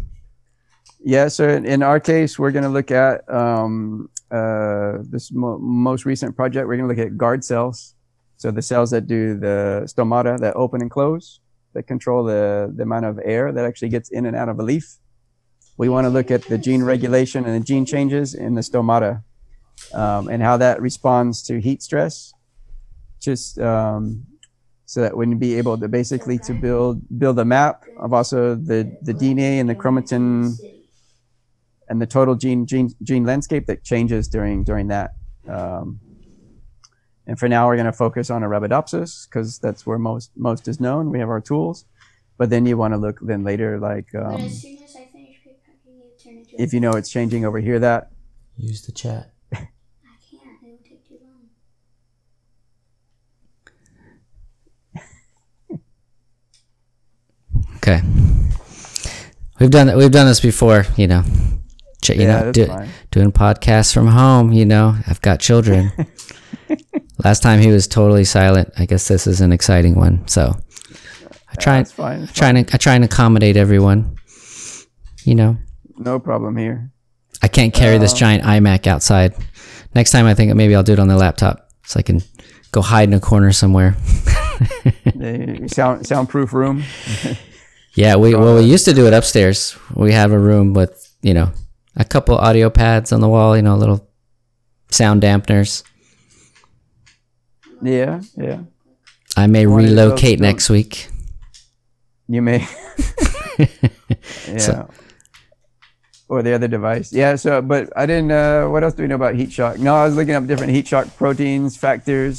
Yeah. 1.04 1.26
So 1.28 1.48
in, 1.48 1.66
in 1.66 1.82
our 1.82 1.98
case, 1.98 2.38
we're 2.38 2.52
going 2.52 2.62
to 2.62 2.68
look 2.78 2.92
at 2.92 3.28
um, 3.28 4.08
uh, 4.30 4.98
this 5.10 5.32
mo- 5.32 5.58
most 5.58 6.04
recent 6.06 6.36
project. 6.36 6.68
We're 6.68 6.76
going 6.76 6.88
to 6.88 6.94
look 6.94 7.04
at 7.04 7.16
guard 7.18 7.44
cells. 7.44 7.94
So 8.36 8.50
the 8.52 8.62
cells 8.62 8.90
that 8.90 9.06
do 9.08 9.36
the 9.36 9.82
stomata 9.86 10.38
that 10.38 10.54
open 10.54 10.80
and 10.80 10.90
close, 10.90 11.40
that 11.74 11.84
control 11.88 12.22
the, 12.24 12.72
the 12.76 12.84
amount 12.84 13.06
of 13.06 13.18
air 13.24 13.50
that 13.52 13.64
actually 13.64 13.88
gets 13.88 14.10
in 14.10 14.26
and 14.26 14.36
out 14.36 14.48
of 14.48 14.58
a 14.60 14.62
leaf. 14.62 14.96
We 15.76 15.88
want 15.88 16.04
to 16.04 16.10
look 16.10 16.30
at 16.30 16.42
the 16.42 16.58
gene 16.58 16.82
regulation 16.82 17.44
and 17.44 17.60
the 17.60 17.64
gene 17.64 17.86
changes 17.86 18.34
in 18.34 18.54
the 18.54 18.60
stomata 18.60 19.22
um, 19.94 20.28
and 20.28 20.42
how 20.42 20.56
that 20.58 20.80
responds 20.80 21.42
to 21.44 21.60
heat 21.60 21.82
stress. 21.82 22.32
Just 23.20 23.58
um, 23.58 24.26
so 24.84 25.00
that 25.00 25.16
we 25.16 25.24
can 25.24 25.38
be 25.38 25.54
able 25.56 25.78
to 25.78 25.88
basically 25.88 26.38
to 26.38 26.52
build 26.52 27.00
build 27.18 27.38
a 27.38 27.44
map 27.44 27.84
of 27.96 28.12
also 28.12 28.54
the, 28.54 28.94
the 29.02 29.14
DNA 29.14 29.58
and 29.60 29.68
the 29.68 29.74
chromatin 29.74 30.54
and 31.88 32.00
the 32.00 32.06
total 32.06 32.34
gene 32.34 32.66
gene 32.66 32.90
gene 33.02 33.24
landscape 33.24 33.66
that 33.66 33.84
changes 33.84 34.28
during 34.28 34.64
during 34.64 34.88
that. 34.88 35.12
Um, 35.48 36.00
and 37.26 37.38
for 37.38 37.48
now, 37.48 37.68
we're 37.68 37.76
going 37.76 37.86
to 37.86 37.92
focus 37.92 38.30
on 38.30 38.42
Arabidopsis 38.42 39.28
because 39.28 39.58
that's 39.58 39.86
where 39.86 39.98
most 39.98 40.32
most 40.36 40.66
is 40.68 40.80
known. 40.80 41.10
We 41.10 41.20
have 41.20 41.28
our 41.28 41.40
tools, 41.40 41.84
but 42.36 42.50
then 42.50 42.66
you 42.66 42.76
want 42.76 42.92
to 42.94 42.98
look 42.98 43.18
then 43.22 43.44
later 43.44 43.78
like 43.78 44.14
um, 44.14 44.50
if 46.58 46.72
you 46.74 46.80
know 46.80 46.92
it's 46.92 47.10
changing 47.10 47.44
over 47.44 47.58
here 47.58 47.78
that 47.80 48.10
Use 48.58 48.82
the 48.86 48.92
chat. 48.92 49.32
I 49.52 49.56
can't. 49.56 49.72
It 50.62 50.70
will 50.70 50.78
take 50.84 51.08
too 51.08 51.18
long. 51.22 51.48
Okay. 57.76 58.00
We've 59.60 59.70
done 59.70 59.96
we've 59.96 60.10
done 60.10 60.26
this 60.26 60.40
before, 60.40 60.84
you 60.96 61.06
know. 61.06 61.22
Ch- 62.02 62.10
you 62.10 62.22
Yeah, 62.22 62.42
know, 62.44 62.52
do- 62.52 62.68
doing 63.10 63.32
podcasts 63.32 63.92
from 63.94 64.08
home, 64.08 64.52
you 64.52 64.64
know. 64.64 64.96
I've 65.06 65.20
got 65.20 65.40
children. 65.40 65.92
Last 67.24 67.42
time 67.42 67.60
he 67.60 67.68
was 67.70 67.86
totally 67.86 68.24
silent. 68.24 68.72
I 68.76 68.86
guess 68.86 69.06
this 69.08 69.26
is 69.26 69.40
an 69.40 69.52
exciting 69.52 69.94
one. 69.94 70.26
So 70.26 70.56
I 71.48 71.54
try 71.60 71.76
and 71.76 71.86
that's 71.86 71.92
fine 71.94 72.26
trying 72.28 72.64
to 72.64 72.74
I 72.74 72.78
try 72.78 72.94
and 72.94 73.04
accommodate 73.04 73.56
everyone. 73.56 74.16
You 75.24 75.36
know, 75.36 75.56
no 76.04 76.18
problem 76.18 76.56
here 76.56 76.90
I 77.42 77.48
can't 77.48 77.72
carry 77.74 77.96
Uh, 77.96 78.00
this 78.00 78.12
giant 78.12 78.44
iMac 78.44 78.86
outside. 78.86 79.34
Next 79.94 80.10
time 80.12 80.26
I 80.26 80.34
think 80.34 80.54
maybe 80.54 80.74
I'll 80.76 80.82
do 80.84 80.92
it 80.92 80.98
on 81.00 81.08
the 81.08 81.16
laptop 81.16 81.68
so 81.84 81.98
I 81.98 82.02
can 82.02 82.20
go 82.70 82.80
hide 82.82 83.08
in 83.08 83.14
a 83.14 83.20
corner 83.20 83.52
somewhere. 83.52 83.96
sound 85.66 86.06
soundproof 86.06 86.52
room 86.52 86.82
Yeah, 87.94 88.16
we 88.16 88.34
well 88.34 88.56
we 88.56 88.62
used 88.62 88.84
to 88.86 88.94
do 88.94 89.06
it 89.06 89.12
upstairs. 89.12 89.76
We 89.94 90.12
have 90.12 90.32
a 90.32 90.38
room 90.38 90.72
with 90.72 90.92
you 91.22 91.34
know 91.34 91.50
a 91.96 92.04
couple 92.04 92.36
audio 92.38 92.70
pads 92.70 93.12
on 93.12 93.20
the 93.20 93.28
wall, 93.28 93.54
you 93.56 93.62
know, 93.62 93.76
little 93.76 94.08
sound 94.90 95.22
dampeners. 95.22 95.82
yeah 97.82 98.20
yeah 98.36 98.60
I 99.36 99.46
may 99.46 99.66
One 99.66 99.84
relocate 99.84 100.38
next 100.40 100.70
week. 100.70 101.08
you 102.28 102.40
may 102.42 102.66
yeah 104.48 104.86
or 106.32 106.42
the 106.46 106.52
other 106.56 106.68
device. 106.78 107.08
Yeah 107.22 107.32
so 107.44 107.50
but 107.72 107.82
i 108.02 108.04
didn't 108.10 108.32
uh 108.42 108.62
what 108.72 108.80
else 108.84 108.94
do 108.96 109.02
we 109.04 109.08
know 109.12 109.20
about 109.22 109.34
heat 109.40 109.52
shock? 109.58 109.74
No 109.88 109.92
i 110.02 110.04
was 110.08 110.14
looking 110.18 110.34
up 110.38 110.44
different 110.52 110.72
heat 110.76 110.86
shock 110.92 111.06
proteins 111.22 111.76
factors 111.86 112.36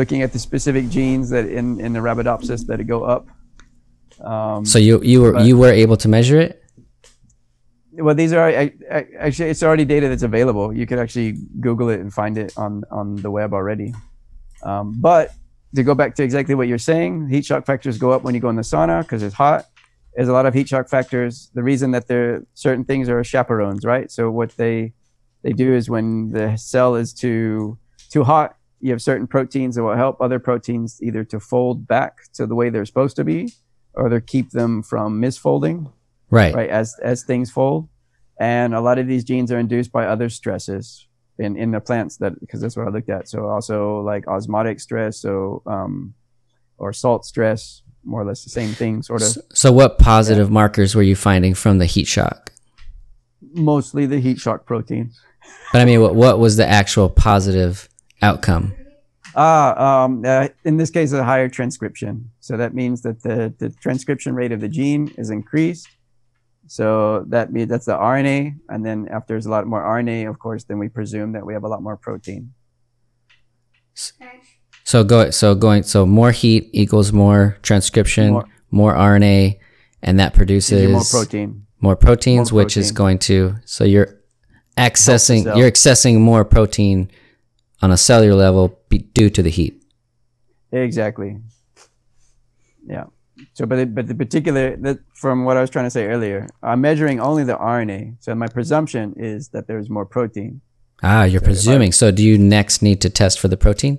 looking 0.00 0.20
at 0.26 0.30
the 0.34 0.40
specific 0.48 0.84
genes 0.96 1.26
that 1.34 1.46
in 1.58 1.66
in 1.84 1.90
the 1.96 2.00
Arabidopsis 2.04 2.60
that 2.68 2.78
go 2.94 2.98
up. 3.14 3.24
Um 4.32 4.60
So 4.72 4.78
you 4.88 4.94
you 5.12 5.18
were 5.22 5.32
But- 5.36 5.44
you 5.48 5.54
were 5.62 5.74
able 5.84 5.98
to 6.04 6.08
measure 6.16 6.40
it? 6.46 6.52
well 8.06 8.16
these 8.22 8.32
are 8.36 8.44
I, 8.62 8.64
I, 8.96 9.00
actually 9.26 9.48
it's 9.52 9.62
already 9.66 9.84
data 9.94 10.06
that's 10.10 10.26
available. 10.32 10.66
You 10.80 10.84
could 10.88 11.00
actually 11.04 11.30
google 11.66 11.88
it 11.94 12.00
and 12.02 12.10
find 12.20 12.34
it 12.42 12.50
on 12.64 12.72
on 12.98 13.06
the 13.24 13.30
web 13.38 13.50
already. 13.58 13.88
Um, 14.70 14.86
but 15.08 15.24
to 15.76 15.82
go 15.90 15.94
back 16.00 16.10
to 16.16 16.22
exactly 16.28 16.54
what 16.58 16.66
you're 16.70 16.86
saying 16.92 17.12
heat 17.34 17.44
shock 17.50 17.62
factors 17.70 17.96
go 18.06 18.08
up 18.14 18.20
when 18.24 18.34
you 18.36 18.40
go 18.46 18.50
in 18.54 18.58
the 18.62 18.68
sauna 18.72 18.96
because 19.04 19.22
it's 19.26 19.38
hot 19.44 19.62
there's 20.16 20.28
a 20.28 20.32
lot 20.32 20.46
of 20.46 20.54
heat 20.54 20.68
shock 20.68 20.88
factors. 20.88 21.50
The 21.54 21.62
reason 21.62 21.90
that 21.92 22.06
there 22.08 22.44
certain 22.54 22.84
things 22.84 23.08
are 23.08 23.22
chaperones 23.24 23.84
right? 23.84 24.10
So 24.10 24.30
what 24.30 24.56
they 24.56 24.92
they 25.42 25.52
do 25.52 25.74
is 25.74 25.90
when 25.90 26.30
the 26.30 26.56
cell 26.56 26.94
is 26.94 27.12
too 27.12 27.78
too 28.10 28.24
hot 28.24 28.56
you 28.80 28.90
have 28.90 29.00
certain 29.00 29.26
proteins 29.26 29.76
that 29.76 29.82
will 29.82 29.96
help 29.96 30.20
other 30.20 30.38
proteins 30.38 31.00
either 31.02 31.24
to 31.24 31.40
fold 31.40 31.86
back 31.88 32.12
to 32.34 32.46
the 32.46 32.54
way 32.54 32.68
they're 32.70 32.84
supposed 32.84 33.16
to 33.16 33.24
be 33.24 33.50
or 33.94 34.08
to 34.10 34.20
keep 34.20 34.50
them 34.50 34.82
from 34.82 35.20
misfolding 35.20 35.90
Right. 36.30 36.54
right 36.54 36.70
as 36.70 36.96
as 37.02 37.22
things 37.24 37.50
fold. 37.50 37.88
And 38.40 38.74
a 38.74 38.80
lot 38.80 38.98
of 38.98 39.06
these 39.06 39.22
genes 39.24 39.52
are 39.52 39.58
induced 39.58 39.92
by 39.92 40.06
other 40.06 40.28
stresses 40.28 41.06
in 41.38 41.56
in 41.56 41.70
the 41.70 41.80
plants 41.80 42.16
that 42.18 42.38
because 42.40 42.60
that's 42.60 42.76
what 42.76 42.86
i 42.86 42.90
looked 42.90 43.08
at. 43.10 43.28
So 43.28 43.46
also 43.48 44.00
like 44.00 44.26
osmotic 44.28 44.80
stress 44.80 45.18
so 45.20 45.62
um 45.66 46.14
or 46.78 46.92
salt 46.92 47.24
stress 47.24 47.82
more 48.04 48.22
or 48.22 48.24
less 48.24 48.44
the 48.44 48.50
same 48.50 48.70
thing 48.70 49.02
sort 49.02 49.22
of. 49.22 49.28
So, 49.28 49.40
so 49.52 49.72
what 49.72 49.98
positive 49.98 50.50
markers 50.50 50.94
were 50.94 51.02
you 51.02 51.16
finding 51.16 51.54
from 51.54 51.78
the 51.78 51.86
heat 51.86 52.06
shock? 52.06 52.50
mostly 53.54 54.06
the 54.06 54.18
heat 54.18 54.38
shock 54.38 54.66
proteins 54.66 55.20
But 55.72 55.80
I 55.82 55.84
mean, 55.84 56.00
what 56.00 56.14
what 56.14 56.38
was 56.38 56.56
the 56.56 56.66
actual 56.66 57.08
positive 57.08 57.88
outcome? 58.22 58.74
ah 59.36 60.04
um 60.04 60.22
uh, 60.24 60.48
in 60.64 60.76
this 60.76 60.90
case 60.90 61.12
a 61.12 61.24
higher 61.24 61.48
transcription. 61.48 62.30
So 62.40 62.56
that 62.56 62.74
means 62.74 63.02
that 63.02 63.22
the 63.22 63.52
the 63.58 63.70
transcription 63.70 64.34
rate 64.34 64.52
of 64.52 64.60
the 64.60 64.68
gene 64.68 65.12
is 65.18 65.30
increased. 65.30 65.88
So 66.66 67.24
that 67.28 67.52
means 67.52 67.68
that's 67.68 67.86
the 67.86 67.98
rna 67.98 68.54
and 68.68 68.86
then 68.86 69.06
after 69.10 69.34
there's 69.34 69.46
a 69.46 69.50
lot 69.50 69.66
more 69.66 69.82
rna 69.82 70.28
of 70.30 70.38
course 70.38 70.64
then 70.64 70.78
we 70.78 70.88
presume 70.88 71.32
that 71.32 71.44
we 71.44 71.52
have 71.52 71.64
a 71.64 71.68
lot 71.68 71.82
more 71.82 71.96
protein 71.96 72.54
So 74.84 75.02
go 75.02 75.30
so 75.30 75.54
going 75.54 75.82
so 75.82 76.04
more 76.06 76.30
heat 76.30 76.68
equals 76.72 77.12
more 77.12 77.56
transcription, 77.62 78.32
more, 78.32 78.44
More- 78.70 78.94
RNA, 78.94 79.58
and 80.02 80.18
that 80.20 80.34
produces 80.34 80.90
more 80.90 81.04
protein 81.10 81.66
more 81.80 81.96
proteins, 81.96 82.50
More 82.52 82.62
which 82.62 82.76
is 82.76 82.92
going 82.92 83.18
to 83.20 83.56
so 83.64 83.84
you're 83.84 84.18
accessing 84.76 85.44
you're 85.56 85.70
accessing 85.70 86.20
more 86.20 86.44
protein 86.44 87.10
on 87.82 87.90
a 87.90 87.96
cellular 87.96 88.34
level 88.36 88.78
be, 88.88 88.98
due 88.98 89.28
to 89.30 89.42
the 89.42 89.50
heat. 89.50 89.82
Exactly. 90.72 91.36
Yeah. 92.86 93.04
So, 93.54 93.66
but 93.66 93.78
it, 93.78 93.94
but 93.94 94.06
the 94.06 94.14
particular 94.14 94.76
that 94.76 94.98
from 95.14 95.44
what 95.44 95.56
I 95.56 95.60
was 95.60 95.70
trying 95.70 95.84
to 95.86 95.90
say 95.90 96.06
earlier, 96.06 96.46
I'm 96.62 96.80
measuring 96.80 97.20
only 97.20 97.44
the 97.44 97.56
RNA. 97.56 98.16
So 98.20 98.34
my 98.34 98.46
presumption 98.46 99.14
is 99.16 99.48
that 99.48 99.66
there's 99.66 99.90
more 99.90 100.06
protein. 100.06 100.60
Ah, 101.02 101.24
you're 101.24 101.32
So 101.32 101.36
if 101.36 101.42
I- 101.42 101.46
presuming. 101.46 101.92
So 101.92 102.10
do 102.10 102.22
you 102.22 102.38
next 102.38 102.82
need 102.82 103.00
to 103.02 103.10
test 103.10 103.38
for 103.40 103.48
the 103.48 103.56
protein? 103.56 103.98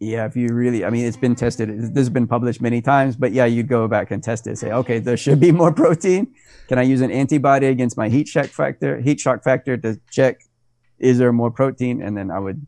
Yeah, 0.00 0.26
if 0.26 0.36
you 0.36 0.48
really, 0.52 0.84
I 0.84 0.90
mean, 0.90 1.04
it's 1.04 1.16
been 1.16 1.34
tested. 1.34 1.68
This 1.68 1.96
has 1.96 2.10
been 2.10 2.28
published 2.28 2.60
many 2.60 2.80
times, 2.80 3.16
but 3.16 3.32
yeah, 3.32 3.46
you'd 3.46 3.68
go 3.68 3.88
back 3.88 4.12
and 4.12 4.22
test 4.22 4.46
it. 4.46 4.56
Say, 4.56 4.70
okay, 4.70 5.00
there 5.00 5.16
should 5.16 5.40
be 5.40 5.50
more 5.62 5.72
protein. 5.72 6.34
Can 6.68 6.78
I 6.78 6.82
use 6.82 7.00
an 7.00 7.10
antibody 7.10 7.66
against 7.66 7.96
my 7.96 8.08
heat 8.08 8.28
shock 8.28 8.46
factor? 8.46 9.00
Heat 9.00 9.18
shock 9.18 9.42
factor 9.42 9.76
to 9.76 9.98
check 10.10 10.40
is 10.98 11.18
there 11.18 11.32
more 11.32 11.50
protein, 11.50 12.02
and 12.02 12.16
then 12.16 12.30
I 12.30 12.38
would 12.38 12.66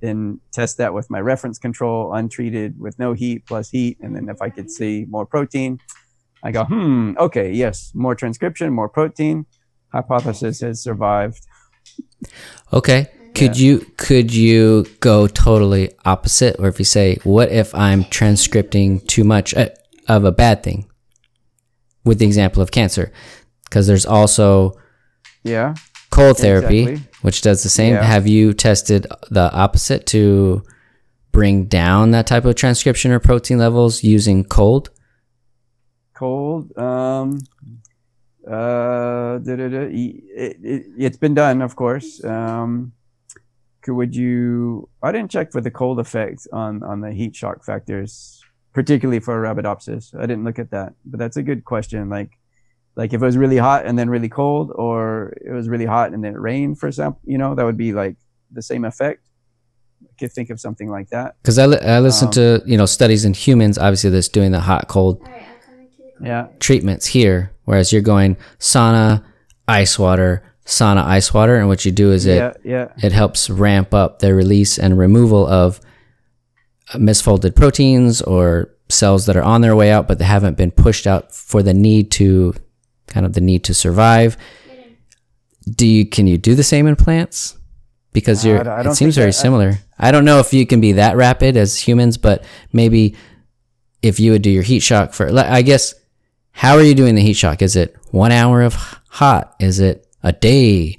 then 0.00 0.40
test 0.52 0.78
that 0.78 0.94
with 0.94 1.10
my 1.10 1.20
reference 1.20 1.58
control, 1.58 2.14
untreated 2.14 2.78
with 2.78 2.98
no 2.98 3.12
heat 3.12 3.46
plus 3.46 3.70
heat, 3.70 3.98
and 4.00 4.14
then 4.14 4.28
if 4.28 4.40
I 4.40 4.48
could 4.48 4.70
see 4.70 5.06
more 5.08 5.26
protein, 5.26 5.80
I 6.42 6.52
go, 6.52 6.64
hmm, 6.64 7.14
okay, 7.18 7.52
yes, 7.52 7.90
more 7.94 8.14
transcription, 8.14 8.72
more 8.72 8.88
protein. 8.88 9.46
Hypothesis 9.92 10.60
has 10.60 10.82
survived. 10.82 11.44
Okay. 12.72 13.10
Could 13.38 13.56
Yeah. 13.58 13.66
you 13.66 13.86
could 13.96 14.34
you 14.34 14.84
go 15.00 15.26
totally 15.26 15.90
opposite, 16.04 16.56
or 16.58 16.68
if 16.68 16.78
you 16.78 16.84
say, 16.84 17.18
what 17.24 17.50
if 17.50 17.74
I'm 17.74 18.04
transcripting 18.04 19.06
too 19.06 19.24
much 19.24 19.54
uh, 19.54 19.68
of 20.08 20.24
a 20.24 20.32
bad 20.32 20.62
thing? 20.62 20.86
With 22.04 22.18
the 22.18 22.26
example 22.26 22.62
of 22.62 22.70
cancer, 22.70 23.12
because 23.64 23.86
there's 23.86 24.06
also 24.06 24.72
Yeah. 25.44 25.74
cold 26.10 26.38
therapy, 26.38 26.80
Exactly. 26.82 27.08
which 27.22 27.42
does 27.42 27.62
the 27.62 27.68
same. 27.68 27.94
Yeah. 27.94 28.02
Have 28.04 28.26
you 28.26 28.52
tested 28.54 29.06
the 29.30 29.52
opposite 29.52 30.06
to 30.06 30.62
bring 31.32 31.64
down 31.66 32.10
that 32.12 32.26
type 32.26 32.44
of 32.44 32.54
transcription 32.54 33.12
or 33.12 33.18
protein 33.20 33.58
levels 33.58 34.02
using 34.02 34.44
cold? 34.44 34.90
cold. 36.14 36.76
Um, 36.76 37.38
uh, 38.50 39.38
it, 39.46 39.60
it, 39.60 40.86
it's 40.98 41.16
been 41.16 41.34
done, 41.34 41.62
of 41.62 41.76
course. 41.76 42.24
Um, 42.24 42.92
would 43.94 44.14
you? 44.16 44.88
I 45.02 45.12
didn't 45.12 45.30
check 45.30 45.52
for 45.52 45.60
the 45.60 45.70
cold 45.70 45.98
effect 46.00 46.46
on 46.52 46.82
on 46.82 47.00
the 47.00 47.12
heat 47.12 47.34
shock 47.36 47.64
factors, 47.64 48.42
particularly 48.72 49.20
for 49.20 49.34
Arabidopsis. 49.42 50.14
I 50.18 50.22
didn't 50.26 50.44
look 50.44 50.58
at 50.58 50.70
that, 50.70 50.94
but 51.04 51.18
that's 51.18 51.36
a 51.36 51.42
good 51.42 51.64
question. 51.64 52.08
Like, 52.08 52.30
like 52.96 53.12
if 53.12 53.22
it 53.22 53.24
was 53.24 53.36
really 53.36 53.58
hot 53.58 53.86
and 53.86 53.98
then 53.98 54.10
really 54.10 54.28
cold, 54.28 54.72
or 54.74 55.34
it 55.44 55.52
was 55.52 55.68
really 55.68 55.86
hot 55.86 56.12
and 56.12 56.22
then 56.24 56.34
it 56.34 56.40
rained, 56.40 56.78
for 56.78 56.86
example, 56.88 57.20
you 57.24 57.38
know, 57.38 57.54
that 57.54 57.64
would 57.64 57.76
be 57.76 57.92
like 57.92 58.16
the 58.52 58.62
same 58.62 58.84
effect. 58.84 59.24
I 60.02 60.14
could 60.20 60.32
think 60.32 60.50
of 60.50 60.60
something 60.60 60.88
like 60.88 61.08
that. 61.10 61.34
Because 61.42 61.58
I, 61.58 61.66
li- 61.66 61.80
I 61.80 61.98
listen 62.00 62.28
Um, 62.28 62.32
to 62.32 62.62
you 62.66 62.76
know 62.78 62.86
studies 62.86 63.24
in 63.24 63.34
humans, 63.34 63.78
obviously 63.78 64.10
that's 64.10 64.28
doing 64.28 64.52
the 64.52 64.60
hot 64.60 64.88
cold 64.88 65.20
Alright, 65.20 65.42
I'm 65.42 65.60
coming 65.70 65.88
to 65.96 66.02
the 66.20 66.26
Yeah. 66.26 66.46
treatments 66.60 67.06
here, 67.06 67.50
whereas 67.64 67.92
you're 67.92 68.02
going 68.02 68.36
sauna, 68.60 69.24
ice 69.66 69.98
water, 69.98 70.42
sauna, 70.68 71.02
ice 71.04 71.32
water, 71.32 71.56
and 71.56 71.66
what 71.66 71.84
you 71.86 71.90
do 71.92 72.12
is 72.12 72.26
it 72.26 72.36
Yeah. 72.36 72.52
Yeah. 72.62 72.88
it 73.02 73.12
helps 73.12 73.48
ramp 73.48 73.94
up 73.94 74.18
the 74.18 74.34
release 74.34 74.78
and 74.78 74.98
removal 74.98 75.46
of 75.46 75.80
misfolded 76.94 77.54
proteins 77.54 78.20
or 78.22 78.70
cells 78.90 79.26
that 79.26 79.36
are 79.36 79.42
on 79.42 79.60
their 79.60 79.74
way 79.76 79.90
out 79.90 80.06
but 80.08 80.18
they 80.18 80.24
haven't 80.24 80.56
been 80.56 80.70
pushed 80.70 81.06
out 81.06 81.34
for 81.34 81.62
the 81.62 81.74
need 81.74 82.10
to 82.10 82.54
kind 83.06 83.26
of 83.26 83.34
the 83.34 83.40
need 83.40 83.62
to 83.64 83.74
survive 83.74 84.36
do 85.70 85.86
you 85.86 86.06
can 86.06 86.26
you 86.26 86.38
do 86.38 86.54
the 86.54 86.62
same 86.64 86.86
in 86.86 86.96
plants 86.96 87.56
because 88.12 88.44
you're 88.46 88.64
don't- 88.64 88.86
I 88.86 88.90
it 88.90 88.94
seems 88.94 89.14
very 89.16 89.28
I- 89.28 89.32
similar 89.32 89.78
i 89.98 90.10
don't 90.10 90.24
know 90.24 90.38
if 90.40 90.54
you 90.54 90.66
can 90.66 90.80
be 90.80 90.92
that 90.92 91.16
rapid 91.16 91.56
as 91.58 91.76
humans 91.78 92.16
but 92.16 92.42
maybe 92.72 93.14
if 94.00 94.18
you 94.18 94.32
would 94.32 94.40
do 94.42 94.50
your 94.50 94.62
heat 94.62 94.80
shock 94.80 95.12
for 95.12 95.28
i 95.38 95.60
guess 95.60 95.94
how 96.52 96.76
are 96.76 96.82
you 96.82 96.94
doing 96.94 97.14
the 97.14 97.20
heat 97.22 97.34
shock 97.36 97.60
is 97.60 97.76
it 97.76 97.94
one 98.10 98.32
hour 98.32 98.62
of 98.62 98.74
hot 99.10 99.54
is 99.60 99.78
it 99.80 100.06
a 100.22 100.32
day 100.32 100.98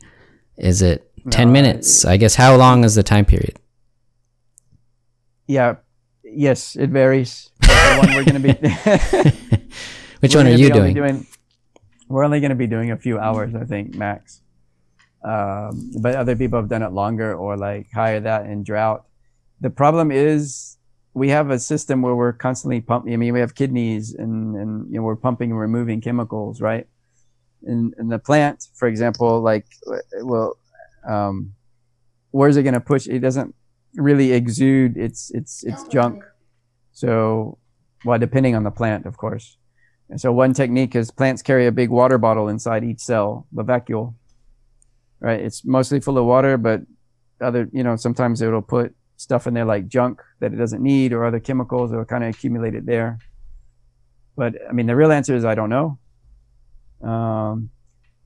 is 0.57 0.81
it 0.81 1.11
10 1.31 1.47
No, 1.47 1.53
minutes 1.53 2.05
i 2.05 2.17
guess 2.17 2.35
how 2.35 2.55
long 2.55 2.83
is 2.83 2.95
the 2.95 3.03
time 3.03 3.25
period 3.25 3.57
Yeah. 5.47 5.75
Yes, 6.23 6.75
it 6.75 6.91
varies. 6.91 7.49
The 7.61 7.97
one 7.97 8.13
we're 8.13 8.23
going 8.23 8.39
to 8.39 8.47
be. 8.53 8.53
Which 10.19 10.35
one 10.35 10.45
are 10.45 10.51
you 10.51 10.71
only 10.71 10.93
doing? 10.93 11.25
We're 12.07 12.23
only 12.23 12.39
going 12.39 12.51
to 12.51 12.55
be 12.55 12.67
doing 12.67 12.91
a 12.91 12.97
few 12.97 13.17
hours, 13.17 13.55
I 13.55 13.65
think, 13.65 13.95
max. 13.95 14.41
Um, 15.23 15.91
but 15.99 16.13
other 16.15 16.35
people 16.35 16.59
have 16.59 16.69
done 16.69 16.83
it 16.83 16.91
longer 16.91 17.33
or 17.33 17.57
like 17.57 17.87
higher 17.91 18.19
that 18.19 18.45
in 18.45 18.63
drought. 18.63 19.05
The 19.59 19.71
problem 19.71 20.11
is 20.11 20.77
we 21.15 21.29
have 21.29 21.49
a 21.49 21.57
system 21.57 22.03
where 22.03 22.15
we're 22.15 22.33
constantly 22.33 22.79
pumping. 22.79 23.13
I 23.13 23.17
mean, 23.17 23.33
we 23.33 23.39
have 23.39 23.55
kidneys 23.55 24.13
and, 24.13 24.55
and 24.55 24.71
you 24.91 24.97
know, 24.97 25.03
we're 25.03 25.15
pumping 25.15 25.49
and 25.49 25.59
removing 25.59 25.99
chemicals, 25.99 26.61
right? 26.61 26.87
In, 27.63 27.93
in 27.99 28.07
the 28.07 28.19
plant, 28.19 28.67
for 28.75 28.87
example, 28.87 29.41
like, 29.41 29.65
well, 30.21 30.57
um, 31.07 31.53
where's 32.31 32.57
it 32.57 32.63
going 32.63 32.73
to 32.73 32.79
push? 32.79 33.07
It 33.07 33.19
doesn't 33.19 33.53
really 33.95 34.31
exude 34.31 34.97
its, 34.97 35.31
its, 35.31 35.63
its 35.63 35.83
junk. 35.83 36.23
So, 36.93 37.57
well, 38.05 38.17
depending 38.19 38.55
on 38.55 38.63
the 38.63 38.71
plant, 38.71 39.05
of 39.05 39.17
course. 39.17 39.57
And 40.09 40.19
so 40.19 40.31
one 40.31 40.53
technique 40.53 40.95
is 40.95 41.11
plants 41.11 41.41
carry 41.41 41.67
a 41.67 41.71
big 41.71 41.89
water 41.89 42.17
bottle 42.17 42.47
inside 42.47 42.83
each 42.83 42.99
cell, 42.99 43.47
the 43.51 43.63
vacuole. 43.63 44.15
Right? 45.19 45.39
It's 45.39 45.65
mostly 45.65 45.99
full 45.99 46.17
of 46.17 46.25
water, 46.25 46.57
but 46.57 46.81
other, 47.41 47.69
you 47.71 47.83
know, 47.83 47.95
sometimes 47.95 48.41
it'll 48.41 48.61
put 48.61 48.95
stuff 49.17 49.47
in 49.47 49.53
there 49.53 49.65
like 49.65 49.87
junk 49.87 50.21
that 50.39 50.53
it 50.53 50.55
doesn't 50.55 50.81
need 50.81 51.11
or 51.13 51.25
other 51.25 51.39
chemicals 51.39 51.91
that 51.91 51.97
will 51.97 52.05
kind 52.05 52.23
of 52.23 52.29
accumulate 52.29 52.73
it 52.73 52.85
there. 52.85 53.19
But 54.35 54.55
I 54.67 54.71
mean, 54.71 54.87
the 54.87 54.95
real 54.95 55.11
answer 55.11 55.35
is 55.35 55.43
I 55.43 55.55
don't 55.55 55.69
know. 55.69 55.99
Um, 57.01 57.69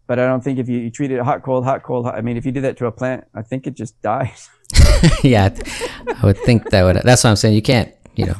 but 0.07 0.19
I 0.19 0.25
don't 0.25 0.43
think 0.43 0.59
if 0.59 0.67
you, 0.67 0.79
you 0.79 0.91
treat 0.91 1.11
it 1.11 1.21
hot, 1.21 1.43
cold, 1.43 1.63
hot, 1.63 1.83
cold, 1.83 2.05
hot, 2.05 2.15
I 2.15 2.21
mean, 2.21 2.37
if 2.37 2.45
you 2.45 2.51
do 2.51 2.61
that 2.61 2.77
to 2.77 2.87
a 2.87 2.91
plant, 2.91 3.25
I 3.33 3.41
think 3.41 3.67
it 3.67 3.75
just 3.75 4.01
dies. 4.01 4.49
yeah, 5.23 5.55
I 6.21 6.25
would 6.25 6.37
think 6.37 6.69
that 6.69 6.83
would. 6.83 6.97
That's 7.03 7.23
what 7.23 7.29
I'm 7.29 7.35
saying. 7.35 7.55
You 7.55 7.61
can't, 7.61 7.93
you 8.15 8.25
know, 8.27 8.35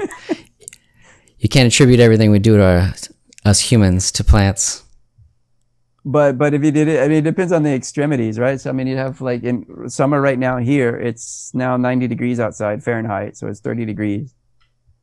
you 1.39 1.49
can't 1.49 1.67
attribute 1.67 1.99
everything 1.99 2.31
we 2.31 2.39
do 2.39 2.57
to 2.57 2.63
our, 2.63 2.93
us 3.45 3.59
humans 3.59 4.11
to 4.13 4.23
plants. 4.23 4.83
but 6.05 6.37
but 6.37 6.53
if 6.53 6.63
you 6.63 6.71
did 6.71 6.87
it, 6.87 7.01
I 7.03 7.07
mean, 7.07 7.17
it 7.17 7.23
depends 7.23 7.51
on 7.51 7.63
the 7.63 7.73
extremities, 7.73 8.39
right? 8.39 8.59
So 8.59 8.69
I 8.69 8.73
mean, 8.73 8.87
you 8.87 8.97
have 8.97 9.21
like 9.21 9.43
in 9.43 9.89
summer 9.89 10.21
right 10.21 10.39
now 10.39 10.57
here, 10.57 10.95
it's 10.95 11.51
now 11.53 11.77
90 11.77 12.07
degrees 12.07 12.39
outside 12.39 12.83
Fahrenheit, 12.83 13.37
so 13.37 13.47
it's 13.47 13.59
30 13.59 13.85
degrees. 13.85 14.33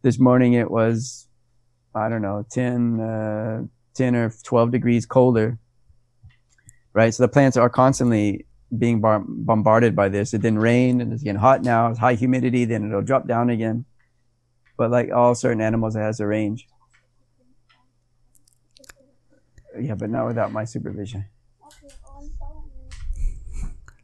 This 0.02 0.18
morning 0.18 0.54
it 0.54 0.70
was, 0.70 1.28
I 1.94 2.08
don't 2.08 2.22
know, 2.22 2.46
10, 2.50 3.00
uh, 3.00 3.62
10 3.94 4.14
or 4.14 4.32
12 4.44 4.70
degrees 4.70 5.06
colder, 5.06 5.58
right? 6.92 7.12
So 7.12 7.22
the 7.22 7.28
plants 7.28 7.56
are 7.56 7.68
constantly 7.68 8.46
being 8.76 9.00
bar- 9.00 9.24
bombarded 9.26 9.96
by 9.96 10.08
this. 10.08 10.32
It 10.34 10.42
didn't 10.42 10.60
rain, 10.60 11.00
and 11.00 11.12
it's 11.12 11.22
getting 11.22 11.40
hot 11.40 11.62
now. 11.62 11.88
It's 11.88 11.98
high 11.98 12.14
humidity, 12.14 12.64
then 12.64 12.86
it'll 12.86 13.02
drop 13.02 13.26
down 13.26 13.50
again. 13.50 13.84
But 14.76 14.90
like 14.90 15.10
all 15.12 15.34
certain 15.34 15.60
animals, 15.60 15.96
it 15.96 16.00
has 16.00 16.20
a 16.20 16.26
range. 16.26 16.66
Yeah, 19.78 19.94
but 19.94 20.10
not 20.10 20.26
without 20.26 20.52
my 20.52 20.64
supervision. 20.64 21.26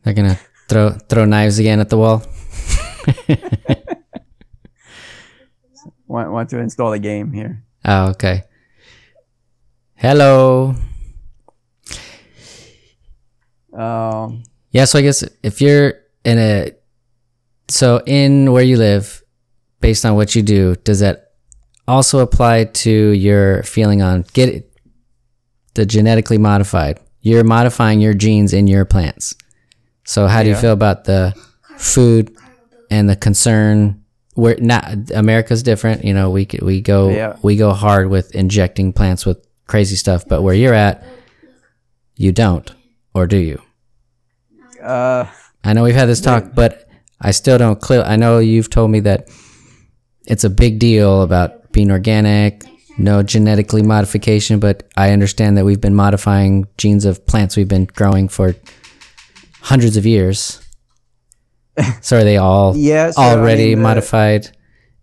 They're 0.03 0.15
gonna 0.15 0.39
throw 0.69 0.91
throw 0.91 1.25
knives 1.25 1.59
again 1.59 1.81
at 1.81 1.89
the 1.89 1.99
wall. 1.99 2.23
want, 6.07 6.31
want 6.31 6.51
to 6.51 6.59
install 6.59 6.93
a 6.93 6.99
game 6.99 7.33
here. 7.33 7.65
Oh, 7.85 8.11
okay. 8.11 8.45
Hello. 10.07 10.73
Um, 13.77 14.45
Yeah, 14.71 14.85
so 14.85 15.01
I 15.01 15.03
guess 15.03 15.25
if 15.43 15.61
you're 15.61 15.95
in 16.25 16.39
a 16.39 16.71
so 17.67 18.01
in 18.07 18.53
where 18.53 18.63
you 18.63 18.77
live, 18.77 19.21
based 19.81 20.07
on 20.07 20.15
what 20.15 20.37
you 20.37 20.43
do, 20.43 20.77
does 20.85 21.01
that 21.01 21.33
also 21.89 22.21
apply 22.21 22.67
to 22.87 22.91
your 22.91 23.65
feeling 23.65 24.01
on 24.01 24.25
get 24.33 24.49
it, 24.49 24.73
the 25.75 25.85
genetically 25.85 26.39
modified? 26.39 27.01
You're 27.21 27.43
modifying 27.43 28.01
your 28.01 28.15
genes 28.15 28.53
in 28.53 28.69
your 28.69 28.85
plants. 28.85 29.35
So 30.05 30.29
how 30.29 30.45
do 30.45 30.51
you 30.51 30.55
feel 30.55 30.73
about 30.73 31.07
the 31.07 31.35
food 31.79 32.33
and 32.93 33.09
the 33.11 33.17
concern? 33.17 34.05
Where 34.35 34.55
not 34.61 35.11
America's 35.13 35.65
different, 35.65 36.05
you 36.05 36.15
know. 36.15 36.31
We 36.31 36.47
we 36.63 36.81
go 36.81 37.09
Yeah. 37.09 37.37
we 37.43 37.57
go 37.57 37.73
hard 37.73 38.09
with 38.09 38.33
injecting 38.37 38.93
plants 38.93 39.27
with 39.27 39.39
crazy 39.67 39.97
stuff, 39.97 40.25
but 40.29 40.43
where 40.43 40.55
you're 40.55 40.75
at, 40.75 41.05
you 42.17 42.33
don't, 42.33 42.73
or 43.15 43.27
do 43.27 43.37
you? 43.39 43.61
uh, 44.83 45.27
I 45.65 45.73
know 45.73 45.83
we've 45.85 45.95
had 45.95 46.07
this 46.09 46.21
talk, 46.21 46.55
but 46.55 46.89
I 47.21 47.31
still 47.33 47.59
don't 47.59 47.81
clear. 47.81 48.03
I 48.03 48.17
know 48.17 48.39
you've 48.39 48.71
told 48.71 48.91
me 48.91 49.01
that 49.01 49.29
it's 50.27 50.45
a 50.45 50.51
big 50.51 50.79
deal 50.79 51.23
about 51.23 51.73
being 51.73 51.91
organic, 51.91 52.63
no 52.99 53.23
genetically 53.23 53.83
modification, 53.83 54.61
but 54.61 54.89
I 54.97 55.11
understand 55.11 55.57
that 55.59 55.65
we've 55.65 55.81
been 55.81 55.95
modifying 55.95 56.67
genes 56.79 57.05
of 57.05 57.27
plants 57.27 57.57
we've 57.57 57.69
been 57.69 57.87
growing 57.87 58.29
for 58.29 58.55
hundreds 59.61 59.97
of 59.97 60.07
years. 60.07 60.61
so 62.01 62.19
are 62.19 62.25
they 62.25 62.37
all 62.37 62.75
Yeah, 62.77 63.11
so, 63.11 63.21
I 63.23 63.33
already 63.37 63.71
mean, 63.71 63.79
the- 63.79 63.83
modified 63.83 64.57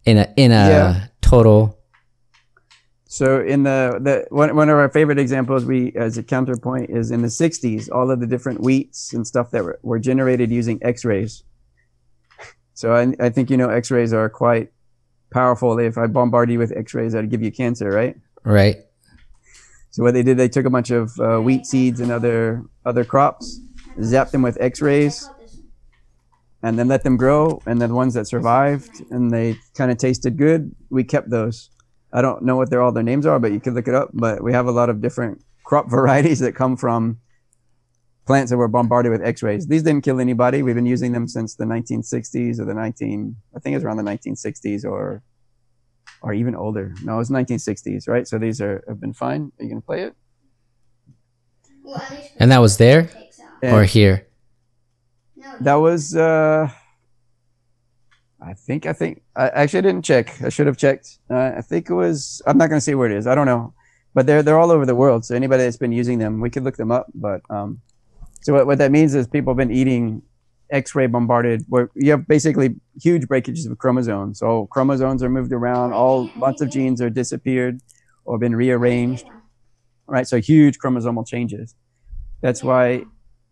in 0.06 0.18
a 0.18 0.34
in 0.38 0.52
a 0.52 0.56
Yeah. 0.70 1.08
total? 1.22 1.78
So 3.14 3.42
in 3.42 3.62
the, 3.62 4.00
the 4.02 4.26
one, 4.36 4.56
one 4.56 4.70
of 4.70 4.76
our 4.76 4.90
favorite 4.90 5.20
examples 5.20 5.66
we 5.66 5.92
as 5.96 6.18
a 6.18 6.24
counterpoint 6.24 6.90
is 6.90 7.12
in 7.12 7.22
the 7.22 7.28
60s 7.28 7.88
all 7.92 8.10
of 8.10 8.20
the 8.20 8.26
different 8.26 8.62
wheats 8.62 9.14
and 9.14 9.28
stuff 9.28 9.52
that 9.52 9.64
were, 9.64 9.80
were 9.84 10.00
generated 10.00 10.50
using 10.50 10.80
x-rays. 10.82 11.44
So 12.74 12.96
I, 12.96 13.14
I 13.20 13.30
think 13.30 13.52
you 13.52 13.58
know 13.58 13.70
x-rays 13.70 14.14
are 14.14 14.30
quite 14.32 14.72
powerful. 15.32 15.78
If 15.78 15.96
i 15.96 16.08
bombard 16.08 16.50
you 16.50 16.58
with 16.58 16.76
x-rays 16.76 17.14
that'd 17.14 17.30
give 17.30 17.44
you 17.44 17.52
cancer 17.52 17.92
right? 17.92 18.18
Right. 18.44 18.78
so 19.92 20.02
what 20.02 20.16
they 20.16 20.24
did 20.24 20.38
they 20.38 20.50
took 20.50 20.66
a 20.66 20.72
bunch 20.72 20.90
of 20.90 21.12
uh, 21.20 21.38
wheat 21.38 21.68
seeds 21.68 22.00
and 22.00 22.12
other 22.12 22.64
other 22.84 23.06
crops 23.06 23.60
zapped 24.00 24.32
them 24.32 24.42
with 24.42 24.58
x-rays 24.60 25.30
and 26.64 26.80
then 26.80 26.88
let 26.88 27.04
them 27.04 27.18
grow 27.18 27.62
and 27.68 27.80
then 27.80 27.90
the 27.90 27.96
ones 27.96 28.16
that 28.16 28.26
survived 28.26 29.04
and 29.12 29.30
they 29.30 29.56
kind 29.76 29.92
of 29.92 30.00
tasted 30.00 30.36
good 30.36 30.76
we 30.90 31.04
kept 31.04 31.30
those 31.30 31.70
i 32.14 32.22
don't 32.22 32.42
know 32.44 32.56
what 32.56 32.70
their 32.70 32.82
all 32.82 32.92
their 32.92 33.04
names 33.04 33.26
are 33.26 33.40
but 33.40 33.52
you 33.52 33.60
could 33.60 33.74
look 33.74 33.88
it 33.88 33.96
up 33.96 34.10
but 34.14 34.44
we 34.44 34.54
have 34.54 34.68
a 34.68 34.72
lot 34.72 34.90
of 34.90 35.02
different 35.02 35.44
crop 35.64 35.90
varieties 35.98 36.40
that 36.40 36.54
come 36.54 36.78
from 36.78 37.18
plants 38.26 38.52
that 38.52 38.58
were 38.58 38.68
bombarded 38.68 39.12
with 39.12 39.22
x-rays. 39.22 39.68
These 39.68 39.84
didn't 39.84 40.04
kill 40.04 40.20
anybody. 40.20 40.64
We've 40.64 40.76
been 40.76 40.86
using 40.86 41.12
them 41.12 41.28
since 41.28 41.56
the 41.56 41.66
1960s 41.66 42.60
or 42.60 42.66
the 42.66 42.74
19 42.74 43.36
i 43.56 43.60
think 43.60 43.76
it's 43.76 43.84
around 43.84 43.98
the 43.98 44.04
1960s 44.04 44.86
or 44.86 45.22
or 46.22 46.34
even 46.34 46.56
older. 46.56 46.94
No 47.04 47.20
it's 47.20 47.30
1960s 47.30 48.08
right? 48.08 48.28
So 48.28 48.38
these 48.38 48.62
are 48.62 48.84
have 48.88 49.00
been 49.00 49.14
fine. 49.14 49.52
Are 49.60 49.64
you 49.64 49.70
gonna 49.70 49.82
play 49.82 50.04
it? 50.04 50.16
And 52.38 52.52
that 52.52 52.60
was 52.60 52.78
there 52.78 53.10
or 53.62 53.84
here? 53.84 54.26
That 55.60 55.76
was 55.76 56.16
uh 56.16 56.70
I 58.46 58.54
think 58.54 58.86
I 58.86 58.94
think 58.94 59.22
I 59.36 59.50
actually 59.50 59.84
didn't 59.84 60.04
check. 60.04 60.42
I 60.44 60.50
should 60.50 60.68
have 60.68 60.78
checked. 60.78 61.20
Uh, 61.30 61.54
I 61.58 61.62
think 61.62 61.90
it 61.90 61.94
was 61.94 62.42
I'm 62.46 62.58
not 62.58 62.68
going 62.70 62.78
to 62.78 62.82
say 62.82 62.96
where 62.96 63.10
it 63.10 63.18
is. 63.18 63.28
I 63.28 63.36
don't 63.36 63.46
know. 63.46 63.74
But 64.14 64.28
they're 64.28 64.44
they're 64.44 64.60
all 64.60 64.72
over 64.72 64.86
the 64.86 64.96
world. 64.96 65.26
So 65.26 65.36
anybody 65.36 65.64
that's 65.64 65.78
been 65.78 65.92
using 65.94 66.20
them, 66.20 66.42
we 66.42 66.50
could 66.50 66.64
look 66.64 66.78
them 66.78 66.92
up, 66.92 67.08
but 67.16 67.42
um 67.50 67.82
so 68.42 68.54
what, 68.54 68.68
what 68.68 68.78
that 68.80 68.92
means 68.92 69.16
is 69.16 69.28
people 69.28 69.54
have 69.54 69.58
been 69.58 69.72
eating 69.72 70.22
X-ray 70.70 71.08
bombarded 71.08 71.64
where 71.70 71.90
you 71.96 72.12
have 72.12 72.28
basically 72.28 72.76
huge 73.02 73.28
breakages 73.28 73.66
of 73.66 73.78
chromosomes. 73.78 74.40
So 74.40 74.68
chromosomes 74.68 75.24
are 75.24 75.30
moved 75.30 75.54
around, 75.54 75.94
all 75.94 76.32
lots 76.36 76.62
of 76.62 76.70
genes 76.70 77.02
are 77.02 77.10
disappeared 77.10 77.80
or 78.26 78.38
been 78.38 78.56
rearranged. 78.56 79.26
Right? 80.08 80.28
So 80.28 80.42
huge 80.42 80.80
chromosomal 80.80 81.26
changes. 81.28 81.76
That's 82.42 82.64
why 82.64 83.06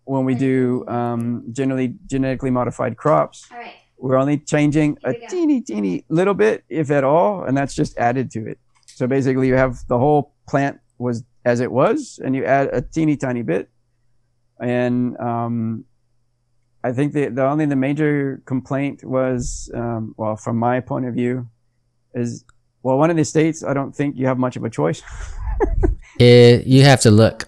when 0.05 0.25
we 0.25 0.35
do 0.35 0.85
um, 0.87 1.45
generally 1.53 1.95
genetically 2.07 2.51
modified 2.51 2.97
crops, 2.97 3.47
All 3.51 3.57
right. 3.57 3.80
We're 4.01 4.17
only 4.17 4.37
changing 4.37 4.97
a 5.03 5.11
Here 5.11 5.19
we 5.21 5.27
go. 5.27 5.31
teeny, 5.31 5.61
teeny 5.61 6.05
little 6.09 6.33
bit, 6.33 6.63
if 6.69 6.89
at 6.91 7.03
all, 7.03 7.43
and 7.43 7.55
that's 7.55 7.73
just 7.73 7.97
added 7.97 8.31
to 8.31 8.47
it. 8.47 8.59
So 8.87 9.07
basically, 9.07 9.47
you 9.47 9.55
have 9.55 9.77
the 9.87 9.97
whole 9.97 10.33
plant 10.47 10.79
was 10.97 11.23
as 11.45 11.59
it 11.59 11.71
was, 11.71 12.19
and 12.23 12.35
you 12.35 12.43
add 12.45 12.69
a 12.73 12.81
teeny 12.81 13.15
tiny 13.17 13.41
bit. 13.43 13.69
And 14.59 15.17
um, 15.19 15.85
I 16.83 16.91
think 16.91 17.13
the, 17.13 17.27
the 17.29 17.45
only 17.45 17.65
the 17.65 17.75
major 17.75 18.41
complaint 18.45 19.03
was, 19.03 19.71
um, 19.73 20.13
well, 20.17 20.35
from 20.35 20.57
my 20.57 20.79
point 20.81 21.05
of 21.05 21.13
view, 21.13 21.47
is 22.13 22.43
well, 22.83 22.97
one 22.97 23.09
of 23.11 23.17
the 23.17 23.25
states, 23.25 23.63
I 23.63 23.73
don't 23.73 23.95
think 23.95 24.17
you 24.17 24.25
have 24.27 24.37
much 24.39 24.55
of 24.57 24.63
a 24.63 24.69
choice. 24.69 25.01
It, 26.19 26.67
you 26.67 26.83
have 26.83 27.01
to 27.01 27.09
look 27.09 27.47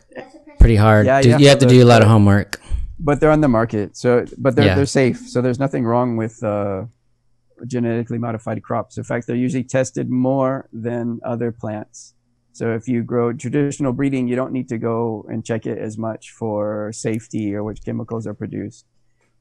pretty 0.57 0.77
hard. 0.77 1.05
Yeah, 1.05 1.21
Do- 1.21 1.29
you 1.29 1.37
you, 1.37 1.47
have 1.49 1.59
have 1.59 1.59
to 1.59 1.65
to 1.67 1.73
do 1.75 1.83
a 1.83 1.85
lot 1.85 2.01
of 2.01 2.07
homework. 2.07 2.59
But 2.99 3.19
they're 3.19 3.31
on 3.31 3.41
the 3.41 3.47
market. 3.47 3.97
So, 3.97 4.25
but 4.37 4.55
they're 4.55 4.65
Yeah. 4.65 4.75
they're 4.75 4.85
safe. 4.85 5.17
So 5.27 5.41
there's 5.41 5.59
nothing 5.59 5.83
wrong 5.85 6.17
with 6.17 6.43
uh, 6.43 6.85
genetically 7.67 8.17
modified 8.17 8.61
crops. 8.63 8.97
In 8.97 9.03
fact, 9.03 9.27
they're 9.27 9.35
usually 9.35 9.63
tested 9.63 10.09
more 10.09 10.67
than 10.71 11.19
other 11.23 11.51
plants. 11.51 12.13
So 12.51 12.73
if 12.73 12.87
you 12.87 13.01
grow 13.03 13.33
traditional 13.33 13.93
breeding, 13.93 14.27
you 14.27 14.35
don't 14.35 14.51
need 14.51 14.69
to 14.69 14.77
go 14.77 15.25
and 15.27 15.43
check 15.43 15.65
it 15.65 15.77
as 15.79 15.97
much 15.97 16.31
for 16.31 16.91
safety 16.93 17.55
or 17.55 17.63
which 17.63 17.83
chemicals 17.83 18.27
are 18.27 18.35
produced. 18.35 18.85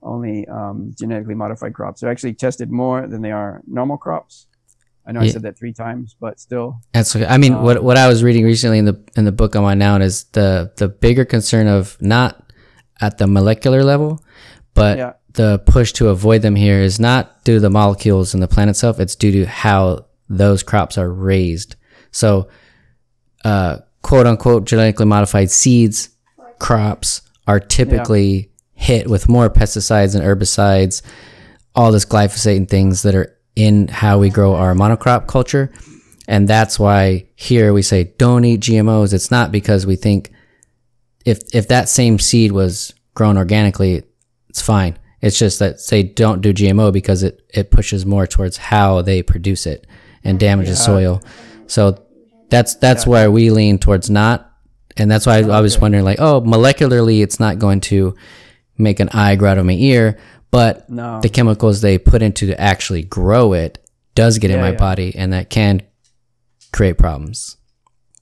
Only 0.03 0.49
um, 0.49 0.93
genetically 0.99 1.35
modified 1.35 1.75
crops 1.75 2.03
are 2.03 2.09
actually 2.09 2.35
tested 2.35 2.71
more 2.71 3.07
than 3.07 3.23
they 3.23 3.31
are 3.31 3.61
normal 3.67 3.99
crops. 3.99 4.47
I 5.07 5.11
know 5.13 5.21
I 5.21 5.29
said 5.29 5.43
that 5.43 5.59
three 5.59 5.73
times, 5.73 6.15
but 6.19 6.39
still. 6.39 6.81
That's 6.93 7.15
okay. 7.17 7.27
I 7.27 7.37
mean, 7.37 7.61
what 7.61 7.83
what 7.83 7.97
I 7.97 8.07
was 8.09 8.23
reading 8.23 8.45
recently 8.45 8.79
in 8.79 8.85
the 8.85 9.01
in 9.17 9.25
the 9.25 9.33
book 9.33 9.57
I'm 9.57 9.65
on 9.65 9.79
now 9.79 9.97
is 9.97 10.25
the 10.33 10.71
the 10.77 10.87
bigger 10.89 11.25
concern 11.25 11.67
of 11.67 11.97
not 12.01 12.42
at 13.03 13.19
the 13.19 13.27
molecular 13.27 13.83
level, 13.85 14.23
but 14.75 14.97
Yeah. 14.97 15.13
the 15.35 15.59
push 15.67 15.93
to 15.95 16.09
avoid 16.09 16.41
them 16.43 16.55
here 16.55 16.81
is 16.81 16.99
not 17.01 17.45
due 17.45 17.55
to 17.55 17.61
the 17.61 17.71
molecules 17.71 18.33
in 18.33 18.41
the 18.41 18.49
plant 18.49 18.71
itself. 18.71 18.99
It's 19.01 19.17
due 19.17 19.33
to 19.33 19.45
how 19.47 20.07
those 20.31 20.63
crops 20.63 20.97
are 20.97 21.11
raised. 21.13 21.75
So, 22.13 22.49
uh, 23.45 23.79
quote 24.03 24.27
unquote, 24.27 24.65
genetically 24.65 25.07
modified 25.07 25.51
seeds 25.51 26.09
crops 26.59 27.23
are 27.47 27.59
typically 27.61 28.51
hit 28.75 29.09
with 29.11 29.29
more 29.29 29.51
pesticides 29.51 30.15
and 30.15 30.25
herbicides, 30.25 31.03
all 31.75 31.91
this 31.93 32.05
glyphosate 32.05 32.57
and 32.57 32.69
things 32.69 33.03
that 33.03 33.15
are 33.15 33.37
in 33.57 33.89
how 33.89 34.19
we 34.19 34.31
grow 34.31 34.55
our 34.55 34.75
monocrop 34.75 35.27
culture. 35.27 35.71
And 36.29 36.47
that's 36.49 36.79
why 36.79 37.27
here 37.35 37.73
we 37.73 37.83
say 37.83 38.13
don't 38.17 38.45
eat 38.45 38.61
GMOs. 38.61 39.13
It's 39.13 39.31
not 39.31 39.51
because 39.51 39.87
we 39.87 39.97
think 39.97 40.31
if 41.25 41.55
if 41.55 41.69
that 41.69 41.89
same 41.89 42.19
seed 42.19 42.53
was 42.53 42.95
grown 43.15 43.37
organically, 43.37 44.03
it's 44.49 44.63
fine. 44.63 44.99
It's 45.21 45.39
just 45.39 45.61
that 45.61 45.81
say 45.81 46.03
don't 46.03 46.41
do 46.41 46.53
GMO 46.53 46.93
because 46.93 47.23
it 47.23 47.43
it 47.55 47.71
pushes 47.71 48.05
more 48.05 48.27
towards 48.27 48.57
how 48.57 49.03
they 49.03 49.23
produce 49.23 49.67
it 49.67 49.87
and 50.25 50.39
damages 50.39 50.83
soil. 50.83 51.23
So 51.67 52.05
that's 52.51 52.75
that's 52.77 53.07
where 53.07 53.31
we 53.31 53.51
lean 53.51 53.79
towards 53.79 54.11
not, 54.11 54.51
and 54.97 55.11
that's 55.11 55.27
why 55.27 55.39
I, 55.39 55.59
I 55.59 55.61
was 55.61 55.79
wondering 55.79 56.05
like, 56.05 56.21
oh, 56.21 56.41
molecularly, 56.41 57.23
it's 57.23 57.41
not 57.41 57.59
going 57.59 57.81
to 57.83 58.15
make 58.77 59.01
an 59.01 59.09
eye 59.11 59.37
grow 59.37 59.51
out 59.51 59.59
of 59.59 59.67
my 59.67 59.73
ear, 59.73 60.19
but 60.51 60.89
No. 60.91 61.21
the 61.21 61.29
chemicals 61.29 61.81
they 61.81 61.99
put 61.99 62.21
into 62.21 62.47
to 62.49 62.61
actually 62.61 63.03
grow 63.03 63.53
it 63.53 63.79
does 64.15 64.39
get 64.39 64.51
in 64.51 64.61
my 64.61 64.73
yeah. 64.73 64.77
body, 64.77 65.15
and 65.17 65.33
that 65.33 65.51
can 65.51 65.83
create 66.73 66.99
problems. 66.99 67.57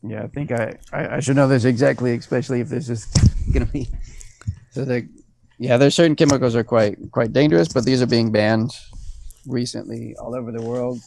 Yeah, 0.03 0.23
I 0.25 0.29
think 0.29 0.51
I, 0.53 0.77
I, 0.93 1.17
I 1.17 1.21
should 1.21 1.37
know 1.37 1.49
this 1.49 1.65
exactly, 1.65 2.15
especially 2.15 2.61
if 2.61 2.69
this 2.69 2.89
is 2.89 3.07
gonna 3.53 3.67
be. 3.67 3.89
So 4.71 4.85
the, 4.85 5.09
yeah, 5.59 5.77
there's 5.77 5.95
certain 5.95 6.17
chemicals 6.17 6.57
are 6.57 6.65
quite 6.65 6.97
quite 7.11 7.33
dangerous, 7.33 7.69
but 7.69 7.85
these 7.85 8.01
are 8.01 8.07
being 8.07 8.33
banned 8.33 8.73
recently 9.47 10.15
all 10.19 10.35
over 10.35 10.53
the 10.53 10.63
world, 10.63 11.01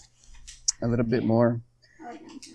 a 0.82 0.88
little 0.88 1.06
bit 1.06 1.24
more. 1.24 1.62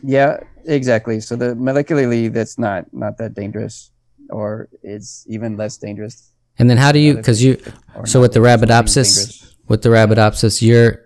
Yeah, 0.02 0.38
exactly. 0.64 1.20
So 1.20 1.34
the 1.34 1.54
molecularly, 1.54 2.32
that's 2.32 2.58
not 2.58 2.92
not 2.92 3.18
that 3.18 3.34
dangerous, 3.34 3.90
or 4.30 4.68
it's 4.82 5.24
even 5.28 5.56
less 5.56 5.76
dangerous. 5.76 6.30
And 6.58 6.70
then 6.70 6.76
how 6.76 6.92
do 6.92 6.98
you? 7.00 7.14
Because 7.14 7.42
you 7.42 7.56
so 8.04 8.20
with 8.20 8.32
the 8.32 8.40
dangerous, 8.40 8.60
but 8.60 8.68
Arabidopsis, 8.68 9.16
dangerous. 9.16 9.56
with 9.66 9.82
the 9.82 9.88
Arabidopsis, 9.88 10.62
you're 10.62 11.00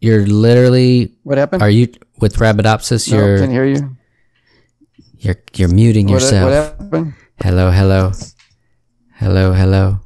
you're 0.00 0.26
literally 0.26 1.16
What 1.24 1.36
happened? 1.36 1.62
are 1.62 1.70
you 1.70 1.88
with 2.18 2.36
Arabidopsis? 2.36 3.10
No, 3.10 3.18
You're 3.18 3.38
can 3.38 3.50
hear 3.50 3.66
you. 3.66 3.96
You're 5.20 5.36
you're 5.54 5.68
muting 5.68 6.06
What, 6.06 6.14
yourself. 6.14 6.50
what 6.50 6.84
happened? 6.92 7.14
Hello, 7.42 7.70
hello, 7.70 8.12
hello, 9.16 9.52
hello. 9.52 10.00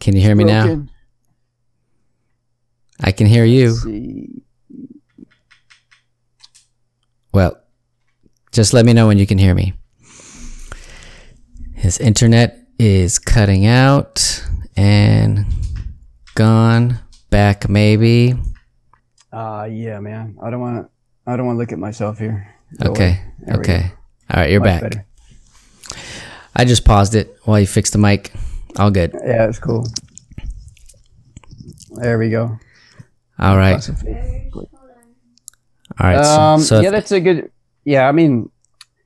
Can 0.00 0.16
you 0.16 0.22
hear 0.22 0.34
me 0.34 0.44
now? 0.44 0.86
I 3.00 3.12
can 3.12 3.26
hear 3.26 3.44
you. 3.44 3.76
Well, 7.32 7.56
just 8.52 8.72
let 8.74 8.84
me 8.84 8.92
know 8.92 9.06
when 9.06 9.18
you 9.18 9.26
can 9.26 9.38
hear 9.38 9.54
me. 9.54 9.74
His 11.74 11.98
internet 11.98 12.58
is 12.78 13.18
cutting 13.18 13.66
out 13.66 14.44
and 14.76 15.46
gone 16.34 16.98
back 17.30 17.68
maybe. 17.68 18.34
Uh 19.32 19.68
yeah, 19.70 19.98
man. 20.00 20.36
I 20.42 20.50
don't 20.50 20.60
want 20.60 20.84
to. 20.84 20.90
I 21.26 21.36
don't 21.36 21.46
want 21.46 21.56
to 21.56 21.60
look 21.60 21.72
at 21.72 21.78
myself 21.78 22.18
here. 22.18 22.52
Okay. 22.80 23.04
away. 23.04 23.24
There 23.40 23.56
we 23.56 23.60
Okay. 23.60 23.92
All 24.30 24.40
right, 24.40 24.50
you're 24.50 24.60
Much 24.60 24.66
back. 24.66 24.82
better. 24.82 25.06
I 26.54 26.64
just 26.64 26.84
paused 26.84 27.14
it 27.14 27.36
while 27.44 27.60
you 27.60 27.66
fixed 27.66 27.92
the 27.92 27.98
mic. 27.98 28.32
All 28.78 28.90
good. 28.90 29.12
Yeah, 29.12 29.48
it's 29.48 29.58
cool. 29.58 29.86
There 31.90 32.18
we 32.18 32.30
go. 32.30 32.58
All 33.38 33.56
right. 33.56 33.88
All 34.54 34.66
right. 36.00 36.16
Um, 36.16 36.60
so 36.60 36.80
yeah, 36.80 36.90
that's 36.90 37.12
a 37.12 37.20
good. 37.20 37.50
Yeah, 37.84 38.08
I 38.08 38.12
mean, 38.12 38.50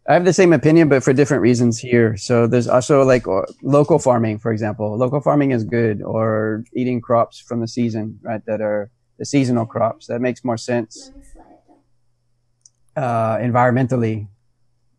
I 0.08 0.14
have 0.14 0.24
the 0.24 0.32
same 0.32 0.52
opinion, 0.52 0.88
but 0.88 1.02
for 1.02 1.12
different 1.12 1.42
reasons 1.42 1.78
here. 1.78 2.16
So 2.16 2.46
there's 2.46 2.68
also 2.68 3.02
like 3.02 3.26
uh, 3.26 3.42
local 3.62 3.98
farming, 3.98 4.38
for 4.38 4.52
example. 4.52 4.96
Local 4.96 5.20
farming 5.20 5.50
is 5.50 5.64
good, 5.64 6.02
or 6.02 6.64
eating 6.74 7.00
crops 7.00 7.40
from 7.40 7.60
the 7.60 7.68
season, 7.68 8.18
right? 8.22 8.44
That 8.46 8.60
are 8.60 8.90
the 9.18 9.24
seasonal 9.24 9.66
crops. 9.66 10.06
That 10.06 10.20
makes 10.20 10.44
more 10.44 10.58
sense 10.58 11.10
uh, 12.96 13.36
environmentally, 13.38 14.28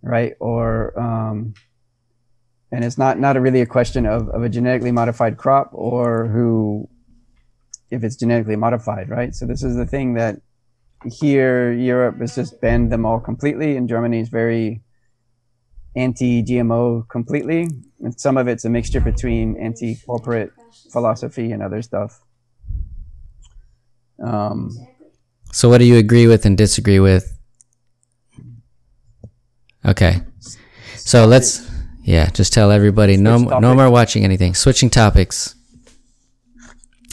right? 0.01 0.33
Or 0.39 0.97
um, 0.99 1.53
and 2.71 2.83
it's 2.83 2.97
not 2.97 3.19
not 3.19 3.37
a 3.37 3.41
really 3.41 3.61
a 3.61 3.65
question 3.65 4.05
of, 4.05 4.29
of 4.29 4.43
a 4.43 4.49
genetically 4.49 4.91
modified 4.91 5.37
crop 5.37 5.69
or 5.73 6.27
who 6.27 6.89
if 7.89 8.03
it's 8.03 8.15
genetically 8.15 8.55
modified, 8.55 9.09
right? 9.09 9.33
So 9.33 9.45
this 9.45 9.63
is 9.63 9.75
the 9.75 9.85
thing 9.85 10.15
that 10.15 10.41
here 11.05 11.71
Europe 11.71 12.19
has 12.19 12.35
just 12.35 12.59
banned 12.59 12.91
them 12.91 13.05
all 13.05 13.19
completely, 13.19 13.77
and 13.77 13.87
Germany 13.87 14.19
is 14.19 14.29
very 14.29 14.81
anti-GMO 15.95 17.07
completely, 17.09 17.67
and 18.01 18.19
some 18.19 18.37
of 18.37 18.47
it's 18.47 18.65
a 18.65 18.69
mixture 18.69 18.99
between 18.99 19.57
anti-corporate 19.57 20.51
philosophy 20.91 21.51
and 21.51 21.63
other 21.63 21.81
stuff. 21.81 22.21
Um, 24.23 24.71
so 25.51 25.69
what 25.69 25.77
do 25.77 25.85
you 25.85 25.97
agree 25.97 26.27
with 26.27 26.45
and 26.45 26.57
disagree 26.57 26.99
with? 26.99 27.36
Okay. 29.87 30.21
So 30.97 31.25
let's 31.25 31.69
yeah, 32.03 32.29
just 32.29 32.53
tell 32.53 32.71
everybody 32.71 33.17
no 33.17 33.37
Switch 33.37 33.49
no 33.49 33.59
topic. 33.61 33.77
more 33.77 33.89
watching 33.89 34.23
anything. 34.23 34.53
Switching 34.55 34.89
topics. 34.89 35.55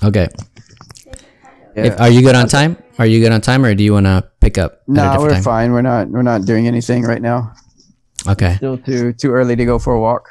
Okay. 0.02 0.28
yeah. 1.76 1.84
If, 1.86 2.00
are 2.00 2.10
you 2.10 2.22
good 2.22 2.34
on 2.34 2.48
time? 2.48 2.76
Are 2.98 3.06
you 3.06 3.20
good 3.20 3.32
on 3.32 3.40
time, 3.40 3.64
or 3.64 3.74
do 3.74 3.82
you 3.82 3.92
want 3.92 4.06
to 4.06 4.28
pick 4.40 4.58
up? 4.58 4.72
at 4.72 4.78
a 4.88 4.92
no, 4.92 5.16
we're 5.20 5.30
time? 5.30 5.42
fine. 5.42 5.72
We're 5.72 5.82
not. 5.82 6.08
We're 6.08 6.22
not 6.22 6.44
doing 6.44 6.66
anything 6.66 7.02
right 7.02 7.22
now. 7.22 7.52
Okay. 8.28 8.54
Still 8.56 8.78
too 8.78 9.12
too 9.12 9.30
early 9.32 9.56
to 9.56 9.64
go 9.64 9.78
for 9.78 9.94
a 9.94 10.00
walk. 10.00 10.28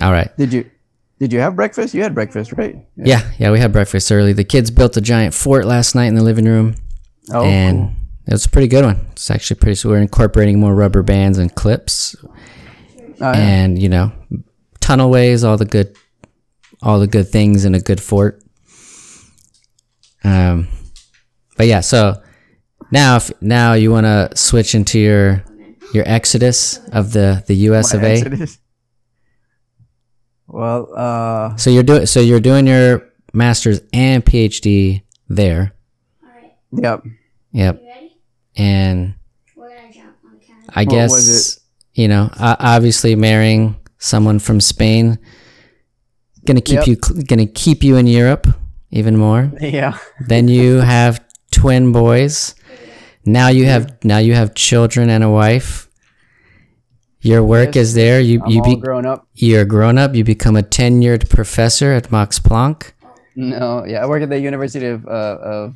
All 0.00 0.12
right. 0.12 0.34
Did 0.36 0.52
you 0.52 0.70
did 1.18 1.32
you 1.32 1.40
have 1.40 1.56
breakfast? 1.56 1.94
You 1.94 2.02
had 2.02 2.14
breakfast, 2.14 2.52
right? 2.52 2.76
Yeah, 2.96 3.28
yeah. 3.38 3.50
We 3.50 3.58
had 3.58 3.72
breakfast 3.72 4.12
early. 4.12 4.32
The 4.32 4.44
kids 4.44 4.70
built 4.70 4.96
a 4.96 5.00
giant 5.00 5.34
fort 5.34 5.64
last 5.64 5.94
night 5.94 6.06
in 6.06 6.14
the 6.14 6.22
living 6.22 6.44
room, 6.44 6.76
Oh, 7.32 7.44
and 7.44 7.78
cool. 7.78 7.92
It 8.28 8.32
was 8.32 8.44
a 8.46 8.50
pretty 8.50 8.68
good 8.68 8.84
one. 8.84 9.06
It's 9.12 9.30
actually 9.30 9.58
pretty. 9.58 9.74
So 9.74 9.88
we're 9.88 9.98
incorporating 10.02 10.60
more 10.60 10.74
rubber 10.74 11.02
bands 11.02 11.38
and 11.38 11.52
clips, 11.54 12.14
Oh, 13.20 13.32
yeah. 13.32 13.32
and 13.32 13.76
you 13.82 13.88
know, 13.88 14.12
tunnelways, 14.80 15.44
all 15.44 15.56
the 15.56 15.64
good, 15.64 15.96
all 16.82 17.00
the 17.00 17.06
good 17.08 17.28
things 17.28 17.64
in 17.64 17.74
a 17.74 17.80
good 17.80 18.00
fort. 18.00 18.42
Um, 20.22 20.68
but 21.56 21.66
yeah. 21.66 21.80
So 21.80 22.22
now, 22.92 23.16
if 23.16 23.30
now 23.40 23.72
you 23.72 23.90
want 23.90 24.04
to 24.06 24.30
switch 24.36 24.74
into 24.74 24.98
your 24.98 25.42
your 25.94 26.04
exodus 26.06 26.78
of 26.92 27.12
the 27.12 27.42
the 27.46 27.54
U.S. 27.70 27.94
of 27.94 28.02
A. 28.02 28.08
Exodus. 28.18 28.58
Well, 30.46 30.88
uh, 30.96 31.56
So 31.56 31.70
you're 31.70 31.82
doing 31.82 32.06
so 32.06 32.20
you're 32.20 32.40
doing 32.40 32.66
your 32.66 33.08
master's 33.32 33.80
and 33.92 34.24
PhD 34.24 35.02
there. 35.28 35.74
All 36.22 36.28
right. 36.30 36.52
yep. 36.72 37.02
Yep. 37.52 37.82
And 38.58 39.14
We're 39.56 39.68
gonna 39.68 39.92
jump 39.92 40.16
on 40.24 40.32
the 40.38 40.44
camera. 40.44 40.64
I 40.74 40.82
What 40.84 40.90
guess 40.90 41.60
you 41.94 42.08
know, 42.08 42.30
obviously 42.38 43.14
marrying 43.16 43.76
someone 43.98 44.38
from 44.38 44.60
Spain 44.60 45.18
gonna 46.44 46.60
keep 46.60 46.86
Yep. 46.86 46.86
you 46.86 46.96
gonna 47.24 47.46
keep 47.46 47.82
you 47.84 47.96
in 47.96 48.06
Europe 48.06 48.46
even 48.90 49.16
more. 49.16 49.50
Yeah. 49.60 49.98
then 50.26 50.48
you 50.48 50.76
have 50.80 51.20
twin 51.50 51.92
boys. 51.92 52.54
Now 53.26 53.48
you 53.48 53.66
have 53.66 54.02
now 54.04 54.18
you 54.18 54.34
have 54.34 54.54
children 54.54 55.10
and 55.10 55.22
a 55.24 55.28
wife. 55.30 55.88
Your 57.20 57.42
work 57.44 57.74
Yes. 57.74 57.88
is 57.88 57.94
there. 57.94 58.20
You 58.20 58.40
I'm 58.44 58.50
you 58.50 58.60
all 58.62 58.74
be 58.74 58.80
grown 58.80 59.04
up. 59.06 59.26
you're 59.34 59.64
grown 59.66 59.98
up. 59.98 60.14
You 60.14 60.24
become 60.24 60.56
a 60.56 60.62
tenured 60.62 61.28
professor 61.28 61.92
at 61.92 62.10
Max 62.12 62.38
Planck. 62.38 62.92
No, 63.36 63.84
yeah, 63.86 64.02
I 64.02 64.06
work 64.06 64.22
at 64.22 64.30
the 64.30 64.38
University 64.40 64.86
of 64.86 65.04
uh, 65.06 65.36
of 65.42 65.74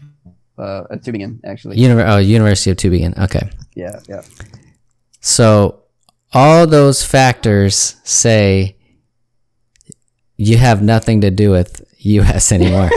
uh, 0.58 0.84
at 0.90 1.02
Tübingen, 1.02 1.40
actually. 1.44 1.76
Univer- 1.76 2.08
oh, 2.08 2.18
University 2.18 2.70
of 2.70 2.76
Tübingen. 2.76 3.16
Okay. 3.18 3.48
Yeah, 3.74 4.00
yeah. 4.08 4.22
So 5.20 5.80
all 6.32 6.66
those 6.66 7.04
factors 7.04 7.96
say 8.04 8.76
you 10.36 10.56
have 10.56 10.82
nothing 10.82 11.20
to 11.20 11.30
do 11.30 11.50
with 11.50 11.82
US 11.98 12.52
anymore. 12.58 12.90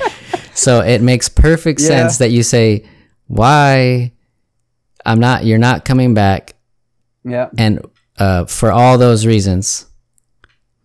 so 0.54 0.80
it 0.80 1.00
makes 1.02 1.28
perfect 1.28 1.80
Yeah. 1.80 1.86
sense 1.88 2.18
that 2.18 2.30
you 2.30 2.42
say 2.42 2.84
why 3.26 4.12
I'm 5.06 5.20
not 5.20 5.44
you're 5.44 5.58
not 5.58 5.84
coming 5.84 6.14
back 6.14 6.54
Yeah. 7.24 7.48
and 7.56 7.84
uh, 8.18 8.46
for 8.46 8.72
all 8.72 8.98
those 8.98 9.24
reasons 9.26 9.86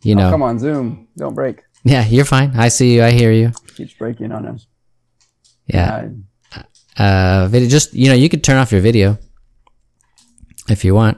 you 0.04 0.14
know 0.16 0.28
Oh, 0.28 0.32
come 0.32 0.44
on, 0.44 0.60
Zoom. 0.60 1.08
Don't 1.18 1.34
break. 1.34 1.64
yeah 1.84 2.06
you're 2.06 2.26
fine 2.26 2.52
I 2.56 2.68
see 2.70 2.96
you 2.96 3.04
I 3.04 3.12
hear 3.12 3.32
you 3.32 3.52
Keeps 3.76 3.94
breaking 3.94 4.32
on 4.32 4.46
us. 4.46 4.68
Yeah. 5.68 6.10
Uh, 6.56 6.64
Uh, 6.96 7.48
video, 7.50 7.68
just 7.70 7.94
you 7.94 8.08
know, 8.08 8.14
you 8.14 8.30
could 8.30 8.44
turn 8.44 8.58
off 8.58 8.72
your 8.72 8.82
video 8.82 9.18
if 10.70 10.86
you 10.86 10.94
want. 10.94 11.18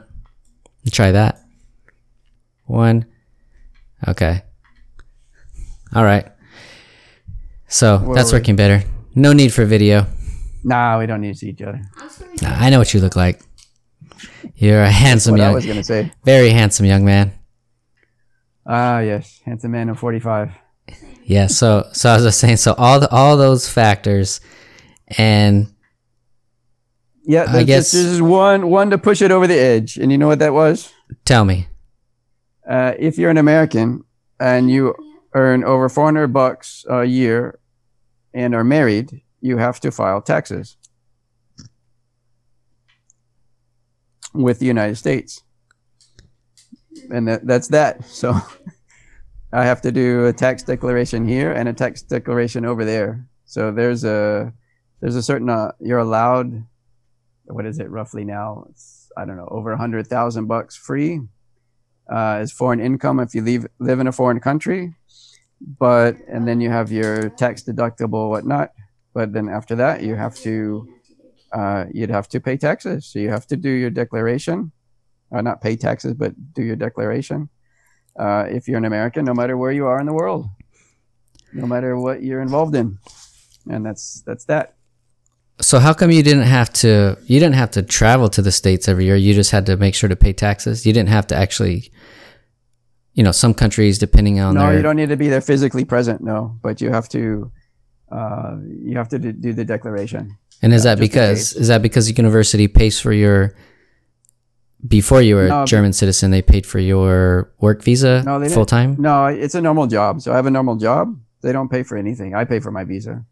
Try 0.90 1.12
that. 1.12 1.40
One. 2.64 3.04
Okay. 4.08 4.40
All 5.94 6.04
right. 6.04 6.26
So 7.68 7.98
Where 7.98 8.14
that's 8.16 8.32
working 8.32 8.56
better. 8.56 8.84
No 9.14 9.32
need 9.34 9.52
for 9.52 9.64
video. 9.66 10.06
nah, 10.64 10.98
we 10.98 11.06
don't 11.06 11.20
need 11.20 11.32
to 11.34 11.38
see 11.38 11.50
each 11.50 11.60
other. 11.62 11.80
Nah, 12.42 12.56
I 12.56 12.70
know 12.70 12.78
what 12.78 12.94
you 12.94 13.00
look 13.00 13.16
like. 13.16 13.40
You're 14.56 14.82
a 14.82 14.90
handsome 14.90 15.32
What 15.32 15.42
I 15.42 15.52
was 15.52 15.66
gonna 15.66 15.84
say. 15.84 16.10
very 16.24 16.50
handsome 16.50 16.86
young 16.86 17.04
man. 17.04 17.32
Ah, 18.64 19.00
yes, 19.00 19.40
handsome 19.44 19.72
man 19.72 19.88
of 19.90 19.98
forty-five. 19.98 20.50
Yeah. 21.28 21.48
So, 21.48 21.88
so 21.92 22.08
as 22.10 22.12
I 22.12 22.14
was 22.14 22.24
just 22.24 22.38
saying. 22.40 22.58
So 22.58 22.74
all 22.78 23.00
the 23.00 23.10
all 23.10 23.36
those 23.36 23.68
factors, 23.68 24.40
and 25.18 25.66
Yeah, 27.24 27.46
I 27.48 27.64
guess- 27.64 27.90
there's 27.92 28.06
just 28.10 28.20
one 28.22 28.68
one 28.70 28.90
to 28.90 28.98
push 28.98 29.20
it 29.22 29.30
over 29.32 29.46
the 29.48 29.58
edge, 29.58 29.96
and 29.96 30.12
you 30.12 30.18
know 30.18 30.28
what 30.28 30.38
that 30.38 30.52
was? 30.54 30.92
tell 31.24 31.44
me, 31.44 31.66
Uh, 32.68 32.92
if 32.98 33.18
you're 33.18 33.30
an 33.30 33.38
American 33.38 34.02
and 34.40 34.70
you 34.70 34.94
earn 35.34 35.64
over 35.64 35.88
400 35.88 36.28
bucks 36.32 36.84
a 36.88 37.04
year 37.04 37.58
and 38.34 38.54
are 38.54 38.64
married, 38.64 39.22
you 39.40 39.56
have 39.58 39.78
to 39.80 39.90
file 39.90 40.20
taxes 40.22 40.76
with 44.34 44.58
the 44.58 44.66
United 44.66 44.96
States. 44.96 45.42
And 47.10 47.28
that, 47.28 47.46
that's 47.46 47.68
that. 47.68 48.04
So 48.06 48.34
I 49.56 49.64
have 49.64 49.80
to 49.82 49.92
do 49.92 50.26
a 50.26 50.32
tax 50.32 50.62
declaration 50.62 51.26
here 51.26 51.50
and 51.52 51.68
a 51.68 51.72
tax 51.72 52.02
declaration 52.02 52.64
over 52.64 52.84
there. 52.84 53.26
So 53.46 53.72
there's 53.72 54.04
a 54.04 54.52
there's 55.00 55.16
a 55.16 55.22
certain 55.22 55.48
uh, 55.48 55.72
you're 55.80 55.98
allowed 55.98 56.64
what 57.46 57.66
is 57.66 57.78
it 57.78 57.90
roughly 57.90 58.24
now? 58.24 58.66
It's, 58.70 59.10
I 59.16 59.24
don't 59.24 59.36
know, 59.36 59.48
over 59.50 59.72
a 59.72 59.76
hundred 59.76 60.06
thousand 60.06 60.46
bucks 60.46 60.76
free 60.76 61.20
uh, 62.10 62.38
as 62.40 62.52
foreign 62.52 62.80
income 62.80 63.20
if 63.20 63.34
you 63.34 63.42
leave, 63.42 63.66
live 63.78 64.00
in 64.00 64.06
a 64.06 64.12
foreign 64.12 64.40
country. 64.40 64.94
But, 65.78 66.16
and 66.28 66.46
then 66.46 66.60
you 66.60 66.70
have 66.70 66.92
your 66.92 67.30
tax 67.30 67.62
deductible, 67.62 68.28
whatnot. 68.28 68.72
But 69.14 69.32
then 69.32 69.48
after 69.48 69.74
that, 69.76 70.02
you 70.02 70.14
have 70.14 70.34
to, 70.40 70.86
uh, 71.52 71.86
you'd 71.92 72.10
have 72.10 72.28
to 72.30 72.40
pay 72.40 72.58
taxes. 72.58 73.06
So 73.06 73.18
you 73.18 73.30
have 73.30 73.46
to 73.46 73.56
do 73.56 73.70
your 73.70 73.90
declaration, 73.90 74.72
uh, 75.34 75.40
not 75.40 75.62
pay 75.62 75.76
taxes, 75.76 76.12
but 76.12 76.34
do 76.52 76.62
your 76.62 76.76
declaration. 76.76 77.48
Uh, 78.18 78.44
if 78.48 78.66
you're 78.66 78.78
an 78.78 78.84
American, 78.84 79.24
no 79.24 79.34
matter 79.34 79.56
where 79.56 79.72
you 79.72 79.86
are 79.86 80.00
in 80.00 80.06
the 80.06 80.12
world, 80.12 80.46
no 81.52 81.66
matter 81.66 81.98
what 81.98 82.22
you're 82.22 82.40
involved 82.40 82.74
in. 82.74 82.98
And 83.68 83.84
that's, 83.84 84.22
that's 84.26 84.44
that. 84.46 84.74
so 85.60 85.78
how 85.78 85.92
come 85.94 86.10
you 86.10 86.22
didn't 86.22 86.44
have 86.44 86.72
to? 86.74 87.16
You 87.24 87.40
didn't 87.40 87.54
have 87.54 87.70
to 87.72 87.82
travel 87.82 88.28
to 88.30 88.42
the 88.42 88.52
states 88.52 88.88
every 88.88 89.06
year. 89.06 89.16
You 89.16 89.34
just 89.34 89.50
had 89.50 89.66
to 89.66 89.76
make 89.76 89.94
sure 89.94 90.08
to 90.08 90.16
pay 90.16 90.32
taxes. 90.32 90.84
You 90.86 90.92
didn't 90.92 91.08
have 91.08 91.26
to 91.28 91.34
actually. 91.34 91.90
You 93.14 93.22
know, 93.22 93.32
some 93.32 93.54
countries, 93.54 93.98
depending 93.98 94.40
on 94.40 94.54
no, 94.54 94.66
their 94.66 94.76
you 94.76 94.82
don't 94.82 94.96
need 94.96 95.08
to 95.08 95.16
be 95.16 95.28
there 95.30 95.40
physically 95.40 95.86
present. 95.86 96.20
No, 96.20 96.58
but 96.60 96.82
you 96.82 96.90
have 96.90 97.08
to, 97.08 97.50
uh, 98.12 98.56
you 98.60 98.98
have 98.98 99.08
to 99.08 99.18
do, 99.18 99.32
do 99.32 99.54
the 99.54 99.64
declaration. 99.64 100.36
And 100.60 100.74
is 100.74 100.82
that 100.82 100.98
because 100.98 101.54
is 101.54 101.68
that 101.68 101.80
because 101.80 102.08
the 102.08 102.12
university 102.12 102.68
pays 102.68 103.00
for 103.00 103.12
your 103.12 103.56
before 104.88 105.22
you 105.22 105.36
were 105.36 105.48
No, 105.48 105.62
a 105.62 105.66
German 105.66 105.92
citizen, 105.92 106.30
they 106.30 106.42
paid 106.42 106.66
for 106.66 106.78
your 106.78 107.52
work 107.60 107.82
visa 107.82 108.22
No, 108.22 108.38
they 108.38 108.48
full 108.48 108.66
time? 108.66 108.96
No, 108.98 109.26
it's 109.26 109.54
a 109.54 109.60
normal 109.60 109.86
job. 109.86 110.20
So 110.20 110.32
I 110.32 110.36
have 110.36 110.46
a 110.46 110.50
normal 110.50 110.76
job. 110.76 111.18
They 111.42 111.52
don't 111.52 111.70
pay 111.70 111.82
for 111.82 111.96
anything. 111.96 112.34
I 112.34 112.44
pay 112.44 112.60
for 112.60 112.70
my 112.70 112.84
visa. 112.84 113.24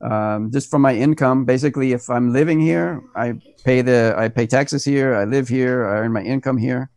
Um, 0.00 0.50
just 0.50 0.70
from 0.70 0.82
my 0.82 0.94
income, 0.94 1.44
basically, 1.44 1.92
if 1.92 2.08
I'm 2.08 2.32
living 2.32 2.58
here, 2.58 3.02
I 3.14 3.34
pay 3.64 3.82
the 3.82 4.14
I 4.16 4.28
pay 4.28 4.46
taxes 4.46 4.84
here. 4.84 5.14
I 5.14 5.24
live 5.24 5.48
here. 5.48 5.86
I 5.86 5.98
earn 6.00 6.12
my 6.12 6.22
income 6.22 6.56
here. 6.56 6.90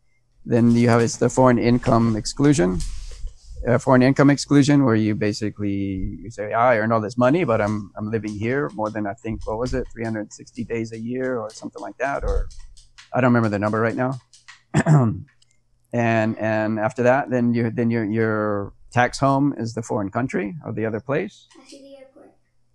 Then 0.46 0.72
you 0.72 0.88
have 0.90 1.02
it's 1.02 1.18
the 1.18 1.30
foreign 1.30 1.60
income 1.60 2.16
exclusion, 2.16 2.80
uh, 3.68 3.78
foreign 3.78 4.04
income 4.04 4.30
exclusion, 4.30 4.86
where 4.86 4.96
you 4.96 5.16
basically 5.16 6.18
you 6.24 6.30
say, 6.32 6.54
ah, 6.54 6.70
I 6.70 6.78
earn 6.78 6.92
all 6.94 7.02
this 7.02 7.18
money, 7.18 7.44
but 7.44 7.60
I'm 7.62 7.92
I'm 7.98 8.10
living 8.10 8.32
here 8.32 8.70
more 8.74 8.90
than 8.90 9.06
I 9.06 9.14
think 9.14 9.46
what 9.48 9.58
was 9.58 9.74
it, 9.74 9.86
360 9.92 10.64
days 10.64 10.94
a 10.94 11.00
year 11.00 11.40
or 11.40 11.50
something 11.50 11.82
like 11.82 11.98
that, 11.98 12.24
or 12.24 12.48
I 13.14 13.22
don't 13.22 13.34
remember 13.34 13.50
the 13.50 13.60
number 13.60 13.80
right 13.80 13.96
now. 13.96 14.20
and 15.94 16.38
and 16.38 16.80
after 16.80 17.04
that, 17.04 17.30
then 17.30 17.54
you 17.54 17.70
then 17.70 17.92
your 17.92 18.06
your 18.06 18.74
tax 18.92 19.20
home 19.20 19.54
is 19.58 19.74
the 19.74 19.82
foreign 19.82 20.10
country 20.10 20.56
or 20.66 20.74
the 20.74 20.86
other 20.86 21.00
place. 21.00 21.48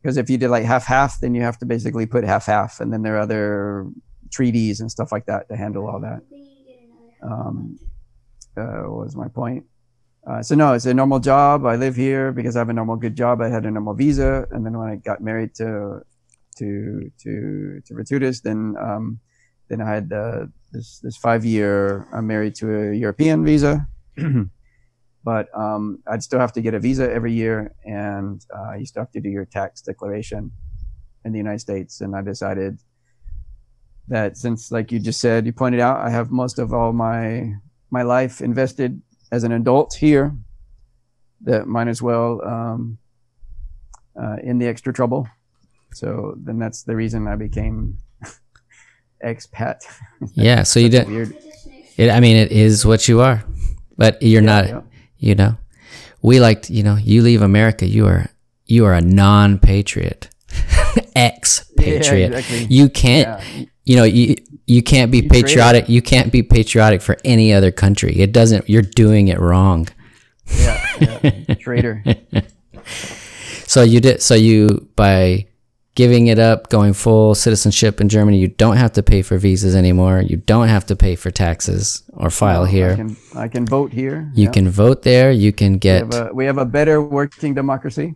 Because 0.00 0.16
if 0.16 0.30
you 0.30 0.38
did 0.38 0.50
like 0.50 0.64
half 0.64 0.84
half, 0.84 1.20
then 1.20 1.34
you 1.34 1.42
have 1.42 1.58
to 1.58 1.66
basically 1.66 2.06
put 2.06 2.24
half 2.24 2.46
half, 2.46 2.80
and 2.80 2.92
then 2.92 3.02
there 3.02 3.16
are 3.16 3.20
other 3.20 3.86
treaties 4.30 4.80
and 4.80 4.90
stuff 4.90 5.10
like 5.10 5.26
that 5.26 5.48
to 5.48 5.56
handle 5.56 5.88
all 5.88 6.00
that. 6.00 6.20
Um, 7.22 7.78
uh, 8.56 8.82
what 8.82 9.06
was 9.06 9.16
my 9.16 9.28
point? 9.28 9.64
Uh, 10.26 10.42
so 10.42 10.54
no, 10.54 10.74
it's 10.74 10.86
a 10.86 10.94
normal 10.94 11.18
job. 11.18 11.64
I 11.64 11.76
live 11.76 11.96
here 11.96 12.32
because 12.32 12.54
I 12.54 12.60
have 12.60 12.68
a 12.68 12.72
normal 12.72 12.96
good 12.96 13.16
job. 13.16 13.40
I 13.40 13.48
had 13.48 13.64
a 13.64 13.70
normal 13.70 13.94
visa, 13.94 14.46
and 14.50 14.64
then 14.64 14.78
when 14.78 14.88
I 14.88 14.96
got 14.96 15.20
married 15.20 15.54
to 15.56 16.02
to 16.58 17.10
to 17.22 17.80
to 17.86 17.94
Ratutis, 17.94 18.42
then 18.42 18.76
um, 18.80 19.20
then 19.68 19.80
I 19.80 19.94
had 19.94 20.12
uh, 20.12 20.46
this 20.72 20.98
this 21.00 21.16
five 21.16 21.44
year. 21.44 22.06
I'm 22.12 22.26
married 22.26 22.54
to 22.56 22.90
a 22.90 22.94
European 22.94 23.44
visa, 23.44 23.86
but 25.24 25.48
um, 25.56 26.02
I'd 26.06 26.22
still 26.22 26.40
have 26.40 26.52
to 26.52 26.60
get 26.60 26.74
a 26.74 26.78
visa 26.78 27.10
every 27.10 27.32
year, 27.32 27.74
and 27.84 28.44
uh, 28.56 28.74
you 28.74 28.86
still 28.86 29.02
have 29.02 29.12
to 29.12 29.20
do 29.20 29.28
your 29.28 29.44
tax 29.44 29.82
declaration 29.82 30.50
in 31.24 31.32
the 31.32 31.38
United 31.38 31.60
States. 31.60 32.00
And 32.00 32.16
I 32.16 32.22
decided 32.22 32.78
that 34.08 34.36
since, 34.36 34.72
like 34.72 34.90
you 34.90 34.98
just 34.98 35.20
said, 35.20 35.46
you 35.46 35.52
pointed 35.52 35.80
out, 35.80 35.98
I 35.98 36.10
have 36.10 36.30
most 36.30 36.58
of 36.58 36.72
all 36.72 36.92
my 36.92 37.52
my 37.90 38.02
life 38.02 38.40
invested 38.40 39.00
as 39.30 39.44
an 39.44 39.52
adult 39.52 39.94
here, 39.94 40.34
that 41.42 41.66
might 41.66 41.88
as 41.88 42.02
well 42.02 42.40
um, 42.44 42.98
uh, 44.20 44.36
in 44.42 44.58
the 44.58 44.66
extra 44.66 44.92
trouble. 44.92 45.28
So 45.92 46.34
then 46.36 46.58
that's 46.58 46.82
the 46.82 46.96
reason 46.96 47.26
I 47.28 47.36
became 47.36 47.98
expat. 49.24 49.80
Yeah, 50.34 50.62
so 50.64 50.80
you 50.80 50.88
did. 50.88 51.08
Weird. 51.08 51.36
It, 51.96 52.10
I 52.10 52.20
mean, 52.20 52.36
it 52.36 52.52
is 52.52 52.84
what 52.86 53.08
you 53.08 53.20
are, 53.20 53.44
but 53.96 54.22
you're 54.22 54.42
not. 54.42 54.68
yeah. 54.68 54.80
You 55.18 55.34
know, 55.34 55.56
we 56.22 56.38
liked. 56.40 56.70
you 56.70 56.82
know. 56.82 56.96
You 56.96 57.22
leave 57.22 57.42
America, 57.42 57.86
you 57.86 58.06
are 58.06 58.26
you 58.66 58.84
are 58.84 58.94
a 58.94 59.00
non-patriot, 59.00 60.28
ex-patriot. 61.16 62.30
Yeah, 62.30 62.38
exactly. 62.38 62.66
You 62.68 62.88
can't. 62.88 63.28
Yeah. 63.28 63.64
You 63.84 63.96
know, 63.96 64.04
you 64.04 64.36
you 64.66 64.82
can't 64.82 65.10
be 65.10 65.18
You 65.18 65.28
patriotic. 65.28 65.88
You 65.88 66.02
can't 66.02 66.30
be 66.30 66.42
patriotic 66.42 67.00
for 67.02 67.16
any 67.24 67.52
other 67.52 67.70
country. 67.72 68.20
It 68.20 68.32
doesn't. 68.32 68.68
You're 68.68 68.82
doing 68.82 69.28
it 69.28 69.40
wrong. 69.40 69.88
Yeah, 70.46 70.78
yeah. 71.00 71.54
traitor. 71.60 72.04
So 73.66 73.82
you 73.82 74.00
did. 74.00 74.22
So 74.22 74.34
you 74.34 74.88
by 74.94 75.46
giving 75.98 76.28
it 76.28 76.38
up, 76.38 76.68
going 76.68 76.92
full 76.92 77.34
citizenship 77.34 78.00
in 78.00 78.08
Germany, 78.08 78.38
you 78.38 78.46
don't 78.46 78.76
have 78.76 78.92
to 78.92 79.02
pay 79.02 79.20
for 79.20 79.36
visas 79.36 79.74
anymore. 79.74 80.20
You 80.22 80.36
don't 80.36 80.68
have 80.68 80.86
to 80.86 80.94
pay 80.94 81.16
for 81.16 81.32
taxes 81.32 82.04
or 82.12 82.30
file 82.30 82.62
I 82.62 82.68
here. 82.70 82.94
can, 82.94 83.16
I 83.34 83.48
can 83.48 83.66
vote 83.66 83.92
here. 83.92 84.30
You 84.32 84.48
can 84.48 84.68
vote 84.68 85.02
there. 85.02 85.32
You 85.32 85.52
can 85.52 85.72
We 85.72 85.78
get. 85.80 85.98
have, 85.98 86.14
a, 86.14 86.30
we 86.32 86.44
have 86.46 86.56
a 86.56 86.64
better 86.64 87.02
working 87.02 87.52
democracy. 87.52 88.14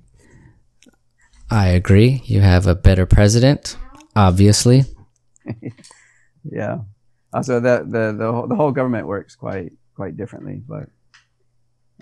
I 1.50 1.70
agree. 1.74 2.22
You 2.24 2.40
have 2.40 2.68
a 2.68 2.76
better 2.76 3.04
president, 3.04 3.76
obviously. 4.14 4.84
Yeah. 6.44 6.78
Also, 7.32 7.60
that 7.60 7.90
the 7.90 8.14
the 8.18 8.30
whole, 8.32 8.46
the 8.48 8.56
whole 8.56 8.72
government 8.72 9.06
works 9.06 9.36
quite 9.36 9.72
quite 9.94 10.16
differently, 10.16 10.60
but 10.66 10.88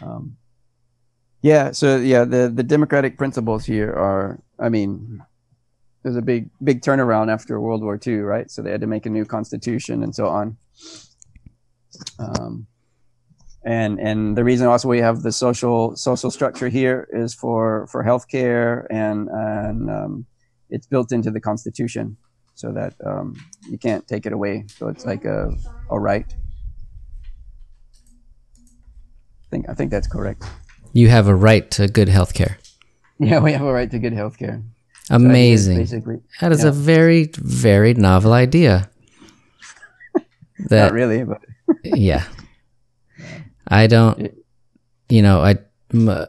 um, 0.02 0.36
yeah. 1.42 1.72
So 1.72 1.96
yeah, 1.98 2.24
the 2.24 2.50
the 2.54 2.62
democratic 2.62 3.16
principles 3.18 3.64
here 3.66 3.92
are. 3.92 4.40
I 4.58 4.68
mean, 4.70 5.20
there's 6.02 6.16
a 6.16 6.22
big 6.22 6.50
big 6.62 6.80
turnaround 6.82 7.32
after 7.32 7.60
World 7.60 7.82
War 7.82 7.98
II, 8.04 8.16
right? 8.16 8.50
So 8.50 8.62
they 8.62 8.70
had 8.70 8.80
to 8.80 8.86
make 8.86 9.06
a 9.06 9.10
new 9.10 9.24
constitution 9.24 10.02
and 10.02 10.14
so 10.14 10.28
on. 10.28 10.56
Um, 12.18 12.66
and 13.64 14.00
and 14.00 14.36
the 14.36 14.44
reason 14.44 14.66
also 14.66 14.88
we 14.88 15.00
have 15.00 15.22
the 15.22 15.32
social 15.32 15.94
social 15.96 16.30
structure 16.30 16.68
here 16.68 17.08
is 17.12 17.34
for 17.34 17.86
for 17.88 18.02
healthcare 18.02 18.86
and 18.90 19.28
and 19.28 19.90
um, 19.90 20.26
it's 20.70 20.86
built 20.86 21.12
into 21.12 21.30
the 21.30 21.40
constitution 21.40 22.16
so 22.54 22.72
that 22.72 22.94
um, 23.04 23.34
you 23.70 23.78
can't 23.78 24.06
take 24.06 24.26
it 24.26 24.32
away. 24.32 24.64
So 24.68 24.88
it's 24.88 25.04
like 25.04 25.24
a, 25.24 25.50
a 25.90 25.98
right. 25.98 26.26
I 28.56 29.48
think 29.50 29.68
I 29.68 29.74
think 29.74 29.90
that's 29.90 30.06
correct. 30.06 30.44
You 30.92 31.08
have 31.08 31.28
a 31.28 31.34
right 31.34 31.70
to 31.72 31.88
good 31.88 32.08
health 32.08 32.34
care. 32.34 32.58
Yeah, 33.18 33.40
we 33.40 33.52
have 33.52 33.66
a 33.66 33.72
right 33.72 33.90
to 33.90 33.98
good 33.98 34.14
health 34.14 34.38
care. 35.10 35.18
So 35.18 35.30
I 35.30 35.34
think 35.34 35.54
it's 35.54 35.66
Amazing. 35.66 35.78
Basically, 35.78 36.16
That 36.40 36.52
is 36.52 36.62
yeah. 36.62 36.68
a 36.68 36.72
very, 36.72 37.30
very 37.36 37.94
novel 37.94 38.32
idea. 38.32 38.90
not 40.14 40.68
That 40.68 40.92
really, 40.92 41.24
but 41.24 41.40
yeah. 41.84 42.24
I 43.68 43.86
don't. 43.86 44.32
You 45.08 45.22
know, 45.22 45.40
I. 45.40 45.58
m- 45.92 46.26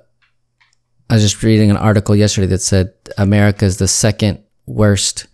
I 1.10 1.16
was 1.16 1.24
just 1.24 1.44
reading 1.44 1.70
an 1.70 1.76
article 1.76 2.16
yesterday 2.16 2.48
that 2.48 2.62
said 2.62 2.94
America 3.18 3.66
is 3.66 3.78
the 3.78 3.88
second 3.90 4.42
worst 4.66 5.28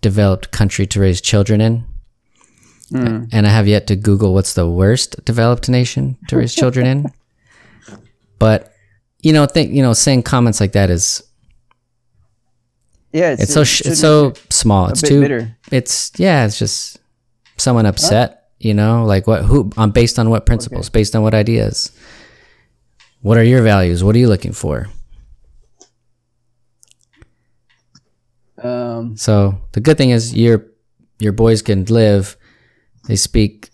developed 0.00 0.52
country 0.52 0.86
to 0.86 1.00
raise 1.00 1.20
children 1.20 1.60
in. 1.60 1.84
Hmm. 2.90 3.24
And 3.32 3.44
I 3.44 3.50
have 3.50 3.66
yet 3.66 3.88
to 3.88 3.96
Google 3.96 4.34
what's 4.34 4.54
the 4.54 4.70
worst 4.70 5.24
developed 5.24 5.68
nation 5.68 6.16
to 6.28 6.36
raise 6.36 6.54
children 6.54 6.86
in. 6.86 7.06
But 8.38 8.72
you 9.22 9.32
know, 9.32 9.46
think 9.46 9.72
you 9.72 9.82
know, 9.82 9.94
saying 9.94 10.22
comments 10.22 10.60
like 10.60 10.72
that 10.72 10.90
is 10.90 11.22
Yeah, 13.12 13.36
it's 13.38 13.52
so 13.52 13.64
sh- 13.64 13.82
it's 13.86 14.00
so 14.00 14.34
small. 14.50 14.88
It's 14.88 15.00
too 15.02 15.20
bitter. 15.20 15.56
it's 15.72 16.12
yeah, 16.18 16.44
it's 16.44 16.58
just 16.58 16.98
someone 17.56 17.86
upset, 17.86 18.48
you 18.58 18.74
know, 18.74 19.04
like 19.06 19.26
what 19.26 19.42
who 19.44 19.70
on 19.76 19.90
based 19.90 20.18
on 20.18 20.28
what 20.28 20.44
principles, 20.46 20.88
based 20.90 21.16
on 21.16 21.22
what 21.22 21.34
ideas. 21.34 21.90
What 23.22 23.38
are 23.38 23.44
your 23.44 23.62
values? 23.62 24.04
What 24.04 24.14
are 24.14 24.18
you 24.18 24.28
looking 24.28 24.52
for? 24.52 24.88
Um, 28.62 29.16
So 29.16 29.58
the 29.72 29.80
good 29.80 29.96
thing 29.98 30.10
is 30.10 30.34
your 30.34 30.66
your 31.18 31.32
boys 31.32 31.62
can 31.62 31.84
live. 31.86 32.36
They 33.08 33.16
speak 33.16 33.70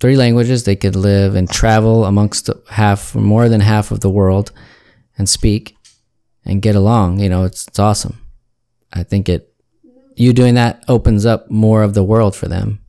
three 0.00 0.16
languages. 0.16 0.64
They 0.64 0.76
could 0.76 0.96
live 0.96 1.34
and 1.34 1.48
travel 1.50 2.04
amongst 2.04 2.50
half, 2.70 3.14
more 3.14 3.48
than 3.48 3.60
half 3.60 3.90
of 3.90 4.00
the 4.00 4.10
world, 4.10 4.52
and 5.18 5.28
speak 5.28 5.76
and 6.44 6.62
get 6.62 6.74
along. 6.76 7.20
You 7.20 7.28
know, 7.28 7.44
it's 7.44 7.66
it's 7.68 7.78
awesome. 7.78 8.18
I 8.92 9.02
think 9.02 9.28
it. 9.28 9.52
You 10.16 10.32
doing 10.32 10.54
that 10.54 10.82
opens 10.88 11.26
up 11.26 11.50
more 11.50 11.82
of 11.82 11.92
the 11.92 12.04
world 12.04 12.34
for 12.34 12.48
them. 12.48 12.80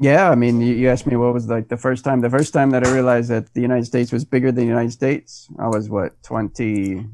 yeah, 0.00 0.30
I 0.30 0.34
mean, 0.34 0.60
you, 0.60 0.74
you 0.74 0.88
asked 0.88 1.06
me 1.06 1.16
what 1.16 1.34
was 1.34 1.48
like 1.48 1.68
the 1.68 1.76
first 1.76 2.04
time. 2.04 2.20
The 2.20 2.30
first 2.30 2.52
time 2.52 2.70
that 2.70 2.86
I 2.86 2.92
realized 2.92 3.30
that 3.30 3.52
the 3.52 3.60
United 3.60 3.84
States 3.84 4.12
was 4.12 4.24
bigger 4.24 4.52
than 4.52 4.64
the 4.64 4.68
United 4.68 4.92
States, 4.92 5.48
I 5.58 5.66
was 5.66 5.90
what 5.90 6.22
20, 6.22 7.04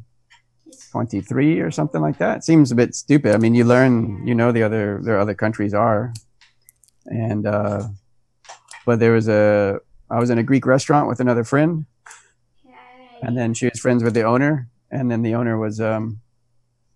23 0.92 1.60
or 1.60 1.70
something 1.70 2.00
like 2.00 2.18
that. 2.18 2.44
Seems 2.44 2.70
a 2.70 2.74
bit 2.74 2.94
stupid. 2.94 3.34
I 3.34 3.38
mean, 3.38 3.54
you 3.54 3.64
learn, 3.64 4.24
you 4.26 4.34
know, 4.34 4.52
the 4.52 4.62
other 4.62 5.00
there 5.02 5.18
other 5.18 5.34
countries 5.34 5.74
are, 5.74 6.12
and 7.06 7.46
uh, 7.46 7.88
but 8.86 9.00
there 9.00 9.12
was 9.12 9.28
a. 9.28 9.80
I 10.10 10.20
was 10.20 10.30
in 10.30 10.38
a 10.38 10.44
Greek 10.44 10.66
restaurant 10.66 11.08
with 11.08 11.18
another 11.18 11.42
friend, 11.42 11.86
and 13.22 13.36
then 13.36 13.54
she 13.54 13.66
was 13.66 13.80
friends 13.80 14.04
with 14.04 14.14
the 14.14 14.22
owner, 14.22 14.68
and 14.90 15.10
then 15.10 15.22
the 15.22 15.34
owner 15.34 15.58
was 15.58 15.80
um, 15.80 16.20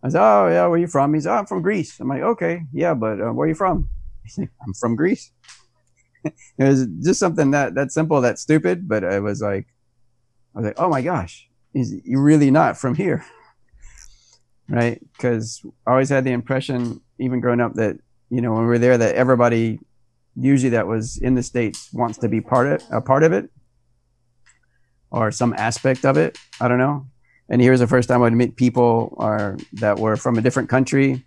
I 0.03 0.09
said, 0.09 0.21
"Oh 0.23 0.49
yeah, 0.49 0.67
where 0.67 0.79
you 0.79 0.87
from?" 0.87 1.15
He's, 1.15 1.27
"Oh, 1.27 1.33
I'm 1.35 1.47
from 1.47 1.63
Greece." 1.63 1.99
I'm 2.01 2.09
like, 2.09 2.23
"Okay, 2.23 2.63
yeah, 2.73 2.95
but 2.95 3.21
uh, 3.21 3.33
where 3.33 3.47
are 3.47 3.49
you 3.49 3.55
from?" 3.55 3.89
He's 4.25 4.39
like, 4.39 4.51
"I'm 4.67 4.75
from 4.75 4.97
Greece." 4.97 5.33
it 6.25 6.35
was 6.59 6.87
just 7.03 7.21
something 7.21 7.51
that 7.53 7.75
that 7.75 7.93
simple, 7.93 8.21
that 8.21 8.39
stupid, 8.39 8.89
but 8.89 9.03
it 9.03 9.23
was 9.23 9.41
like, 9.41 9.67
I 10.55 10.59
was 10.59 10.67
like, 10.67 10.79
"Oh 10.79 10.89
my 10.89 11.03
gosh, 11.03 11.49
is 11.75 11.95
you 12.05 12.21
really 12.21 12.51
not 12.51 12.79
from 12.79 12.95
here?" 12.95 13.25
right? 14.69 15.01
Because 15.13 15.63
I 15.87 15.93
always 15.93 16.11
had 16.11 16.25
the 16.25 16.33
impression, 16.33 17.01
even 17.19 17.41
growing 17.41 17.61
up, 17.61 17.75
that 17.75 17.97
you 18.31 18.41
know 18.41 18.53
when 18.53 18.63
we 18.63 18.69
were 18.69 18.79
there, 18.79 18.99
that 18.99 19.15
everybody 19.17 19.81
usually 20.37 20.71
that 20.71 20.87
was 20.87 21.17
in 21.19 21.35
the 21.35 21.43
states 21.43 21.93
wants 21.93 22.19
to 22.19 22.29
be 22.29 22.41
part 22.41 22.67
of 22.67 22.83
a 22.93 23.01
part 23.01 23.25
of 23.25 23.33
it 23.33 23.51
or 25.11 25.31
some 25.31 25.55
aspect 25.55 26.05
of 26.05 26.17
it. 26.17 26.39
I 26.61 26.69
don't 26.69 26.79
know. 26.79 27.07
And 27.49 27.63
here's 27.63 27.81
the 27.81 27.87
first 27.87 28.09
time 28.09 28.23
I'd 28.23 28.33
meet 28.33 28.57
people 28.57 29.15
are 29.19 29.57
that 29.75 29.99
were 29.99 30.17
from 30.17 30.37
a 30.37 30.43
different 30.43 30.69
country, 30.69 31.25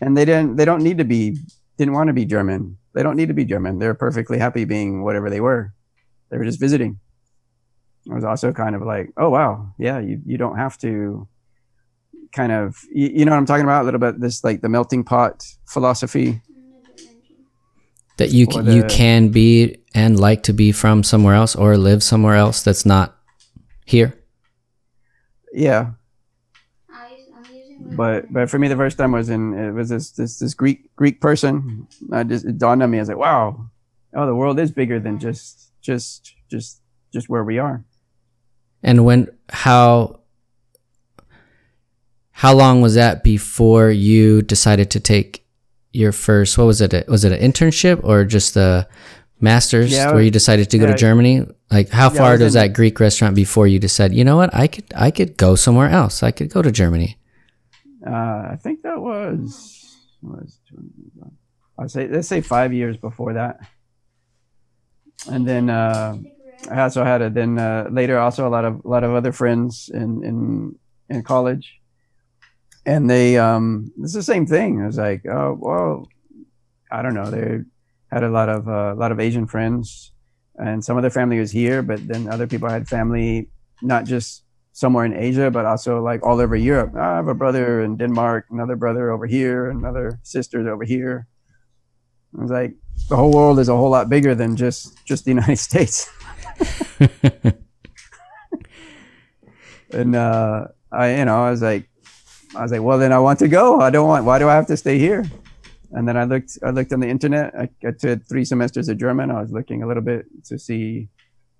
and 0.00 0.16
they 0.16 0.24
didn't 0.24 0.56
they 0.56 0.64
don't 0.64 0.82
need 0.82 0.98
to 0.98 1.04
be 1.04 1.38
didn't 1.78 1.94
want 1.94 2.08
to 2.08 2.12
be 2.12 2.24
German. 2.24 2.76
They 2.94 3.02
don't 3.02 3.16
need 3.16 3.28
to 3.28 3.34
be 3.34 3.44
German. 3.44 3.78
They're 3.78 3.94
perfectly 3.94 4.38
happy 4.38 4.64
being 4.64 5.02
whatever 5.02 5.30
they 5.30 5.40
were. 5.40 5.72
They 6.30 6.38
were 6.38 6.44
just 6.44 6.60
visiting. 6.60 7.00
It 8.06 8.12
was 8.12 8.24
also 8.24 8.52
kind 8.52 8.76
of 8.76 8.82
like, 8.82 9.10
oh 9.16 9.30
wow, 9.30 9.72
yeah, 9.78 9.98
you 9.98 10.20
you 10.26 10.36
don't 10.36 10.58
have 10.58 10.76
to 10.78 11.26
kind 12.32 12.52
of 12.52 12.76
you, 12.92 13.08
you 13.08 13.24
know 13.24 13.30
what 13.30 13.38
I'm 13.38 13.46
talking 13.46 13.64
about 13.64 13.82
a 13.82 13.84
little 13.84 14.00
bit 14.00 14.20
this 14.20 14.44
like 14.44 14.60
the 14.60 14.68
melting 14.68 15.04
pot 15.04 15.44
philosophy. 15.66 16.42
That 18.16 18.30
you 18.30 18.46
can, 18.46 18.66
you 18.66 18.84
can 18.84 19.30
be 19.30 19.78
and 19.92 20.20
like 20.20 20.44
to 20.44 20.52
be 20.52 20.70
from 20.70 21.02
somewhere 21.02 21.34
else 21.34 21.56
or 21.56 21.76
live 21.76 22.02
somewhere 22.02 22.36
else 22.36 22.62
that's 22.62 22.86
not 22.86 23.16
here. 23.86 24.14
Yeah, 25.54 25.92
but 27.78 28.32
but 28.32 28.50
for 28.50 28.58
me 28.58 28.68
the 28.68 28.76
first 28.76 28.98
time 28.98 29.12
was 29.12 29.28
in 29.28 29.54
it 29.54 29.72
was 29.72 29.88
this 29.88 30.10
this 30.12 30.38
this 30.38 30.54
Greek 30.54 30.94
Greek 30.96 31.20
person. 31.20 31.86
I 32.12 32.24
just 32.24 32.44
it 32.44 32.58
dawned 32.58 32.82
on 32.82 32.90
me. 32.90 32.98
I 32.98 33.02
was 33.02 33.08
like, 33.08 33.18
wow, 33.18 33.68
oh, 34.14 34.26
the 34.26 34.34
world 34.34 34.58
is 34.58 34.70
bigger 34.70 34.98
than 35.00 35.18
just 35.18 35.72
just 35.80 36.34
just 36.50 36.80
just 37.12 37.28
where 37.28 37.44
we 37.44 37.58
are. 37.58 37.84
And 38.82 39.04
when 39.04 39.28
how 39.48 40.20
how 42.30 42.54
long 42.54 42.80
was 42.80 42.94
that 42.94 43.22
before 43.22 43.90
you 43.90 44.42
decided 44.42 44.90
to 44.90 45.00
take 45.00 45.46
your 45.92 46.10
first 46.10 46.58
what 46.58 46.66
was 46.66 46.80
it 46.80 47.08
was 47.08 47.24
it 47.24 47.32
an 47.32 47.52
internship 47.52 48.02
or 48.02 48.24
just 48.24 48.56
a 48.56 48.88
master's 49.40 49.92
Yeah, 49.92 50.12
where 50.12 50.22
you 50.22 50.30
decided 50.30 50.70
to 50.70 50.78
go 50.78 50.86
to 50.86 50.92
yeah. 50.92 50.96
Germany? 50.96 51.46
Like 51.74 51.88
how 51.90 52.08
Yeah, 52.10 52.18
far 52.20 52.38
does 52.38 52.54
in- 52.54 52.60
that 52.62 52.72
Greek 52.72 53.00
restaurant 53.00 53.34
before 53.34 53.66
you 53.66 53.78
decided, 53.80 54.16
you 54.16 54.24
know 54.24 54.36
what, 54.36 54.54
I 54.54 54.66
could 54.68 54.84
I 54.94 55.10
could 55.10 55.36
go 55.36 55.56
somewhere 55.56 55.90
else. 55.90 56.22
I 56.22 56.30
could 56.30 56.50
go 56.56 56.62
to 56.62 56.70
Germany. 56.70 57.18
Uh, 58.06 58.42
I 58.54 58.56
think 58.62 58.82
that 58.82 59.00
was 59.00 59.40
was 60.22 60.58
I 61.78 61.86
say 61.88 62.06
let's 62.08 62.28
say 62.28 62.40
five 62.40 62.72
years 62.72 62.96
before 62.96 63.32
that, 63.34 63.58
and 65.30 65.46
then 65.46 65.68
uh, 65.70 66.16
I 66.70 66.80
also 66.82 67.02
had 67.04 67.22
a 67.22 67.30
then 67.30 67.58
uh, 67.58 67.88
later 67.90 68.18
also 68.18 68.46
a 68.46 68.52
lot 68.56 68.64
of 68.64 68.84
a 68.84 68.88
lot 68.88 69.04
of 69.04 69.12
other 69.14 69.32
friends 69.32 69.90
in 69.92 70.22
in 70.24 70.36
in 71.10 71.22
college, 71.22 71.66
and 72.86 73.08
they 73.10 73.36
um 73.38 73.90
it's 74.02 74.14
the 74.14 74.22
same 74.22 74.46
thing. 74.46 74.82
I 74.82 74.86
was 74.86 74.98
like, 74.98 75.26
oh 75.26 75.56
well, 75.58 76.08
I 76.90 77.02
don't 77.02 77.14
know. 77.14 77.30
They 77.30 77.60
had 78.12 78.22
a 78.22 78.30
lot 78.30 78.48
of 78.48 78.68
uh, 78.68 78.92
a 78.94 78.98
lot 79.02 79.10
of 79.12 79.18
Asian 79.18 79.46
friends, 79.46 80.12
and 80.56 80.84
some 80.84 80.96
of 80.96 81.02
their 81.02 81.10
family 81.10 81.38
was 81.38 81.50
here, 81.50 81.82
but 81.82 82.06
then 82.06 82.28
other 82.28 82.46
people 82.46 82.68
had 82.68 82.88
family 82.88 83.48
not 83.82 84.04
just 84.04 84.44
somewhere 84.72 85.04
in 85.04 85.14
Asia, 85.14 85.50
but 85.50 85.64
also 85.64 86.02
like 86.02 86.22
all 86.24 86.40
over 86.40 86.56
Europe. 86.56 86.94
I 86.96 87.16
have 87.16 87.28
a 87.28 87.34
brother 87.34 87.80
in 87.82 87.96
Denmark, 87.96 88.46
another 88.50 88.76
brother 88.76 89.10
over 89.10 89.26
here, 89.26 89.70
another 89.70 90.20
sisters 90.22 90.66
over 90.66 90.84
here. 90.84 91.26
I 92.36 92.42
was 92.42 92.50
like, 92.50 92.74
the 93.08 93.16
whole 93.16 93.32
world 93.32 93.58
is 93.58 93.68
a 93.68 93.76
whole 93.76 93.90
lot 93.90 94.08
bigger 94.08 94.34
than 94.34 94.56
just 94.56 94.98
just 95.04 95.24
the 95.24 95.30
United 95.36 95.58
States. 95.58 96.10
and 99.90 100.16
uh, 100.16 100.66
I, 100.90 101.18
you 101.18 101.24
know, 101.24 101.44
I 101.44 101.50
was 101.50 101.62
like, 101.62 101.88
I 102.56 102.62
was 102.62 102.72
like, 102.72 102.82
well, 102.82 102.98
then 102.98 103.12
I 103.12 103.18
want 103.18 103.38
to 103.40 103.48
go. 103.48 103.80
I 103.80 103.90
don't 103.90 104.08
want. 104.08 104.24
Why 104.24 104.38
do 104.38 104.48
I 104.48 104.54
have 104.54 104.66
to 104.68 104.76
stay 104.76 104.98
here? 104.98 105.24
And 105.94 106.08
then 106.08 106.16
I 106.16 106.24
looked. 106.24 106.58
I 106.62 106.70
looked 106.70 106.92
on 106.92 107.00
the 107.00 107.08
internet. 107.08 107.54
I, 107.54 107.68
I 107.86 107.92
took 107.92 108.26
three 108.26 108.44
semesters 108.44 108.88
of 108.88 108.98
German. 108.98 109.30
I 109.30 109.40
was 109.40 109.52
looking 109.52 109.82
a 109.82 109.86
little 109.86 110.02
bit 110.02 110.26
to 110.46 110.58
see, 110.58 111.08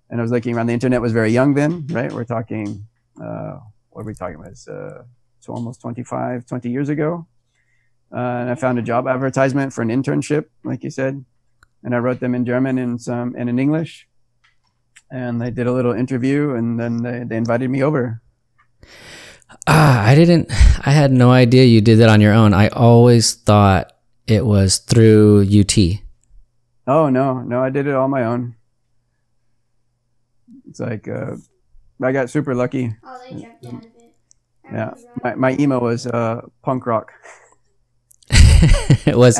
and 0.09 0.19
I 0.19 0.21
was 0.21 0.31
looking 0.31 0.55
around. 0.55 0.67
The 0.67 0.73
internet 0.73 1.01
was 1.01 1.13
very 1.13 1.31
young 1.31 1.53
then, 1.53 1.87
right? 1.87 2.11
We're 2.11 2.25
talking. 2.25 2.85
Uh, 3.19 3.59
what 3.91 4.01
are 4.01 4.07
we 4.07 4.13
talking 4.13 4.35
about? 4.35 4.49
It's, 4.49 4.67
uh, 4.67 5.03
almost 5.47 5.79
25, 5.81 6.45
20 6.47 6.69
years 6.69 6.89
ago. 6.89 7.27
Uh, 8.11 8.17
and 8.17 8.49
I 8.49 8.55
found 8.55 8.79
a 8.79 8.81
job 8.81 9.07
advertisement 9.07 9.73
for 9.73 9.81
an 9.83 9.89
internship, 9.89 10.45
like 10.63 10.83
you 10.83 10.89
said, 10.89 11.23
and 11.83 11.95
I 11.95 11.99
wrote 11.99 12.19
them 12.19 12.33
in 12.35 12.45
German 12.45 12.77
and 12.77 13.01
some 13.01 13.35
and 13.37 13.49
in 13.49 13.59
English. 13.59 14.07
And 15.11 15.41
they 15.41 15.51
did 15.51 15.67
a 15.67 15.71
little 15.71 15.93
interview, 15.93 16.55
and 16.55 16.79
then 16.79 17.03
they, 17.03 17.23
they 17.25 17.37
invited 17.37 17.69
me 17.69 17.83
over. 17.83 18.21
Ah, 19.67 20.03
I 20.03 20.15
didn't 20.15 20.51
I 20.51 20.91
had 20.91 21.11
no 21.11 21.31
idea 21.31 21.63
you 21.63 21.79
did 21.79 21.99
that 21.99 22.09
on 22.09 22.21
your 22.21 22.33
own. 22.33 22.53
I 22.53 22.69
always 22.69 23.35
thought 23.35 23.94
it 24.27 24.45
was 24.45 24.79
through 24.79 25.43
UT. 25.43 25.77
Oh 26.87 27.09
no, 27.09 27.41
no, 27.41 27.61
I 27.61 27.69
did 27.69 27.87
it 27.87 27.95
all 27.95 28.07
my 28.07 28.23
own. 28.23 28.55
It's 30.67 30.79
like 30.79 31.07
uh, 31.07 31.35
I 32.01 32.11
got 32.11 32.29
super 32.29 32.53
lucky. 32.53 32.95
Oh, 33.03 33.19
they 33.29 33.41
jumped 33.41 33.65
out 33.65 33.73
of 33.73 33.83
it. 33.83 34.13
Yeah, 34.71 34.93
my, 35.23 35.35
my 35.35 35.55
email 35.59 35.79
was 35.79 36.07
uh, 36.07 36.41
punk 36.63 36.85
rock. 36.85 37.11
it 38.29 39.15
was 39.17 39.39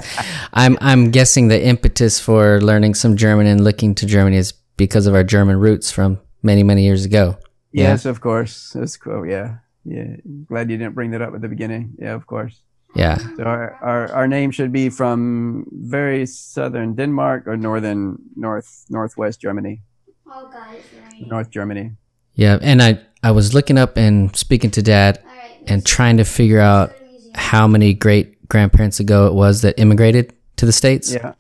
I'm 0.54 0.78
I'm 0.82 1.12
guessing 1.12 1.48
the 1.48 1.64
impetus 1.64 2.20
for 2.20 2.62
learning 2.62 2.94
some 2.94 3.16
German 3.16 3.48
and 3.48 3.64
looking 3.64 3.96
to 3.96 4.06
Germany 4.06 4.38
is 4.38 4.54
because 4.78 5.08
of 5.08 5.16
our 5.16 5.24
German 5.24 5.58
roots 5.60 5.92
from 5.92 6.20
many 6.44 6.64
many 6.64 6.84
years 6.84 7.06
ago. 7.06 7.38
Yeah. 7.72 7.90
Yes, 7.90 8.06
of 8.06 8.22
course. 8.22 8.72
That's 8.72 8.96
cool. 8.98 9.26
Yeah, 9.26 9.58
yeah. 9.84 10.16
Glad 10.48 10.70
you 10.70 10.78
didn't 10.78 10.96
bring 10.96 11.12
that 11.12 11.22
up 11.22 11.34
at 11.34 11.42
the 11.42 11.50
beginning. 11.50 11.96
Yeah, 12.00 12.14
of 12.14 12.26
course. 12.26 12.62
Yeah. 12.96 13.18
So 13.18 13.44
our, 13.44 13.74
our, 13.82 14.12
our 14.14 14.28
name 14.28 14.52
should 14.52 14.72
be 14.72 14.90
from 14.90 15.66
very 15.72 16.26
southern 16.26 16.96
Denmark 16.96 17.48
or 17.48 17.58
northern 17.58 18.18
north 18.36 18.86
northwest 18.90 19.42
Germany, 19.42 19.82
Oh, 20.28 20.50
guys, 20.52 20.82
right. 21.12 21.28
North 21.28 21.50
Germany. 21.50 21.92
Yeah, 22.34 22.58
and 22.62 22.82
I 22.82 23.00
I 23.24 23.32
was 23.32 23.54
looking 23.54 23.78
up 23.78 23.98
and 23.98 24.36
speaking 24.36 24.72
to 24.72 24.82
dad 24.82 25.18
All 25.18 25.26
right. 25.32 25.64
and 25.72 25.86
trying 25.86 26.18
to 26.18 26.24
figure 26.24 26.60
out 26.62 26.92
how 27.36 27.68
many 27.68 27.94
great 27.94 28.48
grandparents 28.48 29.00
ago 29.00 29.28
it 29.28 29.34
was 29.34 29.62
that 29.62 29.80
immigrated 29.80 30.34
to 30.56 30.66
the 30.66 30.72
states. 30.72 31.12
Yeah, 31.14 31.34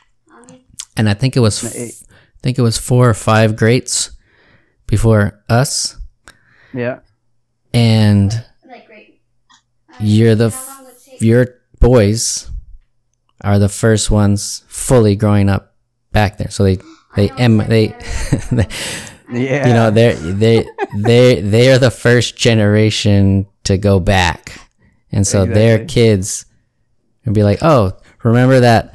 And 0.97 1.09
I 1.09 1.13
think 1.13 1.35
it 1.37 1.41
was 1.41 1.63
No, 1.63 1.69
eight. 1.73 2.03
I 2.09 2.39
think 2.43 2.57
it 2.59 2.63
was 2.63 2.77
four 2.77 3.09
or 3.09 3.13
five 3.13 3.55
greats 3.55 4.11
before 4.87 5.31
us. 5.49 5.97
yeah. 6.73 6.99
and 7.73 8.31
Like 8.67 8.89
right. 8.89 9.19
you're 9.99 10.35
the 10.35 10.47
f- 10.47 10.69
your 11.21 11.47
boys 11.79 12.49
are 13.41 13.59
the 13.59 13.69
first 13.69 14.09
ones 14.11 14.63
fully 14.67 15.15
growing 15.15 15.49
up 15.49 15.75
back 16.11 16.37
there. 16.37 16.49
So 16.49 16.63
they 16.63 16.77
they 17.15 17.29
oh, 17.29 17.35
em 17.37 17.57
they, 17.57 17.87
they 18.51 18.67
Yeah. 19.29 19.67
you 19.67 19.73
know 19.73 19.89
they're 19.91 20.13
they 20.13 20.67
they 20.95 21.41
they 21.41 21.71
are 21.71 21.79
the 21.79 21.89
first 21.89 22.37
generation 22.37 23.47
to 23.63 23.77
go 23.77 23.99
back, 23.99 24.53
and 25.11 25.25
so 25.25 25.45
their 25.45 25.83
kids 25.85 26.45
will 27.25 27.33
be 27.33 27.43
like, 27.43 27.59
oh, 27.63 27.97
remember 28.23 28.59
that? 28.59 28.93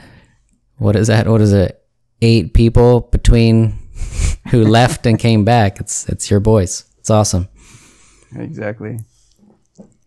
What 0.77 0.95
is 0.95 1.09
that? 1.09 1.27
What 1.27 1.41
is 1.41 1.53
it? 1.53 1.83
Eight 2.23 2.55
people 2.55 3.01
between 3.01 3.77
who 4.51 4.65
left 4.65 5.05
and 5.05 5.19
came 5.19 5.45
back. 5.45 5.81
It's 5.81 6.09
it's 6.09 6.31
your 6.31 6.41
boys. 6.41 6.85
It's 6.99 7.11
awesome. 7.11 7.49
exactly. 8.37 8.99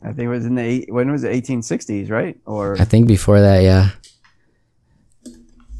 I 0.03 0.07
think 0.07 0.25
it 0.25 0.29
was 0.29 0.45
in 0.45 0.55
the 0.55 0.61
eight, 0.61 0.93
when 0.93 1.09
was 1.11 1.23
it 1.23 1.31
1860s, 1.31 2.09
right? 2.11 2.37
Or 2.45 2.75
I 2.79 2.83
think 2.83 3.07
before 3.07 3.39
that, 3.39 3.63
yeah. 3.63 3.91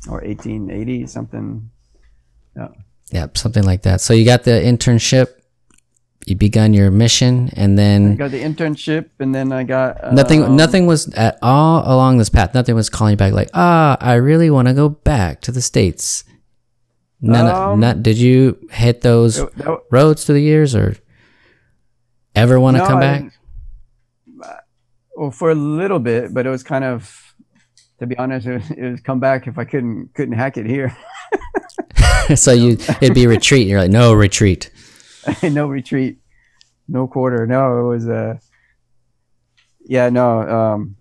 or 0.10 0.22
1880 0.22 1.08
something. 1.08 1.70
Yeah. 2.56 2.70
Yep, 3.12 3.38
something 3.38 3.64
like 3.64 3.82
that. 3.84 4.02
So 4.02 4.14
you 4.14 4.26
got 4.26 4.44
the 4.44 4.52
internship, 4.52 5.28
you 6.26 6.36
begun 6.36 6.74
your 6.74 6.90
mission, 6.90 7.50
and 7.54 7.78
then 7.78 8.14
I 8.14 8.16
got 8.16 8.32
the 8.32 8.42
internship, 8.42 9.10
and 9.20 9.36
then 9.36 9.52
I 9.52 9.64
got 9.64 10.14
nothing. 10.14 10.44
um, 10.44 10.56
nothing 10.56 10.86
was 10.86 11.14
at 11.16 11.38
all 11.42 11.84
along 11.86 12.18
this 12.18 12.30
path. 12.30 12.54
Nothing 12.54 12.76
was 12.76 12.90
calling 12.90 13.12
you 13.12 13.18
back 13.18 13.34
like, 13.34 13.50
ah, 13.54 13.98
I 14.00 14.14
really 14.16 14.50
want 14.50 14.68
to 14.68 14.74
go 14.74 14.90
back 14.90 15.42
to 15.42 15.52
the 15.52 15.62
states. 15.62 16.24
None. 17.22 17.48
Um, 17.48 17.80
not. 17.80 18.04
Did 18.04 18.18
you 18.18 18.58
hit 18.72 19.02
those 19.02 19.36
that- 19.38 19.56
that- 19.56 19.80
roads 19.92 20.26
through 20.26 20.36
the 20.36 20.42
years, 20.42 20.74
or 20.76 20.96
ever 22.36 22.60
want 22.60 22.78
to 22.78 22.84
No, 22.84 22.88
come 22.88 23.00
back? 23.00 23.24
Well, 25.16 25.32
for 25.32 25.52
a 25.52 25.56
little 25.56 26.00
bit, 26.00 26.34
but 26.34 26.46
it 26.46 26.50
was 26.50 26.64
kind 26.64 26.84
of, 26.84 27.36
to 28.00 28.08
be 28.08 28.18
honest, 28.18 28.48
it 28.48 28.54
was, 28.54 28.72
it 28.72 28.92
was 28.92 29.02
come 29.02 29.20
back 29.20 29.48
if 29.48 29.58
I 29.58 29.66
couldn't 29.66 30.14
couldn't 30.14 30.36
hack 30.36 30.58
it 30.58 30.66
here. 30.66 30.96
so 32.36 32.52
you 32.52 32.78
it'd 33.02 33.14
be 33.14 33.28
retreat. 33.28 33.68
You're 33.68 33.82
like, 33.82 33.92
no 33.92 34.14
retreat. 34.14 34.72
no 35.44 35.68
retreat, 35.68 36.18
no 36.88 37.08
quarter. 37.08 37.46
No, 37.46 37.80
it 37.80 37.90
was 37.90 38.08
uh 38.08 38.38
yeah, 39.86 40.10
no, 40.10 40.42
um 40.42 40.96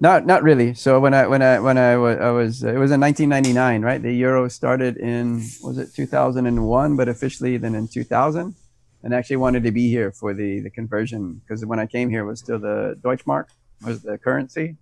not 0.00 0.26
not 0.26 0.42
really. 0.42 0.74
So 0.74 1.00
when 1.00 1.14
I 1.14 1.26
when 1.26 1.42
I 1.42 1.60
when 1.60 1.78
I 1.78 1.96
was 1.96 2.18
I 2.18 2.30
was 2.30 2.62
it 2.62 2.78
was 2.78 2.90
in 2.90 3.00
1999, 3.00 3.82
right? 3.82 4.02
The 4.02 4.12
euro 4.12 4.48
started 4.48 4.96
in 4.96 5.44
was 5.62 5.78
it 5.78 5.94
2001, 5.94 6.96
but 6.96 7.08
officially 7.08 7.56
then 7.56 7.74
in 7.74 7.88
2000, 7.88 8.54
and 9.02 9.12
actually 9.14 9.36
wanted 9.36 9.62
to 9.64 9.72
be 9.72 9.88
here 9.88 10.10
for 10.12 10.32
the 10.34 10.60
the 10.60 10.70
conversion 10.70 11.40
because 11.42 11.64
when 11.66 11.78
I 11.78 11.86
came 11.86 12.08
here 12.10 12.22
it 12.24 12.26
was 12.32 12.40
still 12.40 12.58
the 12.58 12.96
Deutschmark 13.04 13.46
was 13.86 14.02
the 14.02 14.16
currency, 14.18 14.76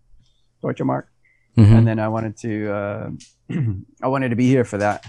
Deutsche 0.63 0.83
Mark 0.83 1.07
Mhm. 1.57 1.73
and 1.79 1.87
then 1.89 1.99
I 1.99 2.09
wanted 2.09 2.37
to 2.47 2.53
uh, 2.81 3.11
I 4.05 4.09
wanted 4.09 4.29
to 4.29 4.37
be 4.37 4.47
here 4.47 4.65
for 4.65 4.79
that, 4.79 5.05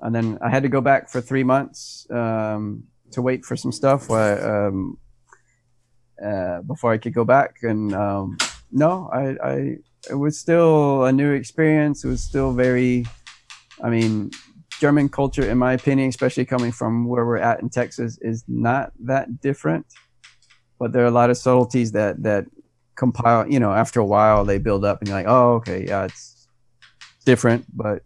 and 0.00 0.14
then 0.14 0.38
I 0.42 0.48
had 0.50 0.62
to 0.62 0.68
go 0.68 0.80
back 0.82 1.08
for 1.08 1.20
three 1.22 1.44
months 1.44 2.06
um, 2.10 2.84
to 3.12 3.22
wait 3.22 3.44
for 3.46 3.56
some 3.56 3.72
stuff 3.72 4.08
while, 4.10 4.38
um, 4.52 4.98
uh, 6.22 6.60
before 6.62 6.92
I 6.92 6.98
could 6.98 7.14
go 7.14 7.24
back. 7.24 7.56
And 7.62 7.94
um, 7.94 8.36
no, 8.70 9.08
I, 9.12 9.24
I 9.52 9.54
it 10.10 10.18
was 10.18 10.38
still 10.38 11.04
a 11.04 11.12
new 11.12 11.32
experience. 11.32 12.04
It 12.04 12.08
was 12.08 12.22
still 12.22 12.52
very, 12.52 13.06
I 13.82 13.88
mean, 13.88 14.30
German 14.80 15.08
culture, 15.08 15.48
in 15.48 15.58
my 15.58 15.72
opinion, 15.72 16.08
especially 16.08 16.44
coming 16.44 16.72
from 16.72 17.06
where 17.06 17.24
we're 17.24 17.38
at 17.38 17.60
in 17.60 17.70
Texas, 17.70 18.18
is 18.20 18.44
not 18.48 18.92
that 19.00 19.40
different. 19.40 19.86
But 20.78 20.92
there 20.92 21.02
are 21.02 21.08
a 21.08 21.12
lot 21.12 21.30
of 21.30 21.36
subtleties 21.36 21.92
that 21.92 22.22
that 22.22 22.46
compile 22.96 23.50
you 23.50 23.58
know 23.58 23.72
after 23.72 23.98
a 23.98 24.04
while 24.04 24.44
they 24.44 24.58
build 24.58 24.84
up 24.84 25.00
and 25.00 25.08
you're 25.08 25.16
like 25.16 25.26
oh 25.26 25.54
okay 25.54 25.84
yeah 25.86 26.04
it's 26.04 26.46
different. 27.24 27.64
But 27.74 28.02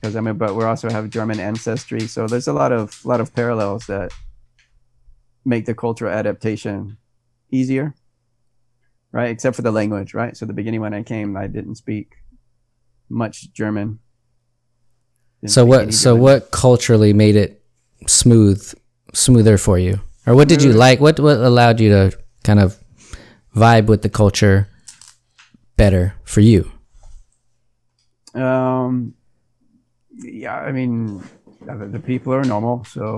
because 0.00 0.16
i 0.16 0.20
mean 0.20 0.36
but 0.36 0.54
we 0.54 0.64
also 0.64 0.90
have 0.90 1.10
german 1.10 1.40
ancestry 1.40 2.06
so 2.06 2.26
there's 2.26 2.48
a 2.48 2.52
lot 2.52 2.72
of 2.72 3.04
lot 3.04 3.20
of 3.20 3.34
parallels 3.34 3.86
that 3.86 4.12
make 5.44 5.64
the 5.66 5.74
cultural 5.74 6.12
adaptation 6.12 6.96
easier 7.50 7.94
right? 9.12 9.30
Except 9.30 9.56
for 9.56 9.62
the 9.62 9.70
language 9.70 10.12
right? 10.12 10.36
So 10.36 10.46
the 10.46 10.52
beginning 10.52 10.80
when 10.80 10.94
i 10.94 11.02
came 11.02 11.36
i 11.36 11.46
didn't 11.46 11.76
speak 11.76 12.14
much 13.08 13.52
german 13.52 13.98
So 15.44 15.64
what? 15.64 15.92
So 15.94 16.16
what 16.16 16.50
culturally 16.50 17.12
made 17.12 17.36
it 17.36 17.62
smooth, 18.06 18.62
smoother 19.12 19.58
for 19.58 19.78
you, 19.78 20.00
or 20.26 20.34
what 20.34 20.48
did 20.48 20.62
you 20.62 20.72
like? 20.72 20.98
What 21.00 21.20
what 21.20 21.36
allowed 21.38 21.78
you 21.80 21.90
to 21.90 22.18
kind 22.42 22.58
of 22.58 22.76
vibe 23.54 23.86
with 23.86 24.02
the 24.02 24.08
culture 24.08 24.68
better 25.76 26.14
for 26.24 26.40
you? 26.40 26.70
um 28.34 29.14
yeah 30.12 30.56
i 30.60 30.70
mean 30.70 31.22
the 31.64 31.88
the 31.88 31.98
people 31.98 32.34
are 32.34 32.44
normal 32.44 32.84
so 32.84 33.16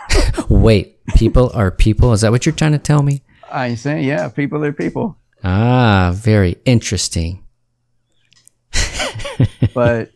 Wait, 0.48 1.04
people 1.16 1.50
are 1.54 1.70
people. 1.70 2.12
Is 2.14 2.22
that 2.22 2.30
what 2.32 2.46
you're 2.46 2.54
trying 2.54 2.72
to 2.72 2.78
tell 2.78 3.02
me? 3.02 3.22
i 3.52 3.74
say 3.74 4.02
yeah 4.02 4.28
people 4.28 4.64
are 4.64 4.72
people 4.72 5.16
Ah, 5.44 6.12
very 6.16 6.56
interesting. 6.64 7.44
but 9.74 10.10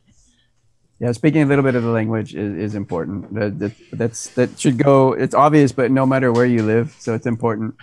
yeah, 1.00 1.12
speaking 1.12 1.42
a 1.42 1.46
little 1.46 1.62
bit 1.62 1.76
of 1.76 1.84
the 1.84 1.90
language 1.90 2.34
is, 2.34 2.56
is 2.56 2.74
important. 2.74 3.32
That, 3.34 3.58
that 3.60 3.72
that's 3.92 4.28
that 4.30 4.58
should 4.58 4.78
go. 4.78 5.12
It's 5.12 5.34
obvious, 5.34 5.70
but 5.70 5.90
no 5.92 6.04
matter 6.04 6.32
where 6.32 6.46
you 6.46 6.62
live, 6.62 6.96
so 6.98 7.14
it's 7.14 7.26
important. 7.26 7.76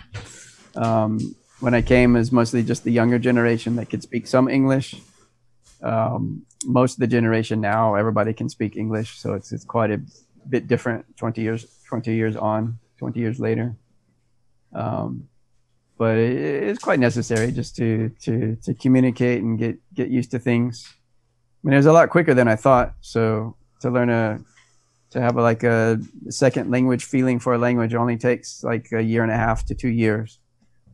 Um, 0.74 1.34
when 1.60 1.72
I 1.72 1.80
came, 1.80 2.16
is 2.16 2.30
mostly 2.30 2.62
just 2.62 2.84
the 2.84 2.92
younger 2.92 3.18
generation 3.18 3.76
that 3.76 3.88
could 3.88 4.02
speak 4.02 4.26
some 4.26 4.48
English. 4.48 4.96
Um, 5.82 6.44
most 6.66 6.94
of 6.94 7.00
the 7.00 7.06
generation 7.06 7.60
now, 7.60 7.94
everybody 7.94 8.34
can 8.34 8.50
speak 8.50 8.76
English, 8.76 9.18
so 9.18 9.32
it's 9.32 9.50
it's 9.50 9.64
quite 9.64 9.90
a 9.90 10.00
bit 10.48 10.66
different. 10.66 11.16
Twenty 11.16 11.40
years, 11.40 11.64
twenty 11.88 12.14
years 12.14 12.36
on, 12.36 12.78
twenty 12.98 13.20
years 13.20 13.40
later. 13.40 13.76
Um, 14.74 15.28
but 15.96 16.18
it, 16.18 16.36
it's 16.68 16.82
quite 16.82 16.98
necessary 16.98 17.50
just 17.50 17.76
to 17.76 18.10
to 18.24 18.56
to 18.56 18.74
communicate 18.74 19.42
and 19.42 19.58
get 19.58 19.78
get 19.94 20.08
used 20.08 20.32
to 20.32 20.38
things. 20.38 20.84
Mean, 21.66 21.72
it 21.72 21.78
was 21.78 21.86
a 21.86 21.92
lot 21.92 22.10
quicker 22.10 22.32
than 22.32 22.46
I 22.46 22.54
thought. 22.54 22.94
So 23.00 23.56
to 23.80 23.90
learn 23.90 24.08
a, 24.08 24.38
to 25.10 25.20
have 25.20 25.36
a, 25.36 25.42
like 25.42 25.64
a 25.64 25.98
second 26.28 26.70
language 26.70 27.04
feeling 27.04 27.40
for 27.40 27.54
a 27.54 27.58
language 27.58 27.92
only 27.92 28.16
takes 28.16 28.62
like 28.62 28.92
a 28.92 29.02
year 29.02 29.24
and 29.24 29.32
a 29.32 29.36
half 29.36 29.66
to 29.66 29.74
two 29.74 29.88
years, 29.88 30.38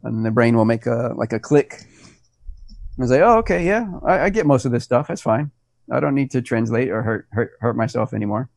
and 0.02 0.24
the 0.24 0.30
brain 0.30 0.56
will 0.56 0.64
make 0.64 0.86
a 0.86 1.12
like 1.14 1.34
a 1.34 1.38
click. 1.38 1.84
I 2.72 3.02
was 3.02 3.10
like, 3.10 3.20
oh, 3.20 3.36
okay, 3.40 3.66
yeah, 3.66 3.86
I, 4.02 4.20
I 4.20 4.30
get 4.30 4.46
most 4.46 4.64
of 4.64 4.72
this 4.72 4.82
stuff. 4.82 5.08
That's 5.08 5.20
fine. 5.20 5.50
I 5.90 6.00
don't 6.00 6.14
need 6.14 6.30
to 6.30 6.40
translate 6.40 6.88
or 6.88 7.02
hurt 7.02 7.26
hurt 7.32 7.52
hurt 7.60 7.76
myself 7.76 8.14
anymore. 8.14 8.48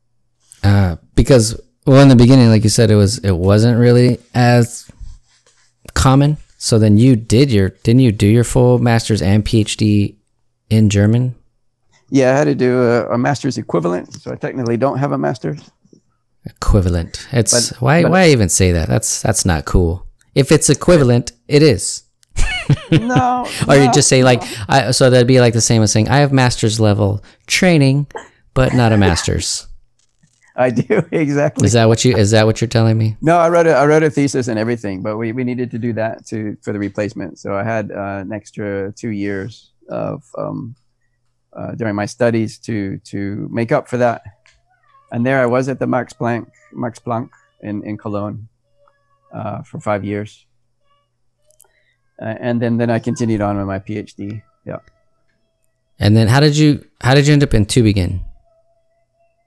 Uh, 0.63 0.95
because 1.15 1.59
well, 1.85 2.01
in 2.01 2.07
the 2.07 2.15
beginning, 2.15 2.47
like 2.47 2.63
you 2.63 2.69
said, 2.69 2.91
it 2.91 2.95
was 2.95 3.17
it 3.17 3.35
wasn't 3.35 3.77
really 3.77 4.19
as 4.33 4.89
common. 5.95 6.37
So 6.59 6.79
then 6.79 6.97
you 6.97 7.17
did 7.17 7.51
your 7.51 7.71
didn't 7.83 7.99
you 8.03 8.13
do 8.13 8.27
your 8.27 8.45
full 8.45 8.79
master's 8.79 9.21
and 9.21 9.43
PhD 9.43 10.15
in 10.69 10.89
German? 10.89 11.35
Yeah, 12.15 12.33
I 12.33 12.37
had 12.37 12.45
to 12.45 12.55
do 12.55 12.81
a, 12.81 13.15
a 13.15 13.17
master's 13.17 13.57
equivalent, 13.57 14.13
so 14.21 14.31
I 14.31 14.37
technically 14.37 14.77
don't 14.77 14.99
have 14.99 15.11
a 15.11 15.17
master's. 15.17 15.59
Equivalent. 16.45 17.27
It's 17.33 17.71
But- 17.71 17.81
why 17.81 18.03
but- 18.03 18.11
why 18.11 18.29
even 18.29 18.47
say 18.49 18.71
that? 18.71 18.87
That's 18.87 19.21
that's 19.21 19.43
not 19.45 19.65
cool. 19.65 20.05
If 20.33 20.49
it's 20.51 20.69
equivalent, 20.69 21.33
it 21.47 21.61
is. 21.61 22.03
No, 22.91 23.45
Or 23.67 23.75
you 23.75 23.91
just 23.91 24.07
say 24.07 24.23
like, 24.23 24.41
I, 24.69 24.91
so 24.91 25.09
that'd 25.09 25.27
be 25.27 25.39
like 25.41 25.53
the 25.53 25.61
same 25.71 25.81
as 25.83 25.91
saying 25.91 26.07
I 26.09 26.17
have 26.17 26.31
master's 26.31 26.79
level 26.79 27.21
training, 27.47 28.07
but 28.53 28.73
not 28.73 28.91
a 28.93 28.97
master's. 28.97 29.67
I 30.55 30.69
do 30.69 31.03
exactly. 31.11 31.65
Is 31.65 31.73
that 31.73 31.87
what 31.89 32.05
you? 32.05 32.15
Is 32.15 32.31
that 32.31 32.45
what 32.45 32.61
you're 32.61 32.69
telling 32.69 32.97
me? 32.97 33.17
No, 33.21 33.37
I 33.37 33.49
wrote 33.49 33.67
a 33.67 33.73
I 33.75 33.85
wrote 33.85 34.03
a 34.03 34.09
thesis 34.09 34.47
and 34.47 34.57
everything, 34.57 35.01
but 35.03 35.17
we, 35.17 35.33
we 35.33 35.43
needed 35.43 35.69
to 35.71 35.77
do 35.79 35.91
that 35.93 36.25
to 36.27 36.55
for 36.63 36.71
the 36.71 36.79
replacement. 36.79 37.39
So 37.39 37.55
I 37.55 37.63
had 37.63 37.91
uh, 37.91 38.23
an 38.23 38.31
extra 38.31 38.93
two 38.93 39.09
years 39.09 39.71
of 39.89 40.23
um, 40.37 40.75
uh, 41.55 41.71
during 41.75 41.95
my 41.95 42.05
studies 42.05 42.59
to 42.59 42.99
to 43.05 43.47
make 43.51 43.71
up 43.71 43.87
for 43.87 43.97
that. 43.97 44.21
And 45.11 45.25
there 45.25 45.41
I 45.41 45.45
was 45.45 45.69
at 45.69 45.79
the 45.79 45.87
Max 45.87 46.13
Planck 46.13 46.47
Max 46.73 46.99
Planck 46.99 47.29
in 47.61 47.83
in 47.83 47.97
Cologne 47.97 48.47
uh, 49.33 49.63
for 49.63 49.79
five 49.79 50.03
years, 50.03 50.45
uh, 52.21 52.35
and 52.39 52.61
then 52.61 52.77
then 52.77 52.89
I 52.89 52.99
continued 52.99 53.41
on 53.41 53.57
with 53.57 53.67
my 53.67 53.79
PhD. 53.79 54.41
Yeah, 54.65 54.79
And 55.99 56.15
then 56.15 56.27
how 56.27 56.39
did 56.39 56.57
you? 56.57 56.85
How 57.01 57.13
did 57.13 57.27
you 57.27 57.33
end 57.33 57.43
up 57.43 57.53
in 57.53 57.65
Tübingen? 57.65 58.19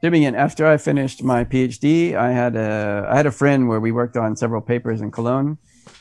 Tübingen. 0.02 0.34
After 0.34 0.66
I 0.66 0.76
finished 0.76 1.22
my 1.22 1.44
PhD, 1.44 2.14
I 2.14 2.32
had 2.32 2.56
a 2.56 3.06
I 3.10 3.16
had 3.16 3.26
a 3.26 3.32
friend 3.32 3.68
where 3.68 3.80
we 3.80 3.92
worked 3.92 4.16
on 4.16 4.36
several 4.36 4.62
papers 4.62 5.00
in 5.00 5.10
Cologne, 5.10 5.58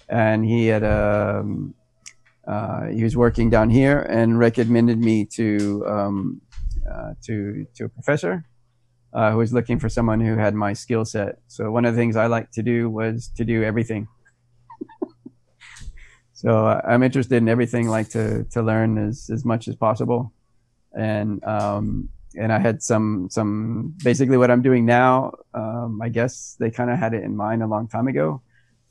and 0.07 0.45
he 0.45 0.67
had 0.67 0.83
um, 0.83 1.73
uh, 2.47 2.87
he 2.87 3.03
was 3.03 3.17
working 3.17 3.49
down 3.49 3.69
here 3.69 3.99
and 3.99 4.39
recommended 4.39 4.97
me 4.97 5.25
to 5.25 5.85
um, 5.85 6.41
uh, 6.89 7.13
to 7.25 7.65
to 7.75 7.85
a 7.85 7.89
professor 7.89 8.45
uh, 9.13 9.31
who 9.31 9.37
was 9.37 9.51
looking 9.51 9.79
for 9.79 9.89
someone 9.89 10.21
who 10.21 10.37
had 10.37 10.53
my 10.55 10.73
skill 10.73 11.03
set. 11.03 11.39
So 11.47 11.71
one 11.71 11.85
of 11.85 11.93
the 11.93 11.99
things 11.99 12.15
I 12.15 12.27
like 12.27 12.51
to 12.51 12.63
do 12.63 12.89
was 12.89 13.29
to 13.35 13.43
do 13.43 13.63
everything. 13.63 14.07
so 16.33 16.67
uh, 16.67 16.81
I'm 16.87 17.03
interested 17.03 17.35
in 17.35 17.49
everything, 17.49 17.89
like 17.89 18.09
to 18.09 18.45
to 18.45 18.61
learn 18.61 18.97
as 18.97 19.29
as 19.29 19.43
much 19.43 19.67
as 19.67 19.75
possible, 19.75 20.31
and 20.97 21.43
um, 21.43 22.07
and 22.37 22.53
I 22.53 22.59
had 22.59 22.81
some 22.81 23.27
some 23.29 23.93
basically 24.03 24.37
what 24.37 24.51
I'm 24.51 24.61
doing 24.61 24.85
now. 24.85 25.33
Um, 25.53 25.99
I 26.01 26.07
guess 26.07 26.55
they 26.61 26.71
kind 26.71 26.91
of 26.91 26.97
had 26.97 27.13
it 27.13 27.23
in 27.23 27.35
mind 27.35 27.61
a 27.61 27.67
long 27.67 27.89
time 27.89 28.07
ago, 28.07 28.41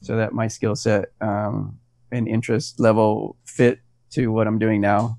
so 0.02 0.16
that 0.16 0.34
my 0.34 0.48
skill 0.48 0.76
set 0.76 1.06
um, 1.22 1.78
and 2.12 2.28
interest 2.28 2.80
level 2.80 3.36
fit 3.44 3.80
to 4.10 4.28
what 4.28 4.46
I'm 4.46 4.58
doing 4.58 4.80
now. 4.80 5.18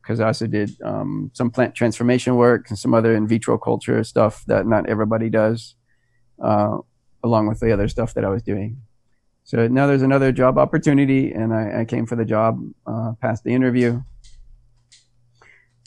Because 0.00 0.18
I 0.18 0.26
also 0.26 0.46
did 0.46 0.70
um, 0.82 1.30
some 1.32 1.50
plant 1.50 1.74
transformation 1.74 2.34
work 2.34 2.68
and 2.68 2.78
some 2.78 2.92
other 2.92 3.14
in 3.14 3.28
vitro 3.28 3.56
culture 3.56 4.02
stuff 4.02 4.44
that 4.46 4.66
not 4.66 4.88
everybody 4.88 5.30
does, 5.30 5.76
uh, 6.42 6.78
along 7.22 7.46
with 7.46 7.60
the 7.60 7.72
other 7.72 7.86
stuff 7.86 8.14
that 8.14 8.24
I 8.24 8.28
was 8.28 8.42
doing. 8.42 8.82
So 9.44 9.68
now 9.68 9.86
there's 9.86 10.02
another 10.02 10.32
job 10.32 10.58
opportunity, 10.58 11.32
and 11.32 11.52
I, 11.52 11.80
I 11.80 11.84
came 11.84 12.06
for 12.06 12.16
the 12.16 12.24
job, 12.24 12.60
uh, 12.86 13.12
passed 13.20 13.44
the 13.44 13.54
interview, 13.54 14.02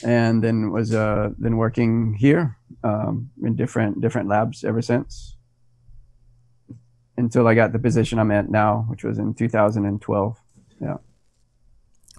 and 0.03 0.43
then 0.43 0.71
was 0.71 0.93
uh, 0.93 1.29
then 1.37 1.57
working 1.57 2.13
here 2.13 2.57
um, 2.83 3.29
in 3.43 3.55
different 3.55 4.01
different 4.01 4.29
labs 4.29 4.63
ever 4.63 4.81
since 4.81 5.34
until 7.17 7.47
I 7.47 7.55
got 7.55 7.71
the 7.71 7.79
position 7.79 8.19
I'm 8.19 8.31
at 8.31 8.49
now, 8.49 8.85
which 8.89 9.03
was 9.03 9.17
in 9.17 9.33
2012. 9.33 10.37
Yeah. 10.81 10.97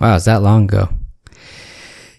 Wow, 0.00 0.14
is 0.14 0.24
that 0.24 0.42
long 0.42 0.64
ago? 0.64 0.88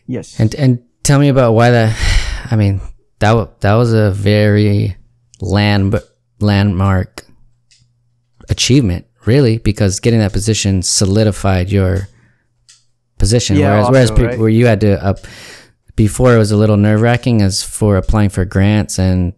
Yes. 0.06 0.40
And 0.40 0.54
and 0.56 0.84
tell 1.04 1.20
me 1.20 1.30
about 1.30 1.54
why 1.54 1.72
that. 1.72 2.48
I 2.50 2.56
mean, 2.56 2.82
that 3.20 3.62
that 3.62 3.74
was 3.74 3.94
a 3.94 4.12
very 4.12 4.96
land 5.42 6.00
landmark 6.40 7.26
achievement, 8.50 9.06
really, 9.26 9.58
because 9.58 10.00
getting 10.00 10.20
that 10.20 10.34
position 10.34 10.82
solidified 10.82 11.70
your 11.70 12.08
position. 13.18 13.58
Yeah, 13.58 13.72
whereas 13.72 13.90
whereas 13.90 14.12
also, 14.12 14.22
pe- 14.22 14.28
right? 14.30 14.40
where 14.40 14.50
you 14.50 14.66
had 14.66 14.82
to 14.82 15.04
up 15.04 15.20
before 15.96 16.34
it 16.34 16.38
was 16.38 16.52
a 16.52 16.58
little 16.58 16.78
nerve 16.78 17.02
wracking 17.02 17.42
as 17.42 17.64
for 17.64 17.98
applying 17.98 18.30
for 18.30 18.46
grants 18.46 18.98
and 19.00 19.34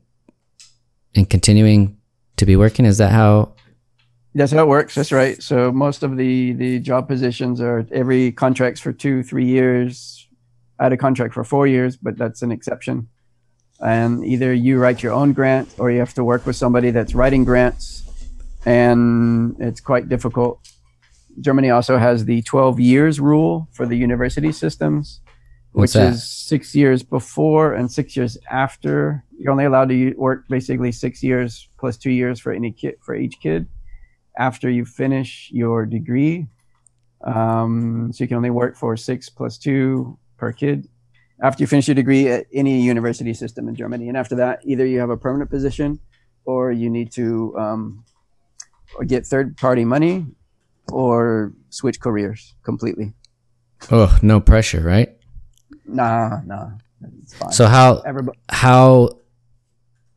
and 1.15 1.29
continuing 1.29 1.97
to 2.39 2.45
be 2.45 2.55
working. 2.55 2.85
Is 2.85 2.97
that 2.97 3.11
how? 3.11 3.53
That's 4.35 4.51
how 4.51 4.63
it 4.63 4.67
works. 4.67 4.95
That's 4.95 5.11
right. 5.11 5.41
So 5.41 5.71
most 5.71 6.03
of 6.03 6.17
the 6.17 6.53
the 6.53 6.79
job 6.79 7.07
positions 7.07 7.61
are 7.61 7.85
every 7.91 8.31
contracts 8.31 8.79
for 8.81 8.91
two, 8.93 9.23
three 9.23 9.45
years. 9.45 10.27
I 10.79 10.83
had 10.83 10.93
a 10.93 10.97
contract 10.97 11.33
for 11.33 11.43
four 11.43 11.67
years, 11.67 11.97
but 11.97 12.17
that's 12.17 12.41
an 12.41 12.51
exception. 12.51 13.09
And 13.81 14.25
either 14.25 14.53
you 14.53 14.77
write 14.77 15.03
your 15.03 15.13
own 15.13 15.33
grant 15.33 15.73
or 15.77 15.91
you 15.91 15.99
have 15.99 16.13
to 16.15 16.23
work 16.23 16.45
with 16.45 16.55
somebody 16.55 16.91
that's 16.91 17.13
writing 17.15 17.43
grants, 17.45 18.03
and 18.65 19.55
it's 19.59 19.81
quite 19.81 20.09
difficult. 20.09 20.59
Germany 21.39 21.69
also 21.69 21.97
has 21.97 22.25
the 22.25 22.41
12 22.41 22.79
years 22.79 23.19
rule 23.19 23.67
for 23.71 23.85
the 23.85 23.95
university 23.95 24.51
systems, 24.51 25.21
What's 25.71 25.95
which 25.95 26.01
that? 26.01 26.13
is 26.13 26.29
six 26.29 26.75
years 26.75 27.03
before 27.03 27.73
and 27.73 27.89
six 27.91 28.15
years 28.17 28.37
after. 28.49 29.23
You're 29.39 29.51
only 29.51 29.65
allowed 29.65 29.89
to 29.89 30.13
work 30.15 30.47
basically 30.49 30.91
six 30.91 31.23
years 31.23 31.69
plus 31.77 31.97
two 31.97 32.11
years 32.11 32.39
for 32.39 32.51
any 32.51 32.71
kid 32.71 32.95
for 33.01 33.15
each 33.15 33.39
kid 33.39 33.67
after 34.37 34.69
you 34.69 34.83
finish 34.85 35.49
your 35.51 35.85
degree. 35.85 36.47
Um, 37.23 38.11
so 38.13 38.23
you 38.23 38.27
can 38.27 38.37
only 38.37 38.49
work 38.49 38.75
for 38.75 38.97
six 38.97 39.29
plus 39.29 39.57
two 39.57 40.17
per 40.37 40.51
kid 40.51 40.87
after 41.41 41.63
you 41.63 41.67
finish 41.67 41.87
your 41.87 41.95
degree 41.95 42.27
at 42.27 42.47
any 42.53 42.81
university 42.81 43.33
system 43.33 43.69
in 43.69 43.75
Germany. 43.75 44.09
And 44.09 44.17
after 44.17 44.35
that, 44.35 44.59
either 44.65 44.85
you 44.85 44.99
have 44.99 45.09
a 45.09 45.17
permanent 45.17 45.49
position 45.49 45.99
or 46.43 46.73
you 46.73 46.89
need 46.89 47.11
to 47.13 47.57
um, 47.57 48.03
get 49.07 49.25
third 49.25 49.55
party 49.55 49.85
money 49.85 50.25
or 50.91 51.53
switch 51.69 52.01
careers 52.01 52.55
completely. 52.63 53.13
Oh, 53.89 54.17
no 54.21 54.41
pressure, 54.41 54.81
right? 54.81 55.15
Nah, 55.85 56.41
nah, 56.45 56.71
it's 57.21 57.33
fine. 57.33 57.51
So 57.51 57.67
how 57.67 57.99
Everybody, 57.99 58.37
how 58.49 59.18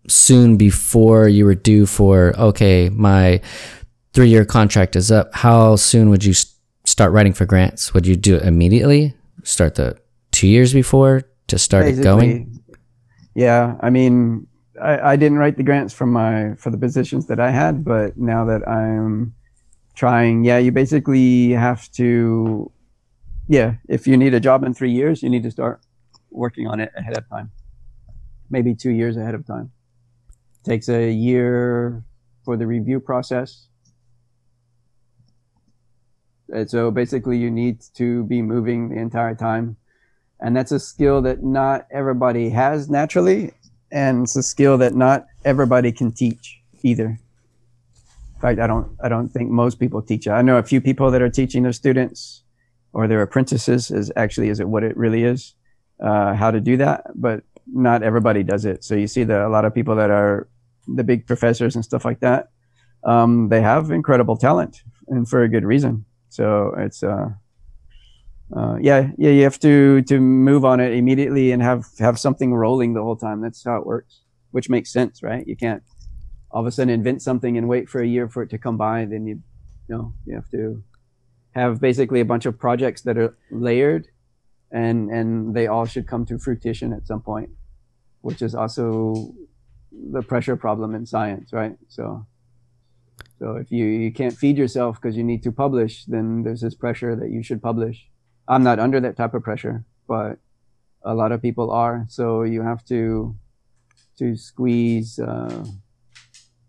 soon 0.09 0.57
before 0.57 1.29
you 1.29 1.45
were 1.45 1.55
due 1.55 1.87
for 1.87 2.35
okay 2.39 2.89
my 2.91 3.41
three 4.12 4.29
year 4.29 4.45
contract 4.45 4.97
is 4.97 5.12
up 5.12 5.33
how 5.35 5.77
soon 5.77 6.11
would 6.11 6.24
you 6.24 6.35
start 6.85 7.12
writing 7.12 7.33
for 7.33 7.47
grants? 7.47 7.95
Would 7.95 8.07
you 8.07 8.16
do 8.16 8.37
it 8.37 8.43
immediately? 8.43 9.15
Start 9.43 9.77
the 9.77 9.99
two 10.31 10.49
years 10.49 10.73
before 10.73 11.23
to 11.49 11.59
start 11.59 11.87
it 11.87 12.03
going? 12.03 12.61
Yeah, 13.35 13.77
I 13.81 13.91
mean, 13.91 14.47
I, 14.81 15.12
I 15.12 15.16
didn't 15.16 15.39
write 15.39 15.57
the 15.57 15.62
grants 15.62 15.95
for 15.95 16.07
my 16.07 16.55
for 16.57 16.70
the 16.70 16.79
positions 16.79 17.27
that 17.27 17.41
I 17.41 17.51
had, 17.51 17.85
but 17.85 18.19
now 18.19 18.45
that 18.47 18.66
I'm 18.69 19.35
trying, 19.95 20.45
yeah, 20.45 20.59
you 20.59 20.73
basically 20.73 21.51
have 21.51 21.91
to, 21.93 22.70
yeah, 23.49 23.74
if 23.89 24.07
you 24.07 24.16
need 24.16 24.35
a 24.35 24.41
job 24.41 24.65
in 24.65 24.74
three 24.74 24.91
years, 24.91 25.23
you 25.23 25.31
need 25.31 25.43
to 25.45 25.51
start 25.51 25.81
working 26.31 26.66
on 26.66 26.81
it 26.81 26.93
ahead 26.97 27.16
of 27.16 27.29
time, 27.29 27.51
maybe 28.51 28.74
two 28.74 28.91
years 28.91 29.16
ahead 29.16 29.35
of 29.35 29.47
time. 29.47 29.70
Takes 30.65 30.89
a 30.89 31.11
year 31.11 32.05
for 32.45 32.57
the 32.57 32.67
review 32.67 33.01
process. 33.01 33.69
And 36.53 36.69
so 36.71 36.91
basically, 36.91 37.39
you 37.39 37.51
need 37.51 37.81
to 37.95 38.25
be 38.25 38.43
moving 38.43 38.91
the 38.91 38.97
entire 38.97 39.35
time. 39.35 39.77
And 40.41 40.57
that's 40.57 40.73
a 40.73 40.81
skill 40.81 41.23
that 41.23 41.43
not 41.43 41.87
everybody 41.91 42.51
has 42.51 42.91
naturally. 42.91 43.53
And 43.91 44.25
it's 44.25 44.37
a 44.37 44.43
skill 44.43 44.79
that 44.79 44.95
not 44.95 45.27
everybody 45.45 45.93
can 45.93 46.13
teach 46.13 46.61
either. 46.83 47.19
In 48.35 48.41
fact 48.41 48.59
i 48.59 48.67
don't 48.67 48.91
i 49.01 49.09
don't 49.09 49.29
think 49.29 49.51
most 49.51 49.79
people 49.79 50.03
teach 50.03 50.27
it. 50.27 50.31
I 50.31 50.43
know 50.43 50.59
a 50.59 50.65
few 50.65 50.81
people 50.81 51.13
that 51.13 51.23
are 51.23 51.31
teaching 51.31 51.63
their 51.63 51.73
students 51.73 52.43
or 52.93 53.07
their 53.07 53.23
apprentices 53.23 53.93
is 53.93 54.11
actually 54.17 54.49
is 54.49 54.59
it 54.59 54.69
what 54.69 54.83
it 54.83 54.97
really 54.97 55.23
is 55.23 55.55
uh, 56.03 56.35
how 56.35 56.51
to 56.51 56.61
do 56.61 56.77
that. 56.79 57.05
But 57.15 57.45
not 57.67 58.03
everybody 58.03 58.43
does 58.43 58.65
it 58.65 58.85
so 58.85 58.95
you 58.95 59.07
see 59.07 59.25
that 59.25 59.41
a 59.41 59.49
lot 59.49 59.65
of 59.65 59.75
people 59.75 59.97
that 59.97 60.11
are 60.11 60.49
the 60.89 61.05
big 61.05 61.27
professors 61.27 61.75
and 61.75 61.85
stuff 61.85 62.05
like 62.05 62.21
that 62.21 62.49
um, 63.05 63.49
they 63.49 63.61
have 63.61 63.91
incredible 63.91 64.37
talent 64.37 64.83
and 65.09 65.29
for 65.29 65.43
a 65.43 65.49
good 65.49 65.65
reason 65.65 66.05
so 66.29 66.75
it's 66.79 67.03
uh, 67.03 67.29
uh, 68.55 68.77
yeah, 68.81 69.11
yeah, 69.17 69.31
you 69.31 69.43
have 69.45 69.59
to 69.61 70.03
to 70.03 70.21
move 70.21 70.65
on 70.65 70.79
it 70.79 70.93
immediately 70.93 71.53
and 71.53 71.63
have 71.63 71.87
have 71.99 72.19
something 72.19 72.53
rolling 72.53 72.93
the 72.93 73.03
whole 73.03 73.17
time. 73.17 73.41
That's 73.41 73.65
how 73.65 73.77
it 73.77 73.87
works, 73.87 74.21
which 74.51 74.69
makes 74.69 74.93
sense, 74.93 75.23
right? 75.23 75.47
You 75.47 75.57
can't 75.57 75.83
all 76.51 76.61
of 76.61 76.67
a 76.67 76.71
sudden 76.71 76.93
invent 76.93 77.23
something 77.23 77.57
and 77.57 77.67
wait 77.67 77.89
for 77.89 78.03
a 78.03 78.07
year 78.07 78.29
for 78.29 78.43
it 78.43 78.51
to 78.51 78.59
come 78.59 78.77
by. 78.77 79.07
Then 79.07 79.27
you, 79.27 79.41
you 79.89 79.97
know, 79.97 80.13
you 80.27 80.35
have 80.35 80.51
to 80.51 80.83
have 81.55 81.81
basically 81.81 82.21
a 82.21 82.27
bunch 82.27 82.45
of 82.45 82.59
projects 82.59 83.03
that 83.03 83.17
are 83.17 83.37
layered, 83.51 84.09
and 84.73 85.11
and 85.11 85.55
they 85.55 85.66
all 85.66 85.86
should 85.86 86.07
come 86.09 86.24
to 86.27 86.39
fruition 86.39 86.93
at 86.93 87.07
some 87.07 87.20
point, 87.20 87.51
which 88.23 88.43
is 88.43 88.55
also 88.55 89.35
the 89.93 90.23
pressure 90.23 90.57
problem 90.57 90.94
in 90.94 91.07
science, 91.07 91.53
right? 91.53 91.77
So. 91.89 92.27
So 93.39 93.57
if 93.57 93.73
you, 93.73 93.86
you 93.86 94.12
can't 94.12 94.32
feed 94.32 94.57
yourself 94.57 95.01
because 95.01 95.16
you 95.16 95.24
need 95.24 95.43
to 95.43 95.51
publish, 95.51 96.05
then 96.05 96.44
there's 96.44 96.61
this 96.61 96.77
pressure 96.77 97.16
that 97.16 97.31
you 97.31 97.43
should 97.43 97.61
publish. 97.61 98.07
I'm 98.47 98.62
not 98.62 98.78
under 98.78 99.01
that 99.01 99.16
type 99.16 99.35
of 99.35 99.43
pressure, 99.43 99.85
but 100.07 100.39
a 101.03 101.12
lot 101.12 101.32
of 101.32 101.43
people 101.43 101.73
are. 101.73 102.07
So 102.09 102.44
you 102.44 102.62
have 102.62 102.85
to 102.86 103.35
to 104.19 104.36
squeeze 104.36 105.19
uh, 105.19 105.65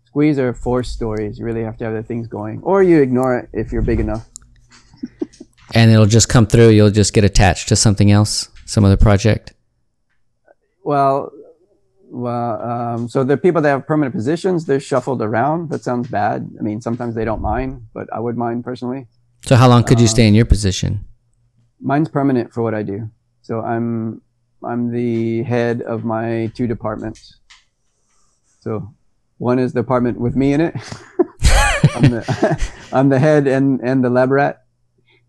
squeeze 0.04 0.36
or 0.38 0.52
force 0.52 0.88
stories. 0.88 1.38
You 1.38 1.44
really 1.44 1.62
have 1.62 1.76
to 1.78 1.84
have 1.84 1.94
the 1.94 2.02
things 2.02 2.26
going, 2.26 2.60
or 2.62 2.82
you 2.82 3.00
ignore 3.00 3.38
it 3.38 3.50
if 3.52 3.70
you're 3.72 3.82
big 3.82 4.00
enough. 4.00 4.28
And 5.74 5.90
it'll 5.90 6.06
just 6.06 6.28
come 6.28 6.46
through 6.46 6.68
you'll 6.68 6.90
just 6.90 7.12
get 7.12 7.24
attached 7.24 7.68
to 7.68 7.76
something 7.76 8.10
else 8.10 8.48
some 8.64 8.84
other 8.84 8.96
project 8.96 9.52
Well, 10.82 11.32
well, 12.10 12.62
um, 12.62 13.08
so 13.08 13.24
the 13.24 13.36
people 13.36 13.60
that 13.62 13.70
have 13.70 13.86
permanent 13.86 14.14
positions, 14.14 14.66
they're 14.66 14.78
shuffled 14.78 15.20
around. 15.20 15.70
That 15.70 15.82
sounds 15.82 16.06
bad. 16.06 16.48
I 16.60 16.62
mean, 16.62 16.80
sometimes 16.80 17.16
they 17.16 17.24
don't 17.24 17.42
mind, 17.42 17.88
but 17.92 18.06
I 18.12 18.20
would 18.20 18.36
mind 18.36 18.62
personally. 18.62 19.08
so 19.44 19.56
how 19.56 19.68
long 19.68 19.82
could 19.82 19.98
you 19.98 20.06
stay 20.06 20.28
in 20.28 20.34
your 20.34 20.44
position 20.44 21.04
Mine's 21.80 22.08
permanent 22.08 22.52
for 22.52 22.62
what 22.62 22.74
I 22.74 22.82
do. 22.82 23.10
So 23.42 23.60
I'm 23.60 24.22
I'm 24.64 24.90
the 24.90 25.42
head 25.42 25.82
of 25.82 26.04
my 26.04 26.50
two 26.54 26.66
departments. 26.66 27.40
So 28.60 28.94
one 29.36 29.58
is 29.58 29.74
the 29.74 29.82
department 29.82 30.18
with 30.18 30.36
me 30.36 30.54
in 30.54 30.60
it. 30.62 30.74
I'm, 31.94 32.10
the, 32.10 32.72
I'm 32.92 33.08
the 33.10 33.18
head 33.18 33.46
and, 33.46 33.80
and 33.82 34.02
the 34.02 34.08
lab 34.08 34.30
rat, 34.30 34.63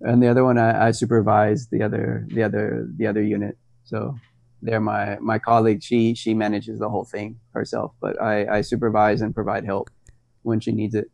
and 0.06 0.22
the 0.24 0.28
other 0.28 0.44
one 0.44 0.58
I, 0.58 0.88
I 0.88 0.92
supervise 0.92 1.68
the 1.74 1.82
other 1.84 2.26
the 2.36 2.44
other 2.44 2.88
the 2.98 3.08
other 3.08 3.24
unit. 3.24 3.58
So 3.84 4.16
they're 4.62 4.80
my 4.80 5.18
my 5.20 5.38
colleague. 5.40 5.82
She 5.84 6.16
she 6.16 6.34
manages 6.34 6.80
the 6.80 6.90
whole 6.90 7.06
thing 7.06 7.40
herself, 7.54 7.92
but 8.02 8.14
I, 8.22 8.58
I 8.58 8.62
supervise 8.62 9.22
and 9.22 9.34
provide 9.36 9.66
help 9.66 9.90
when 10.44 10.60
she 10.60 10.72
needs 10.72 10.96
it. 10.96 11.08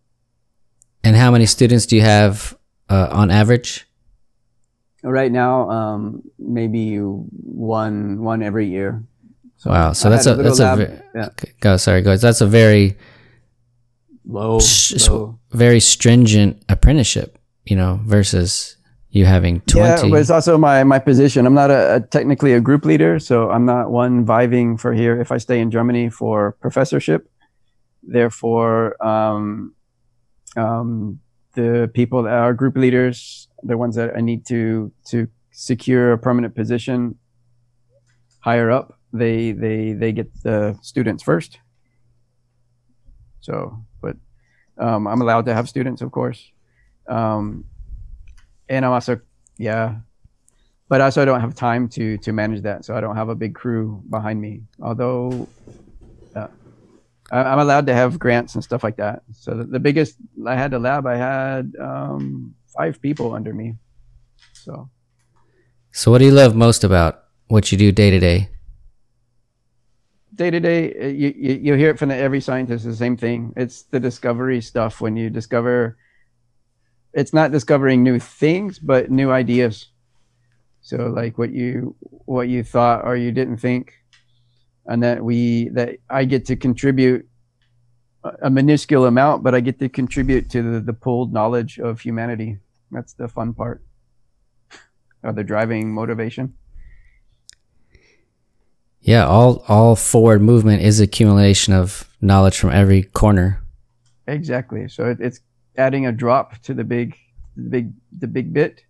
and 1.04 1.16
how 1.16 1.32
many 1.32 1.46
students 1.46 1.86
do 1.88 1.96
you 1.96 2.04
have 2.04 2.56
uh, 2.90 3.08
on 3.12 3.32
average 3.32 3.88
Right 5.04 5.32
now, 5.32 5.68
um, 5.72 6.22
maybe 6.38 6.98
one 6.98 8.22
one 8.22 8.44
every 8.44 8.68
year. 8.70 9.02
wow. 9.66 9.94
So 9.94 10.08
I 10.08 10.10
that's 10.12 10.28
a, 10.28 10.36
that's 10.36 10.60
a 10.60 10.64
lab- 10.64 10.78
ve- 10.78 10.98
yeah, 11.16 11.30
go 11.60 11.78
sorry 11.78 12.02
guys. 12.04 12.22
That's 12.22 12.42
a 12.42 12.46
very 12.48 12.98
low, 14.26 14.58
s- 14.58 15.10
low. 15.10 15.40
very 15.52 15.80
stringent 15.80 16.62
apprenticeship. 16.70 17.38
You 17.66 17.76
know, 17.78 18.00
versus 18.06 18.78
you 19.12 19.26
having 19.26 19.62
Yeah, 20.06 20.10
but 20.10 20.22
it's 20.22 20.30
also 20.30 20.58
my 20.58 20.84
my 20.84 21.00
position. 21.00 21.46
I'm 21.46 21.54
not 21.54 21.70
a, 21.70 21.96
a 21.96 22.00
technically 22.00 22.54
a 22.54 22.62
group 22.62 22.86
leader, 22.86 23.20
so 23.20 23.50
I'm 23.52 23.66
not 23.66 23.92
one 23.92 24.26
viving 24.26 24.80
for 24.80 24.94
here. 24.94 25.20
If 25.20 25.32
I 25.32 25.38
stay 25.38 25.60
in 25.60 25.70
Germany 25.70 26.10
for 26.10 26.54
professorship, 26.62 27.30
therefore, 28.04 29.02
um, 29.06 29.76
um, 30.56 31.20
the 31.54 31.92
people 31.94 32.24
that 32.24 32.34
are 32.34 32.54
group 32.54 32.78
leaders, 32.78 33.50
the 33.64 33.78
ones 33.78 33.96
that 33.96 34.16
I 34.16 34.22
need 34.22 34.46
to 34.48 34.92
to 35.10 35.28
secure 35.52 36.14
a 36.14 36.18
permanent 36.18 36.56
position 36.56 37.16
higher 38.40 38.72
up, 38.72 38.98
they 39.12 39.52
they 39.52 39.92
they 39.92 40.14
get 40.14 40.32
the 40.42 40.78
students 40.82 41.22
first. 41.22 41.60
So, 43.42 43.84
but 44.02 44.16
um, 44.78 45.06
I'm 45.08 45.22
allowed 45.22 45.46
to 45.48 45.54
have 45.54 45.68
students, 45.68 46.02
of 46.02 46.12
course. 46.12 46.50
Um, 47.08 47.66
and 48.72 48.86
I'm 48.86 48.92
also 48.92 49.20
yeah. 49.58 49.96
But 50.88 51.00
also 51.00 51.22
i 51.22 51.26
don't 51.26 51.40
have 51.40 51.56
time 51.56 51.88
to 51.90 52.18
to 52.18 52.34
manage 52.34 52.64
that 52.64 52.84
so 52.84 52.96
i 52.96 53.00
don't 53.00 53.16
have 53.16 53.30
a 53.30 53.36
big 53.36 53.54
crew 53.54 54.02
behind 54.10 54.42
me. 54.42 54.64
Although 54.82 55.48
uh, 56.36 56.48
i'm 57.32 57.60
allowed 57.60 57.86
to 57.88 57.94
have 57.94 58.18
grants 58.18 58.56
and 58.56 58.64
stuff 58.64 58.84
like 58.84 58.98
that. 58.98 59.24
So 59.32 59.56
the, 59.56 59.64
the 59.64 59.80
biggest 59.80 60.16
i 60.48 60.56
had 60.56 60.74
a 60.74 60.80
lab 60.80 61.06
i 61.06 61.16
had 61.16 61.74
um, 61.80 62.56
five 62.78 63.02
people 63.02 63.34
under 63.34 63.54
me. 63.54 63.76
So. 64.54 64.90
So 65.94 66.10
what 66.12 66.20
do 66.20 66.26
you 66.26 66.32
love 66.32 66.56
most 66.56 66.84
about 66.84 67.24
what 67.48 67.72
you 67.72 67.78
do 67.78 67.92
day 67.92 68.10
to 68.10 68.20
day? 68.20 68.50
day 70.34 70.50
to 70.50 70.60
day 70.60 70.94
uh, 70.96 71.08
you, 71.08 71.34
you 71.36 71.54
you 71.66 71.74
hear 71.76 71.90
it 71.90 72.00
from 72.00 72.10
the, 72.10 72.16
every 72.16 72.42
scientist 72.42 72.86
the 72.86 72.96
same 72.96 73.18
thing. 73.18 73.54
It's 73.56 73.84
the 73.84 74.00
discovery 74.00 74.62
stuff. 74.62 75.02
When 75.02 75.16
you 75.16 75.30
discover 75.30 75.98
it's 77.14 77.34
not 77.34 77.52
discovering 77.52 78.04
new 78.04 78.20
things 78.20 78.80
but 78.80 79.12
new 79.12 79.32
ideas 79.32 79.88
so 80.82 80.98
like 81.08 81.38
what 81.38 81.52
you 81.52 81.96
what 82.26 82.48
you 82.48 82.64
thought 82.64 83.04
or 83.06 83.16
you 83.16 83.32
didn't 83.32 83.58
think 83.58 83.94
and 84.86 85.04
that 85.04 85.24
we 85.24 85.70
that 85.70 85.98
i 86.10 86.26
get 86.26 86.46
to 86.46 86.56
contribute 86.56 87.28
a- 88.42 88.50
minuscule 88.50 89.06
amount 89.06 89.44
but 89.44 89.54
i 89.54 89.60
get 89.60 89.80
to 89.80 89.90
contribute 89.90 90.50
to 90.50 90.62
the, 90.62 90.80
the 90.80 90.94
pooled 90.94 91.34
knowledge 91.34 91.80
of 91.80 92.00
humanity 92.00 92.58
that's 92.92 93.14
the 93.14 93.28
fun 93.28 93.54
part 93.54 93.84
or 95.24 95.32
the 95.34 95.44
driving 95.44 95.94
motivation 95.94 96.54
Yeah, 99.02 99.26
all 99.26 99.64
all 99.68 99.96
forward 99.96 100.42
movement 100.42 100.84
is 100.84 101.00
accumulation 101.00 101.74
of 101.74 102.08
knowledge 102.22 102.58
from 102.58 102.70
every 102.70 103.02
corner. 103.02 103.60
Exactly. 104.28 104.88
So 104.88 105.06
it, 105.10 105.20
it's 105.20 105.40
adding 105.78 106.06
a 106.06 106.12
drop 106.12 106.58
to 106.64 106.74
the 106.74 106.84
big, 106.84 107.18
the 107.56 107.70
big, 107.70 107.94
the 108.18 108.28
big 108.28 108.54
bit. 108.54 108.84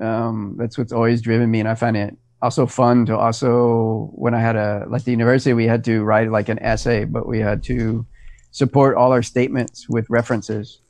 Um, 0.00 0.56
that's 0.58 0.76
what's 0.76 0.92
always 0.92 1.22
driven 1.22 1.50
me, 1.50 1.60
and 1.60 1.68
I 1.68 1.74
find 1.74 1.96
it 1.96 2.16
also 2.44 2.66
fun 2.66 3.06
to 3.06 3.16
also 3.16 4.10
when 4.12 4.34
I 4.34 4.40
had 4.40 4.54
a 4.54 4.84
like 4.88 5.04
the 5.04 5.12
university, 5.12 5.54
we 5.54 5.66
had 5.66 5.82
to 5.84 6.02
write 6.02 6.30
like 6.30 6.50
an 6.50 6.58
essay, 6.58 7.04
but 7.06 7.26
we 7.26 7.38
had 7.38 7.62
to 7.64 8.06
support 8.50 8.96
all 8.96 9.12
our 9.12 9.22
statements 9.22 9.88
with 9.88 10.08
references, 10.10 10.80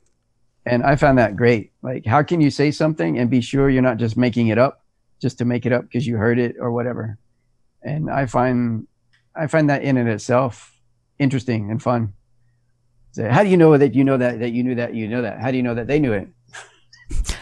and 0.65 0.83
I 0.83 0.97
found 0.97 1.17
that 1.17 1.37
great. 1.37 1.71
Like, 1.81 2.05
how 2.05 2.23
can 2.23 2.41
you 2.41 2.49
say 2.49 2.71
something 2.71 3.17
and 3.17 3.29
be 3.29 3.39
sure 3.39 3.69
you're 3.69 3.81
not 3.81 3.97
just 3.97 4.17
making 4.17 4.47
it 4.47 4.57
up 4.57 4.83
just 5.21 5.37
to 5.37 5.45
make 5.45 5.65
it 5.65 5.71
up 5.71 5.83
because 5.83 6.05
you 6.05 6.17
heard 6.17 6.39
it 6.39 6.57
or 6.59 6.71
whatever? 6.71 7.17
And 7.83 8.09
I 8.09 8.25
find 8.25 8.87
I 9.33 9.47
find 9.47 9.69
that 9.69 9.81
in 9.81 9.95
and 9.95 10.09
itself 10.09 10.75
interesting 11.19 11.71
and 11.71 11.81
fun. 11.81 12.13
Say, 13.15 13.29
how 13.29 13.43
do 13.43 13.49
you 13.49 13.55
know 13.55 13.77
that 13.77 13.95
you 13.95 14.03
know 14.03 14.17
that 14.17 14.39
that 14.39 14.51
you 14.51 14.61
knew 14.61 14.75
that 14.75 14.93
you 14.93 15.07
know 15.07 15.21
that? 15.21 15.39
How 15.39 15.49
do 15.49 15.55
you 15.55 15.63
know 15.63 15.73
that 15.73 15.87
they 15.87 15.99
knew 15.99 16.11
it? 16.11 16.27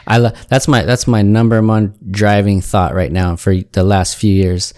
I 0.06 0.20
lo- 0.20 0.32
that's 0.48 0.68
my 0.68 0.84
that's 0.84 1.08
my 1.08 1.24
number 1.24 1.60
one 1.64 1.96
driving 2.12 2.62
thought 2.62 2.94
right 2.94 3.12
now 3.12 3.36
for 3.36 3.56
the 3.72 3.84
last 3.84 4.16
few 4.18 4.32
years 4.32 4.76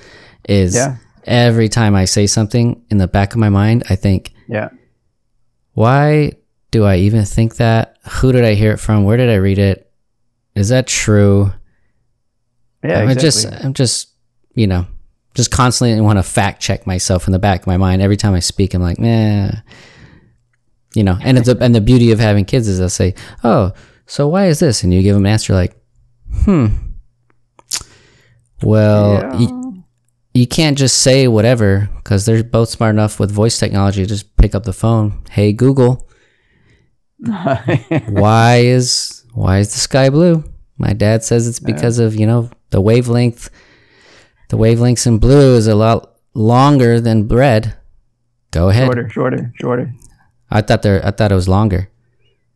is 0.48 0.74
Yeah. 0.74 0.96
every 1.26 1.68
time 1.68 1.96
I 1.96 2.06
say 2.06 2.28
something 2.28 2.82
in 2.90 2.98
the 2.98 3.08
back 3.10 3.34
of 3.34 3.40
my 3.40 3.50
mind, 3.50 3.84
I 3.90 3.96
think, 3.98 4.32
Yeah, 4.48 4.70
why 5.74 6.32
do 6.72 6.86
I 6.86 6.96
even 6.98 7.26
think 7.26 7.58
that? 7.58 7.98
Who 8.22 8.32
did 8.32 8.46
I 8.46 8.54
hear 8.54 8.72
it 8.72 8.80
from? 8.80 9.04
Where 9.04 9.18
did 9.18 9.30
I 9.30 9.36
read 9.36 9.58
it? 9.60 9.92
Is 10.56 10.70
that 10.70 10.88
true? 10.88 11.52
yeah, 12.86 13.00
I'm 13.00 13.10
exactly. 13.10 13.22
just 13.52 13.66
I'm 13.66 13.74
just 13.74 14.10
you 14.54 14.68
know 14.68 14.86
just 15.34 15.52
constantly 15.52 16.00
want 16.00 16.20
to 16.20 16.24
fact 16.24 16.62
check 16.62 16.88
myself 16.88 17.28
in 17.28 17.34
the 17.34 17.40
back 17.40 17.62
of 17.62 17.68
my 17.68 17.76
mind 17.76 18.02
every 18.02 18.16
time 18.16 18.34
I 18.34 18.40
speak. 18.40 18.74
I'm 18.74 18.82
like, 18.82 19.00
nah, 19.00 19.52
you 20.96 21.04
know. 21.04 21.18
And 21.22 21.38
it's 21.38 21.48
a, 21.48 21.58
and 21.58 21.74
the 21.76 21.82
beauty 21.82 22.12
of 22.12 22.20
having 22.20 22.46
kids 22.46 22.68
is 22.68 22.80
they'll 22.80 22.90
say, 22.90 23.14
oh, 23.44 23.74
so 24.06 24.28
why 24.28 24.48
is 24.48 24.60
this? 24.60 24.84
And 24.84 24.94
you 24.94 25.02
give 25.02 25.16
them 25.16 25.26
an 25.26 25.32
answer 25.32 25.54
like, 25.54 25.76
hmm. 26.44 26.68
Well, 28.64 29.14
Yeah. 29.14 29.40
you, 29.40 29.84
you 30.34 30.48
can't 30.48 30.78
just 30.78 31.00
say 31.02 31.28
whatever 31.28 31.90
because 31.98 32.26
they're 32.26 32.44
both 32.44 32.70
smart 32.70 32.94
enough 32.96 33.20
with 33.20 33.32
voice 33.32 33.58
technology 33.60 34.04
to 34.04 34.08
just 34.08 34.36
pick 34.38 34.56
up 34.56 34.64
the 34.64 34.74
phone. 34.74 35.22
Hey 35.30 35.54
Google, 35.54 36.08
why 38.10 38.58
is 38.64 39.24
why 39.34 39.60
is 39.60 39.74
the 39.74 39.80
sky 39.80 40.10
blue? 40.10 40.44
My 40.78 40.94
dad 40.94 41.24
says 41.24 41.48
it's 41.48 41.60
because 41.60 42.00
of 42.00 42.16
you 42.16 42.26
know 42.28 42.50
the 42.72 42.82
wavelength. 42.82 43.50
The 44.50 44.58
wavelengths 44.58 45.08
in 45.08 45.18
blue 45.20 45.56
is 45.56 45.68
a 45.68 45.76
lot 45.76 46.16
longer 46.34 47.00
than 47.00 47.28
red. 47.28 47.76
Go 48.52 48.70
ahead. 48.70 48.86
shorter, 48.88 49.10
shorter, 49.10 49.52
shorter. 49.56 49.94
I 50.50 50.62
thought 50.62 50.82
there. 50.82 51.06
I 51.06 51.12
thought 51.12 51.32
it 51.32 51.36
was 51.36 51.48
longer. 51.48 51.90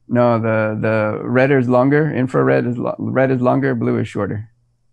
No, 0.07 0.39
the 0.39 0.77
the 0.79 1.21
red 1.23 1.51
is 1.51 1.69
longer. 1.69 2.13
Infrared 2.13 2.65
is 2.65 2.77
lo- 2.77 2.95
red 2.97 3.31
is 3.31 3.41
longer. 3.41 3.75
Blue 3.75 3.97
is 3.99 4.07
shorter. 4.07 4.49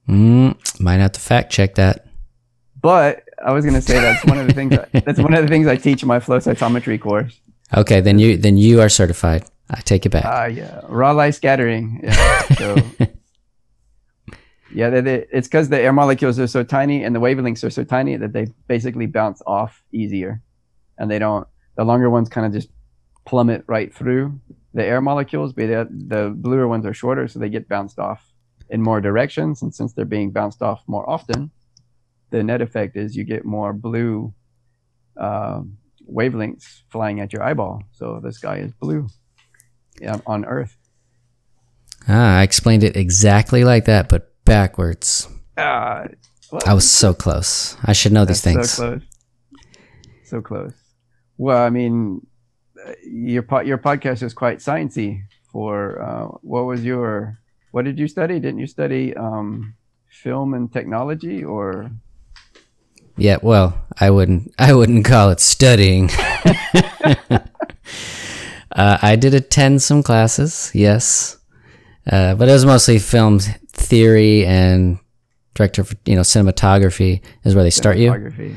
Mm, 0.08 0.80
might 0.80 1.00
have 1.00 1.12
to 1.12 1.20
fact 1.20 1.50
check 1.50 1.74
that. 1.76 2.06
But 2.80 3.24
I 3.44 3.52
was 3.52 3.64
gonna 3.64 3.82
say 3.82 3.94
that's 3.94 4.24
one 4.26 4.38
of 4.38 4.46
the 4.46 4.52
things. 4.52 4.76
that's 5.04 5.18
one 5.18 5.34
of 5.34 5.42
the 5.42 5.48
things 5.48 5.66
I 5.66 5.76
teach 5.76 6.02
in 6.02 6.08
my 6.08 6.20
flow 6.20 6.38
cytometry 6.38 7.00
course. 7.00 7.40
Okay, 7.76 8.00
then 8.00 8.18
you 8.18 8.36
then 8.36 8.56
you 8.56 8.80
are 8.80 8.88
certified. 8.88 9.44
I 9.70 9.80
take 9.80 10.06
it 10.06 10.10
back. 10.10 10.24
Ah, 10.24 10.44
yeah, 10.44 10.80
Rayleigh 10.88 11.32
scattering. 11.32 12.00
Yeah. 12.04 12.40
So, 12.54 12.76
yeah, 14.72 14.90
they, 14.90 15.00
they, 15.00 15.26
it's 15.32 15.48
because 15.48 15.68
the 15.70 15.80
air 15.80 15.92
molecules 15.92 16.38
are 16.38 16.46
so 16.46 16.62
tiny 16.62 17.02
and 17.02 17.16
the 17.16 17.18
wavelengths 17.18 17.64
are 17.64 17.70
so 17.70 17.82
tiny 17.82 18.16
that 18.16 18.32
they 18.32 18.46
basically 18.68 19.06
bounce 19.06 19.42
off 19.44 19.82
easier, 19.90 20.40
and 20.98 21.10
they 21.10 21.18
don't. 21.18 21.48
The 21.76 21.84
longer 21.84 22.08
ones 22.08 22.28
kind 22.28 22.46
of 22.46 22.52
just 22.52 22.68
plummet 23.26 23.64
right 23.66 23.92
through 23.92 24.40
the 24.72 24.84
air 24.84 25.00
molecules, 25.00 25.52
but 25.52 25.66
the, 25.66 25.88
the 25.90 26.32
bluer 26.34 26.68
ones 26.68 26.86
are 26.86 26.94
shorter, 26.94 27.28
so 27.28 27.38
they 27.38 27.48
get 27.48 27.68
bounced 27.68 27.98
off 27.98 28.32
in 28.70 28.82
more 28.82 29.00
directions. 29.00 29.62
And 29.62 29.74
since 29.74 29.92
they're 29.92 30.04
being 30.04 30.30
bounced 30.30 30.62
off 30.62 30.82
more 30.86 31.08
often, 31.08 31.50
the 32.30 32.42
net 32.42 32.60
effect 32.60 32.96
is 32.96 33.16
you 33.16 33.24
get 33.24 33.44
more 33.44 33.72
blue 33.72 34.34
um, 35.16 35.78
wavelengths 36.10 36.82
flying 36.90 37.20
at 37.20 37.32
your 37.32 37.42
eyeball. 37.42 37.82
So 37.92 38.20
the 38.22 38.32
sky 38.32 38.58
is 38.58 38.72
blue 38.72 39.08
yeah, 40.00 40.20
on 40.26 40.44
Earth. 40.44 40.76
ah, 42.08 42.38
I 42.38 42.42
explained 42.42 42.84
it 42.84 42.96
exactly 42.96 43.64
like 43.64 43.86
that, 43.86 44.08
but 44.08 44.32
backwards. 44.44 45.28
Well, 45.56 46.62
I 46.66 46.74
was 46.74 46.88
so 46.88 47.14
close. 47.14 47.76
I 47.82 47.92
should 47.92 48.12
know 48.12 48.24
these 48.24 48.42
things. 48.42 48.70
So 48.72 48.88
close. 48.90 49.02
So 50.24 50.40
close. 50.42 50.74
Well, 51.38 51.62
I 51.62 51.70
mean, 51.70 52.20
uh, 52.22 52.35
your 53.04 53.42
po- 53.42 53.60
your 53.60 53.78
podcast 53.78 54.22
is 54.22 54.34
quite 54.34 54.58
sciencey. 54.58 55.22
For 55.52 56.02
uh, 56.02 56.26
what 56.42 56.66
was 56.66 56.84
your 56.84 57.38
what 57.70 57.84
did 57.84 57.98
you 57.98 58.08
study? 58.08 58.40
Didn't 58.40 58.58
you 58.58 58.66
study 58.66 59.14
um, 59.16 59.74
film 60.08 60.54
and 60.54 60.72
technology 60.72 61.44
or? 61.44 61.90
Yeah, 63.16 63.38
well, 63.42 63.86
I 63.98 64.10
wouldn't 64.10 64.54
I 64.58 64.74
wouldn't 64.74 65.04
call 65.04 65.30
it 65.30 65.40
studying. 65.40 66.10
uh, 67.30 67.38
I 68.72 69.16
did 69.16 69.34
attend 69.34 69.82
some 69.82 70.02
classes, 70.02 70.70
yes, 70.74 71.38
uh, 72.10 72.34
but 72.34 72.48
it 72.48 72.52
was 72.52 72.66
mostly 72.66 72.98
film 72.98 73.40
theory 73.72 74.44
and 74.46 74.98
director, 75.56 75.82
of, 75.82 75.94
you 76.04 76.14
know, 76.14 76.22
cinematography 76.22 77.22
is 77.44 77.54
where 77.54 77.64
they 77.64 77.70
start 77.70 77.96
you. 77.96 78.08
Photography? 78.08 78.54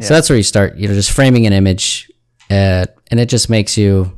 So 0.00 0.14
that's 0.14 0.30
where 0.30 0.36
you 0.36 0.44
start. 0.44 0.76
You 0.76 0.86
know, 0.86 0.94
just 0.94 1.10
framing 1.10 1.46
an 1.46 1.52
image, 1.52 2.08
uh, 2.50 2.86
and 3.10 3.20
it 3.20 3.28
just 3.28 3.50
makes 3.50 3.76
you, 3.76 4.16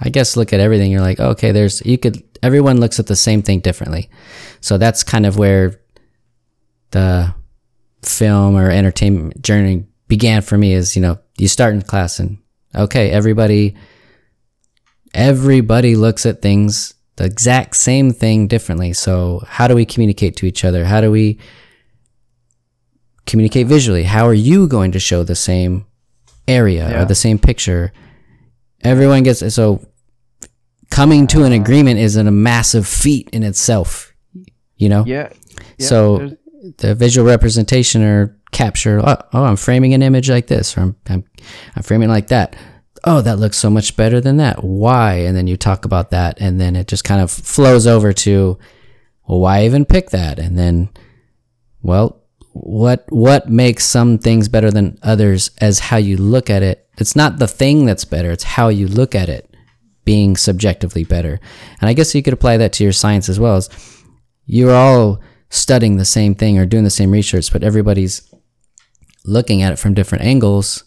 I 0.00 0.10
guess, 0.10 0.36
look 0.36 0.52
at 0.52 0.60
everything. 0.60 0.90
You're 0.90 1.00
like, 1.00 1.20
okay, 1.20 1.52
there's 1.52 1.84
you 1.84 1.98
could. 1.98 2.22
Everyone 2.42 2.80
looks 2.80 3.00
at 3.00 3.06
the 3.06 3.16
same 3.16 3.42
thing 3.42 3.60
differently, 3.60 4.10
so 4.60 4.78
that's 4.78 5.02
kind 5.02 5.26
of 5.26 5.38
where 5.38 5.80
the 6.90 7.34
film 8.02 8.56
or 8.56 8.70
entertainment 8.70 9.42
journey 9.42 9.86
began 10.08 10.42
for 10.42 10.56
me. 10.56 10.72
Is 10.72 10.96
you 10.96 11.02
know, 11.02 11.18
you 11.38 11.48
start 11.48 11.74
in 11.74 11.82
class 11.82 12.18
and 12.18 12.38
okay, 12.74 13.10
everybody, 13.10 13.74
everybody 15.14 15.96
looks 15.96 16.26
at 16.26 16.42
things 16.42 16.94
the 17.16 17.24
exact 17.24 17.76
same 17.76 18.12
thing 18.12 18.46
differently. 18.46 18.92
So 18.92 19.42
how 19.46 19.68
do 19.68 19.74
we 19.74 19.86
communicate 19.86 20.36
to 20.36 20.46
each 20.46 20.64
other? 20.64 20.84
How 20.84 21.00
do 21.00 21.10
we 21.10 21.38
communicate 23.26 23.66
visually. 23.66 24.04
How 24.04 24.26
are 24.26 24.34
you 24.34 24.66
going 24.66 24.92
to 24.92 25.00
show 25.00 25.22
the 25.22 25.34
same 25.34 25.84
area 26.48 26.88
Yeah. 26.90 27.02
or 27.02 27.04
the 27.04 27.14
same 27.14 27.38
picture? 27.38 27.92
Everyone 28.82 29.22
gets 29.22 29.54
so 29.54 29.80
coming 30.90 31.26
to 31.28 31.42
an 31.44 31.52
agreement 31.52 31.98
is 31.98 32.16
a 32.16 32.24
massive 32.30 32.86
feat 32.86 33.28
in 33.32 33.42
itself. 33.42 34.12
You 34.76 34.88
know, 34.90 35.04
Yeah. 35.06 35.30
yeah, 35.78 35.86
so 35.86 36.36
the 36.78 36.94
visual 36.94 37.26
representation 37.26 38.02
or 38.02 38.36
capture. 38.52 39.00
Oh, 39.02 39.16
oh, 39.32 39.44
I'm 39.44 39.56
framing 39.56 39.94
an 39.94 40.02
image 40.02 40.28
like 40.30 40.46
this, 40.46 40.76
or 40.76 40.82
I'm, 40.82 40.96
I'm 41.08 41.24
I'm 41.74 41.82
framing 41.82 42.08
like 42.08 42.28
that. 42.28 42.54
Oh, 43.04 43.20
that 43.22 43.38
looks 43.38 43.56
so 43.56 43.70
much 43.70 43.96
better 43.96 44.20
than 44.20 44.36
that. 44.38 44.62
Why? 44.64 45.14
And 45.14 45.36
then 45.36 45.46
you 45.46 45.56
talk 45.56 45.84
about 45.84 46.10
that, 46.10 46.38
and 46.40 46.60
then 46.60 46.76
it 46.76 46.88
just 46.88 47.04
kind 47.04 47.20
of 47.20 47.30
flows 47.30 47.86
over 47.86 48.12
to, 48.12 48.58
well, 49.26 49.40
why 49.40 49.64
even 49.64 49.84
pick 49.84 50.10
that? 50.10 50.38
And 50.38 50.58
then, 50.58 50.88
well, 51.82 52.20
what 52.62 53.04
what 53.10 53.50
makes 53.50 53.84
some 53.84 54.18
things 54.18 54.48
better 54.48 54.70
than 54.70 54.98
others 55.02 55.50
as 55.60 55.78
how 55.78 55.96
you 55.96 56.16
look 56.16 56.48
at 56.50 56.62
it. 56.62 56.88
It's 56.98 57.16
not 57.16 57.38
the 57.38 57.48
thing 57.48 57.84
that's 57.84 58.04
better; 58.04 58.30
it's 58.30 58.44
how 58.44 58.68
you 58.68 58.88
look 58.88 59.14
at 59.14 59.28
it 59.28 59.54
being 60.04 60.36
subjectively 60.36 61.04
better. 61.04 61.40
And 61.80 61.88
I 61.88 61.92
guess 61.92 62.14
you 62.14 62.22
could 62.22 62.32
apply 62.32 62.56
that 62.58 62.72
to 62.74 62.84
your 62.84 62.92
science 62.92 63.28
as 63.28 63.40
well. 63.40 63.56
As 63.56 63.68
you're 64.46 64.74
all 64.74 65.20
studying 65.50 65.96
the 65.96 66.04
same 66.04 66.34
thing 66.34 66.58
or 66.58 66.66
doing 66.66 66.84
the 66.84 66.90
same 66.90 67.10
research, 67.10 67.52
but 67.52 67.64
everybody's 67.64 68.32
looking 69.24 69.62
at 69.62 69.72
it 69.72 69.78
from 69.78 69.94
different 69.94 70.24
angles. 70.24 70.84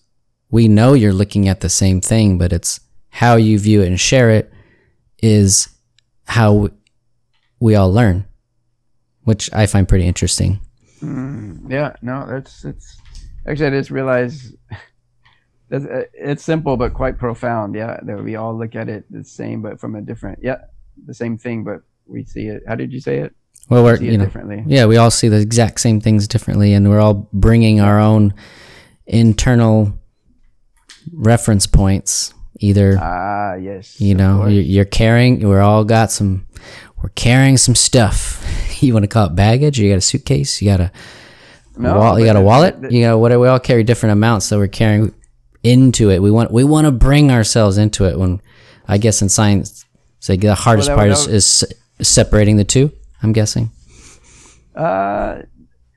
We 0.50 0.68
know 0.68 0.94
you're 0.94 1.14
looking 1.14 1.48
at 1.48 1.60
the 1.60 1.70
same 1.70 2.02
thing, 2.02 2.38
but 2.38 2.54
it's 2.54 2.80
how 3.10 3.36
you 3.36 3.60
view 3.60 3.82
it 3.82 3.88
and 3.88 4.00
share 4.00 4.32
it 4.32 4.52
is 5.22 5.70
how 6.26 6.70
we 7.60 7.76
all 7.76 7.92
learn, 7.92 8.26
which 9.24 9.52
I 9.54 9.66
find 9.66 9.88
pretty 9.88 10.08
interesting. 10.08 10.62
Mm, 11.02 11.70
yeah, 11.70 11.94
no, 12.02 12.26
that's 12.28 12.66
it's 12.66 12.98
actually 13.48 13.68
I 13.68 13.70
just 13.72 13.90
realized 13.92 14.56
that's, 15.70 15.86
uh, 15.86 16.04
it's 16.14 16.44
simple 16.44 16.78
but 16.78 16.94
quite 16.94 17.18
profound. 17.18 17.76
Yeah, 17.76 18.00
that 18.04 18.24
we 18.24 18.36
all 18.36 18.58
look 18.58 18.76
at 18.76 18.90
it 18.90 19.06
the 19.12 19.24
same 19.24 19.62
but 19.62 19.80
from 19.80 19.96
a 19.96 20.02
different. 20.02 20.40
Yeah, 20.42 20.58
the 21.06 21.14
same 21.14 21.38
thing 21.38 21.64
but 21.64 21.82
we 22.06 22.26
see 22.26 22.48
it. 22.48 22.64
How 22.68 22.76
did 22.76 22.92
you 22.92 23.00
say 23.00 23.20
it? 23.20 23.34
Well, 23.70 23.84
we're 23.84 23.98
See 23.98 24.06
you 24.12 24.18
know 24.18 24.26
differently. 24.26 24.64
yeah, 24.66 24.86
we 24.88 24.98
all 24.98 25.12
see 25.12 25.28
the 25.28 25.40
exact 25.40 25.80
same 25.80 26.02
things 26.02 26.28
differently, 26.28 26.74
and 26.74 26.90
we're 26.90 27.00
all 27.00 27.30
bringing 27.34 27.80
our 27.80 28.00
own 28.00 28.34
internal 29.06 29.94
reference 31.14 31.68
points. 31.68 32.34
Either 32.62 32.98
Ah, 33.00 33.54
yes. 33.56 34.02
you 34.02 34.14
know 34.16 34.46
you're, 34.48 34.64
you're 34.64 34.86
carrying. 34.86 35.48
We're 35.48 35.62
all 35.62 35.86
got 35.86 36.12
some. 36.12 36.46
We're 37.02 37.10
carrying 37.10 37.56
some 37.58 37.76
stuff. 37.76 38.44
you 38.88 38.94
want 38.94 39.04
to 39.04 39.08
call 39.08 39.28
it 39.28 39.36
baggage? 39.36 39.80
You 39.80 39.90
got 39.90 39.98
a 39.98 40.02
suitcase. 40.02 40.62
You 40.62 40.70
got 40.70 40.80
a 40.80 40.92
No, 41.78 41.96
wall, 41.98 42.20
you 42.20 42.26
got 42.26 42.36
a 42.36 42.42
wallet. 42.42 42.92
you 42.92 43.02
know 43.02 43.18
what? 43.18 43.38
We 43.40 43.48
all 43.48 43.60
carry 43.60 43.84
different 43.84 44.14
amounts, 44.14 44.46
so 44.46 44.58
we're 44.58 44.68
carrying 44.68 45.14
into 45.64 46.10
it. 46.10 46.22
We 46.22 46.32
want 46.32 46.52
we 46.52 46.64
want 46.64 46.86
to 46.86 46.92
bring 46.92 47.32
ourselves 47.32 47.78
into 47.78 48.06
it. 48.06 48.18
When 48.18 48.42
I 48.88 48.98
guess 48.98 49.22
in 49.22 49.30
science, 49.30 49.86
so 50.20 50.36
the 50.36 50.56
hardest 50.56 50.88
that 50.88 50.96
part 50.96 51.10
is, 51.10 51.28
is 51.28 51.66
separating 52.02 52.58
the 52.58 52.64
two. 52.64 52.92
I'm 53.22 53.34
guessing. 53.34 53.70
Uh, 54.76 55.42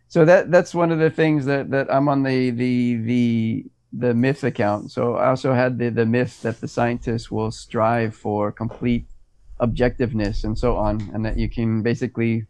so 0.08 0.24
that 0.24 0.50
that's 0.50 0.74
one 0.74 0.90
of 0.90 0.98
the 0.98 1.10
things 1.10 1.44
that 1.46 1.70
that 1.70 1.92
I'm 1.92 2.08
on 2.08 2.22
the 2.22 2.50
the 2.50 2.96
the 2.96 3.64
the 3.92 4.14
myth 4.14 4.42
account. 4.44 4.90
So 4.90 5.14
I 5.14 5.28
also 5.28 5.52
had 5.52 5.78
the 5.78 5.90
the 5.90 6.06
myth 6.06 6.42
that 6.42 6.60
the 6.60 6.68
scientists 6.68 7.30
will 7.30 7.50
strive 7.50 8.14
for 8.14 8.50
complete 8.50 9.06
objectiveness 9.60 10.42
and 10.44 10.58
so 10.58 10.76
on, 10.76 11.10
and 11.14 11.24
that 11.24 11.38
you 11.38 11.48
can 11.48 11.82
basically 11.82 12.46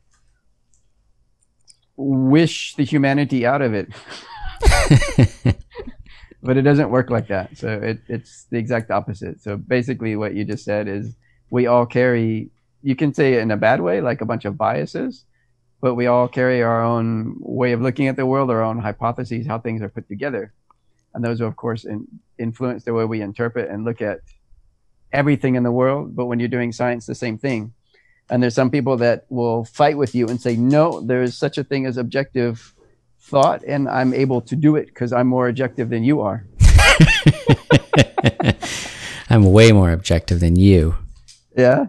wish 2.03 2.75
the 2.75 2.85
humanity 2.85 3.47
out 3.47 3.63
of 3.63 3.75
it. 3.75 3.89
but 6.43 6.57
it 6.57 6.63
doesn't 6.63 6.91
work 6.91 7.11
like 7.11 7.29
that. 7.29 7.57
So 7.57 7.69
it, 7.69 8.01
it's 8.09 8.45
the 8.51 8.59
exact 8.59 8.91
opposite. 8.91 9.41
So 9.41 9.57
basically, 9.57 10.17
what 10.17 10.35
you 10.35 10.45
just 10.45 10.65
said 10.65 10.89
is 10.89 11.15
we 11.51 11.67
all 11.67 11.87
carry. 11.87 12.51
You 12.83 12.97
can 12.97 13.15
say 13.15 13.35
it 13.35 13.41
in 13.41 13.51
a 13.51 13.57
bad 13.57 13.81
way, 13.81 14.01
like 14.01 14.21
a 14.21 14.27
bunch 14.27 14.45
of 14.45 14.59
biases, 14.59 15.25
but 15.81 15.95
we 15.95 16.07
all 16.07 16.27
carry 16.27 16.63
our 16.63 16.83
own 16.83 17.37
way 17.39 17.73
of 17.73 17.81
looking 17.81 18.09
at 18.09 18.17
the 18.17 18.27
world, 18.27 18.51
our 18.51 18.63
own 18.63 18.79
hypotheses, 18.79 19.47
how 19.47 19.59
things 19.59 19.83
are 19.83 19.89
put 19.89 20.09
together, 20.09 20.53
and 21.15 21.25
those, 21.25 21.41
of 21.41 21.55
course, 21.55 21.85
in, 21.85 22.07
influence 22.39 22.85
the 22.85 22.93
way 22.93 23.05
we 23.05 23.21
interpret 23.21 23.71
and 23.71 23.85
look 23.85 24.03
at 24.03 24.21
everything 25.13 25.55
in 25.55 25.63
the 25.63 25.71
world. 25.71 26.17
But 26.17 26.27
when 26.27 26.41
you're 26.41 26.49
doing 26.49 26.73
science, 26.73 27.07
the 27.07 27.15
same 27.15 27.39
thing. 27.39 27.73
And 28.33 28.43
there's 28.43 28.55
some 28.55 28.71
people 28.71 28.97
that 28.97 29.27
will 29.29 29.65
fight 29.65 29.99
with 29.99 30.15
you 30.15 30.27
and 30.27 30.41
say, 30.41 30.57
no, 30.57 31.03
there 31.03 31.23
is 31.23 31.37
such 31.37 31.59
a 31.59 31.65
thing 31.65 31.85
as 31.85 31.99
objective 31.99 32.75
thought, 33.21 33.63
and 33.63 33.89
I'm 33.89 34.15
able 34.15 34.41
to 34.41 34.57
do 34.57 34.75
it 34.77 34.87
because 34.87 35.13
I'm 35.13 35.29
more 35.29 35.49
objective 35.49 35.91
than 35.91 36.03
you 36.03 36.23
are. 36.23 36.47
I'm 39.31 39.53
way 39.53 39.71
more 39.71 39.93
objective 39.93 40.41
than 40.41 40.57
you. 40.57 40.97
yeah 41.57 41.87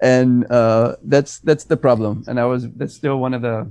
and 0.00 0.50
uh 0.50 0.96
that's 1.04 1.38
that's 1.38 1.64
the 1.64 1.76
problem 1.76 2.24
and 2.26 2.38
i 2.38 2.44
was 2.44 2.68
that's 2.72 2.94
still 2.94 3.18
one 3.18 3.32
of 3.32 3.42
the 3.42 3.70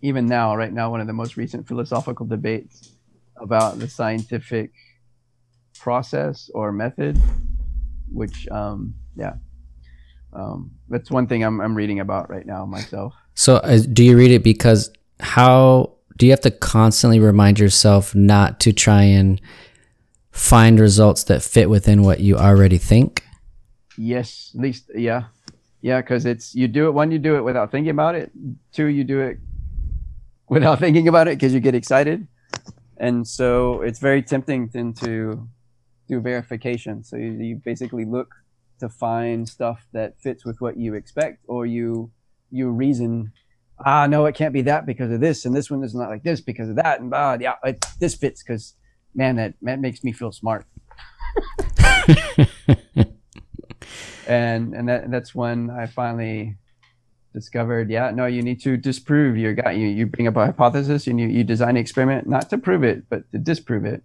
even 0.00 0.26
now 0.26 0.56
right 0.56 0.72
now 0.72 0.90
one 0.90 1.00
of 1.00 1.06
the 1.06 1.12
most 1.12 1.36
recent 1.36 1.68
philosophical 1.68 2.24
debates 2.24 2.92
about 3.36 3.78
the 3.78 3.88
scientific 3.88 4.72
process 5.78 6.50
or 6.54 6.72
method 6.72 7.20
which 8.10 8.48
um 8.48 8.94
yeah 9.16 9.34
um 10.34 10.70
that's 10.88 11.10
one 11.10 11.26
thing 11.26 11.44
i'm, 11.44 11.60
I'm 11.60 11.74
reading 11.74 12.00
about 12.00 12.30
right 12.30 12.46
now 12.46 12.64
myself. 12.66 13.14
So, 13.36 13.56
uh, 13.56 13.80
do 13.92 14.04
you 14.04 14.16
read 14.16 14.30
it 14.30 14.44
because 14.44 14.92
how 15.18 15.92
do 16.16 16.26
you 16.26 16.30
have 16.30 16.40
to 16.42 16.52
constantly 16.52 17.18
remind 17.18 17.58
yourself 17.58 18.14
not 18.14 18.60
to 18.60 18.72
try 18.72 19.02
and 19.02 19.40
find 20.30 20.78
results 20.78 21.24
that 21.24 21.42
fit 21.42 21.68
within 21.68 22.02
what 22.02 22.20
you 22.20 22.36
already 22.36 22.78
think? 22.78 23.24
yes 23.96 24.52
at 24.54 24.60
least 24.60 24.90
yeah. 24.94 25.24
Yeah 25.80 26.00
because 26.00 26.24
it's 26.24 26.54
you 26.54 26.66
do 26.66 26.86
it 26.86 26.92
one 26.92 27.10
you 27.10 27.18
do 27.18 27.36
it 27.36 27.42
without 27.42 27.70
thinking 27.70 27.90
about 27.90 28.14
it. 28.14 28.32
Two 28.72 28.86
you 28.86 29.04
do 29.04 29.20
it 29.20 29.38
without 30.48 30.78
thinking 30.84 31.08
about 31.08 31.28
it 31.28 31.38
because 31.38 31.52
you 31.52 31.60
get 31.60 31.74
excited. 31.74 32.26
And 32.96 33.26
so 33.26 33.82
it's 33.82 33.98
very 33.98 34.22
tempting 34.22 34.70
then 34.72 34.94
to 34.94 35.48
do 36.08 36.20
verification. 36.20 37.04
So 37.04 37.16
you, 37.16 37.32
you 37.32 37.60
basically 37.64 38.04
look 38.04 38.34
to 38.80 38.88
find 38.88 39.48
stuff 39.48 39.86
that 39.92 40.20
fits 40.20 40.44
with 40.44 40.60
what 40.60 40.76
you 40.76 40.94
expect 40.94 41.44
or 41.48 41.66
you 41.66 42.10
you 42.50 42.68
reason 42.70 43.32
ah 43.84 44.06
no 44.06 44.26
it 44.26 44.34
can't 44.34 44.52
be 44.52 44.62
that 44.62 44.86
because 44.86 45.10
of 45.10 45.20
this 45.20 45.44
and 45.44 45.54
this 45.54 45.70
one 45.70 45.82
is 45.82 45.94
not 45.94 46.08
like 46.08 46.22
this 46.22 46.40
because 46.40 46.68
of 46.68 46.76
that 46.76 47.00
and 47.00 47.12
ah 47.14 47.36
yeah 47.40 47.54
it, 47.64 47.84
this 48.00 48.14
fits 48.14 48.42
because 48.42 48.74
man 49.14 49.36
that 49.36 49.54
that 49.62 49.80
makes 49.80 50.04
me 50.04 50.12
feel 50.12 50.32
smart 50.32 50.66
and 54.26 54.74
and 54.74 54.88
that 54.88 55.10
that's 55.10 55.34
when 55.34 55.70
I 55.70 55.86
finally 55.86 56.56
discovered, 57.32 57.90
yeah, 57.90 58.10
no, 58.10 58.26
you 58.26 58.42
need 58.42 58.60
to 58.62 58.76
disprove 58.76 59.36
your 59.36 59.54
guy. 59.54 59.72
You 59.72 59.88
you 59.88 60.06
bring 60.06 60.28
up 60.28 60.36
a 60.36 60.46
hypothesis 60.46 61.06
and 61.06 61.20
you, 61.20 61.28
you 61.28 61.44
design 61.44 61.70
an 61.70 61.76
experiment 61.76 62.28
not 62.28 62.48
to 62.50 62.58
prove 62.58 62.84
it, 62.84 63.08
but 63.10 63.30
to 63.32 63.38
disprove 63.38 63.84
it. 63.84 64.02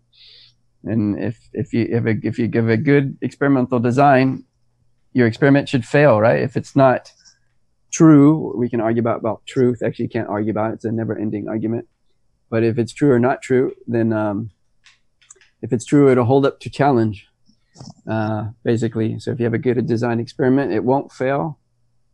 And 0.84 1.20
if 1.20 1.38
if 1.54 1.74
you 1.74 1.88
if, 1.90 2.06
a, 2.06 2.16
if 2.24 2.40
you 2.40 2.48
give 2.48 2.70
a 2.70 2.78
good 2.78 3.18
experimental 3.22 3.80
design, 3.80 4.44
your 5.14 5.28
experiment 5.28 5.70
should 5.70 5.86
fail, 5.86 6.20
right? 6.20 6.42
If 6.42 6.56
it's 6.56 6.76
not 6.76 7.12
true, 7.92 8.54
we 8.58 8.70
can 8.70 8.82
argue 8.82 9.02
about 9.02 9.20
about 9.20 9.46
truth. 9.46 9.82
Actually, 9.84 10.06
you 10.06 10.10
can't 10.10 10.30
argue 10.30 10.52
about 10.52 10.72
it; 10.72 10.74
it's 10.76 10.86
a 10.86 10.92
never-ending 10.92 11.48
argument. 11.48 11.88
But 12.50 12.64
if 12.64 12.78
it's 12.78 12.94
true 12.94 13.12
or 13.12 13.20
not 13.20 13.42
true, 13.42 13.74
then 13.88 14.12
um, 14.14 14.52
if 15.62 15.72
it's 15.72 15.86
true, 15.86 16.12
it'll 16.12 16.26
hold 16.26 16.46
up 16.46 16.60
to 16.62 16.70
challenge 16.70 17.30
uh, 18.10 18.50
basically. 18.64 19.20
So 19.20 19.32
if 19.32 19.40
you 19.40 19.46
have 19.46 19.54
a 19.54 19.60
good 19.60 19.86
design 19.86 20.20
experiment, 20.20 20.72
it 20.72 20.84
won't 20.84 21.12
fail 21.12 21.60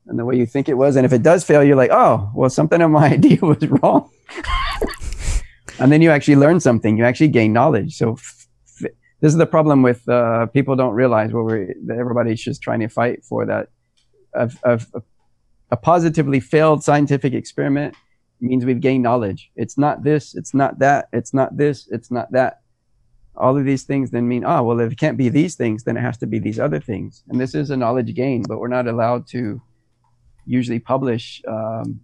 in 0.09 0.17
the 0.17 0.25
way 0.25 0.35
you 0.35 0.45
think 0.45 0.69
it 0.69 0.75
was. 0.75 0.95
And 0.95 1.05
if 1.05 1.13
it 1.13 1.23
does 1.23 1.43
fail, 1.43 1.63
you're 1.63 1.75
like, 1.75 1.91
oh, 1.91 2.31
well, 2.35 2.49
something 2.49 2.81
in 2.81 2.91
my 2.91 3.09
idea 3.13 3.39
was 3.41 3.65
wrong. 3.67 4.09
and 5.79 5.91
then 5.91 6.01
you 6.01 6.11
actually 6.11 6.35
learn 6.35 6.59
something. 6.59 6.97
You 6.97 7.05
actually 7.05 7.29
gain 7.29 7.53
knowledge. 7.53 7.95
So 7.97 8.17
this 9.21 9.31
is 9.31 9.37
the 9.37 9.45
problem 9.45 9.81
with 9.81 10.07
uh, 10.07 10.45
people 10.47 10.75
don't 10.75 10.93
realize 10.93 11.31
what 11.31 11.47
that 11.47 11.97
everybody's 11.97 12.41
just 12.41 12.61
trying 12.61 12.81
to 12.81 12.89
fight 12.89 13.23
for 13.23 13.45
that. 13.45 13.69
Of, 14.33 14.57
of, 14.63 14.87
a 15.71 15.77
positively 15.77 16.39
failed 16.39 16.83
scientific 16.83 17.33
experiment 17.33 17.95
means 18.39 18.65
we've 18.65 18.81
gained 18.81 19.03
knowledge. 19.03 19.49
It's 19.55 19.77
not 19.77 20.03
this. 20.03 20.35
It's 20.35 20.53
not 20.53 20.79
that. 20.79 21.07
It's 21.11 21.33
not 21.33 21.57
this. 21.57 21.87
It's 21.89 22.11
not 22.11 22.31
that 22.33 22.61
all 23.37 23.57
of 23.57 23.65
these 23.65 23.83
things 23.83 24.11
then 24.11 24.27
mean, 24.27 24.43
oh, 24.45 24.63
well, 24.63 24.79
if 24.79 24.91
it 24.91 24.99
can't 24.99 25.17
be 25.17 25.29
these 25.29 25.55
things, 25.55 25.83
then 25.83 25.97
it 25.97 26.01
has 26.01 26.17
to 26.19 26.27
be 26.27 26.39
these 26.39 26.59
other 26.59 26.79
things. 26.79 27.23
And 27.29 27.39
this 27.39 27.53
is 27.55 27.69
a 27.69 27.77
knowledge 27.77 28.13
gain, 28.13 28.43
but 28.47 28.59
we're 28.59 28.67
not 28.67 28.87
allowed 28.87 29.27
to 29.27 29.61
usually 30.45 30.79
publish 30.79 31.41
um, 31.47 31.99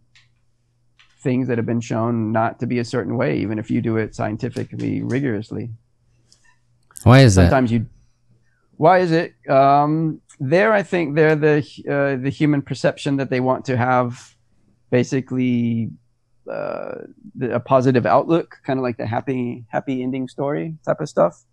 things 1.19 1.47
that 1.47 1.57
have 1.57 1.65
been 1.65 1.81
shown 1.81 2.31
not 2.31 2.59
to 2.59 2.67
be 2.67 2.79
a 2.79 2.85
certain 2.85 3.15
way, 3.15 3.37
even 3.37 3.59
if 3.59 3.69
you 3.69 3.81
do 3.81 3.97
it 3.97 4.15
scientifically 4.15 5.03
rigorously. 5.03 5.69
Why 7.03 7.21
is 7.21 7.35
that? 7.35 7.45
Sometimes 7.45 7.71
you. 7.71 7.87
Why 8.77 8.99
is 8.99 9.11
it? 9.11 9.33
Um, 9.49 10.21
there, 10.39 10.73
I 10.73 10.83
think 10.83 11.15
they're 11.15 11.35
the 11.35 11.57
uh, 11.89 12.21
the 12.21 12.29
human 12.29 12.61
perception 12.61 13.17
that 13.17 13.29
they 13.29 13.39
want 13.39 13.65
to 13.65 13.77
have, 13.77 14.35
basically, 14.89 15.91
uh, 16.51 16.95
the, 17.35 17.55
a 17.55 17.59
positive 17.59 18.05
outlook, 18.05 18.57
kind 18.65 18.79
of 18.79 18.83
like 18.83 18.97
the 18.97 19.05
happy 19.05 19.65
happy 19.69 20.01
ending 20.01 20.27
story 20.27 20.75
type 20.85 20.99
of 20.99 21.09
stuff. 21.09 21.43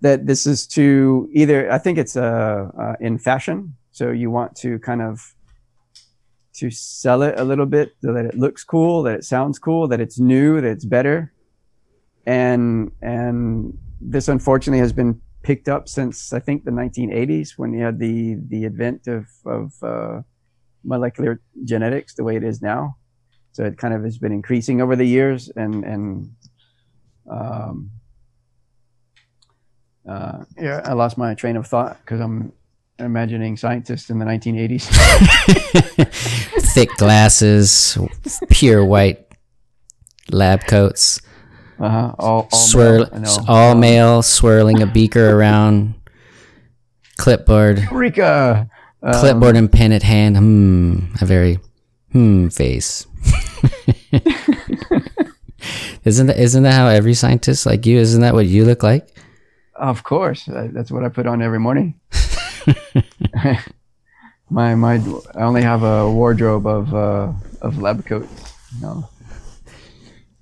That 0.00 0.26
this 0.26 0.46
is 0.46 0.66
to 0.68 1.28
either 1.32 1.70
I 1.70 1.78
think 1.78 1.98
it's 1.98 2.16
uh, 2.16 2.70
uh, 2.78 2.94
in 3.00 3.18
fashion, 3.18 3.76
so 3.90 4.10
you 4.10 4.30
want 4.30 4.54
to 4.56 4.78
kind 4.78 5.02
of 5.02 5.34
to 6.54 6.70
sell 6.70 7.22
it 7.22 7.38
a 7.38 7.44
little 7.44 7.66
bit 7.66 7.92
so 8.00 8.12
that 8.12 8.24
it 8.24 8.36
looks 8.36 8.62
cool, 8.62 9.02
that 9.02 9.14
it 9.14 9.24
sounds 9.24 9.58
cool, 9.58 9.88
that 9.88 10.00
it's 10.00 10.20
new, 10.20 10.60
that 10.60 10.70
it's 10.70 10.84
better, 10.84 11.32
and 12.26 12.92
and 13.02 13.76
this 14.04 14.28
unfortunately 14.28 14.80
has 14.80 14.92
been 14.92 15.20
picked 15.42 15.68
up 15.68 15.88
since 15.88 16.32
I 16.32 16.40
think 16.40 16.64
the 16.64 16.70
1980s 16.70 17.58
when 17.58 17.72
you 17.72 17.82
had 17.82 17.98
the 17.98 18.36
the 18.48 18.66
advent 18.66 19.06
of 19.06 19.26
of 19.46 19.72
uh, 19.82 20.22
molecular 20.84 21.40
genetics 21.64 22.14
the 22.14 22.24
way 22.24 22.36
it 22.36 22.44
is 22.44 22.60
now. 22.62 22.96
So 23.52 23.64
it 23.64 23.78
kind 23.78 23.94
of 23.94 24.02
has 24.04 24.18
been 24.18 24.32
increasing 24.32 24.80
over 24.80 24.96
the 24.96 25.04
years, 25.04 25.50
and 25.56 25.84
and 25.84 26.34
um, 27.30 27.90
uh, 30.08 30.44
yeah, 30.58 30.80
I 30.84 30.92
lost 30.92 31.16
my 31.16 31.34
train 31.34 31.56
of 31.56 31.66
thought 31.66 31.98
because 32.00 32.20
I'm 32.20 32.52
imagining 32.98 33.56
scientists 33.56 34.10
in 34.10 34.18
the 34.18 34.24
1980s. 34.24 34.84
Thick 36.74 36.90
glasses, 36.96 37.96
pure 38.50 38.84
white 38.84 39.26
lab 40.30 40.66
coats, 40.66 41.20
uh-huh. 41.78 42.14
All, 42.18 42.48
all 42.52 42.58
swirl, 42.58 43.06
male, 43.12 43.44
all 43.48 43.74
male, 43.74 44.22
swirling 44.22 44.82
a 44.82 44.86
beaker 44.86 45.36
around, 45.36 45.94
clipboard, 47.18 47.78
Eureka! 47.90 48.68
Um, 49.02 49.14
clipboard 49.14 49.56
and 49.56 49.70
pen 49.70 49.92
at 49.92 50.02
hand. 50.02 50.36
Hmm, 50.36 50.98
a 51.20 51.26
very 51.26 51.58
hmm 52.12 52.48
face. 52.48 53.06
isn't 56.04 56.26
that 56.26 56.38
isn't 56.38 56.62
that 56.62 56.74
how 56.74 56.86
every 56.86 57.14
scientist 57.14 57.66
like 57.66 57.86
you? 57.86 57.98
Isn't 57.98 58.20
that 58.22 58.34
what 58.34 58.46
you 58.46 58.64
look 58.64 58.82
like? 58.82 59.08
Of 59.74 60.04
course, 60.04 60.44
that's 60.46 60.92
what 60.92 61.04
I 61.04 61.08
put 61.08 61.26
on 61.26 61.42
every 61.42 61.58
morning. 61.58 62.00
my 64.48 64.74
my, 64.74 64.94
I 65.34 65.42
only 65.42 65.62
have 65.62 65.82
a 65.82 66.08
wardrobe 66.10 66.66
of 66.66 66.94
uh, 66.94 67.32
of 67.60 67.82
lab 67.82 68.06
coats. 68.06 68.54
No. 68.80 69.08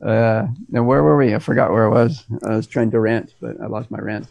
Uh, 0.04 0.48
now 0.68 0.82
where 0.82 1.02
were 1.02 1.16
we? 1.16 1.34
I 1.34 1.38
forgot 1.38 1.70
where 1.70 1.86
I 1.86 1.88
was. 1.88 2.24
I 2.44 2.56
was 2.56 2.66
trying 2.66 2.90
to 2.90 3.00
rant, 3.00 3.34
but 3.40 3.60
I 3.60 3.66
lost 3.66 3.90
my 3.90 3.98
rant. 3.98 4.26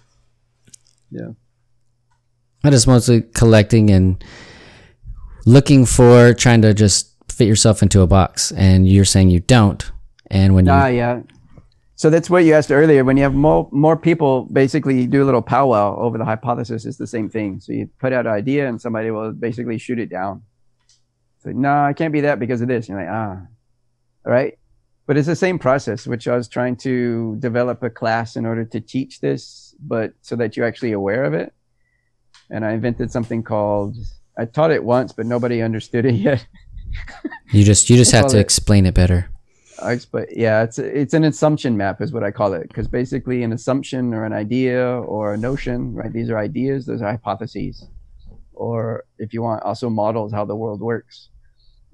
Yeah. 1.10 1.30
I 2.64 2.69
just 2.69 2.88
mostly 2.88 3.22
collecting 3.22 3.89
and 3.89 4.23
looking 5.45 5.85
for 5.85 6.34
trying 6.34 6.61
to 6.61 6.73
just 6.73 7.15
fit 7.30 7.48
yourself 7.48 7.81
into 7.81 8.02
a 8.02 8.07
box, 8.07 8.52
and 8.52 8.88
you're 8.88 9.06
saying 9.06 9.30
you 9.30 9.39
don't. 9.39 9.91
And 10.30 10.53
when 10.53 10.65
you 10.65 10.72
Ah, 10.72 10.88
yeah. 10.88 11.22
So 11.95 12.10
that's 12.10 12.30
what 12.30 12.43
you 12.45 12.53
asked 12.53 12.72
earlier. 12.72 13.03
When 13.03 13.15
you 13.18 13.23
have 13.23 13.34
more 13.34 13.69
more 13.72 13.95
people, 13.95 14.48
basically 14.52 15.07
do 15.07 15.23
a 15.23 15.26
little 15.26 15.41
powwow 15.41 15.98
over 15.98 16.18
the 16.18 16.26
hypothesis. 16.26 16.85
It's 16.85 16.98
the 16.98 17.07
same 17.07 17.30
thing. 17.30 17.60
So 17.60 17.73
you 17.73 17.89
put 17.99 18.11
out 18.11 18.26
an 18.26 18.34
idea, 18.34 18.68
and 18.68 18.81
somebody 18.81 19.11
will 19.11 19.31
basically 19.31 19.77
shoot 19.77 19.99
it 19.99 20.10
down. 20.10 20.43
So 21.43 21.52
no, 21.52 21.84
I 21.84 21.93
can't 21.93 22.14
be 22.14 22.22
that 22.22 22.39
because 22.39 22.61
of 22.61 22.68
this. 22.68 22.89
You're 22.89 22.99
like, 22.99 23.10
ah, 23.10 23.41
all 24.26 24.31
right. 24.31 24.57
But 25.11 25.17
it's 25.17 25.27
the 25.27 25.35
same 25.35 25.59
process, 25.59 26.07
which 26.07 26.25
I 26.29 26.38
was 26.38 26.47
trying 26.47 26.77
to 26.88 27.35
develop 27.39 27.83
a 27.83 27.89
class 27.89 28.38
in 28.38 28.45
order 28.45 28.63
to 28.63 28.79
teach 28.79 29.19
this, 29.19 29.75
but 29.81 30.13
so 30.21 30.38
that 30.38 30.55
you're 30.55 30.65
actually 30.65 30.93
aware 30.93 31.25
of 31.25 31.33
it. 31.33 31.53
And 32.49 32.63
I 32.63 32.71
invented 32.71 33.11
something 33.11 33.43
called. 33.43 33.97
I 34.39 34.45
taught 34.45 34.71
it 34.71 34.85
once, 34.85 35.11
but 35.11 35.25
nobody 35.25 35.61
understood 35.61 36.05
it 36.05 36.13
yet. 36.29 36.47
you 37.51 37.65
just 37.65 37.89
you 37.89 37.97
just 37.97 38.13
have 38.13 38.27
to 38.27 38.38
it- 38.38 38.39
explain 38.39 38.85
it 38.85 38.93
better. 38.93 39.29
I 39.83 39.91
explain. 39.91 40.27
Yeah, 40.31 40.63
it's 40.63 40.79
it's 40.79 41.13
an 41.13 41.25
assumption 41.25 41.75
map 41.75 41.99
is 42.01 42.13
what 42.13 42.23
I 42.23 42.31
call 42.31 42.53
it 42.53 42.69
because 42.69 42.88
basically 42.88 43.43
an 43.43 43.51
assumption 43.51 44.13
or 44.13 44.23
an 44.23 44.31
idea 44.31 44.81
or 44.81 45.33
a 45.33 45.38
notion, 45.38 45.93
right? 45.93 46.13
These 46.13 46.29
are 46.29 46.38
ideas. 46.38 46.85
Those 46.85 47.01
are 47.01 47.11
hypotheses, 47.11 47.85
or 48.53 49.03
if 49.17 49.33
you 49.33 49.41
want, 49.41 49.61
also 49.63 49.89
models 49.89 50.31
how 50.31 50.45
the 50.45 50.55
world 50.55 50.79
works. 50.79 51.30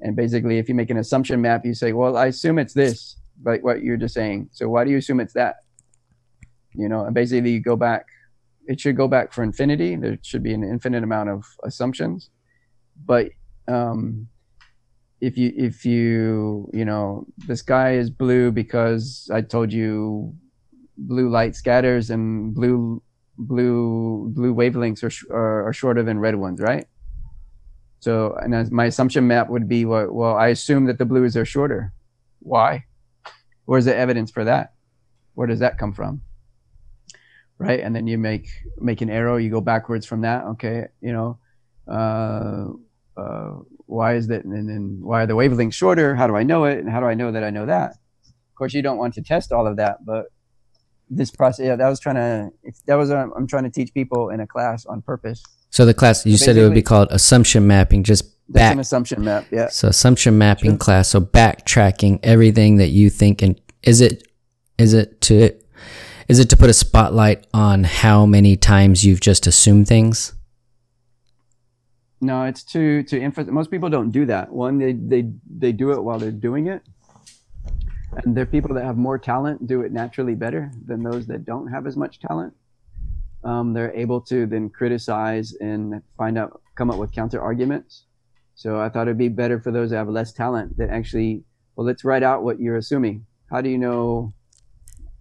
And 0.02 0.16
basically, 0.16 0.60
if 0.60 0.70
you 0.70 0.76
make 0.76 0.90
an 0.90 0.98
assumption 0.98 1.42
map, 1.42 1.66
you 1.66 1.74
say, 1.74 1.94
"Well, 1.94 2.18
I 2.18 2.28
assume 2.28 2.60
it's 2.60 2.74
this," 2.74 3.18
like 3.44 3.64
what 3.64 3.82
you're 3.82 3.98
just 3.98 4.14
saying. 4.14 4.50
So 4.52 4.70
why 4.70 4.84
do 4.84 4.92
you 4.92 4.98
assume 4.98 5.20
it's 5.20 5.34
that? 5.34 5.56
You 6.74 6.88
know, 6.88 7.06
and 7.06 7.16
basically 7.16 7.52
you 7.52 7.62
go 7.62 7.76
back. 7.76 8.06
It 8.68 8.80
should 8.80 8.98
go 8.98 9.08
back 9.08 9.34
for 9.34 9.44
infinity. 9.44 9.96
There 9.96 10.20
should 10.22 10.44
be 10.44 10.54
an 10.54 10.64
infinite 10.64 11.04
amount 11.04 11.30
of 11.30 11.46
assumptions, 11.64 12.30
but 13.06 13.30
um, 13.68 14.28
if 15.20 15.38
you 15.38 15.52
if 15.56 15.86
you 15.86 16.70
you 16.74 16.86
know 16.86 17.26
the 17.48 17.56
sky 17.56 17.94
is 17.94 18.10
blue 18.10 18.52
because 18.52 19.30
I 19.34 19.42
told 19.42 19.74
you 19.74 20.36
blue 20.98 21.30
light 21.30 21.56
scatters 21.56 22.10
and 22.10 22.54
blue 22.54 23.02
blue 23.38 24.30
blue 24.34 24.54
wavelengths 24.54 25.04
are, 25.04 25.10
sh- 25.10 25.26
are, 25.30 25.68
are 25.68 25.74
shorter 25.74 26.04
than 26.04 26.20
red 26.20 26.36
ones, 26.36 26.60
right? 26.60 26.86
So 28.00 28.38
and 28.42 28.54
as 28.54 28.72
my 28.72 28.86
assumption 28.86 29.28
map 29.28 29.50
would 29.50 29.68
be 29.68 29.86
well, 29.86 30.12
well 30.12 30.36
I 30.36 30.48
assume 30.48 30.86
that 30.86 30.98
the 30.98 31.06
blues 31.06 31.36
are 31.36 31.46
shorter. 31.46 31.94
Why? 32.40 32.86
Where's 33.66 33.86
the 33.86 33.96
evidence 33.96 34.32
for 34.32 34.44
that? 34.46 34.74
Where 35.34 35.48
does 35.48 35.60
that 35.60 35.78
come 35.78 35.94
from? 35.94 36.22
Right, 37.60 37.80
and 37.80 37.96
then 37.96 38.06
you 38.06 38.18
make 38.18 38.48
make 38.78 39.02
an 39.02 39.10
arrow. 39.10 39.38
You 39.38 39.50
go 39.50 39.62
backwards 39.62 40.06
from 40.06 40.22
that. 40.22 40.46
Okay, 40.46 40.86
you 41.02 41.12
know, 41.12 41.40
uh, 41.88 42.68
uh, 43.18 43.54
why 43.88 44.16
is 44.16 44.28
that 44.28 44.44
and 44.44 44.70
then 44.70 45.00
why 45.02 45.24
are 45.24 45.26
the 45.26 45.34
wavelengths 45.34 45.74
shorter 45.74 46.14
how 46.14 46.28
do 46.28 46.36
i 46.36 46.44
know 46.44 46.66
it 46.66 46.78
and 46.78 46.90
how 46.90 47.00
do 47.00 47.06
i 47.06 47.14
know 47.14 47.32
that 47.32 47.44
i 47.44 47.50
know 47.50 47.66
that 47.66 47.92
of 47.92 48.56
course 48.56 48.74
you 48.74 48.82
don't 48.82 48.98
want 48.98 49.14
to 49.14 49.22
test 49.22 49.52
all 49.52 49.66
of 49.66 49.78
that 49.78 50.06
but 50.06 50.26
this 51.10 51.32
process 51.32 51.66
yeah 51.66 51.76
that 51.76 51.88
was 51.88 52.00
trying 52.00 52.16
to 52.16 52.50
that 52.86 52.96
was 52.96 53.10
i'm 53.10 53.48
trying 53.48 53.64
to 53.64 53.70
teach 53.70 53.94
people 53.94 54.30
in 54.30 54.42
a 54.42 54.48
class 54.48 54.86
on 54.86 55.02
purpose 55.02 55.42
So 55.78 55.86
the 55.86 55.94
class 55.94 56.26
you 56.26 56.38
said 56.38 56.58
it 56.58 56.64
would 56.64 56.74
be 56.74 56.82
called 56.82 57.10
assumption 57.12 57.68
mapping, 57.68 58.02
just 58.02 58.24
back 58.50 58.74
an 58.74 58.80
assumption 58.80 59.24
map 59.24 59.46
yeah 59.52 59.68
So 59.68 59.90
assumption 59.90 60.36
mapping 60.36 60.72
Sure. 60.72 60.78
class. 60.80 61.10
So 61.10 61.22
backtracking 61.22 62.20
everything 62.24 62.78
that 62.78 62.88
you 62.88 63.12
think 63.12 63.44
and 63.44 63.62
is 63.84 64.02
it 64.02 64.28
is 64.80 64.96
it 64.96 65.22
to 65.22 65.52
is 66.28 66.40
it 66.40 66.50
to 66.50 66.58
put 66.58 66.72
a 66.72 66.74
spotlight 66.74 67.46
on 67.54 67.84
how 67.84 68.26
many 68.26 68.58
times 68.58 69.04
you've 69.04 69.22
just 69.22 69.46
assumed 69.46 69.88
things? 69.88 70.34
no 72.22 72.46
it's 72.46 72.64
to 72.64 73.04
to 73.04 73.22
emphasize 73.22 73.52
most 73.52 73.70
people 73.70 73.88
don't 73.88 74.10
do 74.10 74.26
that 74.26 74.52
one 74.52 74.80
they 74.80 74.94
they 74.94 75.32
they 75.60 75.72
do 75.72 75.92
it 75.92 76.02
while 76.02 76.18
they're 76.18 76.32
doing 76.32 76.66
it 76.66 76.82
and 78.24 78.36
there 78.36 78.42
are 78.42 78.48
people 78.48 78.74
that 78.74 78.84
have 78.84 78.98
more 78.98 79.20
talent 79.20 79.68
do 79.68 79.84
it 79.84 79.92
naturally 79.92 80.34
better 80.34 80.72
than 80.88 81.04
those 81.04 81.28
that 81.28 81.46
don't 81.46 81.68
have 81.68 81.86
as 81.86 81.96
much 81.96 82.20
talent 82.20 82.52
um, 83.44 83.74
they're 83.74 83.94
able 83.94 84.22
to 84.22 84.46
then 84.46 84.70
criticize 84.70 85.54
and 85.60 86.02
find 86.18 86.38
out 86.38 86.62
come 86.76 86.90
up 86.92 86.98
with 86.98 87.12
counter 87.12 87.42
arguments. 87.42 88.06
So 88.56 88.80
i 88.80 88.90
thought 88.90 89.08
it'd 89.08 89.18
be 89.18 89.30
better 89.30 89.60
for 89.60 89.72
those 89.72 89.92
that 89.92 89.98
have 89.98 90.10
less 90.10 90.34
talent 90.34 90.78
that 90.78 90.90
actually 90.90 91.44
well 91.76 91.86
let's 91.86 92.04
write 92.04 92.24
out 92.24 92.44
what 92.44 92.60
you're 92.60 92.78
assuming. 92.78 93.26
How 93.52 93.62
do 93.62 93.70
you 93.70 93.78
know 93.78 94.34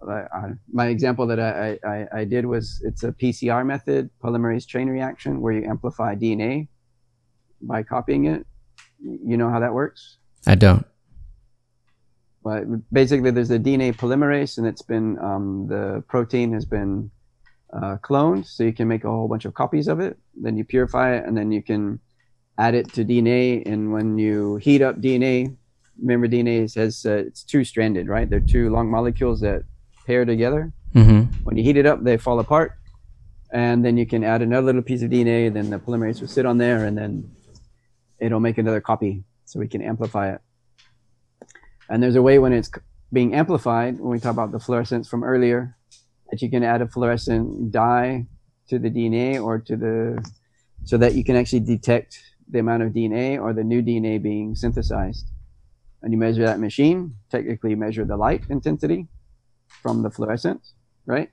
uh, 0.06 0.51
my 0.72 0.86
example 0.86 1.26
that 1.26 1.40
I, 1.40 1.78
I, 1.84 2.20
I 2.20 2.24
did 2.24 2.47
was 2.47 2.82
it's 2.84 3.02
a 3.02 3.12
pcr 3.12 3.64
method 3.66 4.10
polymerase 4.22 4.66
chain 4.66 4.88
reaction 4.88 5.40
where 5.40 5.52
you 5.52 5.64
amplify 5.64 6.14
dna 6.14 6.68
by 7.62 7.82
copying 7.82 8.26
it. 8.26 8.47
You 9.01 9.36
know 9.36 9.51
how 9.51 9.60
that 9.60 9.74
works? 9.74 10.18
I 10.47 10.55
don't. 10.55 10.86
but 12.44 12.64
basically 12.93 13.30
there's 13.30 13.51
a 13.51 13.59
DNA 13.59 13.94
polymerase 13.94 14.59
and 14.59 14.66
it's 14.66 14.82
been 14.82 15.18
um, 15.18 15.66
the 15.68 16.02
protein 16.09 16.52
has 16.52 16.64
been 16.64 17.10
uh, 17.72 17.97
cloned 18.02 18.47
so 18.47 18.64
you 18.64 18.72
can 18.72 18.88
make 18.88 19.05
a 19.05 19.09
whole 19.09 19.28
bunch 19.28 19.44
of 19.44 19.55
copies 19.55 19.88
of 19.88 20.01
it. 20.01 20.18
Then 20.34 20.56
you 20.56 20.64
purify 20.64 21.16
it 21.16 21.26
and 21.26 21.36
then 21.36 21.51
you 21.52 21.62
can 21.62 22.01
add 22.59 22.74
it 22.74 22.93
to 22.94 23.05
DNA 23.05 23.62
and 23.66 23.93
when 23.93 24.18
you 24.18 24.56
heat 24.56 24.80
up 24.80 25.01
DNA 25.01 25.55
remember 26.01 26.26
DNA 26.28 26.70
says 26.70 27.05
uh, 27.05 27.24
it's 27.26 27.43
two 27.43 27.64
stranded 27.64 28.09
right? 28.09 28.28
They're 28.28 28.40
two 28.40 28.70
long 28.70 28.90
molecules 28.90 29.40
that 29.40 29.64
pair 30.06 30.24
together. 30.24 30.72
Mm-hmm. 30.94 31.44
when 31.44 31.59
you 31.59 31.62
heat 31.62 31.76
it 31.76 31.84
up 31.84 32.02
they 32.05 32.16
fall 32.16 32.40
apart. 32.40 32.72
And 33.52 33.84
then 33.84 33.97
you 33.97 34.06
can 34.06 34.24
add 34.24 34.43
another 34.43 34.66
little 34.66 34.82
piece 34.82 35.02
of 35.02 35.10
DNA 35.10 35.52
then 35.52 35.70
the 35.70 35.78
polymerase 35.78 36.20
will 36.20 36.28
sit 36.28 36.47
on 36.47 36.59
there 36.59 36.84
and 36.84 36.97
then 36.97 37.30
it'll 38.18 38.40
make 38.40 38.59
another 38.59 38.80
copy 38.80 39.24
so 39.44 39.60
we 39.60 39.68
can 39.68 39.82
amplify 39.82 40.32
it. 40.32 40.40
And 41.88 42.02
there's 42.02 42.16
a 42.16 42.22
way 42.22 42.38
when 42.38 42.52
it's 42.52 42.70
being 43.12 43.34
amplified 43.34 43.98
when 43.98 44.10
we 44.10 44.18
talk 44.18 44.32
about 44.32 44.52
the 44.52 44.59
fluorescence 44.59 45.09
from 45.09 45.22
earlier 45.22 45.76
that 46.31 46.43
you 46.43 46.51
can 46.51 46.62
add 46.62 46.82
a 46.82 46.89
fluorescent 46.89 47.70
dye 47.70 48.27
to 48.69 48.78
the 48.78 48.90
DNA 48.90 49.43
or 49.43 49.59
to 49.59 49.77
the 49.77 50.31
so 50.85 50.97
that 50.97 51.15
you 51.15 51.24
can 51.24 51.36
actually 51.36 51.61
detect 51.61 52.20
the 52.48 52.59
amount 52.59 52.82
of 52.82 52.93
DNA 52.93 53.40
or 53.40 53.53
the 53.53 53.65
new 53.65 53.82
DNA 53.82 54.23
being 54.23 54.55
synthesized. 54.55 55.27
And 56.03 56.12
you 56.12 56.19
measure 56.19 56.44
that 56.44 56.61
machine 56.61 57.15
technically 57.31 57.74
measure 57.74 58.05
the 58.05 58.16
light 58.16 58.44
intensity 58.48 59.09
from 59.82 60.03
the 60.03 60.11
fluorescence 60.11 60.74
right? 61.07 61.31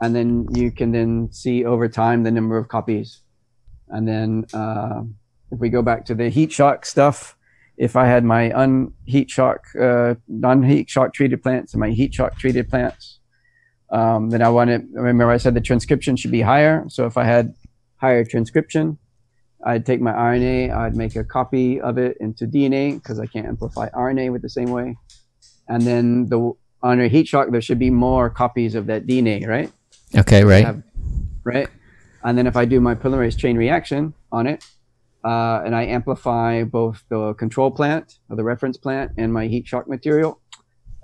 And 0.00 0.14
then 0.14 0.46
you 0.52 0.70
can 0.70 0.92
then 0.92 1.28
see 1.32 1.64
over 1.64 1.88
time 1.88 2.24
the 2.24 2.30
number 2.30 2.58
of 2.58 2.68
copies. 2.68 3.20
And 3.88 4.06
then 4.06 4.44
uh, 4.52 5.02
if 5.50 5.60
we 5.60 5.68
go 5.68 5.82
back 5.82 6.04
to 6.06 6.14
the 6.14 6.28
heat 6.28 6.52
shock 6.52 6.84
stuff 6.84 7.36
if 7.76 7.96
I 7.96 8.06
had 8.06 8.24
my 8.24 8.52
unheat 8.54 9.30
shock, 9.30 9.64
uh, 9.80 10.14
non-heat 10.28 10.88
shock 10.88 11.12
treated 11.12 11.42
plants 11.42 11.74
and 11.74 11.80
my 11.80 11.90
heat 11.90 12.14
shock 12.14 12.38
treated 12.38 12.68
plants, 12.68 13.18
um, 13.90 14.30
then 14.30 14.42
I 14.42 14.48
wanted. 14.48 14.88
Remember, 14.92 15.30
I 15.30 15.36
said 15.36 15.54
the 15.54 15.60
transcription 15.60 16.16
should 16.16 16.30
be 16.30 16.40
higher. 16.40 16.84
So 16.88 17.06
if 17.06 17.16
I 17.16 17.24
had 17.24 17.54
higher 17.96 18.24
transcription, 18.24 18.98
I'd 19.64 19.86
take 19.86 20.00
my 20.00 20.12
RNA, 20.12 20.74
I'd 20.76 20.96
make 20.96 21.16
a 21.16 21.24
copy 21.24 21.80
of 21.80 21.96
it 21.98 22.16
into 22.20 22.46
DNA 22.46 22.94
because 22.94 23.18
I 23.18 23.26
can't 23.26 23.46
amplify 23.46 23.88
RNA 23.90 24.32
with 24.32 24.42
the 24.42 24.48
same 24.48 24.70
way. 24.70 24.96
And 25.68 25.82
then 25.82 26.26
the 26.26 26.52
on 26.82 27.00
a 27.00 27.08
heat 27.08 27.26
shock, 27.26 27.50
there 27.50 27.62
should 27.62 27.78
be 27.78 27.90
more 27.90 28.28
copies 28.28 28.74
of 28.74 28.86
that 28.86 29.06
DNA, 29.06 29.46
right? 29.48 29.72
Okay, 30.14 30.44
right. 30.44 30.64
have- 30.64 30.82
right? 31.42 31.68
And 32.22 32.36
then 32.36 32.46
if 32.46 32.56
I 32.56 32.64
do 32.66 32.80
my 32.80 32.94
polymerase 32.94 33.38
chain 33.38 33.56
reaction 33.56 34.12
on 34.30 34.46
it, 34.46 34.64
uh, 35.24 35.62
and 35.64 35.74
I 35.74 35.84
amplify 35.86 36.64
both 36.64 37.02
the 37.08 37.32
control 37.34 37.70
plant 37.70 38.18
or 38.28 38.36
the 38.36 38.44
reference 38.44 38.76
plant 38.76 39.12
and 39.16 39.32
my 39.32 39.46
heat 39.46 39.66
shock 39.66 39.88
material, 39.88 40.40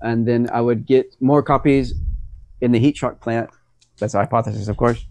and 0.00 0.28
then 0.28 0.48
I 0.52 0.60
would 0.60 0.86
get 0.86 1.14
more 1.20 1.42
copies 1.42 1.94
in 2.60 2.72
the 2.72 2.78
heat 2.78 2.96
shock 2.96 3.20
plant. 3.20 3.50
That's 3.98 4.14
a 4.14 4.18
hypothesis, 4.18 4.68
of 4.68 4.76
course. 4.76 5.04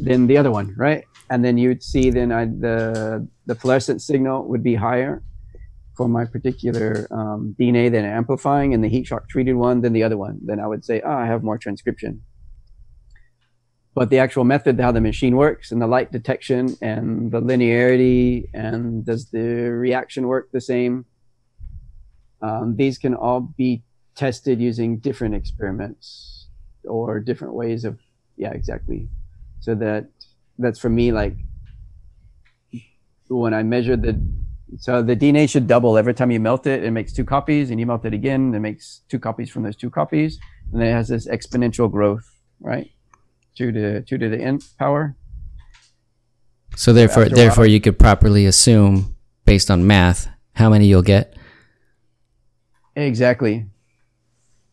Than 0.00 0.26
the 0.26 0.38
other 0.38 0.50
one, 0.50 0.74
right? 0.76 1.04
And 1.30 1.44
then 1.44 1.58
you'd 1.58 1.82
see 1.82 2.10
then 2.10 2.32
I, 2.32 2.46
the 2.46 3.28
the 3.46 3.54
fluorescent 3.54 4.02
signal 4.02 4.48
would 4.48 4.62
be 4.62 4.74
higher 4.74 5.22
for 5.96 6.08
my 6.08 6.24
particular 6.24 7.06
um, 7.10 7.54
DNA 7.58 7.90
than 7.90 8.04
amplifying, 8.04 8.72
in 8.72 8.80
the 8.80 8.88
heat 8.88 9.06
shock 9.06 9.28
treated 9.28 9.54
one 9.54 9.82
than 9.82 9.92
the 9.92 10.02
other 10.02 10.16
one. 10.16 10.38
Then 10.42 10.58
I 10.58 10.66
would 10.66 10.84
say, 10.84 11.02
oh, 11.04 11.12
I 11.12 11.26
have 11.26 11.42
more 11.42 11.58
transcription 11.58 12.22
but 13.94 14.10
the 14.10 14.18
actual 14.18 14.44
method 14.44 14.80
how 14.80 14.92
the 14.92 15.00
machine 15.00 15.36
works 15.36 15.72
and 15.72 15.80
the 15.80 15.86
light 15.86 16.12
detection 16.12 16.76
and 16.80 17.30
the 17.30 17.40
linearity 17.40 18.48
and 18.54 19.04
does 19.04 19.30
the 19.30 19.40
reaction 19.40 20.26
work 20.26 20.50
the 20.52 20.60
same 20.60 21.04
um, 22.40 22.74
these 22.76 22.98
can 22.98 23.14
all 23.14 23.40
be 23.40 23.82
tested 24.14 24.60
using 24.60 24.98
different 24.98 25.34
experiments 25.34 26.31
or 26.84 27.20
different 27.20 27.54
ways 27.54 27.84
of 27.84 27.98
yeah 28.36 28.50
exactly 28.50 29.08
so 29.60 29.74
that 29.74 30.06
that's 30.58 30.78
for 30.78 30.88
me 30.88 31.12
like 31.12 31.36
when 33.28 33.54
i 33.54 33.62
measure 33.62 33.96
the 33.96 34.20
so 34.78 35.02
the 35.02 35.16
dna 35.16 35.48
should 35.48 35.66
double 35.66 35.96
every 35.96 36.14
time 36.14 36.30
you 36.30 36.40
melt 36.40 36.66
it 36.66 36.82
it 36.84 36.90
makes 36.90 37.12
two 37.12 37.24
copies 37.24 37.70
and 37.70 37.78
you 37.78 37.86
melt 37.86 38.04
it 38.04 38.14
again 38.14 38.54
it 38.54 38.60
makes 38.60 39.02
two 39.08 39.18
copies 39.18 39.50
from 39.50 39.62
those 39.62 39.76
two 39.76 39.90
copies 39.90 40.38
and 40.72 40.80
then 40.80 40.88
it 40.88 40.92
has 40.92 41.08
this 41.08 41.26
exponential 41.28 41.90
growth 41.90 42.24
right 42.60 42.90
two 43.54 43.72
to 43.72 44.02
two 44.02 44.18
to 44.18 44.28
the 44.28 44.40
nth 44.40 44.76
power. 44.78 45.16
So 46.76 46.92
therefore, 46.92 47.24
after 47.24 47.34
therefore, 47.34 47.66
you 47.66 47.80
could 47.80 47.98
properly 47.98 48.46
assume, 48.46 49.14
based 49.44 49.70
on 49.70 49.86
math, 49.86 50.28
how 50.54 50.70
many 50.70 50.86
you'll 50.86 51.02
get. 51.02 51.36
Exactly. 52.96 53.66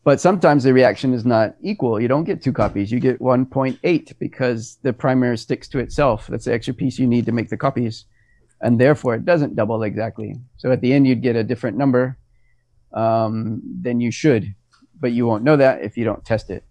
But 0.02 0.20
sometimes 0.20 0.64
the 0.64 0.72
reaction 0.72 1.12
is 1.12 1.26
not 1.26 1.56
equal. 1.60 2.00
You 2.00 2.08
don't 2.08 2.24
get 2.24 2.42
two 2.42 2.52
copies. 2.52 2.90
You 2.90 3.00
get 3.00 3.20
1.8 3.20 4.18
because 4.18 4.78
the 4.82 4.92
primer 4.92 5.36
sticks 5.36 5.68
to 5.68 5.78
itself. 5.78 6.26
That's 6.26 6.46
the 6.46 6.54
extra 6.54 6.72
piece 6.72 6.98
you 6.98 7.06
need 7.06 7.26
to 7.26 7.32
make 7.32 7.50
the 7.50 7.58
copies. 7.58 8.06
And 8.62 8.80
therefore, 8.80 9.14
it 9.14 9.24
doesn't 9.24 9.56
double 9.56 9.82
exactly. 9.82 10.36
So 10.56 10.72
at 10.72 10.80
the 10.80 10.92
end, 10.92 11.06
you'd 11.06 11.22
get 11.22 11.36
a 11.36 11.44
different 11.44 11.76
number 11.76 12.16
um, 12.94 13.62
than 13.82 14.00
you 14.00 14.10
should. 14.10 14.54
But 14.98 15.12
you 15.12 15.26
won't 15.26 15.44
know 15.44 15.56
that 15.56 15.82
if 15.82 15.96
you 15.96 16.04
don't 16.04 16.24
test 16.24 16.50
it. 16.50 16.64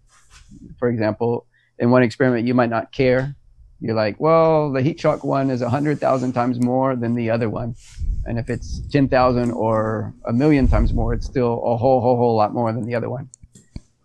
For 0.78 0.88
example, 0.88 1.46
in 1.78 1.90
one 1.90 2.02
experiment, 2.02 2.46
you 2.46 2.54
might 2.54 2.70
not 2.70 2.92
care. 2.92 3.36
You're 3.80 3.94
like, 3.94 4.20
well, 4.20 4.72
the 4.72 4.82
heat 4.82 5.00
shock 5.00 5.24
one 5.24 5.50
is 5.50 5.62
100,000 5.62 6.32
times 6.32 6.60
more 6.60 6.96
than 6.96 7.14
the 7.14 7.30
other 7.30 7.48
one. 7.48 7.76
And 8.30 8.38
if 8.38 8.48
it's 8.48 8.78
10,000 8.92 9.50
or 9.50 10.14
a 10.24 10.32
million 10.32 10.68
times 10.68 10.94
more, 10.94 11.12
it's 11.12 11.26
still 11.26 11.54
a 11.64 11.76
whole, 11.76 12.00
whole, 12.00 12.16
whole 12.16 12.36
lot 12.36 12.54
more 12.54 12.72
than 12.72 12.86
the 12.86 12.94
other 12.94 13.10
one. 13.10 13.28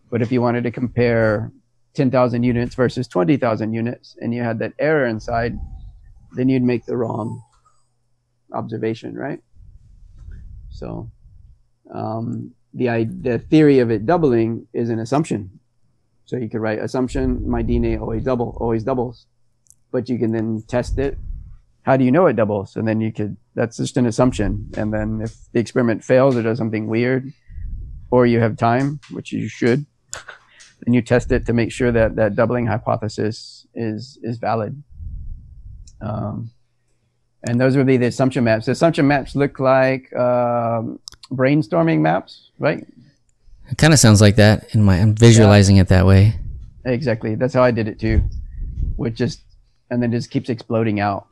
But 0.10 0.24
if 0.24 0.32
you 0.32 0.42
wanted 0.42 0.64
to 0.64 0.72
compare 0.72 1.52
10,000 1.94 2.42
units 2.42 2.74
versus 2.74 3.08
20,000 3.08 3.72
units 3.72 4.18
and 4.20 4.34
you 4.34 4.42
had 4.42 4.58
that 4.60 4.74
error 4.80 5.06
inside, 5.06 5.60
then 6.32 6.50
you'd 6.50 6.64
make 6.64 6.88
the 6.88 6.98
wrong 6.98 7.40
observation, 8.52 9.14
right? 9.14 9.42
So 10.72 11.12
um, 11.94 12.56
the, 12.74 13.08
the 13.22 13.38
theory 13.38 13.78
of 13.78 13.92
it 13.92 14.08
doubling 14.08 14.66
is 14.74 14.90
an 14.90 14.98
assumption. 14.98 15.60
So 16.26 16.36
you 16.36 16.50
could 16.50 16.62
write 16.62 16.80
assumption, 16.80 17.48
my 17.48 17.62
DNA 17.62 18.02
always 18.02 18.24
double, 18.24 18.58
always 18.60 18.84
doubles. 18.84 19.28
But 19.92 20.10
you 20.10 20.18
can 20.18 20.32
then 20.32 20.64
test 20.68 20.98
it. 20.98 21.16
How 21.84 21.96
do 21.96 22.04
you 22.04 22.12
know 22.12 22.26
it 22.26 22.36
doubles? 22.36 22.76
And 22.76 22.88
then 22.88 23.02
you 23.02 23.14
could, 23.14 23.38
that's 23.56 23.78
just 23.78 23.98
an 23.98 24.06
assumption. 24.06 24.70
And 24.78 24.94
then 24.94 25.22
if 25.24 25.36
the 25.54 25.60
experiment 25.60 26.04
fails 26.04 26.36
or 26.36 26.44
does 26.44 26.58
something 26.58 26.88
weird, 26.88 27.32
or 28.12 28.26
you 28.26 28.40
have 28.40 28.58
time, 28.58 29.00
which 29.12 29.32
you 29.32 29.48
should, 29.48 29.86
then 30.82 30.94
you 30.94 31.02
test 31.02 31.32
it 31.32 31.46
to 31.48 31.54
make 31.54 31.72
sure 31.72 31.92
that 31.92 32.16
that 32.16 32.36
doubling 32.36 32.68
hypothesis 32.68 33.66
is 33.74 34.20
is 34.22 34.38
valid. 34.38 34.82
Um, 36.02 36.52
and 37.48 37.60
those 37.60 37.78
would 37.78 37.88
be 37.88 37.98
the 37.98 38.08
assumption 38.08 38.44
maps. 38.44 38.66
The 38.66 38.74
assumption 38.74 39.08
maps 39.08 39.36
look 39.36 39.60
like 39.60 40.14
um, 40.16 41.00
brainstorming 41.32 42.00
maps, 42.00 42.52
right? 42.60 42.86
It 43.70 43.78
kind 43.78 43.94
of 43.94 44.00
sounds 44.00 44.22
like 44.22 44.36
that 44.36 44.74
in 44.76 44.84
my. 44.84 45.00
I'm 45.00 45.16
visualizing 45.16 45.78
it 45.78 45.88
that 45.88 46.06
way. 46.06 46.36
Exactly. 46.86 47.36
That's 47.36 47.54
how 47.54 47.64
I 47.64 47.72
did 47.72 47.88
it 47.88 48.00
too. 48.00 48.22
With 48.98 49.16
just 49.16 49.42
and 49.90 50.02
then 50.02 50.12
just 50.12 50.30
keeps 50.30 50.50
exploding 50.50 51.00
out. 51.00 51.28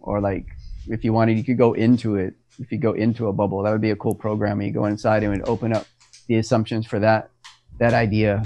Or 0.00 0.20
like 0.20 0.46
if 0.88 1.04
you 1.04 1.12
wanted 1.12 1.36
you 1.36 1.44
could 1.44 1.58
go 1.58 1.72
into 1.72 2.16
it. 2.16 2.34
If 2.58 2.70
you 2.70 2.78
go 2.78 2.92
into 2.92 3.26
a 3.26 3.32
bubble, 3.32 3.62
that 3.62 3.72
would 3.72 3.80
be 3.80 3.90
a 3.90 3.96
cool 3.96 4.14
program. 4.14 4.62
You 4.62 4.72
go 4.72 4.84
inside 4.84 5.24
and 5.24 5.34
it 5.34 5.38
would 5.40 5.48
open 5.48 5.72
up 5.72 5.86
the 6.28 6.36
assumptions 6.36 6.86
for 6.86 6.98
that 7.00 7.30
that 7.78 7.94
idea 7.94 8.42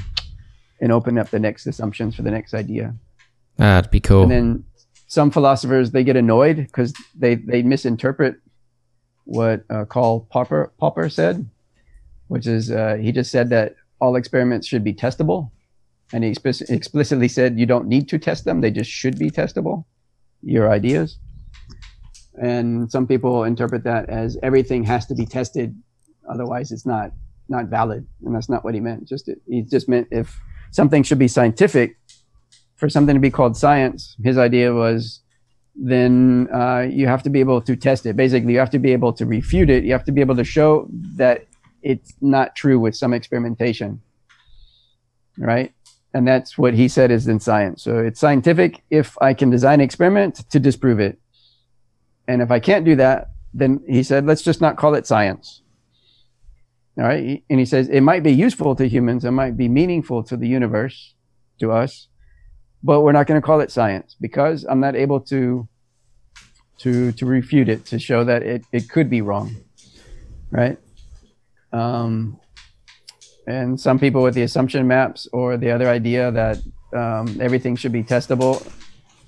and 0.80 0.92
open 0.92 1.18
up 1.18 1.30
the 1.30 1.38
next 1.38 1.66
assumptions 1.66 2.14
for 2.14 2.22
the 2.22 2.30
next 2.30 2.54
idea. 2.54 2.94
That'd 3.56 3.90
be 3.90 4.00
cool. 4.00 4.22
And 4.22 4.30
then 4.30 4.64
some 5.08 5.30
philosophers 5.30 5.90
they 5.90 6.04
get 6.04 6.16
annoyed 6.16 6.56
because 6.56 6.94
they 7.14 7.34
they 7.34 7.62
misinterpret 7.62 8.36
what 9.24 9.64
uh, 9.68 9.84
Karl 9.84 10.20
Popper 10.30 10.72
Popper 10.78 11.08
said, 11.08 11.48
which 12.28 12.46
is 12.46 12.70
uh, 12.70 12.96
he 13.00 13.12
just 13.12 13.30
said 13.30 13.50
that 13.50 13.74
all 14.00 14.16
experiments 14.16 14.66
should 14.66 14.84
be 14.84 14.94
testable, 14.94 15.50
and 16.12 16.24
he 16.24 16.30
explic- 16.30 16.70
explicitly 16.70 17.28
said 17.28 17.58
you 17.58 17.66
don't 17.66 17.88
need 17.88 18.08
to 18.08 18.18
test 18.18 18.44
them; 18.44 18.60
they 18.60 18.70
just 18.70 18.90
should 18.90 19.18
be 19.18 19.30
testable. 19.30 19.84
Your 20.42 20.70
ideas, 20.70 21.18
and 22.40 22.90
some 22.90 23.06
people 23.06 23.44
interpret 23.44 23.84
that 23.84 24.08
as 24.08 24.36
everything 24.42 24.84
has 24.84 25.06
to 25.06 25.14
be 25.14 25.26
tested, 25.26 25.74
otherwise 26.30 26.72
it's 26.72 26.86
not 26.86 27.12
not 27.48 27.66
valid, 27.66 28.06
and 28.24 28.34
that's 28.34 28.48
not 28.48 28.64
what 28.64 28.74
he 28.74 28.80
meant. 28.80 29.08
Just 29.08 29.30
he 29.48 29.62
just 29.62 29.88
meant 29.88 30.08
if 30.10 30.40
something 30.70 31.02
should 31.02 31.18
be 31.18 31.28
scientific, 31.28 31.96
for 32.76 32.88
something 32.88 33.14
to 33.14 33.20
be 33.20 33.30
called 33.30 33.56
science, 33.56 34.16
his 34.22 34.38
idea 34.38 34.72
was 34.72 35.20
then 35.74 36.48
uh, 36.52 36.80
you 36.80 37.06
have 37.06 37.22
to 37.22 37.30
be 37.30 37.40
able 37.40 37.60
to 37.60 37.76
test 37.76 38.06
it. 38.06 38.16
Basically, 38.16 38.52
you 38.52 38.58
have 38.58 38.70
to 38.70 38.78
be 38.78 38.92
able 38.92 39.12
to 39.12 39.26
refute 39.26 39.70
it. 39.70 39.84
You 39.84 39.92
have 39.92 40.04
to 40.04 40.12
be 40.12 40.20
able 40.20 40.36
to 40.36 40.44
show 40.44 40.88
that 41.16 41.46
it's 41.82 42.12
not 42.20 42.56
true 42.56 42.80
with 42.80 42.96
some 42.96 43.14
experimentation, 43.14 44.00
right? 45.38 45.72
And 46.14 46.26
that's 46.26 46.58
what 46.58 46.74
he 46.74 46.88
said 46.88 47.10
is 47.10 47.28
in 47.28 47.38
science. 47.38 47.82
So 47.82 47.98
it's 47.98 48.18
scientific 48.18 48.82
if 48.90 49.16
I 49.20 49.34
can 49.34 49.50
design 49.50 49.74
an 49.74 49.84
experiment 49.84 50.48
to 50.50 50.58
disprove 50.58 50.98
it. 50.98 51.18
And 52.28 52.42
if 52.42 52.50
I 52.50 52.60
can't 52.60 52.84
do 52.84 52.94
that, 52.96 53.30
then 53.54 53.80
he 53.88 54.02
said, 54.02 54.26
let's 54.26 54.42
just 54.42 54.60
not 54.60 54.76
call 54.76 54.94
it 54.94 55.06
science. 55.06 55.62
All 56.98 57.04
right. 57.04 57.42
And 57.48 57.58
he 57.58 57.64
says 57.64 57.88
it 57.88 58.02
might 58.02 58.22
be 58.22 58.32
useful 58.32 58.76
to 58.76 58.86
humans, 58.86 59.24
it 59.24 59.30
might 59.30 59.56
be 59.56 59.68
meaningful 59.68 60.22
to 60.24 60.36
the 60.36 60.46
universe, 60.46 61.14
to 61.60 61.72
us, 61.72 62.08
but 62.82 63.00
we're 63.00 63.12
not 63.12 63.26
going 63.26 63.40
to 63.40 63.44
call 63.44 63.60
it 63.60 63.70
science 63.70 64.14
because 64.20 64.64
I'm 64.64 64.80
not 64.80 64.94
able 64.94 65.20
to 65.22 65.68
to 66.78 67.10
to 67.12 67.26
refute 67.26 67.68
it 67.68 67.84
to 67.86 67.98
show 67.98 68.22
that 68.24 68.42
it, 68.42 68.64
it 68.72 68.88
could 68.88 69.10
be 69.10 69.20
wrong, 69.20 69.56
right? 70.50 70.78
Um, 71.72 72.38
and 73.46 73.80
some 73.80 73.98
people 73.98 74.22
with 74.22 74.34
the 74.34 74.42
assumption 74.42 74.86
maps 74.86 75.26
or 75.32 75.56
the 75.56 75.70
other 75.70 75.88
idea 75.88 76.30
that 76.30 76.58
um, 76.94 77.40
everything 77.40 77.76
should 77.76 77.92
be 77.92 78.02
testable, 78.02 78.64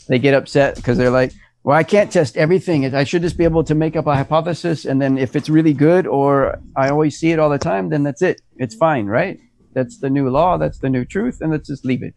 they 0.06 0.18
get 0.18 0.34
upset 0.34 0.76
because 0.76 0.98
they're 0.98 1.10
like, 1.10 1.32
"Well, 1.62 1.76
I 1.76 1.82
can't 1.82 2.10
test 2.10 2.36
everything. 2.36 2.92
I 2.94 3.04
should 3.04 3.22
just 3.22 3.36
be 3.36 3.44
able 3.44 3.64
to 3.64 3.74
make 3.74 3.96
up 3.96 4.06
a 4.06 4.14
hypothesis, 4.14 4.84
and 4.84 5.00
then 5.00 5.18
if 5.18 5.36
it's 5.36 5.48
really 5.48 5.72
good 5.74 6.06
or 6.06 6.58
I 6.76 6.88
always 6.90 7.18
see 7.18 7.32
it 7.32 7.38
all 7.38 7.50
the 7.50 7.58
time, 7.58 7.88
then 7.90 8.02
that's 8.02 8.22
it. 8.22 8.40
It's 8.56 8.74
fine, 8.74 9.06
right? 9.06 9.38
That's 9.72 9.98
the 9.98 10.10
new 10.10 10.28
law. 10.30 10.56
That's 10.58 10.78
the 10.78 10.88
new 10.90 11.04
truth, 11.04 11.40
and 11.40 11.50
let's 11.50 11.68
just 11.68 11.84
leave 11.84 12.02
it." 12.02 12.14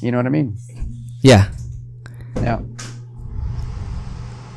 You 0.00 0.10
know 0.12 0.18
what 0.18 0.26
I 0.26 0.30
mean? 0.30 0.56
yeah. 1.22 1.50
Yeah. 2.36 2.60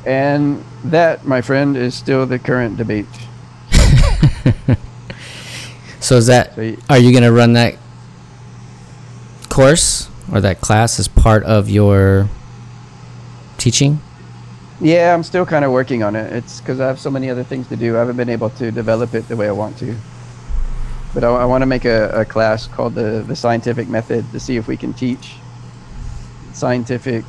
And 0.06 0.64
that, 0.86 1.26
my 1.26 1.42
friend, 1.42 1.76
is 1.78 1.94
still 1.96 2.26
the 2.26 2.40
current 2.40 2.78
debate. 2.78 3.06
So 6.02 6.18
is 6.18 6.26
that? 6.28 6.56
So 6.56 6.62
y- 6.62 6.78
Are 6.90 6.98
you 6.98 7.14
gonna 7.14 7.32
run 7.32 7.54
that 7.54 7.76
course 9.50 10.10
or 10.32 10.42
that 10.42 10.62
class 10.62 11.00
as 11.00 11.08
part 11.08 11.44
of 11.44 11.70
your 11.70 12.30
teaching? 13.58 14.00
Yeah, 14.80 15.14
I'm 15.14 15.24
still 15.24 15.46
kind 15.46 15.64
of 15.64 15.72
working 15.72 16.02
on 16.02 16.16
it. 16.16 16.34
It's 16.34 16.60
because 16.60 16.80
I 16.80 16.88
have 16.88 17.00
so 17.00 17.12
many 17.12 17.30
other 17.30 17.44
things 17.44 17.68
to 17.68 17.76
do. 17.76 17.96
I 17.96 18.00
haven't 18.00 18.18
been 18.18 18.30
able 18.30 18.50
to 18.52 18.72
develop 18.72 19.14
it 19.14 19.28
the 19.28 19.36
way 19.36 19.48
I 19.48 19.52
want 19.52 19.78
to. 19.80 19.96
But 21.14 21.24
I, 21.24 21.30
I 21.30 21.46
want 21.46 21.62
to 21.62 21.66
make 21.66 21.86
a, 21.86 22.10
a 22.10 22.26
class 22.26 22.68
called 22.68 22.96
the, 22.96 23.24
the 23.28 23.36
scientific 23.36 23.88
method 23.88 24.32
to 24.32 24.40
see 24.40 24.58
if 24.58 24.68
we 24.68 24.78
can 24.78 24.94
teach 24.94 25.36
scientific 26.54 27.26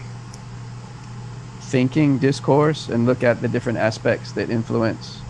thinking 1.60 2.18
discourse 2.18 2.88
and 2.88 3.06
look 3.06 3.22
at 3.22 3.40
the 3.40 3.48
different 3.48 3.78
aspects 3.78 4.32
that 4.32 4.50
influence 4.50 5.21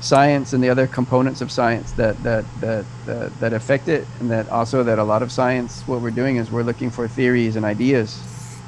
science 0.00 0.54
and 0.54 0.64
the 0.64 0.68
other 0.70 0.86
components 0.86 1.40
of 1.40 1.50
science 1.50 1.92
that 1.92 2.20
that 2.22 2.44
that 2.60 2.84
that, 3.06 3.40
that 3.40 3.52
affect 3.52 3.88
it 3.88 4.06
and 4.18 4.30
that 4.30 4.48
also 4.48 4.82
that 4.82 4.98
a 4.98 5.04
lot 5.04 5.22
of 5.22 5.30
science 5.30 5.82
what 5.86 6.00
we're 6.00 6.10
doing 6.10 6.36
is 6.36 6.50
we're 6.50 6.62
looking 6.62 6.90
for 6.90 7.06
theories 7.06 7.56
and 7.56 7.64
ideas 7.66 8.18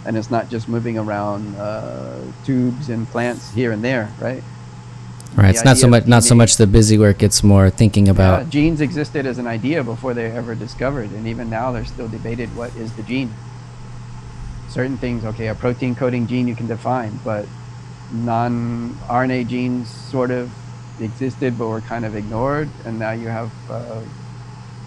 and 0.04 0.16
it's 0.16 0.30
not 0.30 0.50
just 0.50 0.68
moving 0.68 0.98
around 0.98 1.56
uh, 1.56 2.20
tubes 2.44 2.90
and 2.90 3.08
plants 3.08 3.50
here 3.52 3.72
and 3.72 3.82
there 3.82 4.12
right 4.20 4.42
Right. 5.34 5.48
It's 5.48 5.64
not 5.64 5.78
so 5.78 5.88
much 5.88 6.06
not 6.06 6.24
so 6.24 6.34
much 6.34 6.58
the 6.58 6.66
busy 6.66 6.98
work. 6.98 7.22
It's 7.22 7.42
more 7.42 7.70
thinking 7.70 8.10
about. 8.10 8.42
Uh, 8.42 8.44
genes 8.44 8.82
existed 8.82 9.24
as 9.24 9.38
an 9.38 9.46
idea 9.46 9.82
before 9.82 10.12
they 10.12 10.28
were 10.28 10.36
ever 10.36 10.54
discovered, 10.54 11.10
and 11.12 11.26
even 11.26 11.48
now 11.48 11.72
they're 11.72 11.86
still 11.86 12.08
debated 12.08 12.54
what 12.54 12.74
is 12.76 12.92
the 12.96 13.02
gene. 13.02 13.32
Certain 14.68 14.98
things, 14.98 15.24
okay, 15.24 15.46
a 15.48 15.54
protein 15.54 15.94
coding 15.94 16.26
gene 16.26 16.46
you 16.46 16.54
can 16.54 16.66
define, 16.66 17.18
but 17.24 17.46
non 18.12 18.90
RNA 19.08 19.48
genes 19.48 19.88
sort 19.88 20.30
of 20.30 20.52
existed 21.02 21.58
but 21.58 21.68
were 21.68 21.80
kind 21.80 22.04
of 22.04 22.14
ignored, 22.16 22.68
and 22.84 22.98
now 22.98 23.12
you 23.12 23.28
have 23.28 23.50
uh, 23.70 24.00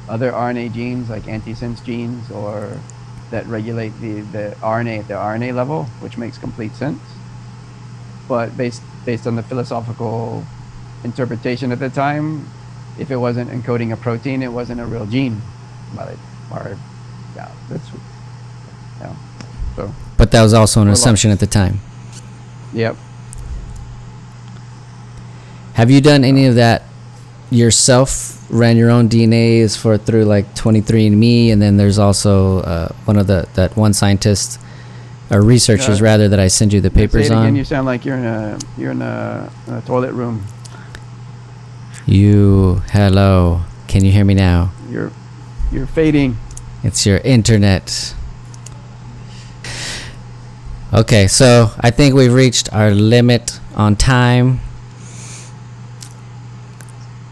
other 0.07 0.31
RNA 0.31 0.73
genes 0.73 1.09
like 1.09 1.23
antisense 1.23 1.83
genes 1.83 2.29
or 2.31 2.79
that 3.31 3.45
regulate 3.47 3.89
the, 4.01 4.21
the 4.21 4.55
RNA 4.61 4.99
at 4.99 5.07
the 5.07 5.13
RNA 5.15 5.55
level, 5.55 5.85
which 5.99 6.17
makes 6.17 6.37
complete 6.37 6.75
sense. 6.75 7.01
But 8.27 8.55
based 8.57 8.81
based 9.05 9.27
on 9.27 9.35
the 9.35 9.43
philosophical 9.43 10.43
interpretation 11.03 11.71
at 11.71 11.79
the 11.79 11.89
time, 11.89 12.47
if 12.97 13.11
it 13.11 13.17
wasn't 13.17 13.49
encoding 13.51 13.91
a 13.93 13.97
protein, 13.97 14.41
it 14.41 14.51
wasn't 14.51 14.81
a 14.81 14.85
real 14.85 15.05
gene. 15.05 15.41
But 15.95 16.09
it, 16.09 16.19
or, 16.51 16.77
yeah, 17.35 17.51
that's, 17.69 17.87
yeah. 18.99 19.15
So, 19.75 19.93
But 20.17 20.31
that 20.31 20.41
was 20.41 20.53
also 20.53 20.81
an 20.81 20.87
lost. 20.87 21.01
assumption 21.01 21.31
at 21.31 21.39
the 21.39 21.47
time. 21.47 21.79
yep. 22.73 22.95
Have 25.75 25.91
you 25.91 26.01
done 26.01 26.23
any 26.23 26.45
of 26.47 26.55
that 26.55 26.83
yourself? 27.51 28.31
Ran 28.49 28.77
your 28.77 28.91
own 28.91 29.09
DNAs 29.09 29.75
for 29.77 29.97
through 29.97 30.25
like 30.25 30.53
23andMe, 30.55 31.51
and 31.51 31.61
then 31.61 31.77
there's 31.77 31.97
also 31.97 32.59
uh, 32.59 32.89
one 33.05 33.17
of 33.17 33.27
the 33.27 33.47
that 33.55 33.75
one 33.75 33.93
scientist 33.93 34.59
or 35.31 35.41
researchers 35.41 35.99
Yeah. 35.99 36.05
rather 36.05 36.27
that 36.29 36.39
I 36.39 36.47
send 36.47 36.71
you 36.71 36.79
the 36.79 36.91
papers 36.91 37.27
again. 37.27 37.37
on. 37.39 37.55
You 37.55 37.63
sound 37.63 37.87
like 37.87 38.05
you're 38.05 38.17
in 38.17 38.25
a 38.25 38.57
you're 38.77 38.91
in 38.91 39.01
a, 39.01 39.49
a 39.67 39.81
toilet 39.81 40.13
room. 40.13 40.45
You 42.05 42.83
hello, 42.91 43.61
can 43.87 44.05
you 44.05 44.11
hear 44.11 44.23
me 44.23 44.35
now? 44.35 44.71
You're 44.89 45.11
you're 45.71 45.87
fading. 45.87 46.37
It's 46.83 47.03
your 47.05 47.17
internet. 47.17 48.13
Okay, 50.93 51.27
so 51.27 51.71
I 51.79 51.89
think 51.91 52.13
we've 52.13 52.31
reached 52.31 52.71
our 52.71 52.91
limit 52.91 53.59
on 53.75 53.95
time. 53.95 54.59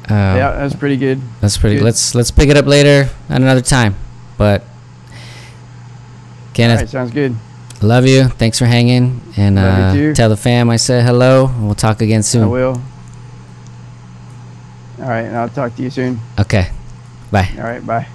Uh, 0.10 0.14
yeah, 0.38 0.52
that's 0.58 0.76
pretty 0.76 0.98
good. 0.98 1.22
That's 1.42 1.58
pretty. 1.58 1.78
Good. 1.78 1.86
Let's 1.86 2.14
let's 2.16 2.30
pick 2.32 2.50
it 2.50 2.58
up 2.58 2.66
later 2.66 3.10
at 3.30 3.42
another 3.42 3.62
time. 3.62 3.96
But 4.38 4.62
All 4.62 4.68
Kenneth, 6.54 6.80
right, 6.80 6.90
sounds 6.90 7.12
good. 7.12 7.36
love 7.82 8.06
you. 8.06 8.26
Thanks 8.26 8.60
for 8.60 8.66
hanging, 8.66 9.22
and 9.38 9.56
Love 9.56 9.78
you 9.78 9.84
uh, 9.84 9.94
too. 9.94 10.14
tell 10.14 10.30
the 10.30 10.38
fam 10.38 10.70
I 10.70 10.76
said 10.76 11.06
hello. 11.06 11.48
and 11.48 11.66
We'll 11.66 11.76
talk 11.76 12.02
again 12.02 12.22
soon. 12.24 12.44
I 12.44 12.48
will. 12.48 12.82
All 15.00 15.10
right, 15.10 15.22
and 15.26 15.36
I'll 15.38 15.50
talk 15.50 15.76
to 15.78 15.82
you 15.84 15.90
soon. 15.90 16.20
Okay, 16.40 16.70
bye. 17.32 17.50
All 17.58 17.64
right, 17.64 17.86
bye. 17.86 18.08